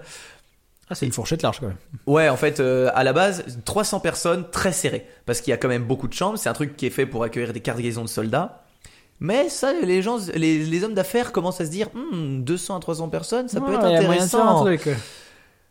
Ah, 0.91 0.95
c'est 0.95 1.07
une 1.07 1.13
fourchette 1.13 1.43
large 1.43 1.59
quand 1.61 1.67
même. 1.69 1.77
Ouais, 2.07 2.29
en 2.29 2.37
fait, 2.37 2.61
euh, 2.61 2.91
à 2.95 3.03
la 3.03 3.13
base, 3.13 3.45
300 3.65 4.01
personnes 4.01 4.45
très 4.51 4.73
serrées. 4.73 5.07
Parce 5.25 5.41
qu'il 5.41 5.51
y 5.51 5.55
a 5.55 5.57
quand 5.57 5.69
même 5.69 5.85
beaucoup 5.85 6.07
de 6.09 6.13
chambres. 6.13 6.39
C'est 6.39 6.49
un 6.49 6.53
truc 6.53 6.77
qui 6.77 6.87
est 6.87 6.91
fait 6.91 7.07
pour 7.07 7.25
accueillir 7.25 7.53
des 7.53 7.61
cargaisons 7.61 8.03
de 8.05 8.09
soldats. 8.09 8.66
Mais 9.21 9.49
ça, 9.49 9.73
les 9.83 10.03
gens, 10.03 10.19
les, 10.35 10.59
les 10.59 10.85
hommes 10.85 10.95
d'affaires 10.95 11.33
commencent 11.33 11.61
à 11.61 11.65
se 11.67 11.71
dire, 11.71 11.89
Hmm, 11.95 12.43
200 12.43 12.77
à 12.77 12.81
300 12.81 13.09
personnes, 13.09 13.49
ça 13.49 13.61
peut 13.61 13.73
être 13.73 13.85
intéressant. 13.85 14.61
un 14.61 14.65
truc, 14.65 14.87
ouais. 14.87 14.97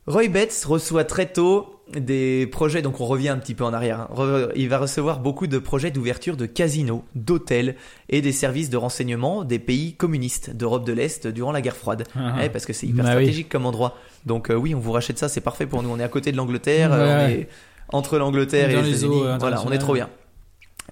Roy 0.07 0.27
Betts 0.27 0.63
reçoit 0.67 1.03
très 1.03 1.26
tôt 1.26 1.72
des 1.95 2.47
projets, 2.51 2.81
donc 2.84 2.99
on 3.01 3.05
revient 3.05 3.30
un 3.30 3.38
petit 3.38 3.53
peu 3.55 3.63
en 3.63 3.73
arrière. 3.73 4.01
hein. 4.17 4.47
Il 4.55 4.69
va 4.69 4.77
recevoir 4.80 5.19
beaucoup 5.19 5.47
de 5.47 5.57
projets 5.59 5.89
d'ouverture 5.91 6.38
de 6.38 6.45
casinos, 6.45 7.03
d'hôtels 7.15 7.76
et 8.09 8.22
des 8.22 8.31
services 8.31 8.69
de 8.69 8.77
renseignement 8.77 9.43
des 9.43 9.57
pays 9.59 9.93
communistes 9.95 10.51
d'Europe 10.55 10.85
de 10.85 10.93
l'Est 10.93 11.26
durant 11.27 11.51
la 11.51 11.61
guerre 11.61 11.76
froide. 11.76 12.03
Ah. 12.15 12.35
Ouais, 12.38 12.49
parce 12.49 12.65
que 12.67 12.73
c'est 12.73 12.85
hyper 12.88 13.03
Bah 13.03 13.11
oui. 13.11 13.15
stratégique 13.23 13.49
comme 13.49 13.65
endroit. 13.65 13.95
Donc 14.27 14.49
euh, 14.51 14.55
oui, 14.55 14.73
on 14.76 14.80
vous 14.80 14.91
rachète 14.91 15.17
ça, 15.19 15.27
c'est 15.30 15.41
parfait 15.41 15.65
pour 15.67 15.81
nous. 15.84 15.89
On 15.89 15.99
est 15.99 16.03
à 16.03 16.07
côté 16.07 16.31
de 16.31 16.38
l'Angleterre, 16.38 16.91
Ouais, 16.91 16.97
on 16.97 17.30
est 17.41 17.47
entre 17.89 18.17
l'Angleterre 18.17 18.69
et 18.72 18.81
les, 18.81 18.89
États-Unis. 19.05 19.22
Voilà, 19.39 19.63
on 19.65 19.72
est 19.72 19.77
trop 19.80 19.93
bien. 19.93 20.09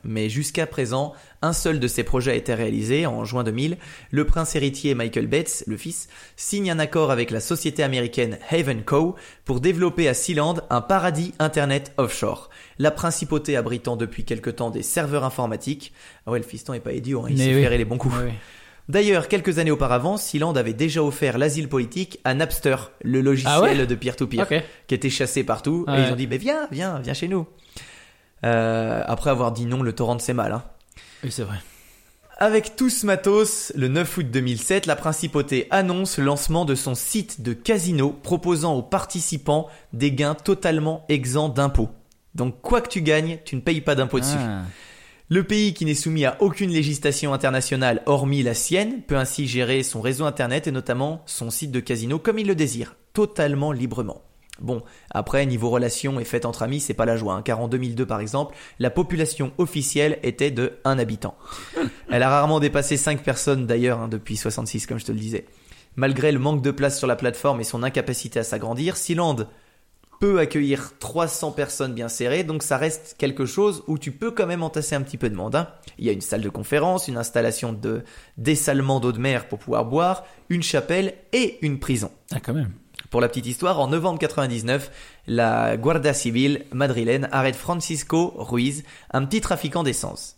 Mais 0.03 0.29
jusqu'à 0.29 0.67
présent, 0.67 1.13
un 1.41 1.53
seul 1.53 1.79
de 1.79 1.87
ces 1.87 2.03
projets 2.03 2.31
a 2.31 2.35
été 2.35 2.53
réalisé 2.53 3.05
en 3.05 3.25
juin 3.25 3.43
2000. 3.43 3.77
Le 4.11 4.25
prince 4.25 4.55
héritier 4.55 4.95
Michael 4.95 5.27
Bates, 5.27 5.63
le 5.67 5.77
fils, 5.77 6.07
signe 6.35 6.69
un 6.71 6.79
accord 6.79 7.11
avec 7.11 7.31
la 7.31 7.39
société 7.39 7.83
américaine 7.83 8.37
Haven 8.49 8.83
Co. 8.83 9.15
pour 9.45 9.59
développer 9.59 10.07
à 10.07 10.13
Sealand 10.13 10.55
un 10.69 10.81
paradis 10.81 11.33
Internet 11.39 11.93
offshore. 11.97 12.49
La 12.79 12.91
principauté 12.91 13.55
abritant 13.55 13.95
depuis 13.95 14.25
quelque 14.25 14.49
temps 14.49 14.69
des 14.69 14.83
serveurs 14.83 15.23
informatiques. 15.23 15.93
Ah 16.25 16.31
ouais, 16.31 16.39
le 16.39 16.45
fiston 16.45 16.73
est 16.73 16.79
pas 16.79 16.93
idiot, 16.93 17.23
hein, 17.25 17.29
il 17.29 17.37
sait 17.37 17.55
oui. 17.55 17.61
faire 17.61 17.71
les 17.71 17.85
bons 17.85 17.97
coups. 17.97 18.15
D'ailleurs, 18.89 19.29
quelques 19.29 19.59
années 19.59 19.71
auparavant, 19.71 20.17
Sealand 20.17 20.53
avait 20.53 20.73
déjà 20.73 21.01
offert 21.01 21.37
l'asile 21.37 21.69
politique 21.69 22.19
à 22.25 22.33
Napster, 22.33 22.75
le 23.01 23.21
logiciel 23.21 23.53
Ah 23.55 23.61
ouais 23.61 23.85
de 23.85 23.95
peer-to-peer, 23.95 24.45
qui 24.87 24.95
était 24.95 25.09
chassé 25.09 25.45
partout. 25.45 25.85
Ah 25.87 25.95
et 25.97 26.01
ouais. 26.01 26.07
ils 26.07 26.13
ont 26.13 26.17
dit, 26.17 26.27
mais 26.27 26.37
viens, 26.37 26.67
viens, 26.69 26.99
viens 26.99 27.13
chez 27.13 27.29
nous. 27.29 27.47
Euh, 28.43 29.03
après 29.05 29.29
avoir 29.29 29.51
dit 29.51 29.65
non, 29.65 29.81
le 29.81 29.93
torrent 29.93 30.19
c'est 30.19 30.33
mal. 30.33 30.51
Hein. 30.51 30.63
Oui, 31.23 31.31
c'est 31.31 31.43
vrai. 31.43 31.57
Avec 32.37 32.75
tout 32.75 32.89
ce 32.89 33.05
matos, 33.05 33.71
le 33.75 33.87
9 33.87 34.17
août 34.17 34.31
2007, 34.31 34.85
la 34.85 34.95
principauté 34.95 35.67
annonce 35.69 36.17
le 36.17 36.25
lancement 36.25 36.65
de 36.65 36.75
son 36.75 36.95
site 36.95 37.41
de 37.41 37.53
casino 37.53 38.09
proposant 38.09 38.73
aux 38.73 38.81
participants 38.81 39.69
des 39.93 40.11
gains 40.11 40.33
totalement 40.33 41.05
exempts 41.09 41.49
d'impôts. 41.49 41.89
Donc 42.35 42.61
quoi 42.61 42.81
que 42.81 42.89
tu 42.89 43.01
gagnes, 43.01 43.37
tu 43.45 43.55
ne 43.55 43.61
payes 43.61 43.81
pas 43.81 43.95
d'impôts 43.95 44.19
dessus. 44.19 44.35
Ah. 44.37 44.63
Le 45.29 45.43
pays 45.43 45.73
qui 45.73 45.85
n'est 45.85 45.93
soumis 45.93 46.25
à 46.25 46.35
aucune 46.41 46.71
législation 46.71 47.33
internationale 47.33 48.01
hormis 48.07 48.43
la 48.43 48.53
sienne 48.53 49.03
peut 49.03 49.15
ainsi 49.15 49.47
gérer 49.47 49.83
son 49.83 50.01
réseau 50.01 50.25
internet 50.25 50.67
et 50.67 50.71
notamment 50.71 51.21
son 51.25 51.49
site 51.49 51.71
de 51.71 51.79
casino 51.79 52.19
comme 52.19 52.39
il 52.39 52.47
le 52.47 52.55
désire, 52.55 52.95
totalement 53.13 53.71
librement. 53.71 54.21
Bon, 54.61 54.83
après, 55.09 55.45
niveau 55.45 55.69
relations 55.69 56.19
et 56.19 56.25
fêtes 56.25 56.45
entre 56.45 56.61
amis, 56.61 56.79
c'est 56.79 56.93
pas 56.93 57.05
la 57.05 57.17
joie, 57.17 57.33
hein, 57.33 57.41
car 57.41 57.59
en 57.59 57.67
2002 57.67 58.05
par 58.05 58.19
exemple, 58.19 58.55
la 58.79 58.91
population 58.91 59.51
officielle 59.57 60.19
était 60.21 60.51
de 60.51 60.73
1 60.85 60.99
habitant. 60.99 61.35
Elle 62.09 62.23
a 62.23 62.29
rarement 62.29 62.59
dépassé 62.59 62.95
5 62.95 63.23
personnes 63.23 63.65
d'ailleurs 63.65 63.99
hein, 63.99 64.07
depuis 64.07 64.37
66, 64.37 64.85
comme 64.85 64.99
je 64.99 65.05
te 65.05 65.11
le 65.11 65.17
disais. 65.17 65.45
Malgré 65.95 66.31
le 66.31 66.39
manque 66.39 66.61
de 66.61 66.71
place 66.71 66.97
sur 66.97 67.07
la 67.07 67.15
plateforme 67.15 67.61
et 67.61 67.63
son 67.63 67.83
incapacité 67.83 68.39
à 68.39 68.43
s'agrandir, 68.43 68.95
Sealand 68.95 69.37
peut 70.19 70.39
accueillir 70.39 70.93
300 70.99 71.51
personnes 71.51 71.93
bien 71.93 72.07
serrées, 72.07 72.43
donc 72.43 72.63
ça 72.63 72.77
reste 72.77 73.15
quelque 73.17 73.45
chose 73.45 73.83
où 73.87 73.97
tu 73.97 74.11
peux 74.11 74.31
quand 74.31 74.47
même 74.47 74.63
entasser 74.63 74.95
un 74.95 75.01
petit 75.01 75.17
peu 75.17 75.29
de 75.29 75.35
monde. 75.35 75.55
hein. 75.55 75.67
Il 75.97 76.05
y 76.05 76.09
a 76.09 76.13
une 76.13 76.21
salle 76.21 76.41
de 76.41 76.49
conférence, 76.49 77.07
une 77.07 77.17
installation 77.17 77.73
de 77.73 78.03
dessalement 78.37 78.99
d'eau 78.99 79.11
de 79.11 79.19
mer 79.19 79.47
pour 79.47 79.59
pouvoir 79.59 79.85
boire, 79.85 80.23
une 80.49 80.63
chapelle 80.63 81.15
et 81.33 81.57
une 81.65 81.79
prison. 81.79 82.11
Ah, 82.31 82.39
quand 82.39 82.53
même. 82.53 82.71
Pour 83.13 83.21
la 83.21 83.29
petite 83.29 83.45
histoire, 83.45 83.79
en 83.79 83.89
novembre 83.89 84.17
99, 84.17 84.89
la 85.27 85.77
Guardia 85.77 86.15
Civil 86.15 86.65
madrilène 86.71 87.29
arrête 87.31 87.55
Francisco 87.55 88.33
Ruiz, 88.35 88.83
un 89.11 89.23
petit 89.23 89.39
trafiquant 89.39 89.83
d'essence. 89.83 90.35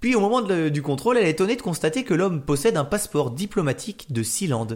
Puis 0.00 0.14
au 0.14 0.20
moment 0.20 0.42
du 0.42 0.82
contrôle, 0.82 1.16
elle 1.16 1.24
est 1.24 1.30
étonnée 1.30 1.56
de 1.56 1.62
constater 1.62 2.04
que 2.04 2.12
l'homme 2.12 2.42
possède 2.42 2.76
un 2.76 2.84
passeport 2.84 3.30
diplomatique 3.30 4.12
de 4.12 4.22
Sealand 4.22 4.66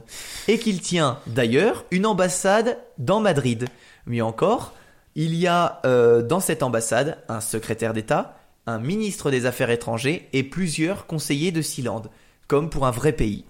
et 0.49 0.59
qu'il 0.59 0.81
tient 0.81 1.19
d'ailleurs 1.27 1.85
une 1.91 2.07
ambassade 2.07 2.79
dans 2.97 3.21
Madrid. 3.21 3.67
Mieux 4.07 4.25
encore, 4.25 4.73
il 5.15 5.35
y 5.35 5.47
a 5.47 5.83
euh, 5.85 6.23
dans 6.23 6.41
cette 6.41 6.63
ambassade 6.63 7.19
un 7.29 7.43
secrétaire 7.43 7.93
d'État, 7.93 8.39
un 8.65 8.79
ministre 8.79 9.31
des 9.31 9.45
Affaires 9.45 9.69
étrangères 9.69 10.21
et 10.33 10.45
plusieurs 10.45 11.05
conseillers 11.05 11.53
de 11.53 11.61
Sealand, 11.61 12.05
comme 12.47 12.71
pour 12.71 12.87
un 12.87 12.91
vrai 12.91 13.13
pays. 13.13 13.45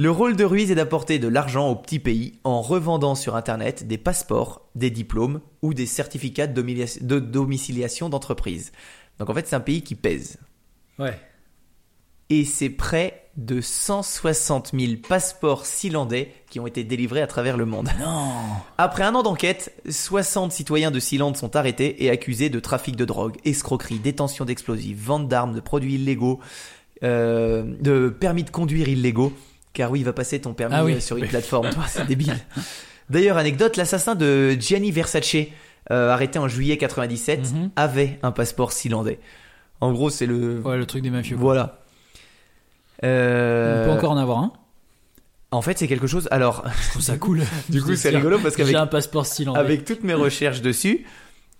Le 0.00 0.10
rôle 0.10 0.34
de 0.34 0.44
Ruiz 0.44 0.70
est 0.70 0.76
d'apporter 0.76 1.18
de 1.18 1.28
l'argent 1.28 1.68
au 1.68 1.76
petit 1.76 1.98
pays 1.98 2.40
en 2.42 2.62
revendant 2.62 3.14
sur 3.14 3.36
Internet 3.36 3.86
des 3.86 3.98
passeports, 3.98 4.66
des 4.74 4.88
diplômes 4.88 5.42
ou 5.60 5.74
des 5.74 5.84
certificats 5.84 6.46
de 6.46 7.18
domiciliation 7.18 8.08
d'entreprise. 8.08 8.72
Donc 9.18 9.28
en 9.28 9.34
fait, 9.34 9.46
c'est 9.46 9.56
un 9.56 9.60
pays 9.60 9.82
qui 9.82 9.94
pèse. 9.94 10.38
Ouais. 10.98 11.18
Et 12.30 12.46
c'est 12.46 12.70
près 12.70 13.28
de 13.36 13.60
160 13.60 14.70
000 14.72 14.92
passeports 15.06 15.66
silandais 15.66 16.32
qui 16.48 16.60
ont 16.60 16.66
été 16.66 16.82
délivrés 16.82 17.20
à 17.20 17.26
travers 17.26 17.58
le 17.58 17.66
monde. 17.66 17.90
Non. 18.00 18.32
Après 18.78 19.02
un 19.02 19.14
an 19.14 19.22
d'enquête, 19.22 19.74
60 19.86 20.50
citoyens 20.50 20.90
de 20.90 20.98
Sealand 20.98 21.34
sont 21.34 21.56
arrêtés 21.56 22.02
et 22.02 22.08
accusés 22.08 22.48
de 22.48 22.58
trafic 22.58 22.96
de 22.96 23.04
drogue, 23.04 23.36
escroquerie, 23.44 23.98
détention 23.98 24.46
d'explosifs, 24.46 24.98
vente 24.98 25.28
d'armes, 25.28 25.52
de 25.52 25.60
produits 25.60 25.96
illégaux, 25.96 26.40
euh, 27.02 27.64
de 27.80 28.08
permis 28.08 28.44
de 28.44 28.50
conduire 28.50 28.88
illégaux. 28.88 29.34
Car 29.72 29.90
oui, 29.90 30.00
il 30.00 30.04
va 30.04 30.12
passer 30.12 30.40
ton 30.40 30.52
permis 30.52 30.74
Ah 30.76 30.84
oui. 30.84 30.94
euh, 30.94 31.00
sur 31.00 31.16
une 31.16 31.26
plateforme, 31.28 31.70
toi, 31.70 31.84
c'est 31.88 32.06
débile. 32.08 32.36
D'ailleurs, 33.08 33.36
anecdote, 33.36 33.76
l'assassin 33.76 34.14
de 34.14 34.50
Gianni 34.58 34.90
Versace, 34.90 35.36
euh, 35.90 36.10
arrêté 36.10 36.38
en 36.38 36.48
juillet 36.48 36.76
97, 36.76 37.52
Mhm. 37.52 37.70
avait 37.76 38.18
un 38.22 38.32
passeport 38.32 38.72
sealandais. 38.72 39.18
En 39.80 39.92
gros, 39.92 40.10
c'est 40.10 40.26
le... 40.26 40.60
Ouais, 40.60 40.76
le 40.76 40.86
truc 40.86 41.02
des 41.02 41.10
mafieux. 41.10 41.36
quoi. 41.36 41.42
Voilà. 41.44 41.78
Euh, 43.04 43.82
On 43.82 43.86
peut 43.86 43.92
encore 43.98 44.10
en 44.12 44.16
avoir 44.18 44.38
un? 44.38 44.52
En 45.52 45.62
fait, 45.62 45.78
c'est 45.78 45.88
quelque 45.88 46.06
chose... 46.06 46.28
Alors, 46.30 46.64
Je 46.84 46.90
trouve 46.90 47.02
ça 47.02 47.16
cool. 47.16 47.42
du 47.68 47.82
coup, 47.82 47.94
c'est 47.96 48.10
rigolo 48.10 48.38
parce 48.38 48.56
qu'avec 48.56 48.72
J'ai 48.72 48.78
un 48.78 48.86
passeport 48.86 49.26
style 49.26 49.50
avec 49.54 49.84
toutes 49.84 50.04
mes 50.04 50.14
recherches 50.14 50.60
dessus, 50.60 51.04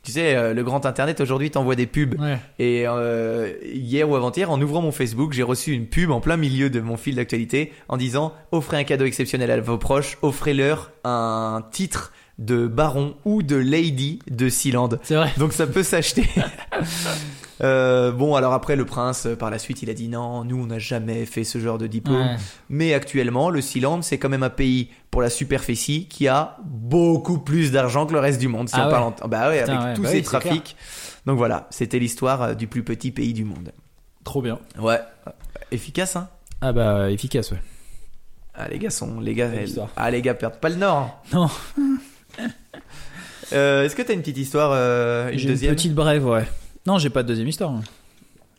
tu 0.02 0.12
sais, 0.12 0.34
euh, 0.34 0.54
le 0.54 0.64
grand 0.64 0.86
internet 0.86 1.20
aujourd'hui 1.20 1.50
t'envoie 1.50 1.76
des 1.76 1.86
pubs. 1.86 2.18
Ouais. 2.18 2.38
Et 2.58 2.84
euh, 2.86 3.52
hier 3.64 4.08
ou 4.08 4.16
avant-hier, 4.16 4.50
en 4.50 4.60
ouvrant 4.60 4.80
mon 4.80 4.92
Facebook, 4.92 5.32
j'ai 5.32 5.42
reçu 5.42 5.72
une 5.72 5.86
pub 5.86 6.10
en 6.10 6.20
plein 6.20 6.36
milieu 6.36 6.70
de 6.70 6.80
mon 6.80 6.96
fil 6.96 7.16
d'actualité 7.16 7.72
en 7.88 7.96
disant 7.96 8.32
offrez 8.50 8.78
un 8.78 8.84
cadeau 8.84 9.04
exceptionnel 9.04 9.50
à 9.50 9.60
vos 9.60 9.78
proches, 9.78 10.16
offrez-leur 10.22 10.90
un 11.04 11.64
titre 11.70 12.12
de 12.38 12.66
baron 12.66 13.16
ou 13.26 13.42
de 13.42 13.56
lady 13.56 14.20
de 14.30 14.48
Sealand. 14.48 14.88
C'est 15.02 15.16
vrai. 15.16 15.30
Donc 15.36 15.52
ça 15.52 15.66
peut 15.66 15.82
s'acheter. 15.82 16.24
Euh, 17.62 18.10
bon, 18.12 18.34
alors 18.36 18.52
après, 18.54 18.74
le 18.76 18.86
prince, 18.86 19.26
euh, 19.26 19.36
par 19.36 19.50
la 19.50 19.58
suite, 19.58 19.82
il 19.82 19.90
a 19.90 19.94
dit 19.94 20.08
non, 20.08 20.44
nous, 20.44 20.62
on 20.62 20.66
n'a 20.66 20.78
jamais 20.78 21.26
fait 21.26 21.44
ce 21.44 21.58
genre 21.58 21.76
de 21.78 21.86
diplôme. 21.86 22.20
Ouais. 22.20 22.36
Mais 22.68 22.94
actuellement, 22.94 23.50
le 23.50 23.60
Sealand, 23.60 24.02
c'est 24.02 24.18
quand 24.18 24.28
même 24.30 24.42
un 24.42 24.50
pays 24.50 24.88
pour 25.10 25.20
la 25.22 25.28
superficie 25.30 26.06
qui 26.08 26.26
a 26.28 26.56
beaucoup 26.64 27.38
plus 27.38 27.70
d'argent 27.72 28.06
que 28.06 28.12
le 28.12 28.18
reste 28.18 28.40
du 28.40 28.48
monde. 28.48 28.68
Si 28.68 28.74
Ah 28.76 28.82
on 28.82 28.84
ouais. 28.86 28.90
parle 28.90 29.02
en- 29.22 29.28
Bah 29.28 29.48
ouais, 29.50 29.60
Putain, 29.60 29.72
avec 29.74 29.86
ouais. 29.88 29.94
tous 29.94 30.02
Bah 30.02 30.08
ces 30.08 30.16
oui, 30.16 30.22
trafics. 30.22 30.76
Donc 31.26 31.36
voilà, 31.36 31.66
c'était 31.70 31.98
l'histoire 31.98 32.42
euh, 32.42 32.54
du 32.54 32.66
plus 32.66 32.82
petit 32.82 33.10
pays 33.10 33.34
du 33.34 33.44
monde. 33.44 33.72
Trop 34.24 34.40
bien. 34.42 34.58
Ouais. 34.78 35.00
Efficace, 35.70 36.16
hein? 36.16 36.28
Ah 36.62 36.72
bah 36.72 37.10
efficace, 37.10 37.50
ouais. 37.52 37.60
Ah, 38.54 38.68
les 38.68 38.78
gars 38.78 38.90
sont. 38.90 39.20
Les 39.20 39.34
gars, 39.34 39.48
ah, 39.96 40.10
les 40.10 40.22
gars 40.22 40.34
perdent 40.34 40.58
pas 40.60 40.68
le 40.70 40.76
nord. 40.76 41.22
Non. 41.32 41.48
Euh, 43.52 43.84
Est-ce 43.84 43.96
que 43.96 44.02
t'as 44.02 44.12
une 44.14 44.20
petite 44.20 44.38
histoire, 44.38 44.70
euh, 44.72 45.30
une 45.32 45.38
J'ai 45.38 45.50
une 45.66 45.74
petite 45.74 45.94
brève, 45.94 46.24
ouais. 46.24 46.44
Non, 46.86 46.98
j'ai 46.98 47.10
pas 47.10 47.22
de 47.22 47.28
deuxième 47.28 47.48
histoire. 47.48 47.72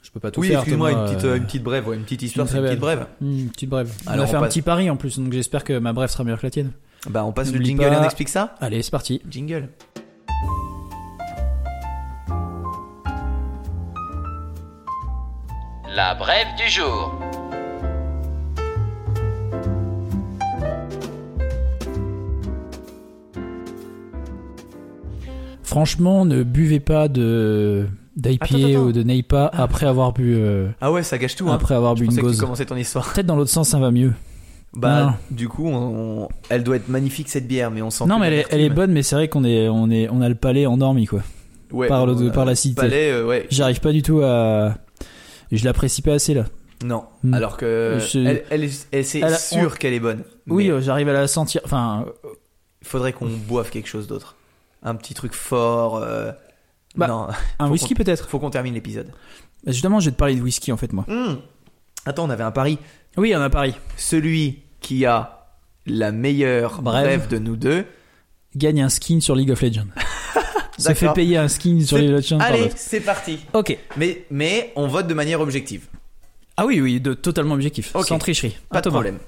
Je 0.03 0.10
peux 0.11 0.19
pas 0.19 0.31
tout 0.31 0.41
Oui, 0.41 0.48
faire. 0.49 0.60
excuse-moi, 0.60 0.91
une 0.91 1.06
petite, 1.06 1.23
euh, 1.26 1.38
une 1.38 1.45
petite 1.45 1.64
brève, 1.64 1.88
ouais, 1.88 1.95
une 1.95 2.03
petite 2.03 2.22
histoire, 2.23 2.48
une 2.48 2.53
une 2.53 2.60
très 2.60 2.68
petite 2.69 2.80
brève. 2.81 3.07
Une 3.22 3.49
petite 3.49 3.69
brève. 3.69 3.91
Alors, 4.07 4.18
on 4.18 4.19
a 4.19 4.23
on 4.23 4.31
fait 4.31 4.38
un 4.45 4.48
petit 4.48 4.61
pari 4.61 4.89
en 4.89 4.98
plus, 4.98 5.18
donc 5.19 5.31
j'espère 5.31 5.64
que 5.64 5.77
ma 5.80 5.93
brève 5.93 6.10
sera 6.10 6.23
meilleure 6.23 6.39
que 6.39 6.45
la 6.48 6.52
tienne. 6.52 6.72
Bah, 7.10 7.23
on 7.26 7.31
passe 7.31 7.52
le 7.52 7.64
jingle 7.64 7.84
et 7.84 7.95
on 7.95 8.03
explique 8.03 8.30
ça 8.30 8.56
Allez, 8.61 8.81
c'est 8.84 8.91
parti. 8.91 9.22
Jingle. 9.30 9.69
La 15.95 16.15
brève 16.15 16.48
du 16.57 16.69
jour. 16.69 17.14
Franchement, 25.64 26.26
ne 26.26 26.43
buvez 26.43 26.80
pas 26.80 27.07
de 27.07 27.88
d'IPA 28.15 28.79
ou 28.79 28.91
de 28.91 29.03
Neipa 29.03 29.49
après 29.53 29.85
avoir 29.85 30.11
bu 30.13 30.35
euh, 30.35 30.69
Ah 30.81 30.91
ouais, 30.91 31.03
ça 31.03 31.17
gâche 31.17 31.35
tout, 31.35 31.49
hein. 31.49 31.53
après 31.55 31.75
avoir 31.75 31.95
Je 31.95 32.03
bu 32.03 32.09
une 32.13 32.19
gauze. 32.21 32.39
commençais 32.39 32.65
ton 32.65 32.75
histoire. 32.75 33.11
Peut-être 33.13 33.25
dans 33.25 33.35
l'autre 33.35 33.49
sens, 33.51 33.69
ça 33.69 33.79
va 33.79 33.91
mieux. 33.91 34.13
Bah, 34.73 35.03
Non. 35.05 35.13
du 35.35 35.49
coup, 35.49 35.67
on- 35.67 36.23
on- 36.23 36.29
elle 36.49 36.63
doit 36.63 36.77
être 36.77 36.88
magnifique 36.88 37.27
cette 37.29 37.47
bière, 37.47 37.71
mais 37.71 37.81
on 37.81 37.89
sent 37.89 38.05
non, 38.05 38.19
mais 38.19 38.27
elle 38.27 38.33
est, 38.33 38.35
l'amertume. 38.38 38.59
elle 38.59 38.65
est 38.65 38.69
bonne, 38.69 38.91
mais 38.91 39.03
c'est 39.03 39.15
vrai 39.15 39.27
qu'on 39.27 39.43
est 39.43 39.67
on 39.67 39.89
est 39.89 40.07
on 40.09 40.21
a 40.21 40.29
le 40.29 40.35
palais 40.35 40.65
endormi 40.65 41.05
quoi. 41.07 41.21
Ouais, 41.71 41.88
par 41.88 42.05
le- 42.05 42.31
par 42.31 42.45
l'acidité. 42.45 42.81
palais, 42.81 43.11
euh, 43.11 43.25
ouais. 43.25 43.47
J'arrive 43.49 43.79
pas 43.81 43.91
du 43.91 44.01
tout 44.01 44.21
à 44.23 44.75
je 45.51 45.65
l'apprécie 45.65 46.01
pas 46.01 46.13
assez 46.13 46.33
là. 46.33 46.45
Non. 46.85 47.03
Hmm. 47.23 47.33
Alors 47.33 47.57
que 47.57 47.97
Je- 47.99 48.19
elle, 48.19 48.43
elle, 48.49 48.63
est- 48.63 48.88
elle- 48.91 49.05
c'est 49.05 49.38
sûr 49.38 49.77
qu'elle 49.77 49.93
est 49.93 49.99
bonne. 49.99 50.23
Oui, 50.47 50.65
Mais 50.67 50.71
euh, 50.71 50.81
j'arrive 50.81 51.09
à 51.09 51.13
la 51.13 51.27
sentir. 51.27 51.61
Enfin, 51.65 52.05
il 52.81 52.88
faudrait 52.88 53.13
qu'on 53.13 53.27
boive 53.27 53.69
quelque 53.69 53.88
chose 53.88 54.07
d'autre. 54.07 54.35
Un 54.83 54.95
petit 54.95 55.13
truc 55.13 55.33
fort. 55.33 55.97
euh, 55.97 56.31
Bah, 56.95 57.07
non, 57.07 57.27
un 57.59 57.69
whisky 57.69 57.95
peut-être. 57.95 58.27
faut 58.27 58.39
qu'on 58.39 58.49
termine 58.49 58.73
l'épisode. 58.73 59.07
Bah, 59.65 59.72
Justement, 59.72 59.99
je 59.99 60.05
vais 60.05 60.11
te 60.11 60.18
parler 60.18 60.35
de 60.35 60.41
whisky 60.41 60.72
en 60.72 60.77
fait 60.77 60.91
moi. 60.93 61.05
Hmm. 61.07 61.35
Attends, 62.05 62.26
on 62.26 62.30
avait 62.30 62.43
un 62.43 62.51
pari. 62.51 62.77
Oui, 63.18 63.34
on 63.35 63.41
a 63.41 63.49
Paris. 63.49 63.76
Celui 63.97 64.59
qui 64.80 65.05
a 65.05 65.47
la 65.85 66.11
meilleure 66.11 66.81
Brève. 66.81 67.03
brève 67.05 67.27
de 67.27 67.38
nous 67.38 67.55
deux. 67.55 67.85
Gagne 68.55 68.81
un 68.81 68.89
skin 68.89 69.19
sur 69.22 69.35
League 69.35 69.51
of 69.51 69.61
Legends. 69.61 69.85
D'accord. 70.80 70.95
fait 70.97 71.13
payer 71.13 71.38
un 71.38 71.47
skin 71.47 71.81
sur 71.85 71.97
League 71.97 72.09
of 72.11 72.18
Legends. 72.18 72.39
Allez, 72.39 72.72
c'est 72.76 72.99
parti. 73.01 73.39
Ok. 73.53 73.77
Mais, 73.97 74.26
mais 74.31 74.73
on 74.76 74.88
vote 74.88 75.07
de 75.07 75.13
manière 75.13 75.39
objective. 75.41 75.88
Ah 76.57 76.65
oui, 76.65 76.81
oui, 76.81 76.99
de, 76.99 77.13
totalement 77.13 77.55
objectif, 77.55 77.95
Ok. 77.95 78.07
sans 78.07 78.18
tricherie. 78.19 78.57
Pas 78.69 78.81
de 78.81 78.89
problème. 78.89 79.19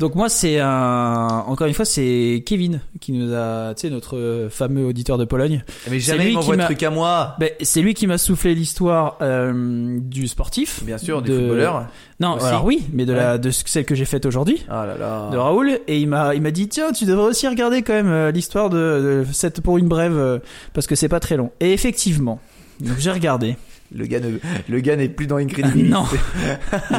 Donc 0.00 0.16
moi, 0.16 0.28
c'est 0.28 0.58
un. 0.58 1.44
Encore 1.46 1.68
une 1.68 1.74
fois, 1.74 1.84
c'est 1.84 2.42
Kevin 2.44 2.80
qui 3.00 3.12
nous 3.12 3.32
a, 3.32 3.74
tu 3.76 3.82
sais, 3.82 3.90
notre 3.90 4.48
fameux 4.50 4.86
auditeur 4.86 5.18
de 5.18 5.24
Pologne. 5.24 5.62
Mais 5.88 6.00
C'est 6.00 6.12
jamais 6.12 6.24
lui 6.24 6.30
il 6.30 6.38
qui 6.40 6.50
m'envoie 6.50 6.56
trucs 6.64 6.82
à 6.82 6.90
moi. 6.90 7.36
Ben, 7.38 7.50
c'est 7.60 7.80
lui 7.80 7.94
qui 7.94 8.08
m'a 8.08 8.18
soufflé 8.18 8.56
l'histoire 8.56 9.16
euh, 9.22 9.96
du 10.00 10.26
sportif. 10.26 10.82
Bien 10.84 10.98
sûr, 10.98 11.22
du 11.22 11.30
de- 11.30 11.38
footballeur. 11.38 11.86
Non, 12.18 12.34
Aussi. 12.34 12.46
alors 12.46 12.64
oui, 12.64 12.82
mais 12.92 13.06
de 13.06 13.12
Ouais. 13.12 13.18
la 13.20 13.38
de 13.38 13.50
ce- 13.52 13.62
celle 13.66 13.84
que 13.84 13.94
j'ai 13.94 14.04
faite 14.04 14.26
aujourd'hui. 14.26 14.64
Ah 14.68 14.84
là 14.84 14.96
là. 14.98 15.30
de 15.30 15.36
Raoul 15.36 15.78
et 15.86 16.00
il 16.00 16.08
m'a 16.08 16.34
il 16.34 16.42
m'a 16.42 16.50
dit 16.50 16.68
tiens 16.68 16.90
tu 16.92 17.04
devrais 17.04 17.26
aussi 17.28 17.46
regarder 17.46 17.82
quand 17.82 17.92
même 17.92 18.08
euh, 18.08 18.30
l'histoire 18.32 18.70
de, 18.70 19.24
de 19.26 19.32
cette 19.32 19.60
pour 19.60 19.78
une 19.78 19.88
brève 19.88 20.16
euh, 20.16 20.38
parce 20.72 20.86
que 20.86 20.94
c'est 20.96 21.08
pas 21.08 21.18
très 21.20 21.36
long 21.36 21.50
et 21.60 21.72
effectivement 21.72 22.40
donc 22.80 22.98
j'ai 22.98 23.10
regardé 23.10 23.56
Le 23.94 24.06
gars 24.06 24.20
ne- 24.20 24.38
le 24.68 24.80
gars 24.80 24.94
n'est 24.96 25.08
plus 25.08 25.26
dans 25.26 25.36
Incredibility. 25.36 25.90
non 25.90 26.04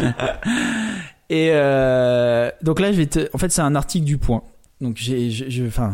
et 1.30 1.50
euh, 1.52 2.50
donc 2.62 2.80
là 2.80 2.92
je 2.92 2.98
vais 2.98 3.06
te 3.08 3.28
en 3.34 3.38
fait 3.38 3.52
c'est 3.52 3.62
un 3.62 3.76
article 3.76 4.06
du 4.06 4.18
Point 4.18 4.44
donc 4.82 4.98
j'ai 4.98 5.32
je- 5.32 5.50
je- 5.50 5.64
enfin 5.66 5.94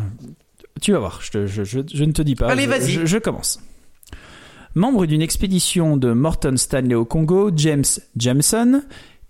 tu 0.82 0.92
vas 0.92 1.00
voir 1.00 1.20
je, 1.24 1.32
te- 1.32 1.48
je, 1.48 1.64
je, 1.64 2.04
ne 2.04 2.12
te 2.12 2.22
dis 2.22 2.36
pas 2.36 2.48
Allez, 2.50 2.66
vas-y. 2.68 3.06
je, 3.06 3.18
commence 3.18 3.60
membre 4.76 5.06
d'une 5.06 5.22
expédition 5.22 5.98
de 5.98 6.12
Morton 6.14 6.56
Stanley 6.58 6.96
au 6.96 7.06
Congo 7.06 7.52
James 7.56 7.84
Jameson 8.18 8.82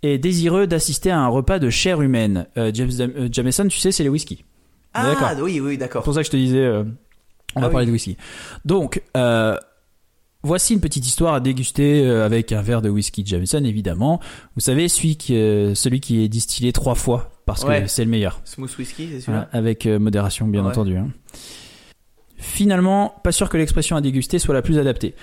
est 0.03 0.17
désireux 0.17 0.67
d'assister 0.67 1.11
à 1.11 1.19
un 1.19 1.27
repas 1.27 1.59
de 1.59 1.69
chair 1.69 2.01
humaine 2.01 2.47
Euh, 2.57 2.71
James 2.73 2.91
euh, 2.99 3.29
Jameson 3.31 3.67
tu 3.67 3.77
sais 3.79 3.91
c'est 3.91 4.03
les 4.03 4.09
whisky 4.09 4.43
Ah 4.93 5.13
oui, 5.39 5.59
oui, 5.59 5.73
c'est 5.73 5.77
d'accord. 5.77 6.03
pour 6.03 6.13
ça 6.13 6.21
que 6.21 6.25
je 6.25 6.31
te 6.31 6.37
disais, 6.37 6.57
euh, 6.59 6.83
on 7.55 7.59
Ah 7.59 7.61
va 7.61 7.67
oui. 7.67 7.71
parler 7.73 7.87
de 7.87 7.91
whisky. 7.91 8.17
Donc, 8.65 9.01
voici 10.43 10.73
une 10.73 10.79
petite 10.81 11.05
histoire 11.05 11.33
à 11.33 11.39
déguster 11.39 12.05
euh, 12.05 12.25
avec 12.25 12.51
un 12.51 12.61
verre 12.61 12.81
de 12.81 12.89
whisky 12.89 13.25
Jameson, 13.25 13.63
évidemment. 13.63 14.19
Vous 14.55 14.61
savez, 14.61 14.87
celui 14.87 15.15
qui, 15.17 15.35
euh, 15.35 15.75
celui 15.75 15.99
qui 15.99 16.21
est 16.23 16.27
distillé 16.29 16.71
trois 16.73 16.95
fois, 16.95 17.31
parce 17.45 17.63
Ouais. 17.63 17.83
que 17.83 17.87
c'est 17.87 18.03
le 18.05 18.11
meilleur. 18.11 18.41
Smooth 18.45 18.77
whisky, 18.77 19.07
c'est 19.11 19.25
Voilà, 19.25 19.41
celui-là 19.41 19.49
avec 19.51 19.85
euh, 19.85 19.99
modération, 19.99 20.47
bien 20.47 20.63
Ouais. 20.63 20.69
entendu. 20.71 20.97
hein. 20.97 21.09
Finalement, 22.37 23.13
pas 23.23 23.31
sûr 23.31 23.49
que 23.49 23.57
l'expression 23.57 23.95
à 23.95 24.01
déguster 24.01 24.39
soit 24.39 24.55
la 24.55 24.63
plus 24.63 24.79
adaptée, 24.79 25.13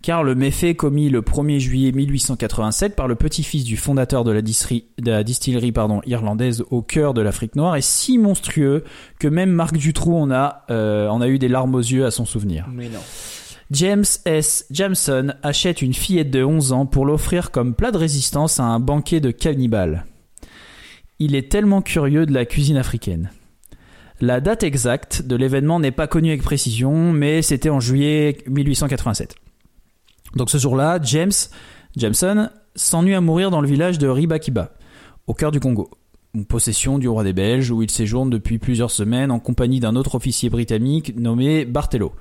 car 0.00 0.22
le 0.22 0.36
méfait 0.36 0.76
commis 0.76 1.08
le 1.10 1.22
1er 1.22 1.58
juillet 1.58 1.90
1887 1.90 2.94
par 2.94 3.08
le 3.08 3.16
petit-fils 3.16 3.64
du 3.64 3.76
fondateur 3.76 4.22
de 4.22 4.30
la, 4.30 4.42
distillerie- 4.42 4.84
de 5.00 5.10
la 5.10 5.24
distillerie 5.24 5.72
pardon, 5.72 6.00
irlandaise 6.06 6.62
au 6.70 6.80
cœur 6.80 7.14
de 7.14 7.20
l'Afrique 7.20 7.56
noire 7.56 7.74
est 7.74 7.80
si 7.80 8.16
monstrueux 8.16 8.84
que 9.18 9.26
même 9.26 9.50
Marc 9.50 9.76
Dutroux 9.76 10.14
en 10.16 10.30
a, 10.30 10.66
euh, 10.70 11.08
en 11.08 11.20
a 11.20 11.26
eu 11.26 11.40
des 11.40 11.48
larmes 11.48 11.74
aux 11.74 11.80
yeux 11.80 12.06
à 12.06 12.12
son 12.12 12.24
souvenir. 12.24 12.68
Mais 12.72 12.88
non. 12.88 13.00
James 13.70 14.04
S. 14.24 14.64
Jameson 14.70 15.34
achète 15.42 15.82
une 15.82 15.92
fillette 15.92 16.30
de 16.30 16.42
11 16.42 16.72
ans 16.72 16.86
pour 16.86 17.04
l'offrir 17.04 17.50
comme 17.50 17.74
plat 17.74 17.90
de 17.90 17.98
résistance 17.98 18.60
à 18.60 18.64
un 18.64 18.80
banquet 18.80 19.20
de 19.20 19.30
cannibales. 19.30 20.06
Il 21.18 21.34
est 21.34 21.50
tellement 21.50 21.82
curieux 21.82 22.24
de 22.24 22.32
la 22.32 22.46
cuisine 22.46 22.78
africaine. 22.78 23.30
La 24.22 24.40
date 24.40 24.62
exacte 24.62 25.22
de 25.22 25.36
l'événement 25.36 25.80
n'est 25.80 25.90
pas 25.90 26.06
connue 26.06 26.30
avec 26.30 26.42
précision, 26.42 27.12
mais 27.12 27.42
c'était 27.42 27.68
en 27.68 27.78
juillet 27.78 28.38
1887. 28.46 29.34
Donc 30.34 30.48
ce 30.48 30.56
jour-là, 30.56 30.98
James 31.02 31.32
Jameson 31.94 32.48
s'ennuie 32.74 33.14
à 33.14 33.20
mourir 33.20 33.50
dans 33.50 33.60
le 33.60 33.68
village 33.68 33.98
de 33.98 34.08
Ribakiba, 34.08 34.72
au 35.26 35.34
cœur 35.34 35.50
du 35.50 35.60
Congo, 35.60 35.90
en 36.34 36.42
possession 36.42 36.98
du 36.98 37.08
roi 37.08 37.22
des 37.22 37.34
Belges, 37.34 37.70
où 37.70 37.82
il 37.82 37.90
séjourne 37.90 38.30
depuis 38.30 38.58
plusieurs 38.58 38.90
semaines 38.90 39.30
en 39.30 39.40
compagnie 39.40 39.80
d'un 39.80 39.94
autre 39.94 40.14
officier 40.14 40.48
britannique 40.48 41.14
nommé 41.16 41.66
Barthelot. 41.66 42.14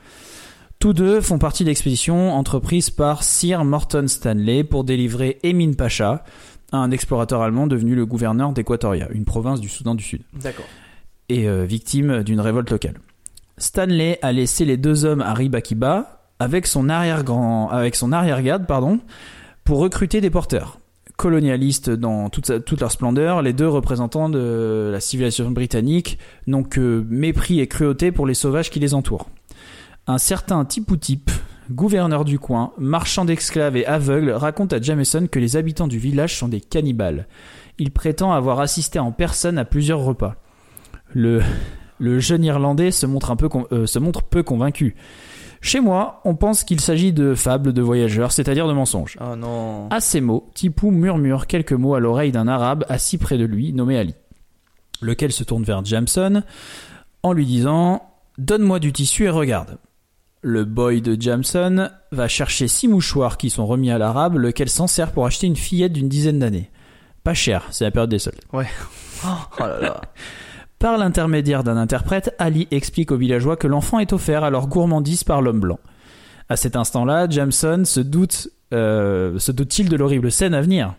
Tous 0.79 0.93
deux 0.93 1.21
font 1.21 1.39
partie 1.39 1.63
de 1.63 1.69
l'expédition 1.69 2.33
entreprise 2.33 2.89
par 2.91 3.23
Sir 3.23 3.65
Morton 3.65 4.05
Stanley 4.07 4.63
pour 4.63 4.83
délivrer 4.83 5.39
Emin 5.43 5.73
Pacha, 5.73 6.23
un 6.71 6.91
explorateur 6.91 7.41
allemand 7.41 7.65
devenu 7.65 7.95
le 7.95 8.05
gouverneur 8.05 8.51
d'Equatoria, 8.51 9.07
une 9.11 9.25
province 9.25 9.59
du 9.59 9.69
Soudan 9.69 9.95
du 9.95 10.03
Sud, 10.03 10.21
D'accord. 10.33 10.65
et 11.29 11.47
euh, 11.49 11.65
victime 11.65 12.21
d'une 12.23 12.39
révolte 12.39 12.69
locale. 12.69 12.99
Stanley 13.57 14.19
a 14.21 14.31
laissé 14.31 14.65
les 14.65 14.77
deux 14.77 15.03
hommes 15.05 15.21
à 15.21 15.33
Ribakiba 15.33 16.21
avec 16.39 16.67
son 16.67 16.89
arrière-grand, 16.89 17.69
avec 17.71 17.95
son 17.95 18.11
arrière-garde, 18.11 18.67
pardon, 18.67 18.99
pour 19.63 19.79
recruter 19.79 20.21
des 20.21 20.29
porteurs. 20.29 20.77
Colonialistes 21.15 21.89
dans 21.89 22.29
toute, 22.29 22.45
sa- 22.45 22.59
toute 22.59 22.79
leur 22.81 22.91
splendeur, 22.91 23.41
les 23.41 23.53
deux 23.53 23.67
représentants 23.67 24.29
de 24.29 24.89
la 24.91 24.99
civilisation 24.99 25.49
britannique 25.49 26.19
n'ont 26.45 26.61
que 26.61 27.03
mépris 27.09 27.59
et 27.61 27.65
cruauté 27.67 28.11
pour 28.11 28.27
les 28.27 28.35
sauvages 28.35 28.69
qui 28.69 28.79
les 28.79 28.93
entourent. 28.93 29.27
Un 30.07 30.17
certain 30.17 30.63
Tipou-Tip, 30.63 31.29
gouverneur 31.69 32.23
du 32.23 32.39
coin, 32.39 32.71
marchand 32.77 33.25
d'esclaves 33.25 33.75
et 33.75 33.85
aveugle, 33.85 34.31
raconte 34.31 34.71
à 34.73 34.81
Jameson 34.81 35.27
que 35.29 35.39
les 35.39 35.57
habitants 35.57 35.87
du 35.87 35.97
village 35.99 36.35
sont 36.37 36.47
des 36.47 36.61
cannibales. 36.61 37.27
Il 37.77 37.91
prétend 37.91 38.31
avoir 38.31 38.59
assisté 38.59 38.99
en 38.99 39.11
personne 39.11 39.57
à 39.57 39.65
plusieurs 39.65 39.99
repas. 39.99 40.35
Le, 41.13 41.41
le 41.99 42.19
jeune 42.19 42.43
Irlandais 42.45 42.91
se 42.91 43.05
montre, 43.05 43.31
un 43.31 43.35
peu, 43.35 43.49
con- 43.49 43.67
euh, 43.71 43.85
se 43.85 43.99
montre 43.99 44.23
peu 44.23 44.43
convaincu. 44.43 44.95
Chez 45.59 45.79
moi, 45.81 46.21
on 46.23 46.35
pense 46.35 46.63
qu'il 46.63 46.79
s'agit 46.79 47.11
de 47.11 47.33
fables 47.33 47.73
de 47.73 47.81
voyageurs, 47.81 48.31
c'est-à-dire 48.31 48.67
de 48.67 48.73
mensonges. 48.73 49.17
Oh 49.19 49.35
non. 49.35 49.89
À 49.89 49.99
ces 49.99 50.21
mots, 50.21 50.49
Tipou 50.53 50.91
murmure 50.91 51.47
quelques 51.47 51.73
mots 51.73 51.95
à 51.95 51.99
l'oreille 51.99 52.31
d'un 52.31 52.47
arabe 52.47 52.85
assis 52.87 53.17
près 53.17 53.37
de 53.37 53.45
lui, 53.45 53.73
nommé 53.73 53.97
Ali, 53.97 54.13
lequel 55.01 55.31
se 55.31 55.43
tourne 55.43 55.63
vers 55.63 55.83
Jameson 55.83 56.43
en 57.23 57.33
lui 57.33 57.45
disant 57.45 58.03
Donne-moi 58.37 58.79
du 58.79 58.93
tissu 58.93 59.23
et 59.25 59.29
regarde. 59.29 59.77
Le 60.41 60.65
boy 60.65 61.01
de 61.01 61.19
Jameson 61.19 61.89
va 62.11 62.27
chercher 62.27 62.67
six 62.67 62.87
mouchoirs 62.87 63.37
qui 63.37 63.49
sont 63.49 63.65
remis 63.65 63.89
à 63.89 63.97
l'arabe, 63.97 64.37
lequel 64.37 64.69
s'en 64.69 64.87
sert 64.87 65.11
pour 65.11 65.25
acheter 65.25 65.47
une 65.47 65.55
fillette 65.55 65.93
d'une 65.93 66.09
dizaine 66.09 66.39
d'années. 66.39 66.69
Pas 67.23 67.33
cher, 67.33 67.67
c'est 67.71 67.83
la 67.85 67.91
période 67.91 68.11
des 68.11 68.19
soldes. 68.19 68.39
Oh 68.53 68.61
là 69.59 69.79
là. 69.81 70.01
Par 70.79 70.99
l'intermédiaire 70.99 71.63
d'un 71.63 71.75
interprète, 71.75 72.35
Ali 72.37 72.67
explique 72.69 73.11
aux 73.11 73.17
villageois 73.17 73.57
que 73.57 73.65
l'enfant 73.65 73.97
est 73.97 74.13
offert 74.13 74.43
à 74.43 74.51
leur 74.51 74.67
gourmandise 74.67 75.23
par 75.23 75.41
l'homme 75.41 75.59
blanc. 75.59 75.79
À 76.49 76.55
cet 76.55 76.75
instant-là, 76.75 77.27
Jameson 77.27 77.83
se 77.83 77.99
doute, 77.99 78.49
euh, 78.75 79.39
se 79.39 79.51
doute-t-il 79.51 79.89
de 79.89 79.95
l'horrible 79.95 80.31
scène 80.31 80.53
à 80.53 80.61
venir? 80.61 80.93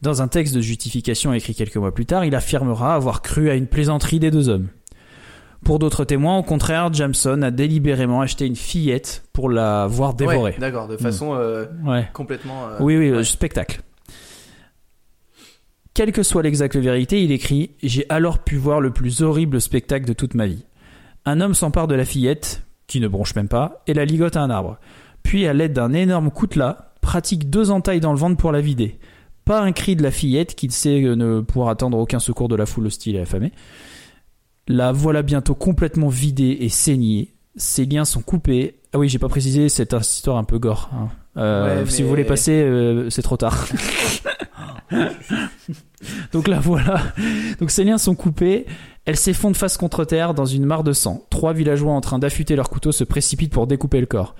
Dans 0.00 0.22
un 0.22 0.28
texte 0.28 0.54
de 0.54 0.62
justification 0.62 1.34
écrit 1.34 1.54
quelques 1.54 1.76
mois 1.76 1.92
plus 1.92 2.06
tard, 2.06 2.24
il 2.24 2.34
affirmera 2.34 2.94
avoir 2.94 3.20
cru 3.20 3.50
à 3.50 3.54
une 3.54 3.66
plaisanterie 3.66 4.18
des 4.18 4.30
deux 4.30 4.48
hommes. 4.48 4.68
Pour 5.64 5.78
d'autres 5.78 6.04
témoins, 6.04 6.38
au 6.38 6.42
contraire, 6.42 6.92
Jameson 6.92 7.42
a 7.42 7.50
délibérément 7.50 8.20
acheté 8.20 8.46
une 8.46 8.56
fillette 8.56 9.24
pour 9.32 9.50
la 9.50 9.86
voir 9.86 10.14
dévorer. 10.14 10.52
Ouais, 10.52 10.58
D'accord, 10.58 10.88
de 10.88 10.96
façon 10.96 11.34
euh, 11.34 11.66
Ouais. 11.84 12.08
complètement. 12.14 12.68
euh, 12.68 12.76
Oui, 12.80 12.96
oui, 12.96 13.10
ouais. 13.10 13.18
euh, 13.18 13.24
spectacle. 13.24 13.80
Quelle 15.94 16.12
que 16.12 16.22
soit 16.22 16.42
l'exacte 16.42 16.76
vérité, 16.76 17.22
il 17.24 17.32
écrit 17.32 17.72
J'ai 17.82 18.06
alors 18.08 18.38
pu 18.38 18.56
voir 18.56 18.80
le 18.80 18.90
plus 18.92 19.22
horrible 19.22 19.60
spectacle 19.60 20.06
de 20.06 20.12
toute 20.12 20.34
ma 20.34 20.46
vie. 20.46 20.64
Un 21.24 21.40
homme 21.40 21.54
s'empare 21.54 21.88
de 21.88 21.94
la 21.96 22.04
fillette, 22.04 22.62
qui 22.86 23.00
ne 23.00 23.08
bronche 23.08 23.34
même 23.34 23.48
pas, 23.48 23.82
et 23.86 23.94
la 23.94 24.04
ligote 24.04 24.36
à 24.36 24.42
un 24.42 24.50
arbre. 24.50 24.78
Puis, 25.24 25.46
à 25.46 25.52
l'aide 25.52 25.72
d'un 25.72 25.92
énorme 25.92 26.30
coutelas, 26.30 26.92
pratique 27.00 27.50
deux 27.50 27.70
entailles 27.70 28.00
dans 28.00 28.12
le 28.12 28.18
ventre 28.18 28.36
pour 28.36 28.52
la 28.52 28.60
vider. 28.60 28.98
Pas 29.44 29.60
un 29.60 29.72
cri 29.72 29.96
de 29.96 30.02
la 30.02 30.10
fillette, 30.12 30.54
qui 30.54 30.70
sait 30.70 31.00
ne 31.00 31.40
pouvoir 31.40 31.68
attendre 31.70 31.98
aucun 31.98 32.20
secours 32.20 32.48
de 32.48 32.54
la 32.54 32.64
foule 32.66 32.86
hostile 32.86 33.16
et 33.16 33.20
affamée. 33.20 33.52
La 34.68 34.92
voilà 34.92 35.22
bientôt 35.22 35.54
complètement 35.54 36.08
vidée 36.08 36.58
et 36.60 36.68
saignée. 36.68 37.32
Ses 37.56 37.84
liens 37.86 38.04
sont 38.04 38.20
coupés. 38.22 38.76
Ah 38.92 38.98
oui, 38.98 39.08
j'ai 39.08 39.18
pas 39.18 39.28
précisé, 39.28 39.68
c'est 39.68 39.92
une 39.92 40.00
histoire 40.00 40.36
un 40.36 40.44
peu 40.44 40.58
gore. 40.58 40.90
hein. 40.92 41.08
Euh, 41.36 41.82
Ouais, 41.84 41.90
Si 41.90 42.02
vous 42.02 42.08
voulez 42.08 42.24
passer, 42.24 42.52
euh, 42.52 43.10
c'est 43.10 43.22
trop 43.22 43.36
tard. 43.36 43.66
Donc 46.32 46.48
là, 46.48 46.60
voilà. 46.60 47.02
Donc 47.60 47.70
ses 47.70 47.84
liens 47.84 47.98
sont 47.98 48.14
coupés. 48.14 48.66
Elle 49.04 49.16
s'effondre 49.16 49.56
face 49.56 49.76
contre 49.76 50.04
terre 50.04 50.34
dans 50.34 50.44
une 50.46 50.64
mare 50.66 50.84
de 50.84 50.92
sang. 50.92 51.22
Trois 51.30 51.52
villageois 51.52 51.92
en 51.92 52.00
train 52.00 52.18
d'affûter 52.18 52.56
leurs 52.56 52.68
couteaux 52.70 52.92
se 52.92 53.04
précipitent 53.04 53.52
pour 53.52 53.66
découper 53.66 54.00
le 54.00 54.06
corps. 54.06 54.34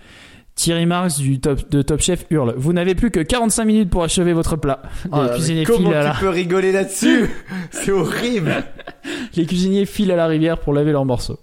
Thierry 0.58 0.86
Marx 0.86 1.18
du 1.18 1.38
top, 1.38 1.70
de 1.70 1.82
Top 1.82 2.00
Chef 2.00 2.26
hurle 2.30 2.52
Vous 2.56 2.72
n'avez 2.72 2.96
plus 2.96 3.12
que 3.12 3.20
45 3.20 3.64
minutes 3.64 3.90
pour 3.90 4.02
achever 4.02 4.32
votre 4.32 4.56
plat. 4.56 4.82
Oh 5.12 5.16
Les 5.22 5.28
là, 5.28 5.34
cuisiniers 5.34 5.64
comment 5.64 5.78
filent 5.90 5.94
à 5.94 6.00
tu 6.00 6.06
la- 6.08 6.14
peux 6.18 6.28
rigoler 6.30 6.72
là-dessus 6.72 7.30
C'est 7.70 7.92
horrible. 7.92 8.64
Les 9.36 9.46
cuisiniers 9.46 9.86
filent 9.86 10.10
à 10.10 10.16
la 10.16 10.26
rivière 10.26 10.58
pour 10.58 10.74
laver 10.74 10.90
leurs 10.90 11.04
morceaux. 11.04 11.38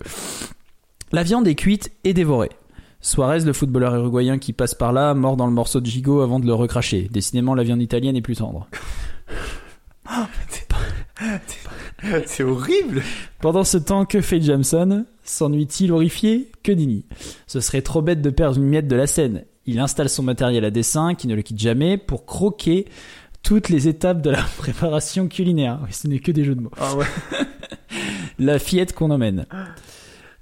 La 1.14 1.24
viande 1.24 1.48
est 1.48 1.56
cuite 1.56 1.94
et 2.04 2.14
dévorée. 2.14 2.50
Suarez, 3.00 3.40
le 3.40 3.54
footballeur 3.54 3.96
uruguayen 3.96 4.38
qui 4.38 4.52
passe 4.52 4.74
par 4.76 4.92
là, 4.92 5.14
mord 5.14 5.38
dans 5.38 5.46
le 5.48 5.54
morceau 5.54 5.80
de 5.80 5.86
gigot 5.86 6.20
avant 6.20 6.40
de 6.42 6.46
le 6.46 6.54
recracher. 6.54 7.08
Décidément, 7.10 7.56
la 7.56 7.64
viande 7.64 7.82
italienne 7.82 8.18
est 8.18 8.22
plus 8.22 8.36
tendre. 8.36 8.68
C'est 12.26 12.44
horrible. 12.44 13.02
Pendant 13.42 13.64
ce 13.64 13.78
temps, 13.78 14.06
que 14.06 14.20
fait 14.22 14.42
Jameson? 14.42 15.06
S'ennuie-t-il 15.26 15.92
horrifié 15.92 16.52
Que 16.64 16.72
nenni. 16.72 17.06
Ce 17.48 17.60
serait 17.60 17.82
trop 17.82 18.04
bête 18.04 18.22
de 18.22 18.30
perdre 18.30 18.58
une 18.58 18.68
miette 18.68 18.88
de 18.88 18.96
la 18.96 19.08
scène. 19.08 19.44
Il 19.66 19.80
installe 19.80 20.08
son 20.08 20.22
matériel 20.22 20.64
à 20.64 20.70
dessin, 20.70 21.16
qui 21.16 21.28
ne 21.28 21.34
le 21.34 21.42
quitte 21.42 21.60
jamais, 21.60 21.98
pour 21.98 22.28
croquer 22.28 22.86
toutes 23.42 23.70
les 23.70 23.88
étapes 23.88 24.22
de 24.22 24.30
la 24.30 24.44
préparation 24.58 25.28
culinaire. 25.28 25.80
Oui, 25.84 25.90
ce 25.92 26.08
n'est 26.08 26.20
que 26.20 26.32
des 26.32 26.44
jeux 26.44 26.54
de 26.54 26.62
mots. 26.62 26.72
Ah 26.80 26.96
ouais. 26.96 27.06
La 28.40 28.60
fillette 28.60 28.94
qu'on 28.94 29.10
emmène. 29.10 29.46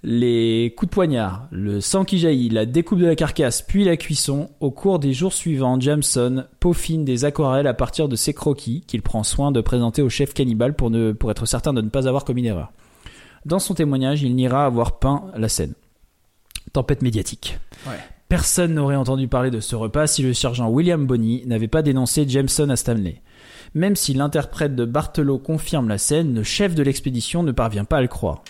Les 0.06 0.74
coups 0.76 0.90
de 0.90 0.94
poignard, 0.94 1.48
le 1.52 1.80
sang 1.80 2.04
qui 2.04 2.18
jaillit, 2.20 2.50
la 2.50 2.66
découpe 2.66 3.00
de 3.00 3.06
la 3.06 3.16
carcasse, 3.16 3.62
puis 3.62 3.86
la 3.86 3.96
cuisson. 3.96 4.50
Au 4.60 4.70
cours 4.70 5.00
des 5.00 5.14
jours 5.14 5.32
suivants, 5.32 5.80
Jameson 5.80 6.44
peaufine 6.60 7.06
des 7.06 7.24
aquarelles 7.24 7.68
à 7.68 7.74
partir 7.74 8.10
de 8.10 8.18
ses 8.18 8.34
croquis 8.34 8.84
qu'il 8.86 9.02
prend 9.02 9.24
soin 9.24 9.54
de 9.54 9.62
présenter 9.62 10.02
au 10.02 10.10
chef 10.10 10.34
cannibale 10.34 10.76
pour, 10.76 10.90
ne, 10.90 11.14
pour 11.14 11.32
être 11.32 11.46
certain 11.46 11.72
de 11.72 11.80
ne 11.80 11.88
pas 11.88 12.10
avoir 12.10 12.26
commis 12.26 12.42
d'erreur. 12.42 12.74
Dans 13.46 13.60
son 13.60 13.74
témoignage, 13.74 14.24
il 14.24 14.36
niera 14.36 14.66
avoir 14.66 15.00
peint 15.00 15.26
la 15.36 15.50
scène. 15.50 15.74
Tempête 16.72 17.02
médiatique. 17.02 17.60
Ouais. 17.88 18.00
Personne 18.30 18.74
n'aurait 18.74 18.96
entendu 18.96 19.28
parler 19.28 19.52
de 19.52 19.60
ce 19.60 19.76
repas 19.76 20.08
si 20.08 20.24
le 20.24 20.34
sergent 20.34 20.70
William 20.70 21.06
Bonney 21.06 21.44
n'avait 21.46 21.68
pas 21.68 21.82
dénoncé 21.82 22.28
Jameson 22.28 22.70
à 22.70 22.76
Stanley. 22.76 23.22
Même 23.76 23.96
si 23.96 24.14
l'interprète 24.14 24.76
de 24.76 24.86
Barthelot 24.86 25.40
confirme 25.40 25.88
la 25.88 25.98
scène, 25.98 26.34
le 26.34 26.44
chef 26.44 26.74
de 26.74 26.84
l'expédition 26.84 27.44
ne 27.44 27.52
parvient 27.52 27.86
pas 27.86 27.98
à 27.98 28.02
le 28.02 28.08
croire. 28.08 28.44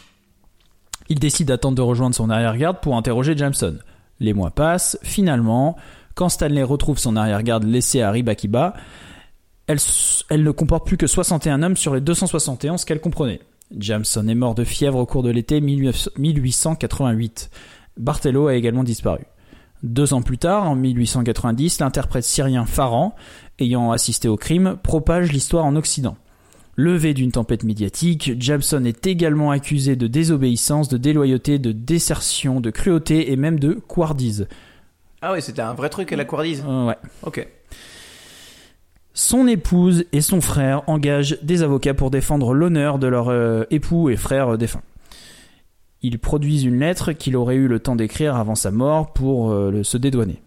Il 1.09 1.19
décide 1.19 1.47
d'attendre 1.47 1.75
de 1.75 1.81
rejoindre 1.81 2.15
son 2.15 2.29
arrière-garde 2.29 2.79
pour 2.81 2.95
interroger 2.95 3.35
Jameson. 3.35 3.77
Les 4.19 4.33
mois 4.33 4.51
passent, 4.51 4.97
finalement, 5.03 5.75
quand 6.15 6.29
Stanley 6.29 6.63
retrouve 6.63 6.97
son 6.97 7.15
arrière-garde 7.15 7.63
laissé 7.65 8.01
à 8.01 8.11
Ribakiba, 8.11 8.73
elle, 9.67 9.79
elle 10.29 10.43
ne 10.43 10.51
comporte 10.51 10.85
plus 10.85 10.97
que 10.97 11.07
61 11.07 11.63
hommes 11.63 11.77
sur 11.77 11.93
les 11.93 12.01
271 12.01 12.85
qu'elle 12.85 13.01
comprenait. 13.01 13.41
Jameson 13.77 14.27
est 14.27 14.35
mort 14.35 14.55
de 14.55 14.63
fièvre 14.63 14.99
au 14.99 15.05
cours 15.05 15.23
de 15.23 15.29
l'été 15.29 15.59
19- 15.61 16.09
1888. 16.17 17.49
Barthelot 17.97 18.47
a 18.47 18.55
également 18.55 18.83
disparu. 18.83 19.21
Deux 19.83 20.13
ans 20.13 20.21
plus 20.21 20.37
tard, 20.37 20.69
en 20.69 20.75
1890, 20.75 21.79
l'interprète 21.79 22.23
syrien 22.23 22.65
Farhan, 22.65 23.15
ayant 23.59 23.91
assisté 23.91 24.29
au 24.29 24.37
crime, 24.37 24.77
propage 24.81 25.31
l'histoire 25.31 25.65
en 25.65 25.75
Occident. 25.75 26.15
Levé 26.75 27.13
d'une 27.13 27.31
tempête 27.31 27.63
médiatique, 27.63 28.31
Jameson 28.39 28.83
est 28.85 29.05
également 29.05 29.51
accusé 29.51 29.95
de 29.95 30.07
désobéissance, 30.07 30.87
de 30.87 30.97
déloyauté, 30.97 31.59
de 31.59 31.71
désertion, 31.71 32.61
de 32.61 32.71
cruauté 32.71 33.31
et 33.31 33.35
même 33.35 33.59
de 33.59 33.73
couardise. 33.73 34.47
Ah 35.21 35.33
ouais, 35.33 35.41
c'était 35.41 35.61
un 35.61 35.73
vrai 35.73 35.89
truc 35.89 36.11
à 36.11 36.15
la 36.15 36.25
couardise. 36.25 36.63
Euh, 36.67 36.87
ouais. 36.87 36.97
Ok. 37.21 37.47
Son 39.13 39.47
épouse 39.47 40.05
et 40.11 40.21
son 40.21 40.41
frère 40.41 40.81
engagent 40.87 41.37
des 41.43 41.61
avocats 41.61 41.93
pour 41.93 42.09
défendre 42.09 42.53
l'honneur 42.55 42.97
de 42.97 43.05
leur 43.05 43.29
euh, 43.29 43.63
époux 43.69 44.09
et 44.09 44.15
frère 44.15 44.53
euh, 44.53 44.57
défunt. 44.57 44.81
ils 46.01 46.17
produisent 46.17 46.63
une 46.63 46.79
lettre 46.79 47.11
qu'il 47.11 47.37
aurait 47.37 47.55
eu 47.55 47.67
le 47.67 47.79
temps 47.79 47.95
d'écrire 47.95 48.35
avant 48.35 48.55
sa 48.55 48.71
mort 48.71 49.13
pour 49.13 49.51
euh, 49.51 49.83
se 49.83 49.97
dédouaner. 49.97 50.41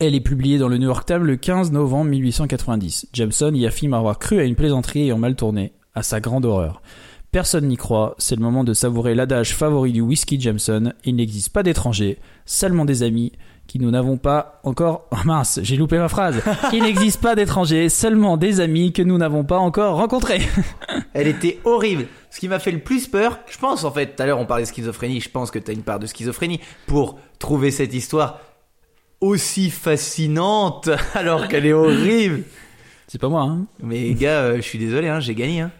Elle 0.00 0.16
est 0.16 0.20
publiée 0.20 0.58
dans 0.58 0.68
le 0.68 0.76
New 0.76 0.88
York 0.88 1.06
Times 1.06 1.22
le 1.22 1.36
15 1.36 1.70
novembre 1.70 2.10
1890. 2.10 3.06
Jameson 3.12 3.54
y 3.54 3.64
affirme 3.64 3.94
avoir 3.94 4.18
cru 4.18 4.40
à 4.40 4.44
une 4.44 4.56
plaisanterie 4.56 5.02
ayant 5.02 5.18
mal 5.18 5.36
tourné, 5.36 5.72
à 5.94 6.02
sa 6.02 6.18
grande 6.18 6.44
horreur. 6.44 6.82
Personne 7.30 7.68
n'y 7.68 7.76
croit, 7.76 8.16
c'est 8.18 8.36
le 8.36 8.42
moment 8.42 8.64
de 8.64 8.74
savourer 8.74 9.14
l'adage 9.14 9.54
favori 9.54 9.92
du 9.92 10.00
whisky 10.00 10.40
Jameson. 10.40 10.92
Il 11.04 11.14
n'existe 11.16 11.52
pas 11.52 11.62
d'étrangers, 11.62 12.18
seulement 12.44 12.84
des 12.84 13.04
amis 13.04 13.32
qui 13.66 13.78
nous 13.78 13.90
n'avons 13.90 14.16
pas 14.16 14.60
encore... 14.64 15.06
Oh 15.12 15.16
mince, 15.24 15.60
j'ai 15.62 15.76
loupé 15.76 15.98
ma 15.98 16.08
phrase. 16.08 16.42
Il 16.72 16.82
n'existe 16.82 17.20
pas 17.20 17.34
d'étrangers, 17.34 17.88
seulement 17.88 18.36
des 18.36 18.60
amis 18.60 18.92
que 18.92 19.02
nous 19.02 19.16
n'avons 19.18 19.44
pas 19.44 19.58
encore 19.58 19.96
rencontrés. 19.96 20.42
Elle 21.14 21.28
était 21.28 21.60
horrible. 21.64 22.06
Ce 22.30 22.40
qui 22.40 22.48
m'a 22.48 22.58
fait 22.58 22.72
le 22.72 22.80
plus 22.80 23.06
peur, 23.06 23.38
je 23.48 23.56
pense 23.58 23.84
en 23.84 23.92
fait, 23.92 24.16
tout 24.16 24.22
à 24.22 24.26
l'heure 24.26 24.40
on 24.40 24.46
parlait 24.46 24.64
de 24.64 24.68
schizophrénie, 24.68 25.20
je 25.20 25.30
pense 25.30 25.50
que 25.50 25.58
t'as 25.58 25.72
une 25.72 25.82
part 25.82 25.98
de 26.00 26.06
schizophrénie 26.06 26.60
pour 26.86 27.18
trouver 27.38 27.70
cette 27.70 27.94
histoire 27.94 28.40
aussi 29.20 29.70
fascinante 29.70 30.90
alors 31.14 31.48
qu'elle 31.48 31.64
est 31.66 31.72
horrible. 31.72 32.42
C'est 33.06 33.20
pas 33.20 33.28
moi, 33.28 33.42
hein 33.42 33.66
Mais 33.82 34.12
gars, 34.14 34.40
euh, 34.40 34.56
je 34.56 34.62
suis 34.62 34.78
désolé, 34.78 35.08
hein, 35.08 35.20
j'ai 35.20 35.34
gagné. 35.34 35.60
Hein. 35.60 35.70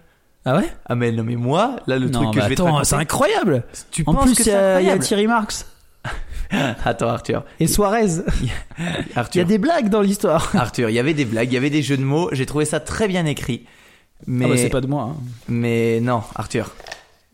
Ah 0.44 0.56
ouais? 0.56 0.70
Ah 0.86 0.94
mais 0.94 1.11
non 1.11 1.24
mais 1.24 1.36
moi, 1.36 1.77
là 1.86 1.98
le 1.98 2.09
Non, 2.09 2.20
truc 2.20 2.35
que 2.35 2.39
bah 2.39 2.44
je 2.44 2.48
vais 2.51 2.55
te 2.55 2.61
attends, 2.62 2.73
raconter, 2.73 2.89
c'est 2.89 2.97
incroyable 2.97 3.65
tu 3.90 4.05
En 4.06 4.15
penses 4.15 4.27
plus, 4.27 4.36
que 4.36 4.43
c'est 4.44 4.85
y 4.85 4.90
a 4.90 4.98
Thierry 4.98 5.27
Marx 5.27 5.66
Attends 6.85 7.09
Arthur, 7.09 7.45
et 7.59 7.67
Suarez. 7.67 8.07
Il 8.41 8.47
y 8.47 8.51
Arthur, 9.17 9.43
a 9.43 9.45
des 9.45 9.59
blagues 9.59 9.89
dans 9.89 10.01
l'histoire. 10.03 10.55
Arthur, 10.57 10.89
il 10.91 10.95
y 10.95 10.99
avait 10.99 11.15
des 11.15 11.25
blagues, 11.25 11.51
il 11.51 11.55
y 11.55 11.57
avait 11.57 11.71
des 11.71 11.83
jeux 11.83 11.97
de 11.97 12.05
mots, 12.05 12.29
j'ai 12.33 12.47
trouvé 12.47 12.65
ça 12.65 12.81
très 12.81 13.09
bien 13.09 13.27
écrit. 13.27 13.67
Mais 14.27 14.45
Ah 14.45 14.49
bah 14.49 14.57
c'est 14.57 14.69
pas 14.69 14.81
de 14.81 14.87
moi. 14.87 15.03
hein. 15.11 15.17
mais 15.49 16.01
non, 16.01 16.23
Arthur, 16.35 16.75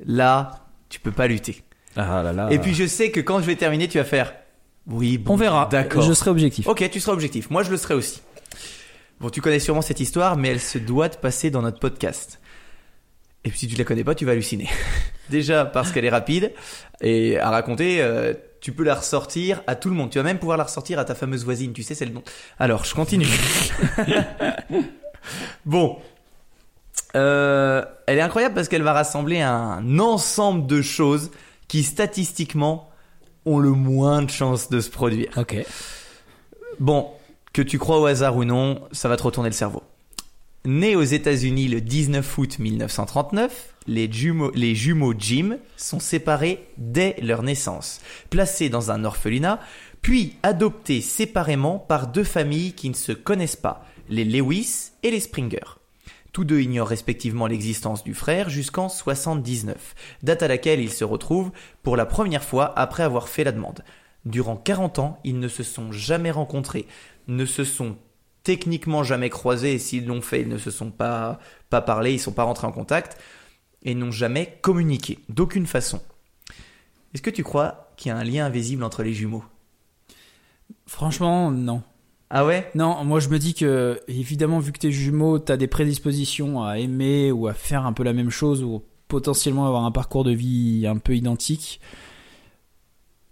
là, 0.05 0.67
tu 0.89 1.01
peux 1.01 1.13
pas 1.13 1.27
lutter. 1.27 1.63
Ah 1.97 2.23
là 2.23 2.33
là. 2.33 2.49
Et 2.51 2.59
puis 2.59 2.75
je 2.75 2.87
sais 2.87 3.11
que 3.11 3.21
quand 3.21 3.41
je 3.41 3.45
vais 3.47 3.57
terminer, 3.57 3.89
tu 3.89 3.99
vas 3.99 4.05
faire. 4.05 4.33
Oui, 4.87 5.19
bon, 5.19 5.35
on 5.35 5.37
verra. 5.37 5.69
D'accord. 5.71 6.03
Je 6.03 6.13
serai 6.13 6.31
objectif. 6.31 6.67
Ok, 6.67 6.89
tu 6.91 7.01
seras 7.01 7.13
objectif. 7.13 7.51
Moi, 7.51 7.63
je 7.63 7.71
le 7.71 7.77
serai 7.77 7.95
aussi. 7.95 8.23
Bon, 9.21 9.29
tu 9.29 9.41
connais 9.43 9.59
sûrement 9.61 9.83
cette 9.83 10.01
histoire, 10.01 10.37
mais 10.37 10.49
elle 10.49 10.61
se 10.61 10.79
doit 10.79 11.09
de 11.09 11.17
passer 11.17 11.51
dans 11.51 11.61
notre 11.63 11.79
podcast. 11.79 12.41
Et 13.45 13.51
puis, 13.51 13.59
si 13.59 13.69
tu 13.69 13.77
la 13.77 13.85
connais 13.85 14.05
pas, 14.05 14.15
tu 14.15 14.25
vas 14.25 14.33
halluciner. 14.33 14.69
Déjà 15.29 15.65
parce 15.67 15.93
qu'elle 15.93 16.05
est 16.07 16.11
rapide 16.11 16.53
et 17.03 17.39
à 17.39 17.51
raconter. 17.51 17.99
euh, 18.01 18.33
tu 18.61 18.73
peux 18.73 18.85
la 18.85 18.95
ressortir 18.95 19.63
à 19.67 19.75
tout 19.75 19.89
le 19.89 19.95
monde. 19.95 20.11
Tu 20.11 20.19
vas 20.19 20.25
même 20.25 20.39
pouvoir 20.39 20.59
la 20.59 20.65
ressortir 20.65 20.99
à 20.99 21.05
ta 21.05 21.15
fameuse 21.15 21.45
voisine. 21.45 21.73
Tu 21.73 21.83
sais, 21.83 21.95
c'est 21.95 22.05
le 22.05 22.13
nom. 22.13 22.23
Alors, 22.59 22.85
je 22.85 22.95
continue. 22.95 23.27
bon. 25.65 25.99
Euh, 27.17 27.85
elle 28.07 28.19
est 28.19 28.23
incroyable 28.23 28.55
parce 28.55 28.69
qu'elle 28.69 28.83
va 28.83 28.93
rassembler 28.93 29.41
un 29.41 29.99
ensemble 29.99 30.67
de 30.67 30.83
choses 30.83 31.31
qui 31.67 31.83
statistiquement 31.83 32.91
ont 33.47 33.59
le 33.59 33.71
moins 33.71 34.23
de 34.23 34.31
chances 34.31 34.69
de 34.71 34.81
se 34.81 34.91
produire. 34.91 35.31
Ok. 35.37 35.57
Bon, 36.79 37.11
que 37.53 37.63
tu 37.63 37.79
crois 37.79 37.99
au 37.99 38.07
hasard 38.07 38.37
ou 38.37 38.45
non, 38.45 38.83
ça 38.93 39.09
va 39.09 39.17
te 39.17 39.23
retourner 39.23 39.49
le 39.49 39.55
cerveau. 39.55 39.83
Né 40.65 40.95
aux 40.95 41.03
États-Unis 41.03 41.69
le 41.69 41.81
19 41.81 42.39
août 42.39 42.59
1939, 42.59 43.75
les 43.91 44.75
jumeaux, 44.75 45.15
Jim 45.19 45.59
sont 45.77 46.01
séparés 46.01 46.69
dès 46.79 47.17
leur 47.21 47.43
naissance, 47.43 48.01
placés 48.31 48.69
dans 48.69 48.91
un 48.91 49.05
orphelinat, 49.05 49.61
puis 50.01 50.37
adoptés 50.43 51.01
séparément 51.01 51.79
par 51.79 52.07
deux 52.07 52.25
familles 52.25 52.73
qui 52.73 52.89
ne 52.89 52.95
se 52.95 53.13
connaissent 53.13 53.57
pas, 53.57 53.85
les 54.09 54.25
Lewis 54.25 54.93
et 55.03 55.11
les 55.11 55.21
Springer. 55.21 55.79
Tous 56.33 56.45
deux 56.45 56.61
ignorent 56.61 56.89
respectivement 56.89 57.49
l'existence 57.49 58.05
du 58.05 58.15
frère 58.15 58.49
jusqu'en 58.49 58.89
79, 58.89 59.95
date 60.23 60.45
à 60.45 60.49
laquelle 60.49 60.81
ils 60.81 60.93
se 60.93 61.05
retrouvent 61.05 61.51
pour 61.83 61.97
la 61.97 62.07
première 62.07 62.45
fois 62.45 62.73
après 62.79 63.03
avoir 63.03 63.29
fait 63.29 63.43
la 63.43 63.53
demande. 63.53 63.83
Durant 64.25 64.57
40 64.57 65.01
ans, 65.01 65.19
ils 65.25 65.41
ne 65.41 65.49
se 65.49 65.65
sont 65.65 65.91
jamais 65.91 66.31
rencontrés, 66.31 66.87
ne 67.27 67.45
se 67.45 67.65
sont 67.65 67.97
techniquement 68.45 69.03
jamais 69.03 69.29
croisés, 69.29 69.75
et 69.75 69.79
s'ils 69.79 70.07
l'ont 70.07 70.21
fait, 70.21 70.43
ils 70.43 70.49
ne 70.49 70.59
se 70.59 70.71
sont 70.71 70.91
pas, 70.91 71.41
pas 71.69 71.81
parlé, 71.81 72.13
ils 72.13 72.21
sont 72.21 72.33
pas 72.33 72.45
rentrés 72.45 72.67
en 72.67 72.73
contact, 72.73 73.19
et 73.83 73.95
n'ont 73.95 74.11
jamais 74.11 74.59
communiqué, 74.63 75.19
d'aucune 75.29 75.67
façon. 75.67 76.01
Est-ce 77.15 77.23
que 77.23 77.31
tu 77.31 77.43
crois 77.43 77.93
qu'il 77.97 78.11
y 78.11 78.13
a 78.13 78.17
un 78.17 78.25
lien 78.25 78.47
invisible 78.47 78.85
entre 78.85 79.03
les 79.03 79.15
jumeaux? 79.15 79.45
Franchement, 80.87 81.51
non. 81.51 81.83
Ah 82.31 82.47
ouais? 82.47 82.71
Non, 82.75 83.05
moi 83.05 83.19
je 83.19 83.29
me 83.29 83.39
dis 83.39 83.55
que, 83.55 84.01
évidemment, 84.07 84.61
vu 84.61 84.71
que 84.71 84.79
t'es 84.79 84.93
jumeau, 84.93 85.39
t'as 85.39 85.57
des 85.57 85.67
prédispositions 85.67 86.63
à 86.63 86.79
aimer 86.79 87.33
ou 87.33 87.49
à 87.49 87.55
faire 87.55 87.87
un 87.87 87.93
peu 87.93 88.05
la 88.05 88.13
même 88.13 88.31
chose 88.31 88.63
ou 88.63 88.83
potentiellement 89.09 89.67
avoir 89.67 89.85
un 89.85 89.91
parcours 89.91 90.23
de 90.23 90.31
vie 90.31 90.87
un 90.87 90.99
peu 90.99 91.17
identique. 91.17 91.81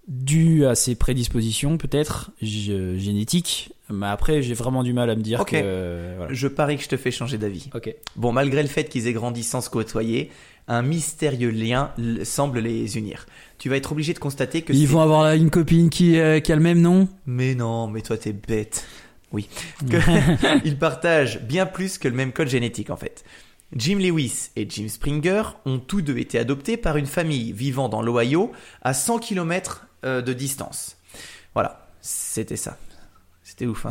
Dû 0.09 0.65
à 0.65 0.75
ces 0.75 0.95
prédispositions, 0.95 1.77
peut-être, 1.77 2.31
gé- 2.43 2.97
génétiques. 2.97 3.73
Mais 3.91 4.07
après, 4.07 4.41
j'ai 4.43 4.55
vraiment 4.55 4.83
du 4.83 4.93
mal 4.95 5.11
à 5.11 5.17
me 5.17 5.21
dire 5.23 5.45
que. 5.45 5.57
euh, 5.57 6.15
voilà. 6.17 6.33
Je 6.33 6.49
parie 6.49 6.77
que 6.79 6.83
je 6.83 6.89
te 6.89 6.97
fais 6.97 7.11
changer 7.11 7.37
d'avis. 7.37 7.69
Ok. 7.75 7.95
Bon, 8.17 8.33
malgré 8.33 8.63
le 8.63 8.69
fait 8.69 8.85
qu'ils 8.85 9.07
aient 9.07 9.13
grandi 9.13 9.43
sans 9.43 9.61
se 9.61 9.69
côtoyer, 9.69 10.31
un 10.67 10.81
mystérieux 10.83 11.51
lien 11.51 11.93
semble 12.25 12.61
les 12.61 12.97
unir. 12.97 13.27
Tu 13.59 13.69
vas 13.69 13.77
être 13.77 13.93
obligé 13.93 14.15
de 14.15 14.19
constater 14.19 14.63
que 14.63 14.73
Ils 14.73 14.89
vont 14.89 15.01
avoir 15.01 15.25
là 15.25 15.35
une 15.37 15.51
copine 15.51 15.91
qui, 15.91 16.19
euh, 16.19 16.41
qui 16.41 16.53
a 16.53 16.57
le 16.57 16.63
même 16.63 16.81
nom? 16.81 17.09
Mais 17.27 17.55
non, 17.55 17.87
mais 17.89 18.01
toi 18.03 18.17
t'es 18.17 18.33
bête. 18.33 18.87
Oui. 19.33 19.49
Que- 19.91 20.61
Ils 20.67 20.79
partagent 20.79 21.43
bien 21.43 21.67
plus 21.67 21.99
que 21.99 22.09
le 22.09 22.15
même 22.15 22.33
code 22.33 22.49
génétique 22.49 22.89
en 22.91 22.97
fait. 22.97 23.25
Jim 23.77 23.99
Lewis 23.99 24.49
et 24.57 24.67
Jim 24.69 24.87
Springer 24.89 25.43
ont 25.67 25.79
tous 25.79 26.01
deux 26.01 26.17
été 26.17 26.39
adoptés 26.39 26.79
par 26.79 26.97
une 26.97 27.05
famille 27.07 27.53
vivant 27.53 27.91
dans 27.91 28.01
l'Ohio 28.01 28.53
à 28.81 28.95
100 28.95 29.19
km 29.19 29.87
de 30.03 30.33
distance. 30.33 30.97
Voilà, 31.55 31.89
c'était 32.01 32.57
ça. 32.57 32.77
C'était 33.43 33.67
ouf. 33.67 33.87
hein. 33.87 33.91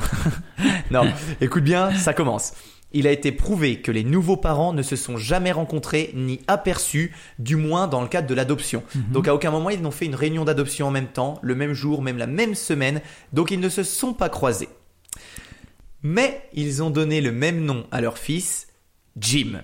non, 0.91 1.11
écoute 1.41 1.63
bien, 1.63 1.93
ça 1.95 2.13
commence. 2.13 2.53
Il 2.93 3.05
a 3.05 3.11
été 3.11 3.33
prouvé 3.33 3.81
que 3.81 3.91
les 3.91 4.05
nouveaux 4.05 4.37
parents 4.37 4.71
ne 4.71 4.81
se 4.81 4.95
sont 4.95 5.17
jamais 5.17 5.51
rencontrés 5.51 6.11
ni 6.15 6.39
aperçus, 6.47 7.13
du 7.37 7.57
moins 7.57 7.87
dans 7.87 8.01
le 8.01 8.07
cadre 8.07 8.27
de 8.27 8.33
l'adoption. 8.33 8.81
Donc 9.11 9.27
à 9.27 9.35
aucun 9.35 9.51
moment 9.51 9.69
ils 9.69 9.81
n'ont 9.81 9.91
fait 9.91 10.05
une 10.05 10.15
réunion 10.15 10.45
d'adoption 10.45 10.87
en 10.87 10.91
même 10.91 11.07
temps, 11.07 11.37
le 11.41 11.53
même 11.53 11.73
jour, 11.73 12.01
même 12.01 12.17
la 12.17 12.27
même 12.27 12.55
semaine, 12.55 13.01
donc 13.33 13.51
ils 13.51 13.59
ne 13.59 13.67
se 13.67 13.83
sont 13.83 14.13
pas 14.13 14.29
croisés. 14.29 14.69
Mais 16.01 16.47
ils 16.53 16.81
ont 16.81 16.89
donné 16.89 17.19
le 17.19 17.33
même 17.33 17.65
nom 17.65 17.85
à 17.91 17.99
leur 17.99 18.17
fils, 18.17 18.67
Jim. 19.19 19.61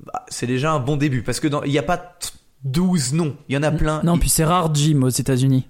Bah, 0.00 0.24
c'est 0.28 0.46
déjà 0.46 0.72
un 0.72 0.80
bon 0.80 0.96
début, 0.96 1.22
parce 1.22 1.38
que 1.38 1.48
il 1.66 1.70
n'y 1.70 1.78
a 1.78 1.82
pas 1.82 2.18
12 2.64 3.12
noms, 3.14 3.36
il 3.48 3.54
y 3.54 3.58
en 3.58 3.62
a 3.62 3.70
plein. 3.70 4.02
Non, 4.02 4.18
puis 4.18 4.28
c'est 4.28 4.44
rare 4.44 4.74
Jim 4.74 5.02
aux 5.02 5.08
États-Unis. 5.08 5.66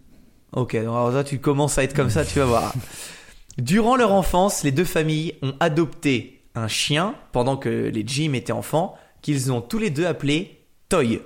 Ok, 0.53 0.75
alors 0.75 1.11
toi 1.11 1.25
tu 1.25 1.39
commences 1.39 1.77
à 1.79 1.85
être 1.85 1.95
comme 1.95 2.11
ça, 2.11 2.25
tu 2.25 2.39
vas 2.39 2.47
voir. 2.47 2.75
Durant 3.59 3.97
leur 3.97 4.13
enfance, 4.13 4.63
les 4.65 4.73
deux 4.73 4.85
familles 4.85 5.35
ont 5.43 5.55
adopté 5.61 6.43
un 6.55 6.69
chien 6.69 7.15
pendant 7.33 7.57
que 7.57 7.69
les 7.69 8.05
Jim 8.07 8.33
étaient 8.33 8.53
enfants, 8.53 8.95
qu'ils 9.21 9.53
ont 9.53 9.61
tous 9.61 9.79
les 9.79 9.91
deux 9.91 10.07
appelé 10.07 10.65
Toy. 10.89 11.21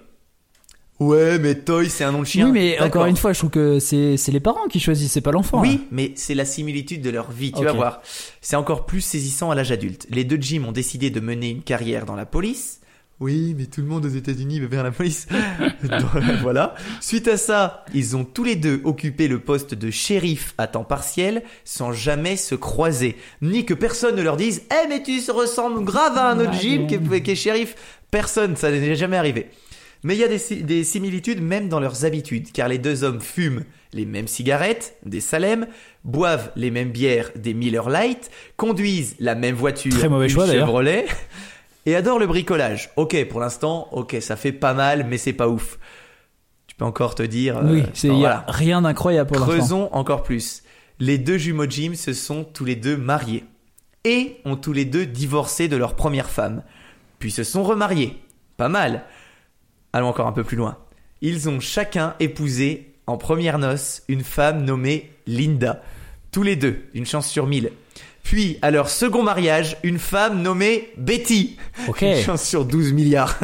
Ouais, 0.98 1.38
mais 1.38 1.54
Toy 1.56 1.88
c'est 1.90 2.04
un 2.04 2.12
nom 2.12 2.20
de 2.20 2.26
chien. 2.26 2.46
Oui, 2.46 2.52
mais 2.52 2.80
encore 2.80 3.06
une 3.06 3.16
fois, 3.16 3.32
je 3.32 3.38
trouve 3.38 3.50
que 3.50 3.78
c'est 3.78 4.16
les 4.28 4.40
parents 4.40 4.66
qui 4.68 4.80
choisissent, 4.80 5.12
c'est 5.12 5.20
pas 5.20 5.32
l'enfant. 5.32 5.58
hein. 5.58 5.62
Oui, 5.62 5.86
mais 5.90 6.12
c'est 6.16 6.34
la 6.34 6.44
similitude 6.44 7.02
de 7.02 7.10
leur 7.10 7.30
vie, 7.30 7.52
tu 7.52 7.64
vas 7.64 7.72
voir. 7.72 8.02
C'est 8.40 8.56
encore 8.56 8.86
plus 8.86 9.00
saisissant 9.00 9.50
à 9.50 9.54
l'âge 9.54 9.72
adulte. 9.72 10.06
Les 10.10 10.24
deux 10.24 10.38
Jim 10.40 10.64
ont 10.66 10.72
décidé 10.72 11.10
de 11.10 11.20
mener 11.20 11.50
une 11.50 11.62
carrière 11.62 12.04
dans 12.06 12.16
la 12.16 12.26
police. 12.26 12.80
Oui, 13.22 13.54
mais 13.56 13.66
tout 13.66 13.80
le 13.80 13.86
monde 13.86 14.04
aux 14.04 14.08
États-Unis 14.08 14.58
veut 14.60 14.68
faire 14.68 14.82
la 14.82 14.90
police. 14.90 15.26
Donc, 15.84 16.22
voilà. 16.42 16.74
Suite 17.00 17.28
à 17.28 17.36
ça, 17.36 17.84
ils 17.94 18.16
ont 18.16 18.24
tous 18.24 18.42
les 18.44 18.56
deux 18.56 18.80
occupé 18.84 19.28
le 19.28 19.38
poste 19.38 19.74
de 19.74 19.90
shérif 19.90 20.54
à 20.58 20.66
temps 20.66 20.84
partiel 20.84 21.42
sans 21.64 21.92
jamais 21.92 22.36
se 22.36 22.54
croiser. 22.56 23.16
Ni 23.40 23.64
que 23.64 23.74
personne 23.74 24.16
ne 24.16 24.22
leur 24.22 24.36
dise 24.36 24.62
Eh, 24.72 24.88
mais 24.88 25.02
tu 25.02 25.18
ressembles 25.30 25.84
grave 25.84 26.18
à 26.18 26.30
un 26.30 26.40
autre 26.40 26.52
Jim 26.60 26.86
qui 26.88 26.96
est, 26.96 27.22
qui 27.22 27.30
est 27.30 27.34
shérif. 27.36 27.76
Personne, 28.10 28.56
ça 28.56 28.70
n'est 28.70 28.96
jamais 28.96 29.16
arrivé. 29.16 29.46
Mais 30.04 30.14
il 30.16 30.20
y 30.20 30.24
a 30.24 30.28
des, 30.28 30.38
si- 30.38 30.64
des 30.64 30.82
similitudes 30.82 31.40
même 31.40 31.68
dans 31.68 31.78
leurs 31.78 32.04
habitudes, 32.04 32.50
car 32.52 32.66
les 32.66 32.78
deux 32.78 33.04
hommes 33.04 33.20
fument 33.20 33.62
les 33.92 34.04
mêmes 34.04 34.26
cigarettes, 34.26 34.96
des 35.06 35.20
Salem, 35.20 35.68
boivent 36.02 36.50
les 36.56 36.72
mêmes 36.72 36.90
bières, 36.90 37.30
des 37.36 37.54
Miller 37.54 37.88
Lite, 37.88 38.30
conduisent 38.56 39.14
la 39.20 39.34
même 39.36 39.54
voiture, 39.54 39.92
Très 39.96 40.08
mauvais 40.08 40.24
une 40.26 40.30
choix. 40.32 40.46
Chevrolet, 40.50 41.04
et 41.86 41.96
adorent 41.96 42.18
le 42.18 42.26
bricolage. 42.26 42.90
Ok, 42.96 43.16
pour 43.28 43.40
l'instant, 43.40 43.88
ok, 43.92 44.16
ça 44.20 44.36
fait 44.36 44.52
pas 44.52 44.74
mal, 44.74 45.06
mais 45.08 45.18
c'est 45.18 45.32
pas 45.32 45.48
ouf. 45.48 45.78
Tu 46.66 46.76
peux 46.76 46.84
encore 46.84 47.14
te 47.14 47.22
dire. 47.22 47.58
euh, 47.58 47.72
Oui, 47.72 47.82
c'est 47.94 48.08
y 48.08 48.10
a 48.10 48.14
voilà. 48.14 48.44
rien 48.48 48.82
d'incroyable 48.82 49.28
pour 49.28 49.38
l'instant. 49.40 49.52
Creusons 49.58 49.88
encore 49.92 50.22
plus. 50.22 50.62
Les 51.00 51.18
deux 51.18 51.38
jumeaux 51.38 51.68
Jim 51.68 51.92
se 51.94 52.12
sont 52.12 52.44
tous 52.44 52.64
les 52.64 52.76
deux 52.76 52.96
mariés 52.96 53.44
et 54.04 54.36
ont 54.44 54.56
tous 54.56 54.72
les 54.72 54.84
deux 54.84 55.06
divorcé 55.06 55.68
de 55.68 55.76
leur 55.76 55.94
première 55.96 56.30
femme, 56.30 56.62
puis 57.18 57.30
se 57.30 57.44
sont 57.44 57.62
remariés. 57.62 58.18
Pas 58.56 58.68
mal. 58.68 59.04
Allons 59.92 60.08
encore 60.08 60.26
un 60.26 60.32
peu 60.32 60.44
plus 60.44 60.56
loin. 60.56 60.78
Ils 61.20 61.48
ont 61.48 61.60
chacun 61.60 62.14
épousé 62.20 62.94
en 63.06 63.16
première 63.16 63.58
noce 63.58 64.02
une 64.08 64.22
femme 64.24 64.64
nommée 64.64 65.12
Linda. 65.26 65.82
Tous 66.30 66.42
les 66.42 66.56
deux, 66.56 66.84
une 66.94 67.06
chance 67.06 67.28
sur 67.28 67.46
mille. 67.46 67.70
Puis, 68.22 68.58
à 68.62 68.70
leur 68.70 68.88
second 68.88 69.22
mariage, 69.22 69.76
une 69.82 69.98
femme 69.98 70.42
nommée 70.42 70.92
Betty. 70.96 71.56
Ok. 71.88 72.02
Une 72.02 72.16
chance 72.22 72.42
sur 72.44 72.64
12 72.64 72.92
milliards. 72.92 73.38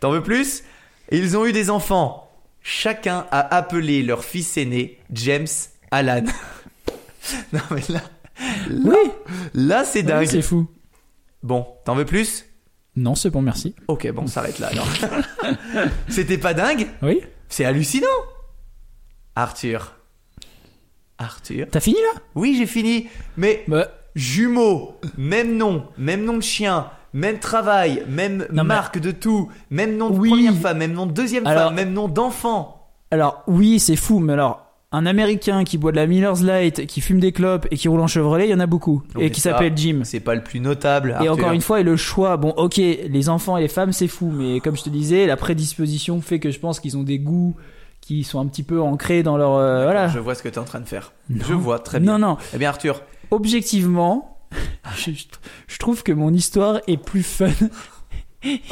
T'en 0.00 0.10
veux 0.10 0.22
plus? 0.22 0.62
Ils 1.10 1.36
ont 1.36 1.46
eu 1.46 1.52
des 1.52 1.70
enfants. 1.70 2.30
Chacun 2.62 3.26
a 3.30 3.54
appelé 3.56 4.02
leur 4.02 4.24
fils 4.24 4.56
aîné 4.56 4.98
James 5.12 5.46
Alan. 5.92 6.24
non 7.52 7.60
mais 7.70 7.82
là, 7.88 8.02
là, 8.68 8.92
Oui, 8.92 9.10
là 9.54 9.84
c'est 9.84 10.00
oui, 10.00 10.04
dingue. 10.06 10.26
c'est 10.26 10.42
fou. 10.42 10.66
Bon, 11.44 11.64
t'en 11.84 11.94
veux 11.94 12.04
plus? 12.04 12.44
Non, 12.96 13.14
c'est 13.14 13.30
bon, 13.30 13.40
merci. 13.42 13.74
Ok, 13.88 14.10
bon, 14.10 14.22
on 14.22 14.26
s'arrête 14.26 14.58
là 14.58 14.68
alors. 14.68 14.88
C'était 16.08 16.38
pas 16.38 16.54
dingue? 16.54 16.88
Oui 17.02 17.20
C'est 17.48 17.64
hallucinant. 17.64 18.06
Arthur. 19.36 19.92
Arthur. 21.18 21.66
T'as 21.70 21.80
fini 21.80 21.98
là? 22.14 22.20
Oui, 22.34 22.56
j'ai 22.58 22.66
fini. 22.66 23.08
Mais 23.36 23.64
Bah, 23.68 23.88
jumeaux, 24.16 24.94
même 25.16 25.56
nom, 25.56 25.84
même 25.98 26.24
nom 26.24 26.38
de 26.38 26.42
chien, 26.42 26.86
même 27.12 27.38
travail, 27.38 28.02
même 28.08 28.46
Non, 28.50 28.64
mais- 28.64 28.68
marque 28.68 28.98
de 28.98 29.10
tout, 29.12 29.48
même 29.70 29.96
nom 29.96 30.10
de 30.10 30.18
Oui. 30.18 30.30
première 30.30 30.54
femme, 30.54 30.78
même 30.78 30.92
nom 30.94 31.06
de 31.06 31.12
deuxième 31.12 31.46
Alors- 31.46 31.66
femme, 31.66 31.74
même 31.76 31.92
nom 31.92 32.08
d'enfant. 32.08 32.88
alors 33.12 33.42
oui, 33.46 33.78
c'est 33.78 33.94
fou, 33.96 34.18
mais 34.18 34.32
alors. 34.32 34.62
Un 34.92 35.04
Américain 35.04 35.64
qui 35.64 35.78
boit 35.78 35.90
de 35.90 35.96
la 35.96 36.06
Miller's 36.06 36.42
Light, 36.42 36.86
qui 36.86 37.00
fume 37.00 37.18
des 37.20 37.32
clopes 37.32 37.66
et 37.72 37.76
qui 37.76 37.88
roule 37.88 38.00
en 38.00 38.06
Chevrolet, 38.06 38.46
il 38.46 38.50
y 38.50 38.54
en 38.54 38.60
a 38.60 38.66
beaucoup. 38.66 39.02
Non, 39.14 39.20
et 39.20 39.30
qui 39.30 39.40
ça, 39.40 39.50
s'appelle 39.50 39.72
Jim. 39.76 40.00
C'est 40.04 40.20
pas 40.20 40.34
le 40.34 40.42
plus 40.42 40.60
notable. 40.60 41.10
Et 41.10 41.14
Arthur. 41.14 41.32
encore 41.32 41.52
une 41.52 41.60
fois, 41.60 41.80
et 41.80 41.82
le 41.82 41.96
choix, 41.96 42.36
bon, 42.36 42.50
ok, 42.56 42.76
les 42.76 43.28
enfants 43.28 43.56
et 43.58 43.62
les 43.62 43.68
femmes, 43.68 43.92
c'est 43.92 44.06
fou, 44.08 44.32
mais 44.32 44.60
comme 44.60 44.76
je 44.76 44.84
te 44.84 44.88
disais, 44.88 45.26
la 45.26 45.36
prédisposition 45.36 46.20
fait 46.22 46.38
que 46.38 46.50
je 46.50 46.60
pense 46.60 46.78
qu'ils 46.80 46.96
ont 46.96 47.02
des 47.02 47.18
goûts 47.18 47.56
qui 48.06 48.22
sont 48.22 48.38
un 48.38 48.46
petit 48.46 48.62
peu 48.62 48.80
ancrés 48.80 49.24
dans 49.24 49.36
leur. 49.36 49.54
euh, 49.56 49.82
voilà. 49.82 50.06
Je 50.06 50.20
vois 50.20 50.36
ce 50.36 50.42
que 50.44 50.48
t'es 50.48 50.58
en 50.58 50.64
train 50.64 50.78
de 50.80 50.84
faire. 50.86 51.12
Non. 51.28 51.44
Je 51.44 51.54
vois 51.54 51.80
très 51.80 51.98
bien. 51.98 52.18
Non, 52.18 52.28
non, 52.28 52.36
Eh 52.54 52.58
bien, 52.58 52.68
Arthur, 52.68 53.02
objectivement, 53.32 54.38
je, 54.96 55.10
je 55.66 55.78
trouve 55.78 56.04
que 56.04 56.12
mon 56.12 56.32
histoire 56.32 56.80
est 56.86 56.98
plus 56.98 57.24
fun. 57.24 57.48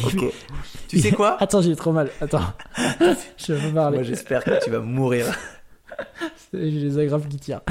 ok. 0.04 0.24
tu 0.88 1.00
sais 1.00 1.10
quoi? 1.10 1.36
Attends, 1.42 1.62
j'ai 1.62 1.74
trop 1.74 1.90
mal. 1.90 2.10
Attends. 2.20 2.44
je 3.36 3.52
vais 3.54 3.72
parler. 3.72 3.96
Moi, 3.98 4.04
j'espère 4.04 4.44
que 4.44 4.62
tu 4.62 4.70
vas 4.70 4.78
mourir. 4.80 5.26
J'ai 6.52 6.70
les 6.70 6.98
agrafes 6.98 7.28
qui 7.28 7.38
tirent. 7.38 7.62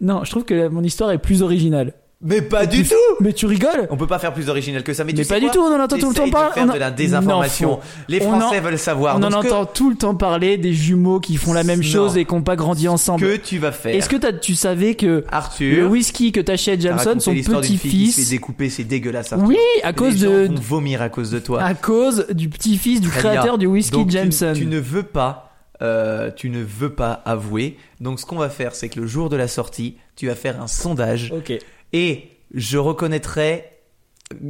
Non, 0.00 0.22
je 0.24 0.30
trouve 0.30 0.44
que 0.44 0.68
mon 0.68 0.82
histoire 0.84 1.10
est 1.10 1.18
plus 1.18 1.42
originale. 1.42 1.94
Mais 2.20 2.42
pas 2.42 2.66
du 2.66 2.82
Tu- 2.82 2.88
tout 2.88 2.96
Mais 3.20 3.32
tu 3.32 3.46
rigoles 3.46 3.86
On 3.90 3.96
peut 3.96 4.08
pas 4.08 4.18
faire 4.18 4.32
plus 4.34 4.48
original 4.48 4.82
que 4.82 4.92
ça. 4.92 5.04
Mais, 5.04 5.12
Mais, 5.12 5.18
tu 5.18 5.24
sais 5.24 5.34
pas 5.34 5.38
du 5.38 5.46
quoi 5.46 5.54
tout, 5.54 5.60
on 5.60 5.72
en 5.72 5.78
entend 5.80 5.98
tout 5.98 6.08
le 6.08 6.14
temps 6.16 6.26
de 6.26 6.32
parler. 6.32 6.62
on 6.62 6.68
en- 6.68 6.72
de 6.74 6.78
la 6.78 6.90
désinformation. 6.90 7.68
Non. 7.70 7.80
Les 8.08 8.20
en- 8.26 8.40
Français 8.40 8.58
veulent 8.60 8.76
savoir. 8.78 9.16
On 9.16 9.22
en 9.22 9.30
que- 9.40 9.46
entend 9.46 9.66
tout 9.66 9.88
le 9.90 9.94
temps 9.96 10.16
parler 10.16 10.58
des 10.58 10.72
jumeaux 10.72 11.20
qui 11.20 11.36
font 11.36 11.52
la 11.52 11.62
même 11.62 11.78
Non. 11.78 11.86
chose 11.86 12.16
et 12.16 12.24
qui 12.24 12.34
n'ont 12.34 12.42
pas 12.42 12.56
grandi 12.56 12.88
ensemble. 12.88 13.22
que 13.24 13.36
tu 13.36 13.58
vas 13.58 13.70
faire. 13.70 13.94
Est-ce 13.94 14.08
que 14.08 14.16
tu 14.40 14.56
savais 14.56 14.96
que 14.96 15.24
le 15.60 15.86
whisky 15.86 16.32
que 16.32 16.40
t'achètes 16.40 16.80
Jameson, 16.80 17.20
son 17.20 17.32
petit-fils, 17.34 18.30
découper, 18.30 18.68
c'est 18.68 18.82
dégueulasse. 18.84 19.32
Arthur. 19.32 19.46
oui, 19.48 19.56
à 19.84 19.92
cause 19.92 20.14
Les 20.14 20.18
gens 20.18 20.30
de, 20.32 20.46
vont 20.48 20.60
vomir 20.60 21.02
à 21.02 21.10
cause 21.10 21.30
de 21.30 21.38
toi. 21.38 21.62
à 21.62 21.74
cause 21.74 22.26
du 22.32 22.48
petit-fils 22.48 23.00
du 23.00 23.08
Très 23.10 23.20
créateur 23.20 23.44
bien. 23.44 23.58
du 23.58 23.66
whisky 23.66 23.92
Donc, 23.92 24.08
tu- 24.08 24.14
Jameson. 24.14 24.54
Tu, 24.56 24.66
ne 24.66 24.78
veux 24.80 25.04
pas, 25.04 25.52
euh, 25.82 26.30
tu 26.34 26.50
ne 26.50 26.62
veux 26.64 26.90
pas 26.90 27.22
avouer. 27.24 27.76
Donc 28.00 28.18
ce 28.18 28.26
qu'on 28.26 28.36
va 28.38 28.48
faire, 28.48 28.74
c'est 28.74 28.88
que 28.88 28.98
le 29.00 29.06
jour 29.06 29.28
de 29.28 29.36
la 29.36 29.46
sortie, 29.48 29.96
tu 30.16 30.26
vas 30.26 30.34
faire 30.34 30.60
un 30.60 30.66
sondage 30.66 31.32
Ok. 31.36 31.56
Et 31.92 32.28
je 32.54 32.78
reconnaîtrai. 32.78 33.64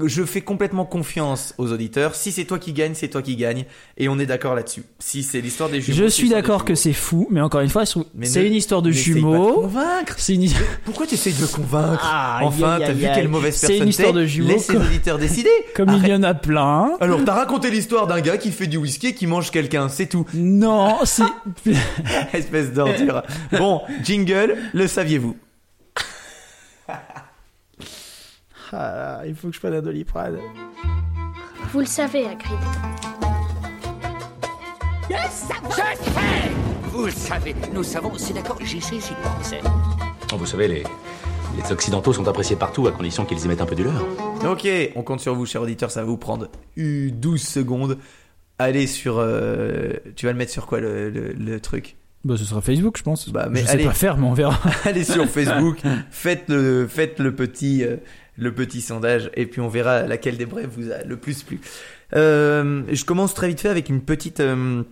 Je 0.07 0.25
fais 0.25 0.41
complètement 0.41 0.85
confiance 0.85 1.55
aux 1.57 1.71
auditeurs. 1.71 2.17
Si 2.17 2.33
c'est 2.33 2.45
toi 2.47 2.59
qui 2.59 2.73
gagne, 2.73 2.95
c'est 2.97 3.07
toi 3.07 3.23
qui 3.23 3.37
gagne. 3.37 3.65
Et 3.97 4.09
on 4.09 4.19
est 4.19 4.27
d'accord 4.27 4.57
là-dessus. 4.57 4.83
Si 4.99 5.23
c'est 5.23 5.41
l'histoire 5.41 5.71
des 5.71 5.81
jumeaux. 5.81 5.97
Je 5.99 6.05
c'est 6.09 6.11
suis 6.11 6.29
d'accord 6.31 6.65
que 6.65 6.75
c'est 6.75 6.93
fou, 6.93 7.29
mais 7.31 7.41
encore 7.41 7.61
une 7.61 7.69
fois, 7.71 7.87
c'est 7.87 8.01
ne- 8.41 8.45
une 8.45 8.55
histoire 8.55 8.83
de 8.83 8.91
jumeaux. 8.91 9.71
C'est 10.17 10.35
une... 10.35 10.51
Pourquoi 10.85 11.07
tu 11.07 11.15
essayes 11.15 11.33
de 11.33 11.43
me 11.43 11.47
convaincre 11.47 12.01
Ah, 12.03 12.41
Enfin, 12.43 12.79
t'as 12.81 12.91
vu 12.91 13.07
quelle 13.15 13.29
mauvaise 13.29 13.55
C'est 13.55 13.69
personne 13.69 13.83
une 13.85 13.91
histoire 13.91 14.13
de 14.13 14.25
jumeaux 14.27 14.49
Laisse 14.49 14.69
les 14.69 14.79
auditeurs 14.79 15.17
décider. 15.19 15.51
Comme 15.77 15.91
Arrête. 15.91 16.03
il 16.03 16.09
y 16.09 16.15
en 16.15 16.25
a 16.25 16.35
plein. 16.35 16.97
Alors, 16.99 17.25
t'as 17.25 17.35
raconté 17.35 17.71
l'histoire 17.71 18.09
d'un 18.09 18.21
gars 18.21 18.37
qui 18.37 18.51
fait 18.51 18.67
du 18.67 18.79
whisky 18.79 19.07
et 19.07 19.15
qui 19.15 19.29
mange 19.29 19.53
quelqu'un, 19.53 19.89
c'est 19.89 20.07
tout. 20.07 20.27
Non, 20.35 20.97
c'est. 21.05 21.23
Espèce 22.33 22.73
d'ordure. 22.73 23.23
Bon, 23.57 23.83
jingle, 24.03 24.57
le 24.75 24.89
saviez-vous? 24.89 25.37
Ah, 28.73 29.23
il 29.27 29.35
faut 29.35 29.49
que 29.49 29.55
je 29.55 29.61
prenne 29.61 29.75
un 29.75 29.83
doliprane. 29.83 30.39
Vous 31.73 31.81
le 31.81 31.87
savez, 31.87 32.27
Hagrid. 32.27 32.59
Vous 36.93 37.05
le 37.07 37.11
savez, 37.11 37.55
nous 37.73 37.83
savons, 37.83 38.13
c'est 38.17 38.35
d'accord, 38.35 38.59
j'y 38.63 38.81
sais, 38.81 38.97
j'y 38.97 39.15
pensais. 39.23 39.61
Oh, 40.33 40.37
Vous 40.37 40.47
savez, 40.47 40.67
les, 40.69 40.83
les 41.57 41.73
Occidentaux 41.73 42.13
sont 42.13 42.27
appréciés 42.27 42.57
partout 42.57 42.87
à 42.89 42.93
condition 42.93 43.25
qu'ils 43.25 43.43
y 43.45 43.49
mettent 43.49 43.61
un 43.61 43.67
peu 43.67 43.75
du 43.77 43.85
leur. 43.85 44.05
Ok, 44.45 44.67
on 44.97 45.03
compte 45.03 45.21
sur 45.21 45.35
vous, 45.35 45.47
cher 45.47 45.63
auditeur, 45.63 45.91
ça 45.91 46.01
va 46.01 46.07
vous 46.07 46.17
prendre 46.17 46.49
eu 46.77 47.11
12 47.13 47.41
secondes. 47.41 47.99
Allez 48.59 48.87
sur... 48.87 49.17
euh, 49.19 49.93
Tu 50.17 50.27
vas 50.27 50.33
le 50.33 50.39
mettre 50.39 50.53
sur 50.53 50.67
quoi, 50.67 50.81
le, 50.81 51.11
le- 51.11 51.33
le 51.33 51.61
truc? 51.61 51.97
Bah, 52.25 52.35
ce 52.37 52.45
sera 52.45 52.61
Facebook, 52.61 52.99
je 52.99 53.05
pense. 53.05 53.29
Bah, 53.29 53.49
mais 53.51 53.61
je 53.61 53.67
sais 53.67 53.71
allez. 53.73 53.85
pas 53.85 53.93
faire, 53.93 54.17
mais 54.17 54.27
on 54.27 54.35
verra. 54.35 54.59
Allez 54.85 55.05
sur 55.05 55.27
Facebook, 55.27 55.79
faites 56.11 56.45
le, 56.49 56.87
faites 56.89 57.21
le 57.21 57.35
petit, 57.35 57.85
euh, 57.85 57.97
le 58.39 58.55
petit 58.55 58.81
sondage 58.81 59.31
et 59.35 59.47
puis 59.47 59.61
on 59.61 59.69
verra 59.69 60.03
laquelle 60.03 60.37
des 60.37 60.47
brèves 60.47 60.71
vous 60.77 60.91
a 60.91 61.03
le 61.05 61.17
plus 61.17 61.43
plu. 61.43 61.61
Euh, 62.15 62.83
je 62.91 63.05
commence 63.05 63.35
très 63.35 63.49
vite 63.49 63.61
fait 63.61 63.69
avec 63.69 63.89
une 63.89 64.01
petite, 64.01 64.41
euh, 64.41 64.83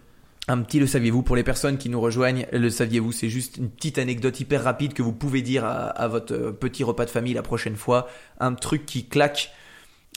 un 0.48 0.58
petit 0.58 0.80
le 0.80 0.86
saviez-vous 0.86 1.22
pour 1.22 1.36
les 1.36 1.44
personnes 1.44 1.78
qui 1.78 1.88
nous 1.88 2.00
rejoignent. 2.00 2.46
Le 2.52 2.68
saviez-vous, 2.68 3.12
c'est 3.12 3.28
juste 3.28 3.56
une 3.56 3.70
petite 3.70 3.98
anecdote 3.98 4.38
hyper 4.40 4.64
rapide 4.64 4.92
que 4.92 5.02
vous 5.02 5.12
pouvez 5.12 5.42
dire 5.42 5.64
à, 5.64 6.08
votre 6.08 6.34
euh, 6.34 6.52
petit 6.52 6.84
repas 6.84 7.04
de 7.04 7.10
famille 7.10 7.34
la 7.34 7.42
prochaine 7.42 7.76
fois. 7.76 8.08
Un 8.40 8.54
truc 8.54 8.84
qui 8.84 9.06
claque. 9.06 9.52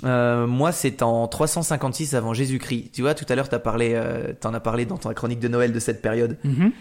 Moi, 0.02 0.72
c'est 0.72 1.02
en 1.04 1.28
356 1.28 2.16
avant 2.16 2.34
Jésus-Christ. 2.34 2.92
Tu 2.94 3.02
vois, 3.02 3.14
tout 3.14 3.26
à 3.28 3.36
l'heure, 3.36 3.50
t'as 3.50 3.60
parlé, 3.60 4.02
t'en 4.40 4.54
as 4.54 4.62
parlé 4.62 4.86
dans 4.86 4.98
ta 4.98 5.14
chronique 5.14 5.42
de 5.42 5.50
Noël 5.50 5.74
de 5.74 5.80
cette 5.80 6.02
période. 6.02 6.38
Mhm. 6.46 6.72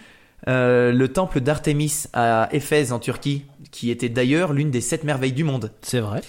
Euh, 0.47 0.93
le 0.93 1.09
temple 1.12 1.40
d'Artémis 1.40 2.05
à 2.12 2.48
Éphèse 2.52 2.93
en 2.93 2.98
Turquie, 3.01 3.44
qui 3.73 3.90
était 3.90 4.09
d'ailleurs 4.09 4.52
l'une 4.52 4.70
des 4.70 4.81
sept 4.81 5.02
merveilles 5.05 5.32
du 5.32 5.44
monde. 5.44 5.73
C'est 5.82 6.01
vrai. 6.01 6.20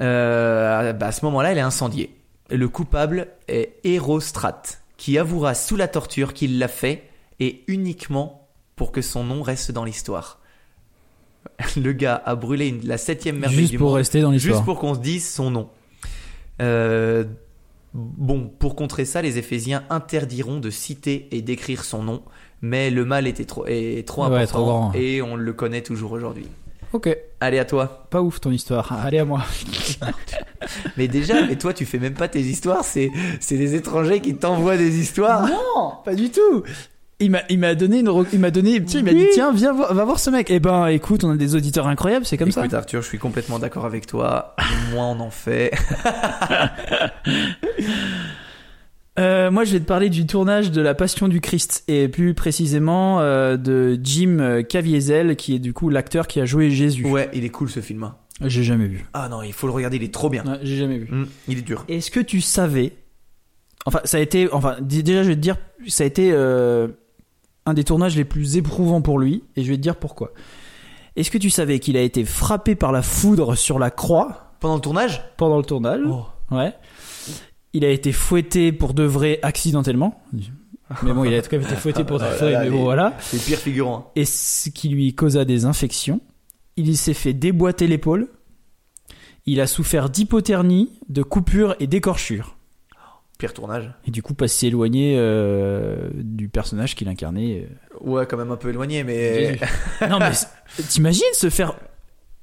Euh, 0.00 0.92
bah, 0.92 1.06
à 1.06 1.12
ce 1.12 1.24
moment-là, 1.24 1.52
elle 1.52 1.58
est 1.58 1.62
incendiée. 1.62 2.14
Le 2.50 2.68
coupable 2.68 3.28
est 3.48 3.74
Hérostrate, 3.84 4.82
qui 4.96 5.18
avouera 5.18 5.54
sous 5.54 5.76
la 5.76 5.88
torture 5.88 6.34
qu'il 6.34 6.58
l'a 6.58 6.68
fait, 6.68 7.04
et 7.38 7.64
uniquement 7.68 8.48
pour 8.76 8.92
que 8.92 9.00
son 9.02 9.24
nom 9.24 9.42
reste 9.42 9.72
dans 9.72 9.84
l'histoire. 9.84 10.40
Le 11.76 11.92
gars 11.92 12.20
a 12.24 12.34
brûlé 12.34 12.68
une- 12.68 12.86
la 12.86 12.98
septième 12.98 13.38
merveille 13.38 13.60
Juste 13.60 13.70
du 13.72 13.78
pour 13.78 13.88
monde, 13.88 13.96
rester 13.96 14.20
dans 14.20 14.30
l'histoire. 14.30 14.54
juste 14.56 14.64
pour 14.66 14.78
qu'on 14.78 14.94
se 14.94 15.00
dise 15.00 15.26
son 15.28 15.50
nom. 15.50 15.70
Euh, 16.60 17.24
bon, 17.94 18.48
pour 18.58 18.76
contrer 18.76 19.04
ça, 19.06 19.22
les 19.22 19.38
Éphésiens 19.38 19.84
interdiront 19.88 20.58
de 20.60 20.68
citer 20.70 21.28
et 21.30 21.40
d'écrire 21.40 21.84
son 21.84 22.02
nom, 22.02 22.22
mais 22.62 22.90
le 22.90 23.04
mal 23.04 23.26
était 23.26 23.44
trop, 23.44 23.64
est 23.66 24.06
trop 24.06 24.22
Ouais, 24.26 24.36
important 24.38 24.58
trop 24.58 24.64
grand. 24.66 24.92
et 24.94 25.22
on 25.22 25.36
le 25.36 25.52
connaît 25.52 25.82
toujours 25.82 26.12
aujourd'hui. 26.12 26.46
Ok. 26.92 27.16
Allez 27.40 27.58
à 27.60 27.64
toi. 27.64 28.06
Pas 28.10 28.20
ouf 28.20 28.40
ton 28.40 28.50
histoire. 28.50 28.92
Allez 28.92 29.18
à 29.20 29.24
moi. 29.24 29.42
Mais 30.96 31.08
déjà, 31.08 31.46
mais 31.46 31.56
toi 31.56 31.72
tu 31.72 31.86
fais 31.86 31.98
même 31.98 32.14
pas 32.14 32.28
tes 32.28 32.40
histoires, 32.40 32.84
c'est 32.84 33.10
c'est 33.40 33.56
les 33.56 33.74
étrangers 33.74 34.20
qui 34.20 34.34
t'envoient 34.36 34.76
des 34.76 34.98
histoires. 35.00 35.46
Non, 35.48 35.92
pas 36.04 36.14
du 36.14 36.30
tout. 36.30 36.62
Il 37.18 37.30
m'a, 37.30 37.40
il 37.48 37.58
m'a 37.58 37.74
donné 37.74 38.00
une, 38.00 38.10
il 38.32 38.38
m'a 38.38 38.50
donné, 38.50 38.76
il 38.94 39.04
m'a 39.04 39.12
dit 39.12 39.26
tiens 39.32 39.52
viens 39.52 39.72
voir, 39.72 39.92
va 39.94 40.04
voir 40.04 40.18
ce 40.18 40.30
mec. 40.30 40.50
Eh 40.50 40.58
ben 40.60 40.86
écoute, 40.88 41.22
on 41.24 41.30
a 41.30 41.36
des 41.36 41.54
auditeurs 41.54 41.86
incroyables, 41.86 42.24
c'est 42.26 42.36
comme 42.36 42.48
Écoute 42.48 42.74
Arthur, 42.74 43.02
je 43.02 43.06
suis 43.08 43.18
complètement 43.18 43.58
d'accord 43.58 43.84
avec 43.86 44.06
toi. 44.06 44.54
Moins 44.92 45.08
on 45.10 45.20
en 45.20 45.30
fait. 45.30 45.72
Euh, 49.20 49.50
moi 49.50 49.64
je 49.64 49.72
vais 49.72 49.80
te 49.80 49.84
parler 49.84 50.08
du 50.08 50.26
tournage 50.26 50.70
de 50.70 50.80
La 50.80 50.94
Passion 50.94 51.28
du 51.28 51.40
Christ 51.40 51.84
et 51.88 52.08
plus 52.08 52.32
précisément 52.34 53.20
euh, 53.20 53.56
de 53.56 53.98
Jim 54.02 54.62
Caviezel 54.68 55.36
qui 55.36 55.54
est 55.54 55.58
du 55.58 55.72
coup 55.74 55.90
l'acteur 55.90 56.26
qui 56.26 56.40
a 56.40 56.46
joué 56.46 56.70
Jésus. 56.70 57.04
Ouais, 57.06 57.28
il 57.34 57.44
est 57.44 57.50
cool 57.50 57.68
ce 57.68 57.80
film. 57.80 58.04
hein. 58.04 58.16
J'ai 58.42 58.62
jamais 58.64 58.86
vu. 58.86 59.04
Ah 59.12 59.28
non, 59.28 59.42
il 59.42 59.52
faut 59.52 59.66
le 59.66 59.72
regarder, 59.74 59.96
il 59.98 60.02
est 60.02 60.14
trop 60.14 60.30
bien. 60.30 60.44
Ouais, 60.44 60.58
j'ai 60.62 60.76
jamais 60.78 60.96
vu. 60.98 61.08
Hum, 61.12 61.26
il 61.48 61.58
est 61.58 61.62
dur. 61.62 61.84
Est-ce 61.88 62.10
que 62.10 62.20
tu 62.20 62.40
savais 62.40 62.94
Enfin, 63.86 64.00
ça 64.04 64.16
a 64.16 64.20
été. 64.20 64.48
Enfin, 64.52 64.76
d- 64.80 65.02
déjà, 65.02 65.22
je 65.22 65.28
vais 65.28 65.34
te 65.36 65.40
dire, 65.40 65.56
ça 65.88 66.04
a 66.04 66.06
été 66.06 66.30
euh, 66.32 66.88
un 67.66 67.74
des 67.74 67.84
tournages 67.84 68.16
les 68.16 68.24
plus 68.24 68.56
éprouvants 68.56 69.02
pour 69.02 69.18
lui, 69.18 69.44
et 69.56 69.62
je 69.64 69.68
vais 69.70 69.76
te 69.76 69.82
dire 69.82 69.96
pourquoi. 69.96 70.32
Est-ce 71.16 71.30
que 71.30 71.36
tu 71.38 71.50
savais 71.50 71.78
qu'il 71.80 71.96
a 71.98 72.00
été 72.02 72.24
frappé 72.24 72.74
par 72.74 72.92
la 72.92 73.02
foudre 73.02 73.54
sur 73.56 73.78
la 73.78 73.90
croix? 73.90 74.54
Pendant 74.60 74.76
le 74.76 74.80
tournage? 74.80 75.22
Pendant 75.36 75.58
le 75.58 75.64
tournage 75.64 76.00
Oh. 76.06 76.24
Ouais. 76.50 76.72
Il 77.72 77.84
a 77.84 77.90
été 77.90 78.12
fouetté 78.12 78.72
pour 78.72 78.94
de 78.94 79.04
vrai 79.04 79.38
accidentellement. 79.42 80.22
Mais 81.02 81.12
bon, 81.12 81.24
il 81.24 81.32
a 81.34 81.40
quand 81.40 81.52
même 81.52 81.62
été 81.62 81.76
fouetté 81.76 82.02
pour 82.04 82.18
de 82.18 82.24
là 82.24 82.30
vrai, 82.34 82.64
mais 82.64 82.70
bon, 82.70 82.82
voilà. 82.82 83.16
C'est 83.20 83.36
le 83.36 83.42
pire 83.42 83.58
figurant. 83.58 84.10
Et 84.16 84.24
ce 84.24 84.70
qui 84.70 84.88
lui 84.88 85.14
causa 85.14 85.44
des 85.44 85.64
infections. 85.64 86.20
Il 86.76 86.96
s'est 86.96 87.14
fait 87.14 87.32
déboîter 87.32 87.86
l'épaule. 87.86 88.28
Il 89.46 89.60
a 89.60 89.66
souffert 89.66 90.10
d'hypothermie, 90.10 90.92
de 91.08 91.22
coupures 91.22 91.76
et 91.78 91.86
d'écorchures. 91.86 92.56
Pire 93.38 93.54
tournage. 93.54 93.92
Et 94.06 94.10
du 94.10 94.22
coup, 94.22 94.34
pas 94.34 94.48
s'y 94.48 94.66
éloigner 94.66 95.16
euh, 95.18 96.10
du 96.14 96.48
personnage 96.48 96.94
qu'il 96.94 97.08
incarnait. 97.08 97.68
Ouais, 98.00 98.26
quand 98.26 98.36
même 98.36 98.50
un 98.50 98.56
peu 98.56 98.70
éloigné, 98.70 99.00
euh, 99.00 99.04
mais. 99.06 100.08
Non, 100.08 100.18
mais 100.18 100.32
t'imagines 100.88 101.22
se 101.32 101.50
faire. 101.50 101.74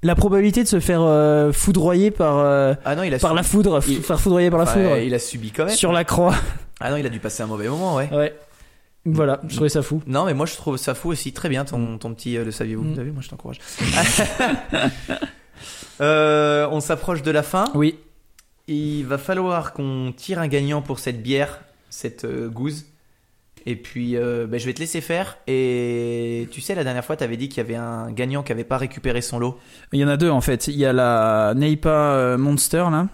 La 0.03 0.15
probabilité 0.15 0.63
de 0.63 0.67
se 0.67 0.79
faire 0.79 1.01
euh, 1.01 1.51
foudroyer 1.51 2.11
par, 2.11 2.37
euh, 2.37 2.75
Ah 2.85 2.95
non, 2.95 3.03
il 3.03 3.13
a 3.13 3.19
par 3.19 3.31
subi- 3.31 3.35
la 3.35 3.43
foudre, 3.43 3.79
il- 3.87 4.01
faire 4.03 4.19
foudroyer 4.19 4.49
par 4.51 4.59
la 4.59 4.65
enfin, 4.65 4.73
foudre 4.73 4.97
il 4.97 5.13
a 5.13 5.19
subi 5.19 5.51
quand 5.51 5.65
même. 5.65 5.75
sur 5.75 5.91
la 5.91 6.03
croix. 6.03 6.35
Ah 6.79 6.91
non, 6.91 6.97
il 6.97 7.05
a 7.05 7.09
dû 7.09 7.19
passer 7.19 7.41
un 7.43 7.47
mauvais 7.47 7.67
moment, 7.67 7.95
ouais. 7.95 8.09
Ouais. 8.13 8.35
Voilà, 9.05 9.39
je 9.47 9.55
trouvais 9.55 9.69
ça 9.69 9.81
fou. 9.81 10.01
Non, 10.05 10.25
mais 10.25 10.33
moi 10.33 10.45
je 10.45 10.55
trouve 10.55 10.77
ça 10.77 10.93
fou 10.93 11.09
aussi. 11.09 11.31
Très 11.33 11.49
bien 11.49 11.65
ton, 11.65 11.97
ton 11.97 12.13
petit 12.13 12.37
euh, 12.37 12.43
le 12.43 12.51
saviez-vous. 12.51 12.83
Mm. 12.83 12.93
Vous 12.93 12.99
avez 12.99 13.09
vu, 13.09 13.13
moi 13.13 13.21
je 13.23 13.29
t'encourage. 13.29 13.59
On 15.99 16.79
s'approche 16.79 17.23
de 17.23 17.31
la 17.31 17.43
fin. 17.43 17.65
Oui. 17.73 17.97
Il 18.67 19.03
va 19.05 19.17
falloir 19.17 19.73
qu'on 19.73 20.13
tire 20.15 20.39
un 20.39 20.47
gagnant 20.47 20.81
pour 20.81 20.99
cette 20.99 21.23
bière, 21.23 21.61
cette 21.89 22.25
gouze. 22.51 22.85
Et 23.69 23.75
puis, 23.75 24.15
euh, 24.15 24.47
ben, 24.47 24.59
je 24.59 24.65
vais 24.65 24.73
te 24.73 24.79
laisser 24.79 25.01
faire. 25.01 25.37
Et 25.45 26.47
tu 26.51 26.61
sais, 26.61 26.73
la 26.73 26.85
dernière 26.85 27.03
fois, 27.03 27.17
tu 27.17 27.23
avais 27.25 27.35
dit 27.35 27.49
qu'il 27.49 27.57
y 27.57 27.65
avait 27.65 27.75
un 27.75 28.09
gagnant 28.11 28.41
qui 28.41 28.53
avait 28.53 28.63
pas 28.63 28.77
récupéré 28.77 29.21
son 29.21 29.39
lot. 29.39 29.59
Il 29.91 29.99
y 29.99 30.05
en 30.05 30.07
a 30.07 30.15
deux 30.15 30.29
en 30.29 30.39
fait. 30.41 30.67
Il 30.67 30.77
y 30.77 30.85
a 30.85 30.93
la 30.93 31.53
Neipa 31.53 31.89
euh, 31.89 32.37
Monster 32.37 32.85
là. 32.89 33.07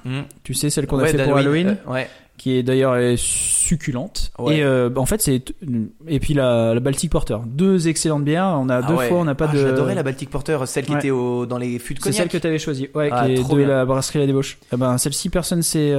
Tu 0.44 0.54
sais, 0.54 0.70
celle 0.70 0.86
qu'on 0.86 1.00
a 1.00 1.08
fait 1.08 1.24
pour. 1.26 1.36
Halloween. 1.38 1.78
Euh, 1.88 1.92
ouais. 1.92 2.08
Qui 2.38 2.58
est 2.58 2.64
d'ailleurs 2.64 2.96
succulente. 3.18 4.32
Ouais. 4.38 4.58
Et 4.58 4.64
euh, 4.64 4.90
en 4.96 5.06
fait, 5.06 5.22
c'est. 5.22 5.44
Et 6.08 6.20
puis 6.20 6.34
la, 6.36 6.74
la 6.74 6.80
Baltic 6.80 7.12
Porter. 7.12 7.38
Deux 7.48 7.88
excellentes 7.88 8.24
bières. 8.26 8.58
On 8.60 8.70
a 8.70 8.78
Ah 8.78 8.82
deux 8.84 8.96
fois, 8.98 9.18
on 9.20 9.26
n'a 9.26 9.36
pas 9.36 9.48
Ah, 9.50 9.54
de. 9.54 9.60
J'adorais 9.60 9.96
la 9.96 10.04
Baltic 10.04 10.30
Porter, 10.30 10.58
celle 10.66 10.86
qui 10.86 10.94
était 10.94 11.12
au, 11.12 11.46
dans 11.46 11.58
les 11.58 11.80
fûts 11.80 11.94
de 11.94 12.00
C'est 12.00 12.10
cognac. 12.10 12.18
celle 12.18 12.30
que 12.30 12.38
tu 12.38 12.48
avais 12.48 12.60
choisie. 12.60 12.90
Ouais, 12.94 13.10
Ah, 13.12 13.26
qui 13.26 13.34
est 13.34 13.50
de 13.50 13.56
bien. 13.56 13.68
la 13.68 13.86
brasserie 13.86 14.20
La 14.20 14.26
Débauche. 14.28 14.58
Eh 14.74 14.78
ben, 14.78 14.98
celle-ci, 14.98 15.30
personne 15.30 15.62
s'est. 15.64 15.94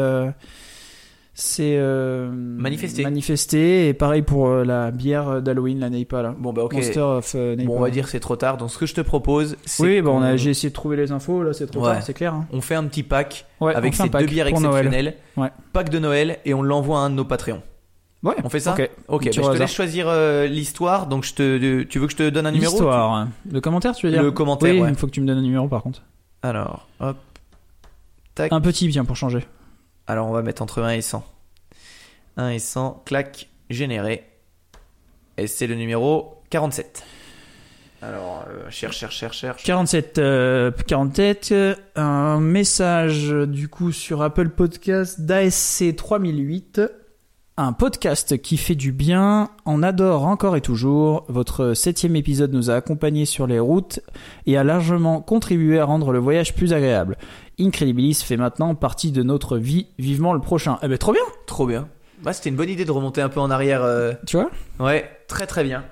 S'est, 1.34 1.76
euh, 1.78 2.30
Manifesté. 2.32 3.02
manifesté. 3.02 3.88
Et 3.88 3.94
pareil 3.94 4.22
pour 4.22 4.48
euh, 4.48 4.64
la 4.64 4.90
bière 4.90 5.42
d'Halloween, 5.42 5.80
la 5.80 5.90
Neipa 5.90 6.22
là. 6.22 6.34
Bon, 6.38 6.52
bah 6.52 6.62
ok. 6.62 6.74
Monster 6.74 7.00
of 7.00 7.34
euh, 7.34 7.56
Neipa. 7.56 7.68
Bon, 7.68 7.76
on 7.78 7.80
va 7.80 7.90
dire 7.90 8.04
que 8.04 8.10
c'est 8.10 8.20
trop 8.20 8.36
tard. 8.36 8.56
Donc, 8.56 8.70
ce 8.70 8.78
que 8.78 8.86
je 8.86 8.94
te 8.94 9.00
propose, 9.00 9.56
c'est 9.64 9.82
Oui, 9.82 10.00
bah, 10.02 10.10
on 10.12 10.22
a, 10.22 10.36
j'ai 10.36 10.50
essayé 10.50 10.68
de 10.70 10.74
trouver 10.74 10.96
les 10.96 11.10
infos. 11.12 11.42
Là, 11.42 11.52
c'est 11.52 11.66
trop 11.66 11.80
Ouais. 11.84 11.92
tard, 11.94 12.02
c'est 12.02 12.14
clair. 12.14 12.34
hein. 12.34 12.46
on 12.52 12.60
fait 12.60 12.76
un 12.76 12.84
petit 12.84 13.02
pack 13.02 13.46
Ouais, 13.60 13.74
avec 13.74 13.94
ces 13.94 14.08
pack 14.08 14.22
deux 14.22 14.28
bières 14.30 14.46
exceptionnelles. 14.46 15.16
Ouais. 15.36 15.50
Pack 15.72 15.90
de 15.90 15.98
Noël 15.98 16.38
et 16.44 16.54
on 16.54 16.62
l'envoie 16.62 16.98
à 16.98 17.02
un 17.02 17.10
de 17.10 17.16
nos 17.16 17.24
Patreons. 17.24 17.62
Ouais. 18.22 18.34
On 18.42 18.48
fait 18.48 18.60
ça 18.60 18.72
Ok. 18.72 18.90
Ok, 19.08 19.22
Un 19.22 19.24
bah, 19.26 19.30
je 19.32 19.40
te 19.40 19.40
hasard. 19.40 19.54
laisse 19.56 19.72
choisir 19.72 20.06
euh, 20.08 20.46
l'histoire. 20.46 21.08
Donc, 21.08 21.24
je 21.24 21.34
te, 21.34 21.82
tu 21.82 21.98
veux 21.98 22.06
que 22.06 22.12
je 22.12 22.16
te 22.16 22.30
donne 22.30 22.46
un 22.46 22.52
numéro 22.52 22.72
L'histoire. 22.72 23.28
Le 23.50 23.60
commentaire, 23.60 23.94
tu 23.94 24.06
veux 24.06 24.12
dire 24.12 24.22
Le 24.22 24.30
commentaire, 24.30 24.74
Oui, 24.82 24.88
il 24.88 24.94
faut 24.94 25.06
que 25.06 25.12
tu 25.12 25.20
me 25.20 25.26
donnes 25.26 25.38
un 25.38 25.42
numéro 25.42 25.68
par 25.68 25.82
contre. 25.82 26.02
Alors, 26.42 26.88
hop. 27.00 27.16
Tac. 28.34 28.52
Un 28.52 28.60
petit, 28.60 28.88
bien 28.88 29.04
pour 29.04 29.16
changer. 29.16 29.44
Alors, 30.06 30.28
on 30.28 30.32
va 30.32 30.42
mettre 30.42 30.62
entre 30.62 30.82
1 30.82 30.90
et 30.90 31.02
100. 31.02 31.24
1 32.36 32.48
et 32.50 32.58
100, 32.58 33.02
clac, 33.04 33.48
généré. 33.70 34.24
Et 35.36 35.46
c'est 35.46 35.66
le 35.66 35.74
numéro 35.74 36.42
47. 36.50 37.04
Alors, 38.02 38.44
euh, 38.48 38.70
cherche, 38.70 38.98
cherche, 38.98 39.16
cherche, 39.16 39.38
cherche. 39.38 39.64
47, 39.64 40.18
euh, 40.18 40.70
47, 40.86 41.52
euh, 41.52 41.74
un 41.96 42.38
message 42.38 43.30
du 43.30 43.68
coup 43.68 43.92
sur 43.92 44.20
Apple 44.20 44.50
Podcast 44.50 45.22
d'ASC 45.22 45.96
3008. 45.96 46.82
Un 47.56 47.72
podcast 47.72 48.42
qui 48.42 48.56
fait 48.56 48.74
du 48.74 48.90
bien, 48.90 49.48
on 49.64 49.84
adore 49.84 50.26
encore 50.26 50.56
et 50.56 50.60
toujours. 50.60 51.24
Votre 51.28 51.74
septième 51.74 52.16
épisode 52.16 52.52
nous 52.52 52.68
a 52.68 52.74
accompagnés 52.74 53.26
sur 53.26 53.46
les 53.46 53.60
routes 53.60 54.00
et 54.46 54.56
a 54.56 54.64
largement 54.64 55.20
contribué 55.20 55.78
à 55.78 55.84
rendre 55.84 56.10
le 56.10 56.18
voyage 56.18 56.56
plus 56.56 56.72
agréable. 56.72 57.16
Incredibilis 57.60 58.14
fait 58.24 58.36
maintenant 58.36 58.74
partie 58.74 59.12
de 59.12 59.22
notre 59.22 59.56
vie, 59.56 59.86
vivement 60.00 60.32
le 60.32 60.40
prochain. 60.40 60.78
Eh 60.82 60.88
ben 60.88 60.98
trop 60.98 61.12
bien 61.12 61.22
Trop 61.46 61.68
bien. 61.68 61.86
Bah, 62.24 62.32
c'était 62.32 62.50
une 62.50 62.56
bonne 62.56 62.70
idée 62.70 62.84
de 62.84 62.90
remonter 62.90 63.20
un 63.20 63.28
peu 63.28 63.38
en 63.38 63.52
arrière. 63.52 63.84
euh. 63.84 64.14
Tu 64.26 64.36
vois? 64.36 64.50
Ouais, 64.80 65.08
très 65.28 65.46
très 65.46 65.62
bien. 65.62 65.84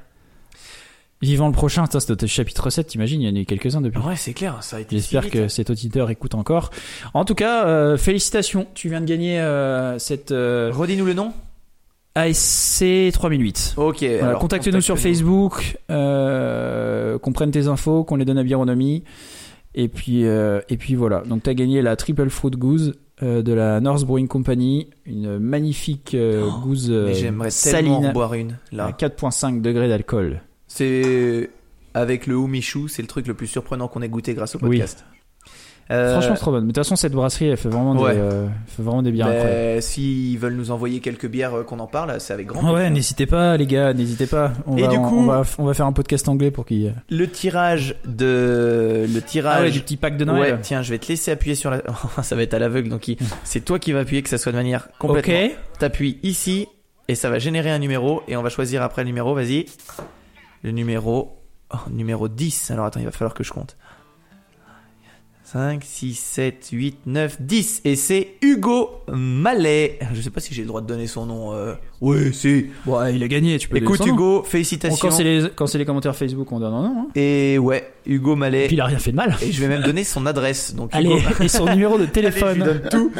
Vivant 1.21 1.47
le 1.47 1.53
prochain, 1.53 1.85
ça 1.87 2.01
c'était 2.01 2.27
chapitre 2.27 2.71
7, 2.71 2.89
t'imagines, 2.89 3.23
il 3.23 3.29
y 3.29 3.33
en 3.33 3.37
a 3.37 3.39
eu 3.39 3.45
quelques-uns 3.45 3.81
depuis. 3.81 4.01
Ouais, 4.03 4.17
c'est 4.17 4.33
clair, 4.35 4.61
ça 4.65 4.79
a 4.79 4.81
été. 4.81 4.97
J'espère 4.97 5.23
vite. 5.23 5.33
que 5.33 5.47
cet 5.47 5.71
auditeur 5.71 6.11
écoute 6.11 6.35
encore. 6.35 6.71
En 7.15 7.25
tout 7.25 7.37
cas, 7.37 7.67
euh, 7.67 7.97
félicitations, 7.97 8.67
tu 8.75 8.89
viens 8.89 9.01
de 9.01 9.07
gagner 9.07 9.39
euh, 9.41 10.01
cette 10.01 10.33
euh, 10.33 10.73
Redis-nous 10.75 11.05
le 11.07 11.15
nom 11.15 11.33
ASC 12.15 12.85
3008. 13.13 13.75
Ok. 13.77 14.05
Voilà, 14.21 14.35
Contacte-nous 14.35 14.81
sur 14.81 14.99
Facebook, 14.99 15.79
euh, 15.91 17.19
qu'on 17.19 17.33
prenne 17.33 17.51
tes 17.51 17.67
infos, 17.69 18.05
qu'on 18.05 18.17
les 18.17 18.25
donne 18.25 18.39
à 18.39 18.43
Bironomie. 18.45 19.05
Et 19.75 19.89
puis, 19.89 20.27
euh, 20.27 20.61
et 20.69 20.77
puis 20.77 20.95
voilà. 20.95 21.23
Donc, 21.27 21.45
tu 21.45 21.51
as 21.51 21.55
gagné 21.55 21.81
la 21.81 21.97
Triple 21.97 22.29
Fruit 22.29 22.51
Goose 22.51 22.95
euh, 23.23 23.41
de 23.43 23.53
la 23.55 23.81
North 23.81 24.05
Brewing 24.05 24.29
Company. 24.29 24.91
Une 25.07 25.39
magnifique 25.39 26.15
euh, 26.15 26.47
Oh, 26.47 26.61
goose 26.63 26.91
Mais 26.91 27.15
j'aimerais 27.15 27.49
tellement 27.49 27.91
saline 28.01 28.07
en 28.07 28.13
boire 28.13 28.35
une, 28.35 28.59
à 28.73 28.77
là. 28.77 28.91
4,5 28.99 29.63
degrés 29.63 29.89
d'alcool. 29.89 30.43
C'est. 30.69 31.51
Avec 31.95 32.27
le 32.27 32.37
Oumichou, 32.37 32.89
c'est 32.89 33.03
le 33.03 33.09
truc 33.09 33.27
le 33.27 33.35
plus 33.35 33.47
surprenant 33.47 33.87
qu'on 33.87 34.01
ait 34.01 34.09
goûté 34.09 34.33
grâce 34.33 34.55
au 34.55 34.59
Oui. 34.63 34.79
podcast. 34.79 35.05
Euh, 35.91 36.13
Franchement, 36.13 36.35
c'est 36.37 36.41
trop 36.41 36.51
bonne. 36.53 36.63
Mais 36.65 36.69
de 36.69 36.73
toute 36.73 36.85
façon, 36.85 36.97
cette 36.97 37.13
brasserie, 37.13 37.49
elle 37.49 37.57
fait 37.57 37.69
vraiment, 37.69 37.95
Ouais. 37.97 38.15
des, 38.15 38.21
euh, 38.21 38.47
fait 38.67 38.83
vraiment 38.83 39.03
des 39.03 39.11
bières 39.13 39.27
ben. 39.29 39.81
S'ils 39.83 40.39
veulent 40.39 40.55
nous 40.55 40.71
envoyer 40.71 41.01
quelques 41.01 41.27
bières 41.27 41.55
euh, 41.59 41.63
qu'on 41.65 41.79
en 41.81 41.87
parle, 41.87 42.19
c'est 42.21 42.33
avec 42.33 42.47
grand 42.47 42.63
Ouais, 42.69 42.75
plaisir. 42.75 42.91
n'hésitez 42.93 43.27
pas, 43.27 43.57
les 43.57 43.67
gars, 43.67 43.93
n'hésitez 43.93 44.27
pas. 44.27 44.53
On 44.67 44.77
Et 44.79 44.83
va, 44.83 44.89
du 44.89 44.97
on- 44.97 45.09
coup- 45.09 45.19
on, 45.19 45.27
va, 45.27 45.43
on 45.59 45.65
va 45.65 45.75
faire 45.75 45.87
un 45.87 45.93
podcast 45.93 46.29
anglais 46.29 46.51
pour 46.51 46.65
qu'il. 46.65 46.95
Le 47.11 47.29
tirage 47.29 47.97
de. 48.07 49.07
Le 49.13 49.21
tirage. 49.21 49.57
Ah 49.59 49.63
ouais, 49.63 49.71
du 49.71 49.81
petit 49.81 49.97
pack 49.97 50.17
de 50.17 50.25
Noël. 50.25 50.55
Ouais, 50.55 50.59
tiens, 50.63 50.83
je 50.83 50.91
vais 50.91 50.99
te 50.99 51.09
laisser 51.09 51.31
appuyer 51.31 51.55
sur 51.57 51.71
la. 51.71 51.83
ça 52.23 52.37
va 52.37 52.43
être 52.43 52.55
à 52.55 52.59
l'aveugle, 52.59 52.89
donc 52.89 53.09
il- 53.09 53.19
c'est 53.45 53.65
toi 53.65 53.79
qui 53.79 53.93
vas 53.93 54.01
appuyer, 54.01 54.23
que 54.23 54.29
ça 54.31 54.39
soit 54.39 54.53
de 54.53 54.57
manière 54.57 54.89
complètement. 54.99 55.35
Ok. 55.47 55.51
T'appuies 55.79 56.19
ici 56.23 56.69
et 57.09 57.15
ça 57.17 57.29
va 57.29 57.39
générer 57.39 57.71
un 57.71 57.79
numéro 57.81 58.23
et 58.29 58.37
on 58.37 58.43
va 58.43 58.49
choisir 58.49 58.83
après 58.83 59.03
le 59.03 59.07
numéro. 59.09 59.35
Vas-y. 59.35 59.67
Le 60.63 60.71
numéro. 60.71 61.39
oh, 61.75 61.77
numéro 61.91 62.29
10. 62.29 62.71
Alors 62.71 62.87
attends, 62.87 63.01
il 63.01 63.07
va 63.07 63.11
falloir 63.13 63.35
que 63.35 63.43
je 63.43 63.53
compte. 63.53 63.77
5, 65.53 65.83
6, 65.85 66.15
7, 66.19 66.69
8, 66.73 66.97
9, 67.05 67.37
10. 67.43 67.83
Et 67.85 67.95
c'est 67.95 68.37
Hugo 68.41 69.03
Mallet. 69.12 69.99
Je 70.15 70.23
sais 70.23 70.31
pas 70.31 70.41
si 70.41 70.55
j'ai 70.55 70.62
le 70.62 70.69
droit 70.69 70.81
de 70.81 70.87
donner 70.87 71.07
son 71.07 71.27
nom. 71.27 71.53
euh. 71.53 71.74
Oui, 72.01 72.33
si. 72.33 72.69
Bon, 72.87 73.05
il 73.07 73.23
a 73.23 73.29
gagné, 73.29 73.59
tu 73.59 73.69
peux 73.69 73.77
Écoute 73.77 74.01
nom. 74.01 74.07
Hugo, 74.07 74.39
Bon, 74.39 74.45
félicitations. 74.45 74.97
quand 74.97 75.11
c'est 75.15 75.24
les, 75.24 75.43
les 75.79 75.85
commentaires 75.85 76.16
Facebook, 76.16 76.51
on 76.53 76.59
donne 76.61 76.73
un 76.73 76.83
nom. 76.83 76.95
Hein. 77.03 77.07
Et 77.15 77.59
ouais, 77.59 77.93
Hugo 78.07 78.35
Mallet. 78.35 78.65
Et 78.65 78.66
puis 78.69 78.77
il 78.77 78.81
a 78.81 78.87
rien 78.87 78.99
fait 78.99 79.11
de 79.11 79.16
mal. 79.16 79.37
Et 79.43 79.53
je 79.53 79.61
vais 79.61 79.69
même 79.69 79.83
donner 79.83 80.05
son 80.05 80.24
adresse. 80.24 80.74
Donc 80.74 80.89
Allez, 80.95 81.11
Hugo- 81.11 81.43
et 81.45 81.49
son 81.49 81.66
numéro 81.66 81.99
de 81.99 82.03
Allez, 82.05 82.12
téléphone. 82.12 82.55
je 82.55 82.55
lui 82.55 82.65
donne 82.65 82.89
tout. 82.91 83.12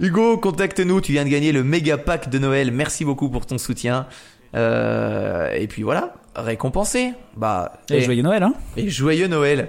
Hugo, 0.00 0.36
contacte-nous. 0.38 1.00
Tu 1.00 1.12
viens 1.12 1.24
de 1.24 1.30
gagner 1.30 1.52
le 1.52 1.62
méga 1.62 1.96
pack 1.96 2.28
de 2.28 2.38
Noël. 2.40 2.72
Merci 2.72 3.04
beaucoup 3.04 3.28
pour 3.28 3.46
ton 3.46 3.56
soutien. 3.58 4.06
Euh, 4.56 5.52
et 5.54 5.68
puis 5.68 5.84
voilà, 5.84 6.14
récompensé. 6.34 7.12
Bah, 7.36 7.78
Et 7.88 8.00
joyeux 8.00 8.22
Noël, 8.22 8.42
hein. 8.42 8.54
et 8.76 8.88
joyeux 8.88 9.28
Noël. 9.28 9.68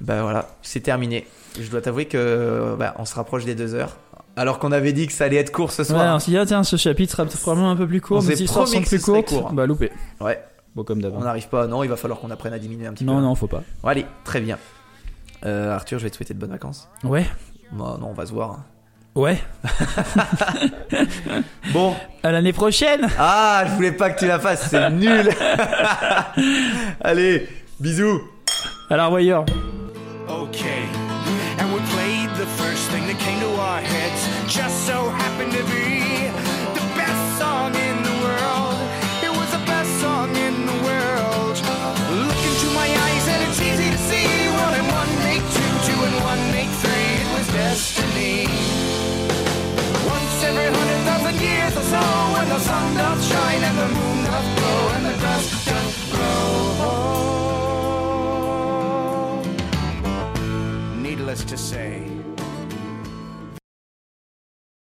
Bah 0.00 0.22
voilà, 0.22 0.48
c'est 0.62 0.80
terminé. 0.80 1.26
Je 1.60 1.68
dois 1.70 1.80
t'avouer 1.80 2.06
que 2.06 2.74
bah, 2.78 2.94
on 2.98 3.04
se 3.04 3.14
rapproche 3.14 3.44
des 3.44 3.54
deux 3.54 3.74
heures. 3.74 3.96
Alors 4.36 4.58
qu'on 4.58 4.72
avait 4.72 4.92
dit 4.92 5.06
que 5.06 5.12
ça 5.12 5.24
allait 5.24 5.36
être 5.36 5.50
court 5.52 5.72
ce 5.72 5.82
Ouais, 5.82 5.88
soir. 5.88 6.14
on 6.14 6.18
s'est 6.18 6.30
dit, 6.30 6.38
ah, 6.38 6.46
tiens, 6.46 6.62
ce 6.62 6.76
chapitre 6.76 7.12
sera 7.16 7.26
probablement 7.26 7.70
un 7.70 7.76
peu 7.76 7.86
plus 7.86 8.00
court, 8.00 8.18
On 8.18 8.22
mais 8.22 8.36
si 8.36 8.46
sont 8.46 8.64
plus 8.64 9.02
courtes, 9.02 9.28
court. 9.28 9.52
bah 9.52 9.66
loupé. 9.66 9.90
Ouais, 10.20 10.42
Bon, 10.76 10.84
comme 10.84 11.02
d'hab. 11.02 11.12
on 11.16 11.20
n'arrive 11.20 11.48
pas. 11.48 11.66
Non, 11.66 11.82
il 11.82 11.88
va 11.90 11.96
falloir 11.96 12.20
qu'on 12.20 12.30
apprenne 12.30 12.52
à 12.52 12.58
diminuer 12.60 12.86
un 12.86 12.92
petit 12.92 13.04
Non, 13.04 13.16
peu. 13.16 13.22
non, 13.22 13.34
faut 13.34 13.48
pas. 13.48 13.62
Bon, 13.82 13.88
allez, 13.88 14.06
très 14.24 14.40
bien. 14.40 14.56
Euh, 15.44 15.74
Arthur, 15.74 15.98
je 15.98 16.04
vais 16.04 16.10
te 16.10 16.16
souhaiter 16.16 16.32
de 16.32 16.38
bonnes 16.38 16.50
vacances. 16.52 16.88
Ouais. 17.02 17.26
Bon, 17.72 17.98
non, 17.98 18.08
on 18.10 18.14
va 18.14 18.24
se 18.24 18.32
voir. 18.32 18.50
hein. 18.52 18.64
Ouais. 19.16 19.38
Bon, 21.72 21.94
À 22.22 22.30
l'année 22.30 22.52
prochaine. 22.52 23.08
Ah, 23.18 23.64
je 23.66 23.72
voulais 23.74 23.92
pas 23.92 24.10
que 24.10 24.20
tu 24.20 24.26
la 24.28 24.38
fasses, 24.38 24.68
c'est 24.70 24.90
nul. 24.90 25.28
Allez, 27.00 27.48
bisous. 27.80 28.20
À 28.88 28.96
la 28.96 29.06
revoyeur. 29.06 29.44
Okay. 30.30 30.86
And 31.58 31.74
we 31.74 31.80
played 31.90 32.30
the 32.38 32.46
first 32.54 32.86
thing 32.94 33.02
that 33.10 33.18
came 33.18 33.42
to 33.42 33.50
our 33.58 33.82
heads. 33.82 34.22
Just 34.46 34.86
so 34.86 35.10
happened 35.10 35.50
to 35.58 35.64
be 35.66 36.30
the 36.70 36.86
best 36.94 37.22
song 37.34 37.74
in 37.74 37.96
the 38.06 38.14
world. 38.22 38.78
It 39.26 39.32
was 39.34 39.50
the 39.50 39.64
best 39.66 39.90
song 39.98 40.30
in 40.38 40.54
the 40.70 40.78
world. 40.86 41.58
Look 42.14 42.40
into 42.46 42.70
my 42.78 42.86
eyes 42.86 43.24
and 43.26 43.40
it's 43.42 43.58
easy 43.58 43.90
to 43.90 44.00
see. 44.06 44.30
One 44.54 44.74
and 44.78 44.86
one 44.86 45.10
make 45.26 45.42
two, 45.50 45.72
two 45.90 45.98
and 45.98 46.16
one 46.22 46.42
make 46.54 46.70
three. 46.78 47.10
It 47.26 47.30
was 47.34 47.46
destiny. 47.50 48.46
Once 50.06 50.34
every 50.46 50.70
hundred 50.70 51.00
thousand 51.10 51.36
years 51.42 51.74
or 51.74 51.86
so, 51.90 52.02
when 52.38 52.46
the 52.54 52.60
sun 52.62 52.86
doth 52.94 53.18
shine 53.18 53.62
and 53.66 53.76
the 53.82 53.88
moon 53.98 54.18
doth 54.30 54.48
glow 54.62 54.82
and 54.94 55.02
the 55.10 55.16
dust 55.18 55.50
doth 55.66 55.89
needless 61.30 61.44
to 61.48 61.56
say, 61.56 62.09